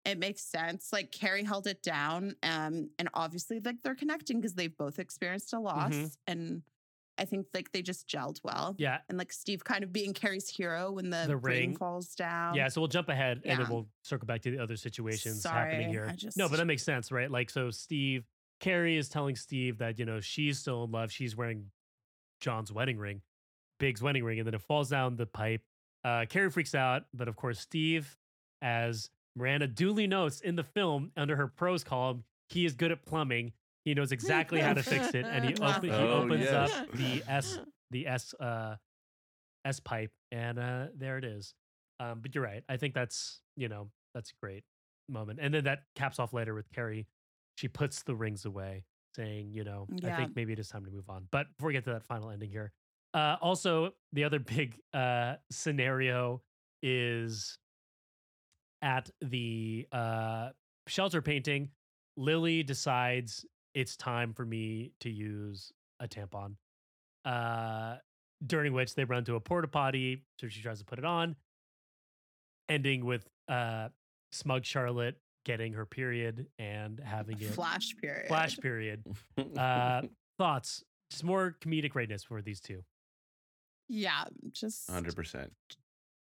it 0.06 0.18
makes 0.18 0.42
sense. 0.42 0.90
Like 0.94 1.12
Carrie 1.12 1.44
held 1.44 1.68
it 1.68 1.82
down, 1.84 2.36
um, 2.44 2.90
and 3.00 3.10
obviously 3.14 3.60
like 3.60 3.82
they're 3.84 3.96
connecting 3.96 4.40
because 4.40 4.54
they've 4.56 4.76
both 4.78 5.00
experienced 5.00 5.54
a 5.54 5.60
loss, 5.60 6.18
and 6.28 6.62
I 7.18 7.26
think 7.26 7.48
like 7.54 7.72
they 7.74 7.82
just 7.82 8.08
gelled 8.08 8.40
well. 8.44 8.76
yeah. 8.78 9.00
And 9.10 9.18
like 9.18 9.34
Steve 9.34 9.64
kind 9.64 9.84
of 9.84 9.92
being 9.92 10.14
Carrie's 10.14 10.48
hero 10.50 10.94
when 10.94 11.10
the, 11.10 11.26
The 11.28 11.36
ring 11.36 11.76
falls 11.76 12.16
down. 12.16 12.56
Yeah, 12.56 12.70
so 12.70 12.80
we'll 12.80 12.88
jump 12.88 13.10
ahead 13.10 13.42
and 13.44 13.60
then 13.60 13.70
we'll 13.70 13.88
circle 14.04 14.26
back 14.26 14.42
to 14.44 14.52
the 14.52 14.60
other 14.64 14.78
situations 14.78 15.42
Sorry, 15.42 15.72
happening 15.74 15.90
here. 15.90 16.06
I 16.06 16.12
no, 16.12 16.16
just- 16.16 16.38
but 16.38 16.52
that 16.52 16.66
makes 16.66 16.84
sense, 16.84 17.12
right? 17.12 17.30
Like, 17.30 17.50
so 17.50 17.72
Steve, 17.72 18.24
Carrie 18.62 18.96
is 18.98 19.10
telling 19.10 19.36
Steve 19.36 19.80
that, 19.80 20.00
you 20.00 20.06
know, 20.06 20.22
she's 20.22 20.60
still 20.60 20.86
in 20.86 20.92
love. 20.92 21.12
She's 21.12 21.36
wearing 21.36 21.66
John's 22.40 22.72
wedding 22.72 22.98
ring, 22.98 23.22
Big's 23.80 24.02
wedding 24.02 24.24
ring, 24.24 24.40
and 24.40 24.48
then 24.48 24.54
it 24.54 24.62
falls 24.62 24.90
down 24.90 25.18
the 25.18 25.26
pipe. 25.26 25.62
Uh, 26.06 26.24
Carrie 26.30 26.50
freaks 26.52 26.74
out, 26.74 27.04
but 27.14 27.28
of 27.28 27.36
course, 27.36 27.60
Steve, 27.60 28.16
as 28.62 29.10
Miranda 29.40 29.68
duly 29.68 30.06
notes 30.06 30.41
in 30.41 30.56
the 30.56 30.64
film 30.64 31.11
under 31.18 31.36
her 31.36 31.48
pros 31.48 31.84
column, 31.84 32.24
he 32.49 32.66
is 32.66 32.76
good 32.76 32.91
at 32.91 33.03
plumbing. 33.06 33.53
He 33.86 33.94
knows 33.95 34.11
exactly 34.11 34.60
how 34.60 34.74
to 34.74 34.84
fix 34.84 35.16
it, 35.16 35.26
and 35.26 35.44
he, 35.45 35.56
open, 35.61 35.90
he 35.90 35.95
Oh, 35.95 36.24
opens 36.24 36.44
yes. 36.44 36.72
up 36.72 36.91
the 36.94 37.24
S 37.28 37.60
the 37.91 38.06
S 38.07 38.34
uh 38.40 38.76
S 39.66 39.80
pipe, 39.80 40.11
and 40.32 40.60
uh 40.60 40.88
there 40.95 41.18
it 41.18 41.24
is. 41.24 41.53
Um, 41.99 42.20
but 42.22 42.34
you're 42.36 42.44
right. 42.44 42.64
I 42.70 42.78
think 42.78 42.94
that's 42.94 43.41
you 43.56 43.68
know 43.70 43.90
that's 44.14 44.32
great. 44.41 44.64
moment. 45.10 45.40
And 45.41 45.53
then 45.53 45.64
that 45.64 45.84
caps 45.95 46.20
off 46.20 46.34
later 46.34 46.53
with 46.53 46.72
Carrie. 46.72 47.07
She 47.56 47.68
puts 47.68 48.03
the 48.03 48.16
rings 48.16 48.45
away, 48.45 48.86
saying, 49.16 49.52
you 49.53 49.64
know, 49.64 49.88
I 50.03 50.11
think 50.11 50.36
maybe 50.36 50.53
it 50.53 50.60
is 50.60 50.70
time 50.70 50.86
to 50.86 50.91
move 50.91 51.10
on. 51.10 51.28
But 51.32 51.48
before 51.57 51.68
we 51.68 51.74
get 51.74 51.84
to 51.86 51.91
that 51.94 52.03
final 52.03 52.30
ending 52.30 52.49
here, 52.52 52.72
uh, 53.14 53.36
also 53.41 53.94
the 54.14 54.24
other 54.24 54.40
big 54.56 54.78
uh, 54.94 55.36
scenario 55.52 56.41
is 56.84 57.57
at 58.81 59.10
the 59.22 59.88
uh, 59.91 60.49
shelter 60.88 61.22
painting. 61.22 61.69
Lily 62.18 62.64
decides 62.64 63.45
it's 63.73 63.95
time 63.95 64.34
for 64.34 64.45
me 64.45 64.91
to 65.01 65.10
use 65.10 65.72
a 65.99 66.07
tampon. 66.07 66.56
Uh, 67.26 67.95
during 68.45 68.73
which 68.73 68.95
they 68.95 69.03
run 69.03 69.23
to 69.26 69.35
a 69.35 69.39
porta 69.39 69.68
potty, 69.68 70.23
so 70.39 70.47
she 70.47 70.61
tries 70.61 70.80
to 70.80 70.85
put 70.85 70.97
it 70.97 71.06
on, 71.06 71.35
ending 72.69 73.06
with 73.06 73.27
uh, 73.49 73.89
smug 74.31 74.64
Charlotte 74.64 75.19
getting 75.45 75.73
her 75.73 75.85
period 75.85 76.47
and 76.57 76.99
having 76.99 77.39
it 77.41 77.53
Flash 77.53 77.95
period. 78.01 78.27
flash 78.27 78.57
period. 78.57 79.03
Uh, 79.57 80.01
thoughts? 80.38 80.84
Just 81.11 81.23
more 81.23 81.56
comedic 81.61 81.89
greatness 81.91 82.23
for 82.23 82.41
these 82.41 82.61
two. 82.61 82.84
Yeah, 83.88 84.26
just 84.51 84.89
Hundred 84.89 85.15
percent. 85.15 85.51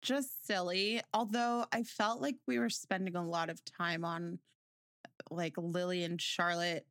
Just 0.02 0.46
silly. 0.46 1.00
Although 1.14 1.64
I 1.72 1.82
felt 1.84 2.20
like 2.20 2.36
we 2.46 2.58
were 2.58 2.70
spending 2.70 3.16
a 3.16 3.26
lot 3.26 3.50
of 3.50 3.64
time 3.64 4.04
on 4.04 4.38
like 5.30 5.54
Lily 5.56 6.04
and 6.04 6.20
Charlotte 6.20 6.86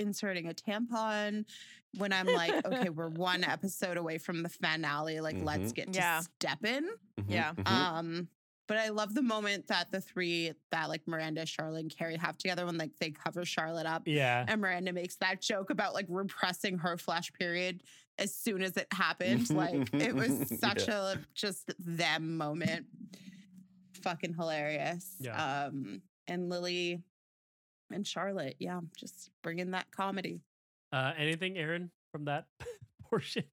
inserting 0.00 0.48
a 0.48 0.54
tampon 0.54 1.44
when 1.96 2.12
I'm 2.12 2.26
like, 2.26 2.66
okay, 2.66 2.88
we're 2.88 3.08
one 3.10 3.44
episode 3.44 3.96
away 3.96 4.18
from 4.18 4.42
the 4.42 4.48
finale. 4.48 5.20
Like, 5.20 5.36
let's 5.40 5.64
mm-hmm. 5.64 5.70
get 5.70 5.92
to 5.92 5.98
Yeah. 5.98 6.20
step 6.20 6.64
in. 6.64 6.84
Mm-hmm. 7.20 7.32
Yeah. 7.32 7.52
Mm-hmm. 7.52 7.74
Um, 7.74 8.28
but 8.66 8.78
I 8.78 8.88
love 8.88 9.14
the 9.14 9.22
moment 9.22 9.66
that 9.68 9.90
the 9.92 10.00
three 10.00 10.52
that 10.70 10.88
like 10.88 11.06
Miranda, 11.06 11.44
Charlotte, 11.44 11.80
and 11.80 11.96
Carrie 11.96 12.16
have 12.16 12.38
together 12.38 12.64
when 12.64 12.78
like 12.78 12.96
they 12.98 13.10
cover 13.10 13.44
Charlotte 13.44 13.86
up. 13.86 14.02
Yeah. 14.06 14.44
And 14.48 14.60
Miranda 14.60 14.92
makes 14.92 15.16
that 15.16 15.42
joke 15.42 15.70
about 15.70 15.92
like 15.92 16.06
repressing 16.08 16.78
her 16.78 16.96
flash 16.96 17.32
period 17.32 17.82
as 18.18 18.34
soon 18.34 18.62
as 18.62 18.76
it 18.76 18.86
happened. 18.92 19.50
Like 19.50 19.92
it 19.94 20.14
was 20.14 20.52
such 20.60 20.88
a 20.88 21.18
just 21.34 21.72
them 21.78 22.36
moment. 22.36 22.86
Fucking 24.02 24.34
hilarious. 24.34 25.14
Yeah. 25.18 25.66
Um, 25.66 26.02
and 26.26 26.48
Lily 26.48 27.02
and 27.90 28.06
Charlotte, 28.06 28.56
yeah, 28.58 28.80
just 28.96 29.30
bringing 29.42 29.70
that 29.72 29.86
comedy. 29.90 30.40
Uh, 30.92 31.12
anything, 31.16 31.56
Aaron, 31.58 31.90
from 32.12 32.26
that 32.26 32.46
portion? 33.10 33.44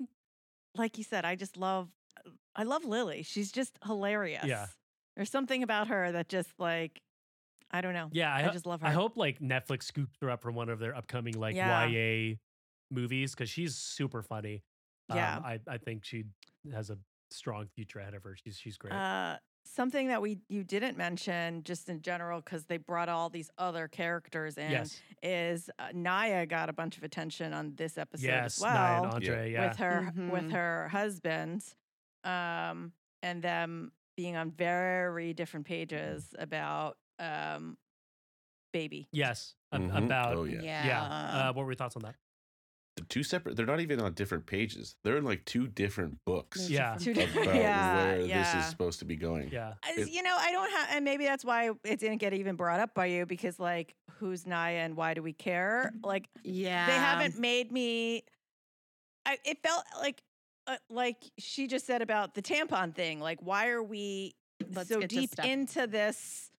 like 0.76 0.98
you 0.98 1.04
said, 1.04 1.26
I 1.26 1.36
just 1.36 1.58
love 1.58 1.90
I 2.56 2.64
love 2.64 2.86
Lily. 2.86 3.24
She's 3.24 3.52
just 3.52 3.78
hilarious. 3.86 4.46
Yeah. 4.46 4.68
There's 5.16 5.30
something 5.30 5.64
about 5.64 5.88
her 5.88 6.12
that 6.12 6.30
just 6.30 6.50
like 6.60 7.02
I 7.74 7.80
don't 7.82 7.94
know. 7.94 8.10
Yeah, 8.12 8.34
I, 8.34 8.48
I 8.48 8.50
just 8.50 8.66
love 8.66 8.82
her. 8.82 8.88
I 8.88 8.92
hope 8.92 9.16
like 9.16 9.40
Netflix 9.40 9.84
scoops 9.84 10.18
her 10.22 10.30
up 10.30 10.42
for 10.42 10.52
one 10.52 10.68
of 10.70 10.80
their 10.80 10.96
upcoming 10.96 11.40
like 11.40 11.56
Yeah. 11.56 11.86
YA 11.86 12.36
movies 12.92 13.34
because 13.34 13.50
she's 13.50 13.76
super 13.76 14.22
funny. 14.22 14.64
Yeah. 15.14 15.38
Um, 15.38 15.44
I 15.46 15.60
I 15.68 15.78
think 15.78 16.06
she 16.06 16.26
has 16.74 16.90
a 16.90 16.98
strong 17.32 17.68
future 17.76 18.00
ahead 18.00 18.14
of 18.14 18.24
her. 18.24 18.36
She's 18.36 18.58
she's 18.58 18.78
great. 18.78 18.94
Uh, 18.94 19.38
something 19.66 20.08
that 20.08 20.22
we 20.22 20.40
you 20.50 20.64
didn't 20.64 20.98
mention 20.98 21.64
just 21.64 21.88
in 21.90 22.02
general 22.02 22.42
because 22.42 22.66
they 22.66 22.78
brought 22.78 23.10
all 23.10 23.30
these 23.30 23.50
other 23.58 23.88
characters 23.88 24.58
in 24.58 24.72
yes. 24.72 25.00
is 25.22 25.70
uh, 25.80 25.90
Naya 25.94 26.46
got 26.46 26.70
a 26.70 26.74
bunch 26.74 26.98
of 26.98 27.04
attention 27.04 27.54
on 27.54 27.74
this 27.76 27.98
episode 27.98 28.26
Yes. 28.26 28.58
as 28.58 28.64
well 28.64 28.74
Nya 28.76 29.04
and 29.04 29.14
Andre. 29.14 29.52
Yeah. 29.52 29.68
with 29.70 29.78
her 29.78 30.12
with 30.32 30.44
Mhm. 30.46 30.52
her 30.52 30.88
husband, 30.90 31.64
um, 32.24 32.94
and 33.22 33.42
them 33.44 33.92
being 34.18 34.36
on 34.36 34.52
very 34.52 35.34
different 35.34 35.66
pages 35.66 36.34
about 36.40 36.98
um, 37.20 37.78
baby. 38.74 39.08
yes. 39.12 39.54
ab- 39.72 39.82
Mhm. 39.82 40.06
About. 40.06 40.36
Oh 40.38 40.44
yeah. 40.46 40.62
Yeah. 40.62 40.86
Yeah. 40.86 41.04
Uh, 41.50 41.54
what 41.54 41.66
were 41.66 41.72
your 41.72 41.76
thoughts 41.76 41.96
on 41.96 42.02
that? 42.04 42.16
The 43.12 43.20
two 43.20 43.24
separate. 43.24 43.58
They're 43.58 43.66
not 43.66 43.82
even 43.82 44.00
on 44.00 44.14
different 44.14 44.46
pages. 44.46 44.96
They're 45.04 45.18
in 45.18 45.26
like 45.26 45.44
two 45.46 45.68
different 45.68 46.18
books 46.26 46.70
Yeah. 46.70 46.96
Two 46.98 47.12
about 47.12 47.26
different- 47.26 47.48
things. 47.50 47.60
yeah, 47.64 47.96
where 47.96 48.22
this 48.28 48.54
is 48.56 48.66
supposed 48.68 49.00
to 49.00 49.06
be 49.06 49.18
going. 49.18 49.50
Yeah. 49.52 49.74
As- 49.84 49.98
It- 50.08 50.12
you 50.12 50.24
know, 50.24 50.36
I 50.40 50.52
don't 50.54 50.72
have, 50.72 50.88
and 50.92 51.04
maybe 51.04 51.26
that's 51.26 51.44
why 51.44 51.72
it 51.84 52.00
didn't 52.00 52.20
get 52.20 52.34
even 52.34 52.56
brought 52.56 52.80
up 52.80 52.94
by 52.94 53.08
you 53.08 53.26
because, 53.26 53.60
like, 53.60 53.96
who's 54.14 54.48
Naya 54.48 54.78
and 54.78 54.96
why 54.96 55.14
do 55.14 55.22
we 55.22 55.34
care? 55.34 55.92
Like, 56.04 56.30
Yeah. 56.44 56.86
they 56.88 56.94
haven't 56.96 57.38
made 57.38 57.72
me. 57.72 58.24
I 59.26 59.38
it 59.46 59.62
felt 59.62 59.84
like, 60.00 60.22
uh, 60.68 60.78
like 60.90 61.18
she 61.38 61.68
just 61.68 61.86
said 61.86 62.02
about 62.02 62.34
the 62.34 62.42
tampon 62.42 62.96
thing. 62.96 63.20
Like, 63.20 63.42
why 63.42 63.70
are 63.70 63.84
we 63.84 64.36
Let's 64.74 64.88
so 64.90 65.02
deep 65.02 65.32
into 65.44 65.86
this 65.86 66.50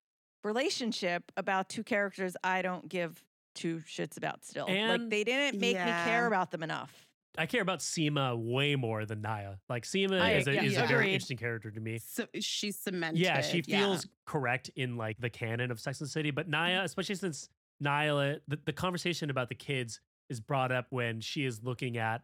relationship 0.43 1.31
about 1.35 1.67
two 1.69 1.83
characters 1.83 2.35
I 2.43 2.61
don't 2.61 2.87
give 2.87 3.23
two 3.53 3.77
shits 3.79 4.17
about 4.17 4.43
still? 4.45 4.67
like, 4.67 5.09
they 5.09 5.23
didn't 5.23 5.59
make 5.59 5.75
me 5.77 5.83
care 5.83 6.27
about 6.27 6.51
them 6.51 6.63
enough. 6.63 7.07
I 7.35 7.47
care 7.47 7.61
about 7.63 7.79
Seema 7.79 8.37
way 8.37 8.75
more 8.75 9.05
than 9.05 9.21
Naya. 9.21 9.55
Like 9.67 9.85
Seema 9.85 10.21
I- 10.21 10.33
is 10.33 10.47
a, 10.47 10.53
yeah, 10.53 10.63
is 10.63 10.77
a 10.77 10.85
very 10.85 11.13
interesting 11.13 11.37
character 11.37 11.71
to 11.71 11.79
me. 11.79 11.97
So 11.99 12.25
she's 12.39 12.77
cemented. 12.77 13.19
Yeah, 13.21 13.41
she 13.41 13.63
feels 13.63 14.07
correct 14.27 14.69
in 14.75 14.97
like 14.97 15.17
the 15.19 15.31
canon 15.31 15.71
of 15.71 15.79
Sex 15.79 15.99
and 15.99 16.07
the 16.07 16.11
City, 16.11 16.29
but 16.29 16.47
Naya, 16.47 16.81
especially 16.83 17.15
since 17.15 17.49
Naya, 17.79 18.35
the, 18.47 18.59
the 18.65 18.73
conversation 18.73 19.29
about 19.31 19.49
the 19.49 19.55
kids 19.55 19.99
is 20.29 20.39
brought 20.39 20.71
up 20.71 20.85
when 20.91 21.21
she 21.21 21.43
is 21.43 21.63
looking 21.63 21.97
at 21.97 22.21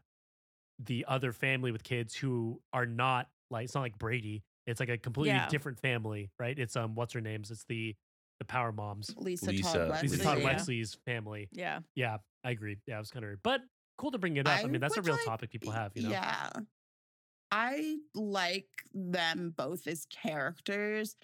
the 0.77 1.05
other 1.07 1.33
family 1.33 1.71
with 1.71 1.83
kids 1.83 2.13
who 2.15 2.61
are 2.71 2.85
not 2.85 3.27
like 3.49 3.65
it's 3.65 3.73
not 3.75 3.81
like 3.81 3.97
Brady. 3.97 4.43
It's 4.67 4.79
like 4.79 4.89
a 4.89 4.97
completely 4.99 5.33
Yeah. 5.33 5.47
different 5.49 5.79
family, 5.79 6.29
right? 6.39 6.57
It's 6.57 6.75
um 6.75 6.93
what's 6.93 7.13
her 7.13 7.21
names? 7.21 7.49
It's 7.49 7.65
the 7.65 7.95
the 8.39 8.45
Power 8.45 8.71
Moms. 8.71 9.13
Lisa, 9.17 9.51
Lisa- 9.51 9.63
Todd 9.63 10.01
Lisa 10.01 10.15
Leslie. 10.15 10.17
Todd 10.25 10.39
yeah. 10.39 10.45
Leslie's 10.45 10.97
family. 11.05 11.49
Yeah. 11.51 11.79
Yeah, 11.95 12.17
I 12.43 12.51
agree. 12.51 12.77
Yeah, 12.87 12.95
it 12.95 12.99
was 12.99 13.11
kind 13.11 13.23
of 13.23 13.29
weird. 13.29 13.39
But 13.43 13.61
cool 13.97 14.11
to 14.11 14.17
bring 14.17 14.37
it 14.37 14.47
up. 14.47 14.59
I, 14.59 14.63
I 14.63 14.65
mean, 14.67 14.81
that's 14.81 14.97
a 14.97 15.01
real 15.01 15.15
like- 15.15 15.25
topic 15.25 15.51
people 15.51 15.71
have, 15.71 15.91
you 15.95 16.03
know. 16.03 16.09
Yeah. 16.09 16.49
I 17.51 17.97
like 18.13 18.67
them 18.93 19.53
both 19.57 19.87
as 19.87 20.05
characters. 20.11 21.15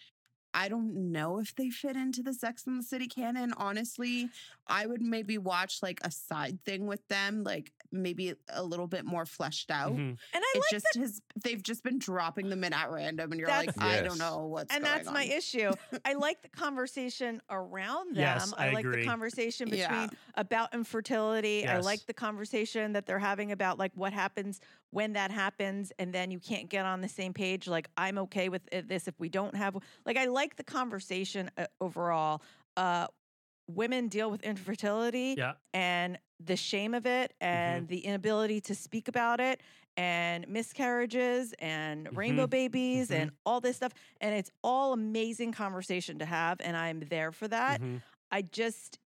I 0.58 0.70
don't 0.70 1.12
know 1.12 1.40
if 1.40 1.54
they 1.56 1.70
fit 1.70 1.98
into 1.98 2.24
the 2.24 2.34
Sex 2.34 2.66
and 2.66 2.80
the 2.80 2.84
City 2.84 3.08
canon, 3.08 3.54
honestly. 3.58 4.30
I 4.68 4.86
would 4.88 5.02
maybe 5.02 5.38
watch 5.38 5.84
like 5.84 6.00
a 6.04 6.10
side 6.10 6.60
thing 6.64 6.88
with 6.88 7.06
them, 7.10 7.44
like 7.44 7.72
maybe 7.92 8.34
a 8.50 8.64
little 8.64 8.88
bit 8.88 9.04
more 9.06 9.26
fleshed 9.26 9.70
out. 9.70 9.92
Mhm. 9.94 10.00
And 10.00 10.18
I 10.34 10.54
It 10.56 10.60
like 10.60 10.70
just 10.72 10.86
has 10.98 11.22
they've 11.44 11.62
just 11.62 11.84
been 11.84 12.00
dropping 12.00 12.50
them 12.50 12.64
in 12.64 12.72
at 12.74 12.90
random 12.90 13.32
and 13.32 13.40
you're 13.40 13.48
That's- 13.50 13.76
like, 13.78 13.86
I 13.86 14.02
don't 14.02 14.18
know 14.18 14.46
what's 14.48 14.72
going 14.72 14.86
on. 14.86 14.88
and 14.98 15.06
going 15.06 15.14
that's 15.16 15.30
my 15.30 15.36
issue. 15.36 15.72
I 16.06 16.14
like 16.14 16.42
the 16.42 16.50
conversation 16.50 17.42
around 17.50 18.16
them. 18.16 18.22
Yes, 18.22 18.54
I 18.58 18.72
like 18.72 18.86
agree. 18.86 19.02
the 19.02 19.08
conversation 19.08 19.66
between 19.70 19.82
Yeah. 19.92 20.08
about 20.36 20.74
infertility. 20.74 21.68
I 21.68 21.80
like 21.80 22.06
the 22.08 22.14
conversation 22.14 22.94
that 22.94 23.06
they're 23.06 23.20
having 23.20 23.52
about 23.52 23.78
like 23.78 23.92
what 23.96 24.14
happens 24.14 24.62
when 24.96 25.14
that 25.14 25.30
happens, 25.30 25.92
and 26.00 26.14
then 26.14 26.32
you 26.32 26.40
can't 26.40 26.70
get 26.70 26.86
on 26.86 27.02
the 27.02 27.10
same 27.10 27.34
page. 27.34 27.68
Like 27.68 27.90
I'm 27.98 28.18
okay 28.20 28.48
with 28.50 28.62
this 28.72 29.08
if 29.08 29.20
we 29.20 29.28
don't 29.30 29.56
have. 29.56 29.76
Like 30.06 30.16
I 30.18 30.26
like 30.26 30.56
the 30.56 30.64
conversation 30.64 31.52
uh, 31.58 31.66
overall. 31.82 32.42
Uh, 32.78 33.08
women 33.68 34.08
deal 34.10 34.30
with 34.32 34.42
infertility 34.44 35.36
Yeah. 35.38 35.54
and 35.74 36.18
the 36.40 36.56
shame 36.56 36.94
of 36.94 37.06
it 37.08 37.34
Mm-hmm. 37.42 37.46
and 37.58 37.88
the 37.88 38.00
inability 38.06 38.62
to 38.62 38.76
speak 38.76 39.08
about 39.08 39.40
it 39.40 39.62
and 39.98 40.48
miscarriages 40.48 41.54
and 41.60 42.16
rainbow 42.16 42.46
babies 42.48 43.10
Mhm. 43.10 43.16
and 43.22 43.32
all 43.46 43.60
this 43.62 43.78
stuff 43.78 43.92
and 44.22 44.36
it's 44.36 44.52
all 44.64 44.94
amazing 44.94 45.52
conversation 45.52 46.20
to 46.20 46.26
have 46.26 46.62
and 46.62 46.78
I'm 46.78 47.00
there 47.10 47.32
for 47.32 47.48
that. 47.48 47.82
Mhm. 47.82 48.02
I 48.32 48.44
just 48.44 49.00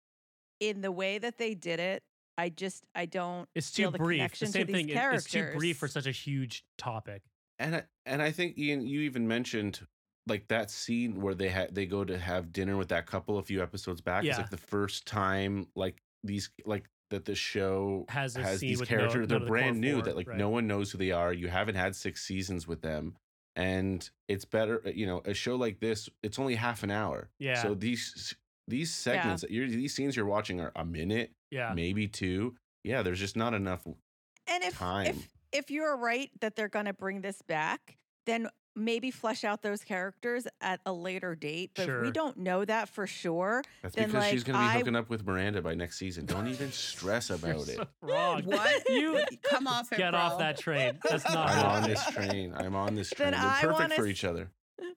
in 0.59 0.81
the 0.81 0.91
way 0.91 1.19
that 1.19 1.37
they 1.37 1.53
did 1.55 1.79
it, 1.79 2.03
I 2.39 2.49
just 2.49 2.85
I 2.95 3.05
don't 3.05 3.47
It's 3.55 3.71
too 3.71 3.83
feel 3.83 3.91
the 3.91 3.97
brief. 3.97 4.17
The 4.17 4.17
connection 4.19 4.47
to 4.47 4.51
same 4.53 4.67
these 4.67 4.75
thing. 4.75 4.89
it- 4.89 5.13
It's 5.13 5.29
too 5.29 5.51
brief 5.57 5.77
for 5.77 5.87
such 5.87 6.05
a 6.07 6.11
huge 6.11 6.63
topic. 6.77 7.21
And 7.59 7.75
I, 7.75 7.83
and 8.05 8.21
I 8.21 8.31
think 8.31 8.57
Ian, 8.57 8.87
you 8.87 9.01
even 9.01 9.27
mentioned 9.27 9.85
like 10.27 10.47
that 10.47 10.69
scene 10.71 11.21
where 11.21 11.33
they 11.35 11.49
had 11.49 11.75
they 11.75 11.85
go 11.85 12.03
to 12.05 12.17
have 12.17 12.53
dinner 12.53 12.77
with 12.77 12.89
that 12.89 13.05
couple 13.05 13.37
a 13.37 13.43
few 13.43 13.61
episodes 13.61 13.99
back. 14.01 14.23
Yeah. 14.23 14.31
It's 14.31 14.39
like 14.39 14.49
the 14.49 14.57
first 14.57 15.05
time 15.05 15.67
like 15.75 16.01
these 16.23 16.49
like 16.65 16.89
that 17.09 17.25
the 17.25 17.35
show 17.35 18.05
Has 18.09 18.35
a 18.37 18.43
has 18.43 18.59
scene 18.59 18.69
these 18.69 18.79
with 18.79 18.89
no- 18.91 18.97
characters. 18.97 19.19
none 19.21 19.27
They're 19.27 19.37
of 19.37 19.43
the 19.43 19.47
brand 19.49 19.81
new 19.81 19.95
four, 19.95 20.01
that 20.03 20.15
like 20.15 20.27
right. 20.29 20.37
no 20.37 20.49
one 20.49 20.67
knows 20.67 20.91
who 20.91 20.97
they 20.99 21.11
are. 21.11 21.33
You 21.33 21.47
haven't 21.49 21.75
had 21.75 21.95
six 21.95 22.23
seasons 22.23 22.67
with 22.67 22.81
them. 22.81 23.15
And 23.55 24.07
it's 24.29 24.45
better, 24.45 24.81
you 24.93 25.05
know, 25.05 25.21
a 25.25 25.33
show 25.33 25.55
like 25.55 25.79
this, 25.81 26.07
it's 26.23 26.39
only 26.39 26.55
half 26.55 26.83
an 26.83 26.91
hour. 26.91 27.29
Yeah. 27.39 27.61
So 27.61 27.73
these 27.73 28.35
these 28.69 28.93
segments 28.93 29.41
that 29.41 29.51
you're 29.51 29.67
these 29.67 29.93
scenes 29.93 30.15
you're 30.15 30.25
watching 30.25 30.59
are 30.61 30.71
a 30.75 30.85
minute, 30.85 31.31
Yeah. 31.51 31.73
maybe 31.75 32.07
two. 32.07 32.55
Yeah, 32.83 33.01
there's 33.01 33.19
just 33.19 33.35
not 33.35 33.53
enough 33.53 33.85
And 33.85 34.63
if 34.63 34.77
time. 34.77 35.07
if 35.07 35.27
if 35.51 35.71
you're 35.71 35.97
right 35.97 36.29
that 36.41 36.55
they're 36.55 36.69
going 36.69 36.85
to 36.85 36.93
bring 36.93 37.21
this 37.21 37.41
back, 37.41 37.97
then 38.27 38.47
maybe 38.75 39.09
flesh 39.11 39.43
out 39.43 39.61
those 39.63 39.83
characters 39.83 40.47
at 40.61 40.79
a 40.85 40.93
later 40.93 41.33
date. 41.35 41.71
But 41.75 41.81
if 41.81 41.87
Sure. 41.87 42.01
we 42.03 42.11
don't 42.11 42.37
know 42.37 42.63
that 42.63 42.87
for 42.87 43.07
sure. 43.07 43.63
That's 43.81 43.95
then, 43.95 44.07
because 44.09 44.27
she's 44.27 44.41
like, 44.47 44.53
gonna 44.53 44.65
be 44.65 44.69
I- 44.69 44.77
hooking 44.77 44.95
up 44.95 45.09
with 45.09 45.25
Miranda 45.25 45.61
by 45.61 45.73
next 45.73 45.97
season. 45.97 46.25
Don't 46.27 46.47
even 46.47 46.71
stress 46.71 47.29
You're 47.29 47.37
about 47.39 47.67
it. 47.67 47.75
so 47.77 47.87
wrong. 48.01 48.43
What? 48.43 48.87
You 48.89 49.21
come 49.43 49.67
off 49.67 49.91
it, 49.91 49.97
get 49.97 50.13
off 50.13 50.37
that 50.37 50.57
train. 50.59 50.99
That's 51.09 51.23
not. 51.33 51.49
I'm 51.49 51.57
how- 51.57 51.69
on 51.69 51.83
this 51.89 52.05
train. 52.11 52.53
I'm 52.55 52.75
on 52.75 52.93
this 52.95 53.09
train. 53.09 53.31
Then 53.31 53.41
They're 53.41 53.49
I 53.49 53.61
perfect 53.61 53.79
wanna 53.79 53.95
for 53.95 54.05
each 54.05 54.23
other. 54.23 54.51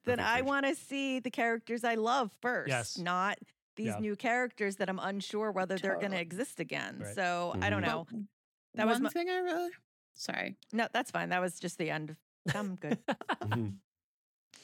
Then 0.05 0.19
Perfect 0.19 0.21
I 0.21 0.41
want 0.43 0.67
to 0.67 0.75
see 0.77 1.19
the 1.19 1.31
characters 1.31 1.83
I 1.83 1.95
love 1.95 2.31
first, 2.41 2.69
Yes. 2.69 2.99
not 2.99 3.39
these 3.77 3.87
Yeah. 3.89 3.99
new 3.99 4.17
characters 4.17 4.77
that 4.77 4.89
I'm 4.89 4.99
unsure 4.99 5.51
whether 5.53 5.79
they're 5.79 5.99
going 5.99 6.13
to 6.13 6.21
exist 6.21 6.61
again. 6.61 6.99
Right. 7.01 7.15
So 7.15 7.57
I 7.61 7.71
don't 7.71 7.83
Mhm. 7.83 7.87
know. 7.87 8.07
But 8.11 8.21
That 8.75 8.87
was 8.87 8.95
one 8.97 9.03
my- 9.05 9.09
thing 9.11 9.29
I 9.31 9.39
really 9.39 9.71
sorry. 10.15 10.57
No, 10.73 10.89
that's 10.93 11.11
fine. 11.11 11.31
That 11.31 11.41
was 11.41 11.59
just 11.59 11.79
the 11.79 11.91
end. 11.91 12.17
I'm 12.55 12.77
good. 12.77 12.99
Mhm. 13.07 13.79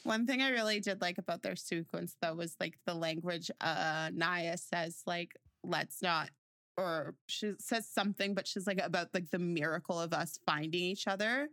One 0.03 0.25
thing 0.25 0.41
I 0.41 0.49
really 0.49 0.79
did 0.79 1.01
like 1.01 1.17
about 1.17 1.41
their 1.41 1.55
sequence 1.55 2.15
though 2.21 2.33
was 2.33 2.55
like 2.59 2.77
the 2.85 2.93
language 2.93 3.51
uh 3.59 4.09
Naya 4.13 4.57
says 4.57 5.03
like 5.05 5.35
let's 5.63 6.01
not 6.01 6.29
or 6.77 7.15
she 7.27 7.53
says 7.59 7.87
something 7.87 8.33
but 8.33 8.47
she's 8.47 8.65
like 8.65 8.79
about 8.79 9.13
like 9.13 9.29
the 9.29 9.39
miracle 9.39 9.99
of 9.99 10.13
us 10.13 10.39
finding 10.45 10.81
each 10.81 11.05
other 11.07 11.49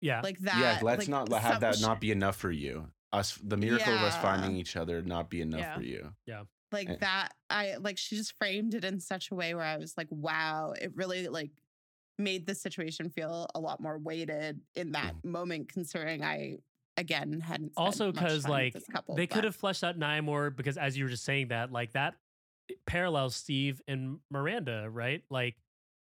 Yeah. 0.00 0.20
like 0.20 0.38
that 0.40 0.58
yeah, 0.58 0.78
let's 0.82 1.08
like, 1.08 1.08
not 1.08 1.32
have 1.42 1.54
some- 1.54 1.60
that 1.60 1.80
not 1.80 2.00
be 2.00 2.12
enough 2.12 2.36
for 2.36 2.52
you. 2.52 2.92
Us, 3.12 3.36
the 3.42 3.56
miracle 3.56 3.92
of 3.92 4.00
us 4.02 4.16
finding 4.22 4.56
each 4.56 4.76
other 4.76 5.02
not 5.02 5.28
be 5.28 5.40
enough 5.42 5.60
Yeah. 5.60 5.74
for 5.76 5.82
you. 5.82 6.14
Like 6.72 6.88
Eh. 6.88 6.96
that 7.00 7.28
i 7.50 7.76
like 7.78 7.98
she 7.98 8.16
just 8.16 8.32
framed 8.38 8.74
it 8.74 8.84
in 8.84 8.98
such 8.98 9.30
a 9.30 9.34
way 9.34 9.54
where 9.54 9.64
i 9.64 9.76
was 9.76 9.94
like 9.96 10.08
wow 10.10 10.72
it 10.80 10.90
really 10.96 11.28
like 11.28 11.50
made 12.18 12.46
the 12.46 12.54
situation 12.54 13.10
feel 13.10 13.46
a 13.54 13.60
lot 13.60 13.80
more 13.80 13.98
weighted 13.98 14.60
in 14.74 14.92
that 14.92 15.14
Mm-hmm. 15.16 15.30
moment 15.32 15.68
considering 15.68 16.22
i 16.24 16.58
again 16.96 17.40
hadn't 17.40 17.72
also 17.76 18.12
because 18.12 18.46
like 18.48 18.76
couple, 18.92 19.14
they 19.16 19.26
could 19.26 19.44
have 19.44 19.56
fleshed 19.56 19.82
out 19.84 19.98
Nya 19.98 20.22
more 20.22 20.50
because 20.50 20.76
as 20.76 20.96
you 20.96 21.04
were 21.04 21.10
just 21.10 21.24
saying 21.24 21.48
that 21.48 21.72
like 21.72 21.92
that 21.92 22.14
parallels 22.86 23.34
Steve 23.34 23.80
and 23.88 24.18
Miranda 24.30 24.88
right 24.90 25.22
like 25.30 25.56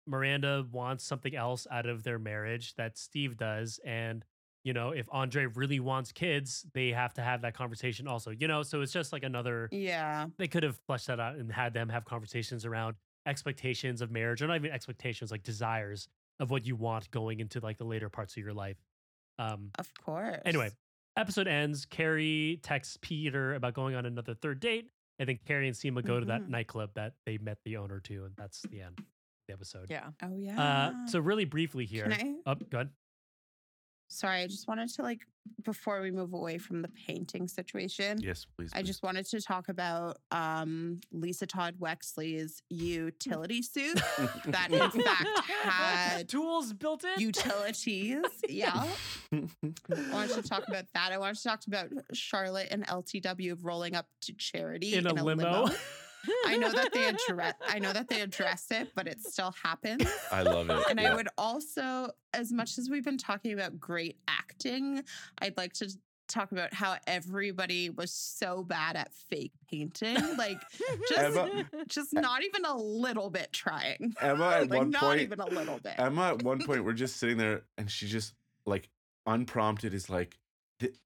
Miranda 0.07 0.65
wants 0.71 1.03
something 1.03 1.35
else 1.35 1.67
out 1.69 1.85
of 1.85 2.03
their 2.03 2.17
marriage 2.19 2.73
that 2.75 2.97
Steve 2.97 3.37
does 3.37 3.79
and 3.85 4.25
you 4.63 4.73
know 4.73 4.91
if 4.91 5.07
Andre 5.11 5.45
really 5.45 5.79
wants 5.79 6.11
kids 6.11 6.65
they 6.73 6.89
have 6.89 7.13
to 7.15 7.21
have 7.21 7.41
that 7.43 7.53
conversation 7.53 8.07
also 8.07 8.31
you 8.31 8.47
know 8.47 8.61
so 8.63 8.81
it's 8.81 8.91
just 8.91 9.13
like 9.13 9.23
another 9.23 9.69
yeah 9.71 10.27
they 10.37 10.47
could 10.47 10.63
have 10.63 10.77
fleshed 10.87 11.07
that 11.07 11.19
out 11.19 11.35
and 11.35 11.51
had 11.51 11.73
them 11.73 11.89
have 11.89 12.05
conversations 12.05 12.65
around 12.65 12.95
expectations 13.25 14.01
of 14.01 14.11
marriage 14.11 14.41
or 14.41 14.47
not 14.47 14.55
even 14.55 14.71
expectations 14.71 15.31
like 15.31 15.43
desires 15.43 16.07
of 16.39 16.49
what 16.49 16.65
you 16.65 16.75
want 16.75 17.09
going 17.11 17.39
into 17.39 17.59
like 17.59 17.77
the 17.77 17.83
later 17.85 18.09
parts 18.09 18.35
of 18.35 18.43
your 18.43 18.53
life 18.53 18.77
um 19.37 19.69
of 19.79 19.89
course 20.03 20.39
Anyway, 20.45 20.69
episode 21.15 21.47
ends. 21.47 21.85
Carrie 21.85 22.59
texts 22.63 22.97
Peter 23.01 23.53
about 23.53 23.73
going 23.73 23.95
on 23.95 24.05
another 24.05 24.33
third 24.33 24.59
date. 24.59 24.89
And 25.17 25.27
then 25.27 25.37
Carrie 25.45 25.67
and 25.67 25.75
Seema 25.75 26.03
go 26.05 26.19
to 26.19 26.25
that 26.27 26.41
Mhm. 26.43 26.49
nightclub 26.49 26.93
that 26.95 27.13
they 27.25 27.37
met 27.37 27.57
the 27.65 27.75
owner 27.77 27.99
to. 28.01 28.25
And 28.25 28.33
that's 28.37 28.61
the 28.63 28.81
end 28.81 28.97
of 28.99 29.05
the 29.47 29.53
episode. 29.53 29.87
Yeah. 29.89 30.09
oh 30.23 30.35
yeah 30.37 30.61
Uh, 30.61 31.07
so, 31.07 31.19
really 31.19 31.43
briefly 31.45 31.85
here. 31.85 32.03
Can 32.09 32.13
I, 32.45 32.51
Oh, 32.51 32.55
go 32.55 32.77
ahead. 32.79 32.89
Sorry 34.09 34.41
i 34.41 34.47
just 34.47 34.67
wanted 34.67 34.89
to 34.89 35.01
like 35.01 35.21
before 35.63 36.01
we 36.01 36.11
move 36.11 36.33
away 36.33 36.57
from 36.59 36.81
the 36.81 36.89
painting 37.07 37.47
situation 37.47 38.19
Yes, 38.21 38.45
please. 38.55 38.69
I 38.73 38.79
please. 38.81 38.87
just 38.87 39.01
wanted 39.03 39.25
to 39.27 39.41
talk 39.41 39.67
about 39.69 40.17
um, 40.31 40.99
Lisa 41.11 41.47
Todd 41.47 41.75
Wexley's 41.79 42.61
utility 42.69 43.61
suit 43.63 43.99
that 44.45 44.69
in 44.71 45.01
fact 45.01 45.27
had 45.63 46.29
Tools 46.29 46.71
built 46.73 47.03
in. 47.03 47.19
utilities. 47.19 48.21
Yeah. 48.47 48.83
I 49.33 49.47
wanted 50.11 50.35
to 50.35 50.43
talk 50.43 50.67
about 50.67 50.85
that. 50.93 51.11
I 51.11 51.17
wanted 51.17 51.37
to 51.37 51.43
talk 51.43 51.61
about 51.67 51.87
Charlotte 52.13 52.67
and 52.69 52.85
LTW 52.85 53.57
rolling 53.61 53.95
up 53.95 54.05
to 54.23 54.33
charity 54.33 54.93
in 54.95 55.07
a 55.07 55.13
limo. 55.23 55.67
I 56.45 56.57
know 56.57 56.71
that 56.71 56.93
they 56.93 57.05
address 57.29 57.53
I 57.67 57.79
know 57.79 57.93
that 57.93 58.09
they 58.09 58.21
address 58.21 58.67
it, 58.71 58.89
but 58.95 59.07
it 59.07 59.21
still 59.21 59.53
happens. 59.63 60.07
I 60.31 60.43
love 60.43 60.69
it. 60.69 60.83
And 60.89 60.99
yeah. 60.99 61.13
I 61.13 61.15
would 61.15 61.29
also, 61.37 62.11
as 62.33 62.51
much 62.51 62.77
as 62.77 62.89
we've 62.89 63.05
been 63.05 63.17
talking 63.17 63.53
about 63.53 63.79
great 63.79 64.17
acting, 64.27 65.03
I'd 65.41 65.57
like 65.57 65.73
to 65.73 65.89
talk 66.29 66.51
about 66.51 66.73
how 66.73 66.95
everybody 67.07 67.89
was 67.89 68.11
so 68.11 68.63
bad 68.63 68.95
at 68.95 69.13
fake 69.13 69.51
painting. 69.69 70.15
Like 70.37 70.61
just 71.09 71.19
Emma- 71.19 71.65
just 71.87 72.13
not 72.13 72.43
even 72.43 72.65
a 72.65 72.77
little 72.77 73.29
bit 73.29 73.51
trying. 73.51 74.13
Emma 74.21 74.49
at 74.61 74.69
like 74.69 74.79
one 74.79 74.91
not 74.91 75.01
point. 75.01 75.21
even 75.21 75.39
a 75.39 75.47
little 75.47 75.79
bit. 75.79 75.95
Emma 75.97 76.29
at 76.29 76.43
one 76.43 76.63
point, 76.63 76.85
we're 76.85 76.93
just 76.93 77.17
sitting 77.17 77.37
there, 77.37 77.63
and 77.77 77.89
she 77.89 78.07
just 78.07 78.33
like 78.65 78.89
unprompted 79.25 79.93
is 79.93 80.09
like, 80.09 80.29
"Th- 80.29 80.39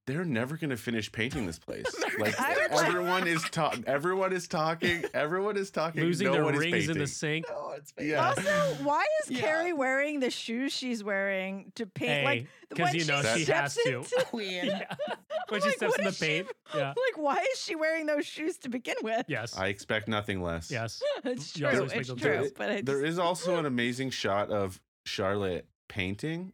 "They're 0.06 0.26
never 0.26 0.58
gonna 0.58 0.78
finish 0.78 1.12
painting 1.12 1.46
this 1.46 1.60
place." 1.60 1.86
Like 2.20 2.40
I 2.40 2.54
would 2.54 2.72
like- 2.72 2.88
everyone 2.88 3.28
is 3.28 3.42
talking. 3.50 3.84
Everyone 3.88 4.32
is 4.34 4.48
talking. 4.48 5.04
Everyone 5.16 5.58
is 5.58 5.72
talking. 5.72 6.04
Losing 6.04 6.28
no 6.28 6.34
their 6.34 6.44
one 6.44 6.54
is 6.54 6.60
rings 6.60 6.90
in 6.90 7.00
the 7.00 7.08
sink. 7.08 7.46
No, 7.50 7.72
it's 7.76 7.92
Yeah. 8.00 8.28
Also, 8.30 8.44
why 8.84 9.04
is 9.24 9.32
Yeah. 9.32 9.40
Carrie 9.40 9.74
wearing 9.74 10.20
the 10.20 10.30
shoes 10.30 10.72
she's 10.72 11.04
wearing 11.04 11.72
to 11.76 11.88
paint? 11.88 12.12
Hey, 12.12 12.24
like 12.24 12.48
'cause 12.70 12.80
when 12.94 12.96
you 12.96 13.06
know 13.06 13.22
she 13.36 13.46
steps 13.46 13.78
has 13.78 13.84
to. 13.86 13.98
into- 13.98 14.26
queen. 14.26 14.66
Yeah. 14.66 14.84
when 15.50 15.62
she 15.62 15.70
like, 15.70 15.78
steps 15.78 15.98
in 15.98 16.04
the 16.04 16.10
is 16.12 16.18
she- 16.18 16.26
paint. 16.26 16.48
Yeah. 16.76 16.90
Like, 16.90 17.18
why 17.18 17.44
is 17.54 17.60
she 17.60 17.76
wearing 17.76 18.06
those 18.06 18.28
shoes 18.28 18.58
to 18.60 18.70
begin 18.70 18.96
with? 19.02 19.26
Yes. 19.28 19.58
I 19.58 19.68
expect 19.70 20.08
nothing 20.08 20.44
less. 20.44 20.70
yes. 20.70 21.02
it's 21.24 21.52
true. 21.52 21.68
It's 21.68 22.08
them 22.10 22.18
to- 22.20 22.24
true. 22.24 22.52
But 22.56 22.70
it's, 22.70 22.86
There 22.86 23.04
is 23.04 23.18
also 23.18 23.58
an 23.58 23.66
amazing 23.66 24.12
shot 24.12 24.52
of 24.52 24.80
Charlotte 25.08 25.68
painting. 25.88 26.54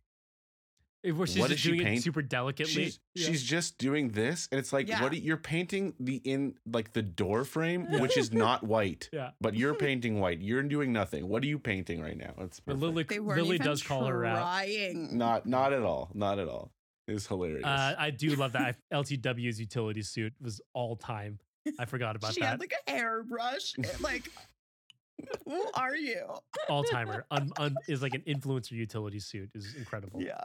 If 1.01 1.15
Where 1.15 1.27
she's 1.27 1.39
What 1.39 1.49
just 1.49 1.49
does 1.49 1.59
she 1.61 1.69
doing 1.69 1.81
it 1.81 1.85
paint? 1.85 2.03
super 2.03 2.21
delicately. 2.21 2.73
She's 2.73 2.99
Yeah. 3.15 3.27
she's 3.27 3.43
just 3.43 3.77
doing 3.77 4.09
this, 4.09 4.49
and 4.51 4.59
it's 4.59 4.73
like, 4.73 4.87
Yeah. 4.89 5.01
what? 5.01 5.13
are- 5.13 5.15
You're 5.15 5.37
painting 5.37 5.93
the 5.99 6.17
in 6.17 6.55
like 6.65 6.91
the 6.91 7.01
door 7.01 7.45
frame, 7.45 7.89
which 8.01 8.17
is 8.17 8.33
not 8.33 8.63
white. 8.63 9.09
Yeah. 9.13 9.31
But 9.39 9.55
you're 9.55 9.75
painting 9.75 10.19
white. 10.19 10.39
You're 10.41 10.61
doing 10.63 10.91
nothing. 10.91 11.29
What 11.29 11.41
are 11.43 11.47
you 11.47 11.57
painting 11.57 12.01
right 12.01 12.17
now? 12.17 12.33
It's 12.39 12.59
But 12.59 12.73
perfect. 12.73 12.81
Lily, 12.81 13.03
They 13.03 13.19
Lily 13.19 13.55
even 13.55 13.65
does 13.67 13.81
call 13.81 14.05
her 14.05 14.25
out. 14.25 14.39
trying. 14.39 15.17
not 15.17 15.45
not 15.45 15.71
at 15.71 15.83
all. 15.83 16.11
Not 16.13 16.37
at 16.37 16.49
all. 16.49 16.73
It's 17.07 17.25
hilarious. 17.27 17.63
Uh, 17.65 17.95
I 17.97 18.11
do 18.11 18.35
love 18.35 18.51
that. 18.51 18.75
LTW's 18.93 19.59
utility 19.59 20.01
suit 20.03 20.33
was 20.41 20.59
all 20.73 20.95
time. 20.97 21.39
I 21.79 21.85
forgot 21.85 22.15
about 22.17 22.33
she 22.33 22.41
that. 22.41 22.45
She 22.45 22.49
had 22.49 22.59
like 22.59 22.73
a 22.87 22.91
hairbrush. 22.91 23.73
Like, 24.01 24.29
who 25.45 25.65
are 25.75 25.95
you? 25.95 26.25
all 26.69 26.83
timer 26.83 27.25
un, 27.31 27.51
un, 27.57 27.75
is 27.87 28.01
like 28.01 28.13
an 28.13 28.21
influencer 28.27 28.71
utility 28.73 29.19
suit 29.19 29.49
is 29.55 29.75
incredible. 29.75 30.21
Yeah. 30.21 30.43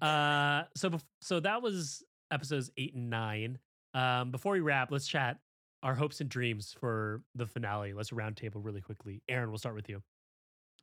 Uh, 0.00 0.64
so 0.76 0.90
bef- 0.90 1.04
so 1.20 1.40
that 1.40 1.62
was 1.62 2.02
episodes 2.30 2.70
eight 2.76 2.94
and 2.94 3.10
nine. 3.10 3.58
Um, 3.94 4.30
before 4.30 4.52
we 4.54 4.60
wrap, 4.60 4.90
let's 4.90 5.06
chat 5.06 5.38
our 5.82 5.94
hopes 5.94 6.20
and 6.20 6.28
dreams 6.28 6.74
for 6.80 7.22
the 7.34 7.46
finale. 7.46 7.92
Let's 7.92 8.10
roundtable 8.10 8.64
really 8.64 8.80
quickly. 8.80 9.22
Aaron, 9.28 9.50
we'll 9.50 9.58
start 9.58 9.74
with 9.74 9.88
you. 9.88 10.02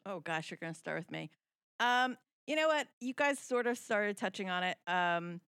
Oh 0.06 0.20
gosh, 0.22 0.50
you're 0.52 0.58
gonna 0.62 0.74
start 0.74 1.00
with 1.00 1.12
me. 1.12 1.30
Um, 1.80 2.18
you 2.48 2.56
know 2.56 2.68
what? 2.68 2.88
You 3.02 3.14
guys 3.14 3.40
sort 3.40 3.68
of 3.68 3.78
started 3.78 4.18
touching 4.18 4.50
on 4.50 4.64
it 4.64 4.78
um, 4.88 5.42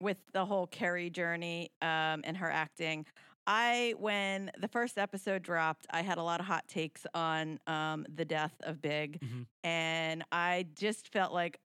with 0.00 0.18
the 0.32 0.44
whole 0.44 0.66
Carrie 0.66 1.10
journey 1.10 1.70
um, 1.82 2.22
and 2.24 2.36
her 2.36 2.50
acting. 2.50 3.06
I, 3.46 3.94
when 3.98 4.50
the 4.58 4.68
first 4.68 4.98
episode 4.98 5.42
dropped, 5.42 5.86
I 5.90 6.02
had 6.02 6.18
a 6.18 6.22
lot 6.22 6.38
of 6.40 6.44
hot 6.46 6.68
takes 6.68 7.06
on 7.14 7.58
um, 7.66 8.04
the 8.14 8.26
death 8.26 8.54
of 8.64 8.82
Big, 8.82 9.20
Mhm. 9.20 9.46
and 9.64 10.22
I 10.30 10.66
just 10.74 11.08
felt 11.10 11.32
like, 11.32 11.58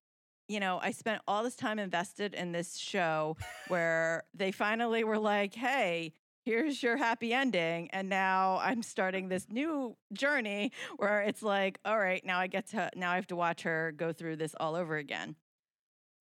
you 0.47 0.59
know, 0.59 0.79
I 0.81 0.91
spent 0.91 1.21
all 1.27 1.43
this 1.43 1.55
time 1.55 1.79
invested 1.79 2.33
in 2.33 2.51
this 2.51 2.77
show 2.77 3.37
where 3.67 4.23
they 4.33 4.51
finally 4.51 5.03
were 5.03 5.17
like, 5.17 5.53
"Hey, 5.55 6.13
here's 6.43 6.83
your 6.83 6.97
happy 6.97 7.33
ending," 7.33 7.89
and 7.91 8.09
now 8.09 8.59
I'm 8.61 8.83
starting 8.83 9.29
this 9.29 9.47
new 9.49 9.95
journey 10.11 10.71
where 10.97 11.21
it's 11.21 11.43
like, 11.43 11.79
all 11.85 11.99
right, 11.99 12.23
now 12.25 12.39
I 12.39 12.47
get 12.47 12.67
to 12.67 12.89
now 12.95 13.11
I 13.11 13.15
have 13.15 13.27
to 13.27 13.35
watch 13.35 13.63
her 13.63 13.93
go 13.95 14.11
through 14.11 14.37
this 14.37 14.55
all 14.59 14.75
over 14.75 14.97
again. 14.97 15.35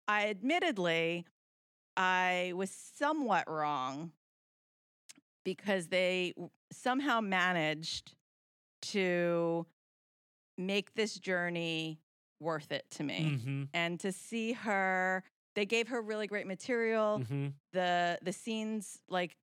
I 0.07 0.29
admittedly 0.29 1.27
I 1.97 2.53
was 2.55 2.71
somewhat 2.71 3.49
wrong 3.49 4.13
because 5.45 5.89
they 5.89 6.35
somehow 6.73 7.21
managed 7.21 8.15
to 8.83 9.67
make 10.57 10.95
this 10.95 11.15
journey 11.15 12.01
worth 12.45 12.71
it 12.71 12.85
to 12.93 13.03
me. 13.03 13.33
Mm-hmm. 13.39 13.63
And 13.75 13.99
to 14.01 14.13
see 14.13 14.53
her 14.53 15.25
they 15.57 15.65
gave 15.67 15.89
her 15.89 16.01
really 16.03 16.27
great 16.27 16.47
material 16.47 17.21
Mm-hmm. 17.21 17.47
the 17.73 18.19
the 18.23 18.33
scenes 18.33 18.99
like 19.09 19.37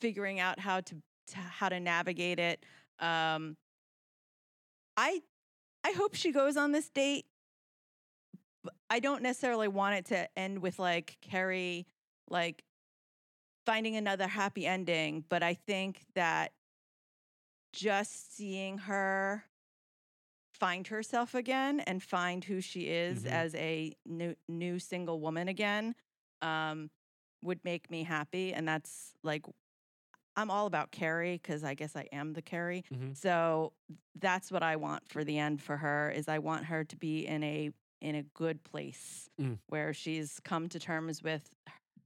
figuring 0.00 0.38
out 0.40 0.58
how 0.60 0.80
to, 0.80 0.94
to 1.28 1.36
how 1.36 1.68
to 1.68 1.80
navigate 1.80 2.38
it 2.38 2.64
um 3.00 3.56
i 4.96 5.20
i 5.82 5.90
hope 5.92 6.14
she 6.14 6.30
goes 6.30 6.56
on 6.56 6.70
this 6.70 6.88
date 6.90 7.26
i 8.88 9.00
don't 9.00 9.22
necessarily 9.22 9.66
want 9.66 9.96
it 9.96 10.04
to 10.06 10.28
end 10.38 10.60
with 10.62 10.78
like 10.78 11.16
carrie 11.20 11.86
like 12.30 12.62
finding 13.66 13.96
another 13.96 14.28
happy 14.28 14.64
ending 14.64 15.24
but 15.28 15.42
i 15.42 15.54
think 15.54 16.02
that 16.14 16.52
just 17.72 18.36
seeing 18.36 18.78
her 18.78 19.44
find 20.62 20.86
herself 20.86 21.34
again 21.34 21.80
and 21.80 22.00
find 22.00 22.44
who 22.44 22.60
she 22.60 22.82
is 22.82 23.24
Mhm. 23.24 23.30
as 23.32 23.54
a 23.56 23.96
new 24.06 24.36
new 24.48 24.78
single 24.78 25.18
woman 25.20 25.48
again 25.48 25.92
um 26.40 26.88
would 27.42 27.58
make 27.64 27.90
me 27.90 28.04
happy 28.04 28.54
and 28.54 28.68
that's 28.68 29.12
like 29.24 29.44
i'm 30.36 30.52
all 30.52 30.66
about 30.66 30.92
carrie 30.92 31.36
because 31.42 31.64
i 31.64 31.74
guess 31.74 31.96
i 31.96 32.06
am 32.12 32.32
the 32.34 32.42
carrie 32.42 32.84
Mhm. 32.92 33.16
so 33.16 33.72
that's 34.14 34.52
what 34.52 34.62
i 34.62 34.76
want 34.76 35.08
for 35.08 35.24
the 35.24 35.36
end 35.36 35.60
for 35.60 35.78
her 35.78 36.10
is 36.14 36.28
i 36.28 36.38
want 36.38 36.66
her 36.66 36.84
to 36.84 36.96
be 36.96 37.26
in 37.26 37.42
a 37.42 37.70
in 38.00 38.14
a 38.14 38.22
good 38.22 38.62
place 38.62 39.28
Mm. 39.40 39.58
where 39.66 39.92
she's 39.92 40.38
come 40.44 40.68
to 40.68 40.78
terms 40.78 41.24
with 41.24 41.50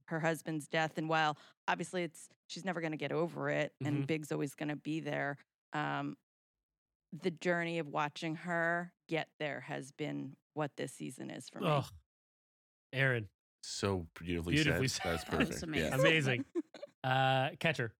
her 0.07 0.19
husband's 0.19 0.67
death 0.67 0.97
and 0.97 1.09
while 1.09 1.37
obviously 1.67 2.01
it's 2.03 2.27
she's 2.47 2.65
never 2.65 2.81
going 2.81 2.91
to 2.93 2.97
get 2.97 3.11
over 3.11 3.49
it, 3.51 3.73
Mhm. 3.83 3.87
and 3.87 4.07
Big's 4.07 4.31
always 4.31 4.55
going 4.55 4.69
to 4.69 4.77
be 4.77 4.99
there. 5.01 5.37
Um, 5.73 6.15
the 7.21 7.31
journey 7.31 7.79
of 7.79 7.87
watching 7.87 8.35
her 8.35 8.91
get 9.07 9.27
there 9.39 9.61
has 9.61 9.91
been 9.91 10.35
what 10.53 10.71
this 10.77 10.91
season 10.93 11.29
is 11.29 11.49
for 11.49 11.59
me. 11.59 11.67
Oh, 11.67 11.85
Aaron, 12.93 13.27
So 13.63 14.07
beautifully, 14.19 14.55
Beautifully 14.55 14.87
said. 14.87 15.03
said. 15.03 15.11
That's 15.11 15.23
That 15.29 15.37
was 15.39 15.47
perfect. 15.47 15.63
amazing. 15.63 15.89
Yeah. 15.91 15.95
amazing. 15.99 16.45
uh, 17.03 17.49
catcher. 17.59 17.93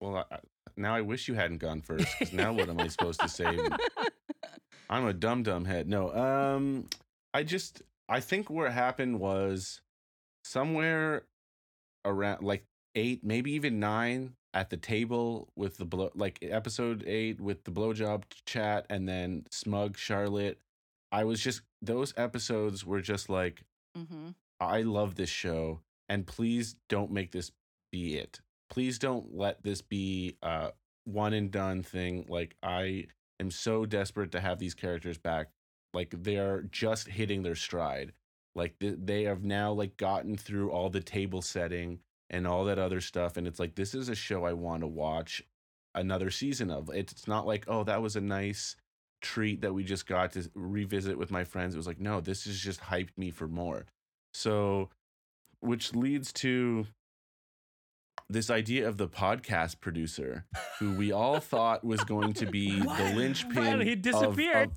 Well, 0.00 0.16
I, 0.30 0.34
I- 0.36 0.40
now 0.76 0.94
I 0.94 1.00
wish 1.02 1.28
you 1.28 1.34
hadn't 1.34 1.58
gone 1.58 1.82
first. 1.82 2.06
'cause 2.18 2.32
now 2.32 2.52
what 2.52 2.68
am 2.70 2.78
I 2.80 2.86
supposed 2.88 3.20
to 3.20 3.28
say? 3.28 3.58
I'm 4.88 5.04
a 5.06 5.12
dumb 5.12 5.42
dumb 5.42 5.64
head. 5.66 5.88
No, 5.88 6.14
um, 6.14 6.88
I 7.34 7.42
just 7.42 7.82
I 8.08 8.20
think 8.20 8.48
what 8.48 8.72
happened 8.72 9.20
was 9.20 9.82
somewhere 10.44 11.24
around 12.04 12.42
like 12.42 12.64
eight, 12.94 13.22
maybe 13.24 13.52
even 13.52 13.78
nine 13.80 14.34
at 14.54 14.70
the 14.70 14.76
table 14.76 15.48
with 15.56 15.76
the 15.76 15.84
blow, 15.84 16.10
like 16.14 16.38
episode 16.42 17.04
eight 17.06 17.40
with 17.40 17.64
the 17.64 17.70
blowjob 17.70 18.24
chat, 18.46 18.86
and 18.90 19.08
then 19.08 19.44
smug 19.50 19.96
Charlotte. 19.96 20.60
I 21.12 21.24
was 21.24 21.40
just 21.40 21.62
those 21.82 22.14
episodes 22.16 22.84
were 22.84 23.00
just 23.00 23.28
like 23.28 23.62
hmm 23.96 24.30
I 24.60 24.82
love 24.82 25.14
this 25.14 25.30
show, 25.30 25.80
and 26.08 26.26
please 26.26 26.76
don't 26.88 27.10
make 27.12 27.32
this 27.32 27.50
be 27.90 28.16
it. 28.16 28.40
Please 28.68 28.98
don't 28.98 29.34
let 29.34 29.62
this 29.62 29.80
be 29.82 30.36
a 30.42 30.72
one 31.04 31.32
and 31.32 31.50
done 31.50 31.82
thing. 31.82 32.26
Like 32.28 32.56
I 32.62 33.06
am 33.40 33.50
so 33.50 33.86
desperate 33.86 34.32
to 34.32 34.40
have 34.40 34.58
these 34.58 34.74
characters 34.74 35.18
back. 35.18 35.48
Like 35.94 36.14
they 36.22 36.36
are 36.36 36.62
just 36.62 37.08
hitting 37.08 37.42
their 37.42 37.54
stride. 37.56 38.12
Like 38.54 38.78
th- 38.78 38.98
they 39.02 39.24
have 39.24 39.42
now 39.44 39.72
like 39.72 39.96
gotten 39.96 40.36
through 40.36 40.70
all 40.70 40.90
the 40.90 41.00
table 41.00 41.42
setting 41.42 42.00
and 42.30 42.46
all 42.46 42.64
that 42.64 42.78
other 42.78 43.00
stuff, 43.00 43.36
and 43.36 43.46
it's 43.46 43.58
like 43.60 43.74
this 43.74 43.94
is 43.94 44.08
a 44.08 44.14
show 44.14 44.44
I 44.44 44.52
want 44.52 44.82
to 44.82 44.86
watch 44.86 45.42
another 45.94 46.30
season 46.30 46.70
of. 46.70 46.88
It's 46.94 47.26
not 47.28 47.46
like 47.46 47.64
oh 47.68 47.84
that 47.84 48.00
was 48.02 48.16
a 48.16 48.20
nice 48.20 48.76
treat 49.20 49.60
that 49.60 49.74
we 49.74 49.84
just 49.84 50.06
got 50.06 50.32
to 50.32 50.48
revisit 50.54 51.18
with 51.18 51.30
my 51.30 51.44
friends. 51.44 51.74
It 51.74 51.78
was 51.78 51.86
like 51.86 52.00
no, 52.00 52.20
this 52.20 52.44
has 52.44 52.58
just 52.58 52.80
hyped 52.80 53.18
me 53.18 53.30
for 53.30 53.48
more. 53.48 53.86
So, 54.32 54.90
which 55.60 55.94
leads 55.94 56.32
to 56.34 56.86
this 58.28 58.48
idea 58.48 58.86
of 58.88 58.96
the 58.96 59.08
podcast 59.08 59.80
producer, 59.80 60.44
who 60.78 60.92
we 60.92 61.10
all 61.10 61.40
thought 61.40 61.82
was 61.84 62.04
going 62.04 62.32
to 62.34 62.46
be 62.46 62.70
the 62.80 62.86
What? 62.86 63.14
linchpin. 63.16 63.80
He 63.80 63.96
disappeared. 63.96 64.70
of- 64.70 64.76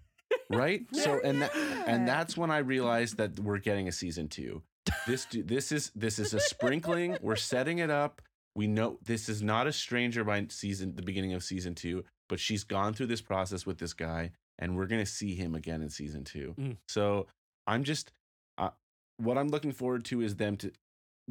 right? 0.50 0.82
So, 0.94 1.20
and 1.24 1.44
that, 1.44 1.56
and 1.56 2.08
that's 2.14 2.36
when 2.36 2.50
I 2.50 2.58
realized 2.60 3.18
that 3.18 3.40
we're 3.40 3.60
getting 3.60 3.88
a 3.88 3.92
season 3.92 4.28
two. 4.28 4.64
This 5.08 5.28
this 5.32 5.72
is 5.72 5.92
this 5.96 6.20
is 6.20 6.34
a 6.34 6.40
sprinkling. 6.40 7.18
We're 7.22 7.36
setting 7.36 7.80
it 7.80 7.90
up. 7.90 8.22
We 8.56 8.68
know 8.68 9.00
this 9.04 9.30
is 9.30 9.42
not 9.42 9.68
a 9.68 9.74
stranger 9.74 10.24
by 10.24 10.46
season 10.50 10.96
the 10.96 11.02
beginning 11.02 11.34
of 11.34 11.44
season 11.44 11.76
two, 11.76 12.04
but 12.30 12.40
she's 12.40 12.64
gone 12.64 12.94
through 12.94 13.08
this 13.08 13.22
process 13.22 13.66
with 13.66 13.80
this 13.80 13.94
guy, 13.94 14.32
and 14.60 14.76
we're 14.76 14.86
gonna 14.86 15.06
see 15.06 15.36
him 15.36 15.56
again 15.56 15.82
in 15.82 15.90
season 15.90 16.24
two. 16.24 16.56
Mm. 16.58 16.78
So 16.88 17.28
I'm 17.68 17.84
just 17.84 18.12
uh, 18.58 18.70
what 19.18 19.38
I'm 19.38 19.50
looking 19.50 19.72
forward 19.72 20.06
to 20.06 20.22
is 20.22 20.36
them 20.36 20.58
to 20.58 20.72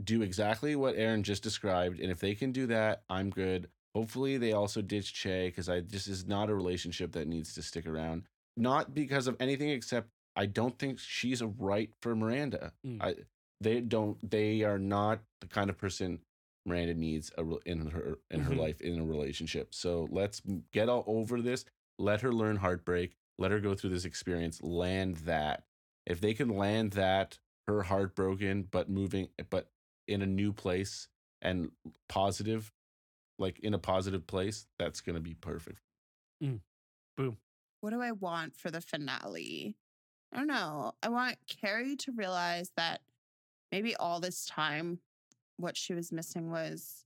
do 0.03 0.23
exactly 0.23 0.77
what 0.77 0.97
Aaron 0.97 1.23
just 1.23 1.43
described, 1.43 2.01
and 2.01 2.11
if 2.11 2.19
they 2.20 2.35
can 2.35 2.53
do 2.53 2.66
that, 2.66 3.03
I'm 3.09 3.31
good. 3.31 3.69
Hopefully, 3.94 4.39
they 4.39 4.53
also 4.53 4.82
ditch 4.82 5.15
Che 5.15 5.49
because 5.49 5.69
I 5.69 5.81
this 5.81 6.07
is 6.09 6.27
not 6.27 6.51
a 6.51 6.55
relationship 6.55 7.12
that 7.12 7.28
needs 7.28 7.55
to 7.55 7.62
stick 7.62 7.86
around. 7.86 8.24
Not 8.57 8.94
because 8.94 9.27
of 9.27 9.36
anything 9.40 9.70
except 9.70 10.09
I 10.35 10.47
don't 10.47 10.78
think 10.78 10.99
she's 10.99 11.40
a 11.40 11.47
right 11.47 11.90
for 12.01 12.15
Miranda. 12.15 12.73
Mm. 12.86 13.03
I 13.03 13.15
they 13.62 13.80
don't 13.80 14.18
they 14.28 14.62
are 14.62 14.78
not 14.78 15.20
the 15.40 15.47
kind 15.47 15.70
of 15.70 15.78
person 15.78 16.20
Miranda 16.64 16.94
needs 16.94 17.32
a, 17.36 17.43
re- 17.44 17.59
in 17.66 17.90
her 17.90 18.18
in 18.30 18.40
her 18.40 18.52
Mhm. 18.55 18.59
life 18.59 18.80
in 18.80 18.98
a 19.01 19.05
relationship. 19.05 19.74
So 19.74 20.06
let's 20.10 20.40
get 20.72 20.89
all 20.89 21.05
over 21.06 21.40
this. 21.40 21.64
Let 21.98 22.20
her 22.20 22.32
learn 22.32 22.56
heartbreak. 22.56 23.16
Let 23.39 23.51
her 23.51 23.59
go 23.60 23.74
through 23.74 23.90
this 23.90 24.05
experience. 24.05 24.62
Land 24.62 25.16
that. 25.18 25.64
If 26.06 26.20
they 26.20 26.34
can 26.34 26.48
land 26.51 26.93
that, 26.93 27.39
her 27.66 27.82
heartbroken 27.82 28.68
but 28.70 28.89
moving, 28.89 29.28
but 29.51 29.70
in 30.06 30.22
a 30.22 30.26
new 30.26 30.52
place 30.52 31.09
and 31.40 31.70
positive, 32.09 32.72
like 33.39 33.59
in 33.60 33.74
a 33.74 33.78
positive 33.78 34.26
place, 34.26 34.66
that's 34.78 35.01
gonna 35.01 35.20
be 35.20 35.34
perfect. 35.34 35.80
Boom. 36.40 37.36
What 37.80 37.90
do 37.90 38.01
I 38.01 38.12
want 38.12 38.56
for 38.56 38.70
the 38.70 38.80
finale? 38.80 39.76
I 40.32 40.39
don't 40.39 40.47
know. 40.47 40.93
I 41.02 41.09
want 41.09 41.36
Carrie 41.47 41.97
to 41.97 42.12
realize 42.12 42.70
that 42.76 43.01
maybe 43.73 43.97
all 43.97 44.20
this 44.20 44.44
time, 44.44 44.99
what 45.57 45.77
she 45.77 45.94
was 45.94 46.12
missing 46.12 46.51
was 46.51 47.05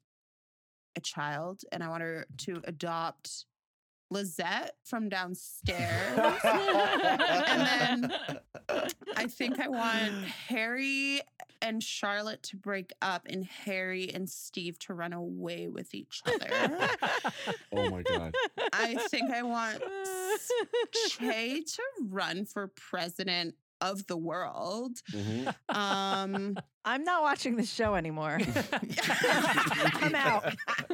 a 0.96 1.00
child, 1.00 1.62
and 1.72 1.82
I 1.82 1.88
want 1.88 2.02
her 2.02 2.26
to 2.38 2.60
adopt 2.64 3.46
Lizette 4.10 4.72
from 4.84 5.08
downstairs. 5.08 6.40
and 6.44 8.10
then 8.10 8.12
I 9.16 9.26
think 9.26 9.60
I 9.60 9.68
want 9.68 10.24
Harry 10.48 11.20
and 11.62 11.82
Charlotte 11.82 12.42
to 12.44 12.56
break 12.56 12.92
up, 13.00 13.26
and 13.28 13.44
Harry 13.44 14.10
and 14.12 14.28
Steve 14.28 14.78
to 14.80 14.94
run 14.94 15.12
away 15.12 15.68
with 15.68 15.94
each 15.94 16.22
other. 16.26 16.88
oh 17.76 17.90
my 17.90 18.02
god. 18.02 18.34
I 18.72 18.96
think 19.08 19.30
I 19.30 19.42
want 19.42 19.82
Che 21.10 21.62
to 21.62 21.82
run 22.08 22.44
for 22.44 22.68
president 22.68 23.54
of 23.80 24.06
the 24.06 24.16
world. 24.16 25.02
Mhm. 25.12 25.54
Um, 25.68 26.56
I'm 26.84 27.04
not 27.04 27.22
watching 27.22 27.56
this 27.56 27.70
show 27.72 27.94
anymore. 27.94 28.38
I'm 28.72 30.14
out. 30.14 30.54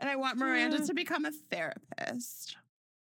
and 0.00 0.08
I 0.10 0.16
want 0.16 0.38
Miranda 0.38 0.84
to 0.86 0.94
become 0.94 1.24
a 1.24 1.30
therapist. 1.50 2.56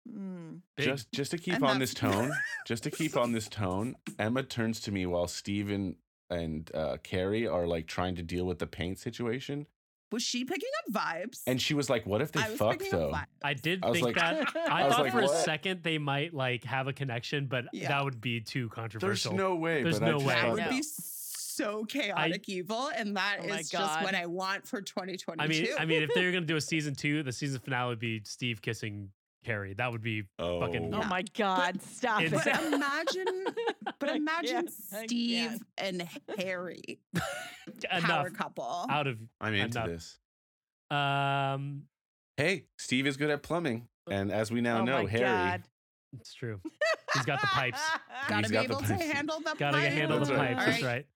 Mm. 0.08 0.60
Just 0.78 1.10
just 1.12 1.30
to 1.32 1.38
keep 1.38 1.54
And 1.54 1.64
on 1.64 1.78
this 1.78 1.94
tone, 1.94 2.30
just 2.66 2.84
to 2.84 2.90
keep 2.90 3.16
on 3.16 3.32
this 3.32 3.48
tone, 3.48 3.96
Emma 4.18 4.42
turns 4.42 4.80
to 4.82 4.92
me 4.92 5.06
while 5.06 5.26
Steven 5.26 5.96
and 6.30 6.70
uh, 6.74 6.96
Carrie 7.02 7.46
are 7.46 7.66
like 7.66 7.86
trying 7.86 8.14
to 8.16 8.22
deal 8.22 8.44
with 8.46 8.58
the 8.58 8.66
paint 8.66 8.98
situation, 8.98 9.66
Was 10.12 10.22
she 10.22 10.44
picking 10.44 10.68
up 10.86 10.92
vibes? 10.94 11.40
and 11.46 11.60
she 11.60 11.74
was 11.74 11.90
like, 11.90 12.06
"What 12.06 12.22
if 12.22 12.30
they 12.32 12.40
I 12.40 12.44
fuck 12.56 12.80
though?" 12.90 13.12
I 13.42 13.54
did 13.54 13.84
I 13.84 13.92
think 13.92 14.04
like- 14.06 14.14
that. 14.16 14.48
I, 14.70 14.86
I 14.86 14.88
thought 14.90 15.00
like, 15.02 15.12
for 15.12 15.20
a 15.20 15.28
second 15.28 15.82
they 15.82 15.98
might 15.98 16.32
like 16.32 16.64
have 16.64 16.86
a 16.86 16.92
connection, 16.92 17.46
but 17.46 17.64
Yeah. 17.72 17.88
that 17.88 18.04
would 18.04 18.20
be 18.20 18.40
too 18.40 18.68
controversial. 18.68 19.32
There's 19.32 19.38
no 19.38 19.56
way. 19.56 19.82
There's 19.82 20.00
no 20.00 20.18
way. 20.18 20.26
that 20.34 20.52
would 20.52 20.68
be 20.70 20.82
so 20.82 21.84
chaotic 21.86 22.48
evil, 22.48 22.90
and 22.94 23.16
that 23.16 23.38
Oh 23.42 23.46
is 23.46 23.68
just 23.70 24.02
what 24.02 24.14
I 24.14 24.26
want 24.26 24.66
for 24.66 24.80
2022. 24.82 25.42
I 25.42 25.46
mean, 25.48 25.68
I 25.78 25.84
mean, 25.86 26.02
if 26.02 26.10
they're 26.14 26.30
gonna 26.32 26.44
do 26.46 26.56
a 26.56 26.60
season 26.72 26.94
two, 26.94 27.22
the 27.22 27.32
season 27.32 27.60
finale 27.60 27.88
would 27.90 27.98
be 27.98 28.20
Steve 28.24 28.60
kissing 28.62 29.10
Carrie. 29.46 29.74
That 29.74 29.92
would 29.92 30.02
be 30.02 30.24
oh, 30.38 30.60
fucking- 30.60 30.92
Oh 30.92 31.02
my 31.04 31.22
God! 31.36 31.80
Stop 31.82 32.22
it. 32.22 32.32
But 32.32 32.46
imagine, 32.72 33.46
but 34.00 34.08
imagine 34.16 34.68
Steve 34.68 35.60
and 35.78 36.06
Harry 36.38 36.98
enough 37.92 38.02
power 38.02 38.30
couple. 38.30 38.86
out 38.90 39.06
of. 39.06 39.18
I'm 39.40 39.54
into 39.54 39.78
enough. 39.78 39.88
this. 39.88 40.18
Um, 40.90 41.82
Hey, 42.36 42.64
Steve 42.76 43.06
is 43.06 43.16
good 43.16 43.30
at 43.30 43.42
plumbing, 43.42 43.88
and 44.10 44.30
as 44.30 44.50
we 44.50 44.60
now 44.60 44.80
oh 44.80 44.84
know, 44.84 45.02
my 45.04 45.08
Harry. 45.10 45.24
God. 45.24 45.62
it's 46.20 46.34
true. 46.34 46.60
He's 47.14 47.24
got 47.24 47.40
the 47.40 47.46
pipes. 47.46 47.80
Gotta 48.28 48.42
He's 48.42 48.48
be 48.50 48.54
got 48.56 48.64
able 48.64 48.80
to 48.80 48.94
handle 48.94 49.38
the 49.40 49.54
Gotta 49.58 49.78
get 49.80 49.84
pipes. 49.88 49.94
handle 49.94 50.18
the 50.18 50.24
That's 50.26 50.38
right. 50.38 50.54
pipes. 50.56 50.66
That's 50.70 50.82
right. 50.82 51.06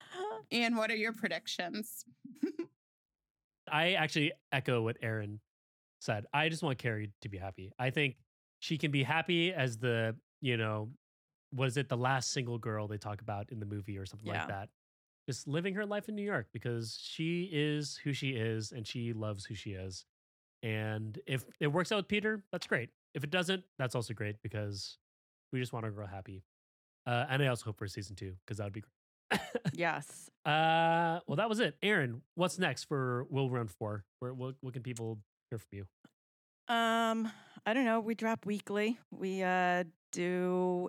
Ian, 0.53 0.77
what 0.77 0.91
are 0.91 0.97
your 0.97 1.13
predictions? 1.13 2.05
I 3.71 3.93
actually 3.93 4.33
echo 4.51 4.81
what 4.83 4.97
Aaron 5.03 5.41
said. 6.01 6.27
I 6.33 6.49
just 6.49 6.63
want 6.63 6.79
Carrie 6.79 7.11
to 7.23 7.29
be 7.29 7.39
happy. 7.39 7.73
I 7.79 7.91
think 7.91 8.17
she 8.61 8.79
can 8.79 8.91
be 8.91 9.03
happy 9.03 9.53
as 9.53 9.79
the, 9.79 10.17
you 10.41 10.57
know, 10.57 10.91
was 11.53 11.77
it 11.77 11.89
the 11.89 11.97
last 11.97 12.31
single 12.33 12.59
girl 12.59 12.87
they 12.89 12.99
talk 12.99 13.21
about 13.21 13.51
in 13.51 13.59
the 13.61 13.67
movie 13.67 13.99
or 13.99 14.07
something 14.07 14.29
Yeah. 14.29 14.41
like 14.41 14.49
that? 14.49 14.69
Just 15.29 15.47
living 15.47 15.75
her 15.75 15.87
life 15.87 16.09
in 16.09 16.15
New 16.15 16.23
York 16.25 16.49
because 16.53 16.99
she 17.01 17.49
is 17.53 17.97
who 18.03 18.13
she 18.13 18.31
is 18.31 18.73
and 18.73 18.87
she 18.87 19.13
loves 19.13 19.45
who 19.45 19.55
she 19.55 19.71
is. 19.73 20.05
And 20.63 21.19
if 21.27 21.45
it 21.61 21.69
works 21.69 21.91
out 21.93 21.97
with 21.97 22.09
Peter, 22.09 22.43
that's 22.53 22.67
great. 22.67 22.91
If 23.15 23.25
it 23.25 23.31
doesn't, 23.31 23.63
that's 23.79 23.95
also 23.95 24.13
great 24.15 24.37
because 24.43 24.99
we 25.53 25.61
just 25.61 25.73
want 25.73 25.85
our 25.85 25.91
girl 25.91 26.07
happy. 26.07 26.43
Uh, 27.07 27.27
and 27.29 27.43
I 27.43 27.47
also 27.49 27.65
hope 27.67 27.79
for 27.79 27.87
season 27.89 28.15
two 28.17 28.35
because 28.45 28.59
that 28.59 28.65
would 28.65 28.73
be 28.73 28.81
great. 28.83 29.41
Yes. 29.75 30.29
Uh, 30.43 31.21
well, 31.27 31.37
that 31.37 31.51
was 31.51 31.61
it. 31.61 31.77
Aaron, 31.83 32.23
what's 32.35 32.59
next 32.59 32.85
for 32.85 33.27
Will 33.29 33.51
Run 33.51 33.69
For? 33.69 34.05
Where 34.21 34.33
what, 34.33 34.55
what 34.63 34.73
can 34.73 34.83
people 34.83 35.19
hear 35.51 35.59
from 35.59 35.79
you? 35.79 35.87
Um, 36.69 37.31
I 37.67 37.75
don't 37.75 37.85
know. 37.85 38.01
We 38.01 38.15
drop 38.15 38.47
weekly. 38.47 38.99
We 39.11 39.43
uh 39.43 39.85
do 40.13 40.89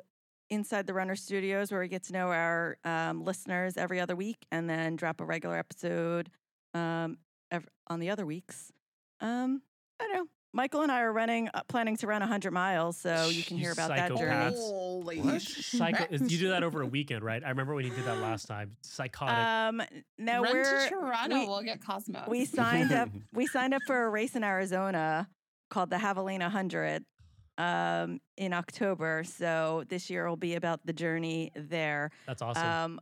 inside 0.50 0.86
the 0.88 0.94
Runner 0.94 1.16
Studios 1.16 1.72
where 1.72 1.82
we 1.82 1.88
get 1.88 2.04
to 2.04 2.14
know 2.14 2.30
our 2.32 2.78
um, 2.84 3.24
listeners 3.24 3.78
every 3.78 4.00
other 4.00 4.16
week, 4.16 4.46
and 4.52 4.70
then 4.70 4.96
drop 4.96 5.22
a 5.22 5.26
regular 5.26 5.58
episode 5.58 6.30
um 6.74 7.18
ev- 7.52 7.68
on 7.88 8.00
the 8.00 8.10
other 8.10 8.26
weeks. 8.26 8.72
Um, 9.20 9.62
I 10.00 10.08
don't 10.08 10.16
know. 10.16 10.28
Michael 10.53 10.82
and 10.82 10.91
I 10.91 11.02
are 11.02 11.14
running, 11.14 11.49
uh, 11.53 11.61
planning 11.69 11.95
to 11.98 12.07
run 12.07 12.19
100 12.22 12.52
miles, 12.52 12.98
so 12.98 13.30
you 13.30 13.41
can 13.44 13.56
You 13.57 13.64
hear 13.64 13.72
about 13.72 13.90
that 13.90 14.10
journey. 14.10 14.22
psychopaths. 14.23 14.57
Holy 14.57 15.22
What? 15.22 15.41
Psycho. 15.41 16.06
you 16.11 16.38
do 16.38 16.49
that 16.49 16.64
over 16.64 16.82
a 16.82 16.86
weekend, 16.88 17.23
right? 17.23 17.41
I 17.44 17.49
remember 17.49 17.73
when 17.73 17.86
you 17.86 17.91
did 17.91 18.03
that 18.03 18.18
last 18.18 18.48
time. 18.48 18.76
Psychotic. 18.82 19.38
Um, 19.38 19.82
no, 20.18 20.44
Run 20.44 20.53
we're 20.53 20.64
to 20.84 20.90
Toronto. 20.90 21.36
we- 21.40 21.48
we'll 21.48 21.61
get 21.64 21.82
Cosmos. 21.84 22.28
we 22.28 22.44
signed 22.45 22.91
up. 22.91 23.10
We 23.34 23.48
signed 23.48 23.73
up 23.73 23.82
for 23.88 24.06
a 24.06 24.10
race 24.10 24.36
in 24.36 24.44
Arizona 24.44 25.30
called 25.69 25.90
the 25.90 25.95
Javelina 25.98 26.41
100 26.41 27.06
um, 27.57 28.19
in 28.36 28.52
October. 28.52 29.23
So 29.23 29.86
this 29.88 30.10
year 30.10 30.28
will 30.28 30.36
be 30.36 30.56
about 30.56 30.86
the 30.86 30.91
journey 30.94 31.52
there. 31.56 32.11
That's 32.28 32.41
awesome. 32.41 32.68
Um, 32.68 32.99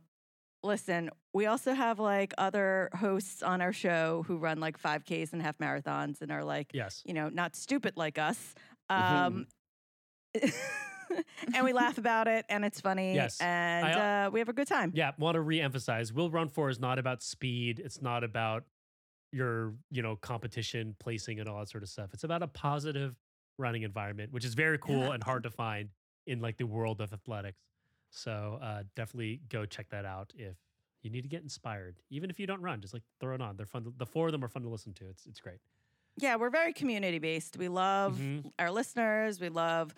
listen, 0.62 1.10
we 1.32 1.46
also 1.46 1.72
have 1.72 1.98
like 1.98 2.34
other 2.38 2.90
hosts 2.94 3.42
on 3.42 3.60
our 3.60 3.72
show 3.72 4.24
who 4.26 4.36
run 4.36 4.60
like 4.60 4.80
5Ks 4.80 5.32
and 5.32 5.42
half 5.42 5.58
marathons 5.58 6.20
and 6.20 6.30
are 6.30 6.44
like, 6.44 6.70
yes. 6.74 7.02
you 7.04 7.14
know, 7.14 7.28
not 7.28 7.56
stupid 7.56 7.96
like 7.96 8.18
us. 8.18 8.54
Um, 8.88 9.46
and 11.54 11.64
we 11.64 11.72
laugh 11.72 11.98
about 11.98 12.28
it 12.28 12.44
and 12.48 12.64
it's 12.64 12.80
funny. 12.80 13.14
Yes. 13.14 13.40
And 13.40 13.86
I- 13.86 14.26
uh, 14.26 14.30
we 14.30 14.40
have 14.40 14.48
a 14.48 14.52
good 14.52 14.68
time. 14.68 14.92
Yeah, 14.94 15.12
want 15.18 15.34
to 15.34 15.40
re-emphasize. 15.40 16.12
Will 16.12 16.30
Run 16.30 16.48
For 16.48 16.68
is 16.68 16.80
not 16.80 16.98
about 16.98 17.22
speed. 17.22 17.80
It's 17.82 18.02
not 18.02 18.24
about 18.24 18.64
your, 19.32 19.74
you 19.90 20.02
know, 20.02 20.16
competition 20.16 20.96
placing 20.98 21.40
and 21.40 21.48
all 21.48 21.60
that 21.60 21.68
sort 21.68 21.82
of 21.82 21.88
stuff. 21.88 22.10
It's 22.12 22.24
about 22.24 22.42
a 22.42 22.48
positive 22.48 23.14
running 23.58 23.82
environment, 23.82 24.32
which 24.32 24.44
is 24.44 24.54
very 24.54 24.78
cool 24.78 25.00
Yeah. 25.00 25.12
and 25.14 25.22
hard 25.22 25.44
to 25.44 25.50
find 25.50 25.90
in 26.26 26.40
like 26.40 26.56
the 26.56 26.66
world 26.66 27.00
of 27.00 27.12
athletics. 27.12 27.58
So 28.10 28.58
uh, 28.62 28.82
definitely 28.96 29.40
go 29.48 29.64
check 29.66 29.88
that 29.90 30.04
out 30.04 30.32
if 30.36 30.56
you 31.02 31.10
need 31.10 31.22
to 31.22 31.28
get 31.28 31.42
inspired. 31.42 31.96
Even 32.10 32.28
if 32.30 32.38
you 32.38 32.46
don't 32.46 32.60
run, 32.60 32.80
just 32.80 32.92
like 32.92 33.02
throw 33.20 33.34
it 33.34 33.40
on. 33.40 33.56
They're 33.56 33.66
fun. 33.66 33.84
To, 33.84 33.94
the 33.96 34.06
four 34.06 34.26
of 34.26 34.32
them 34.32 34.44
are 34.44 34.48
fun 34.48 34.62
to 34.62 34.68
listen 34.68 34.92
to. 34.94 35.08
It's 35.08 35.26
it's 35.26 35.40
great. 35.40 35.58
Yeah, 36.16 36.36
we're 36.36 36.50
very 36.50 36.72
community 36.72 37.18
based. 37.18 37.56
We 37.56 37.68
love 37.68 38.18
Mhm. 38.18 38.50
our 38.58 38.70
listeners. 38.70 39.40
We 39.40 39.48
love 39.48 39.94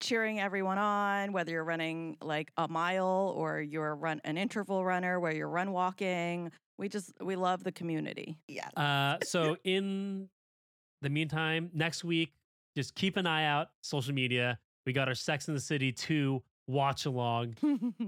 cheering 0.00 0.38
everyone 0.40 0.78
on, 0.78 1.32
whether 1.32 1.50
you're 1.52 1.64
running 1.64 2.16
like 2.22 2.52
a 2.56 2.68
mile 2.68 3.32
or 3.36 3.60
you're 3.60 3.94
run 3.96 4.20
an 4.24 4.38
interval 4.38 4.84
runner 4.84 5.18
where 5.18 5.34
you're 5.34 5.48
run 5.48 5.72
walking. 5.72 6.52
We 6.78 6.88
just 6.88 7.12
we 7.20 7.36
love 7.36 7.64
the 7.64 7.72
community. 7.72 8.38
yeah. 8.48 8.68
Uh, 8.76 9.18
so 9.24 9.56
in 9.64 10.28
the 11.02 11.10
meantime, 11.10 11.70
next 11.74 12.04
week, 12.04 12.32
just 12.76 12.94
keep 12.94 13.16
an 13.16 13.26
eye 13.26 13.44
out 13.46 13.70
social 13.82 14.14
media. 14.14 14.58
We 14.86 14.92
got 14.92 15.08
our 15.08 15.14
Sex 15.14 15.48
in 15.48 15.54
the 15.54 15.60
City 15.60 15.90
2 15.92 16.42
watch 16.66 17.06
along. 17.06 17.54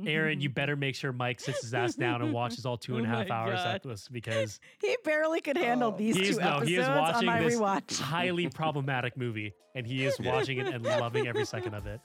Aaron, 0.06 0.40
you 0.40 0.48
better 0.48 0.76
make 0.76 0.94
sure 0.94 1.12
Mike 1.12 1.40
sits 1.40 1.62
his 1.62 1.74
ass 1.74 1.94
down 1.94 2.22
and 2.22 2.32
watches 2.32 2.66
all 2.66 2.76
two 2.76 2.96
and 2.96 3.06
a 3.06 3.08
half 3.16 3.26
Oh 3.30 3.34
hours 3.34 3.54
God. 3.62 3.76
of 3.76 3.82
this 3.82 4.08
because 4.08 4.60
he 4.80 4.96
barely 5.04 5.40
could 5.40 5.56
handle 5.56 5.92
Oh. 5.94 5.96
these 5.96 6.16
He's- 6.16 6.34
two 6.36 6.40
no, 6.40 6.48
episodes 6.48 6.68
he 6.68 6.76
is 6.76 6.86
on 6.88 6.98
watching 6.98 7.26
my 7.26 7.40
this 7.42 7.54
rewatch. 7.54 8.00
highly 8.00 8.48
problematic 8.48 9.16
movie, 9.16 9.52
and 9.74 9.86
he 9.86 10.04
is 10.04 10.18
watching 10.20 10.58
it 10.58 10.66
and 10.68 10.82
loving 10.84 11.26
every 11.28 11.44
second 11.46 11.74
of 11.74 11.86
it. 11.86 12.00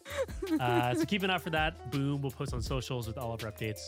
Uh, 0.60 0.94
so 0.96 1.06
keep 1.06 1.24
an 1.24 1.30
eye 1.30 1.38
for 1.38 1.50
that. 1.50 1.92
Boom, 1.92 2.22
we'll 2.22 2.32
post 2.32 2.54
on 2.54 2.62
socials 2.62 3.08
with 3.08 3.18
all 3.18 3.34
of 3.34 3.44
our 3.44 3.52
updates. 3.52 3.82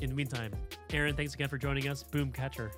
In 0.00 0.08
the 0.10 0.14
meantime, 0.16 0.52
Aaron, 0.92 1.14
thanks 1.14 1.34
again 1.34 1.48
for 1.48 1.58
joining 1.58 1.88
us. 1.88 2.02
Boom, 2.02 2.32
catcher. 2.32 2.72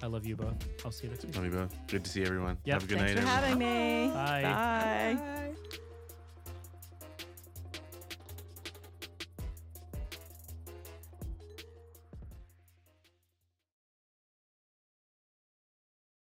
I 0.00 0.06
love 0.06 0.24
you 0.24 0.36
both. 0.36 0.54
I'll 0.84 0.92
see 0.92 1.04
you 1.06 1.10
next 1.10 1.24
week. 1.24 1.34
Love 1.34 1.44
you 1.44 1.50
both. 1.50 1.76
Good 1.88 2.04
to 2.04 2.10
see 2.10 2.22
everyone. 2.22 2.56
Yep. 2.64 2.74
Have 2.74 2.84
a 2.84 2.86
good 2.86 2.98
Thanks 2.98 3.14
night, 3.14 3.22
for 3.24 3.28
everyone. 3.28 3.60
having 3.60 4.06
me. 4.08 4.14
Bye. 4.14 4.42
Bye. 4.42 5.50
Bye. 5.58 5.78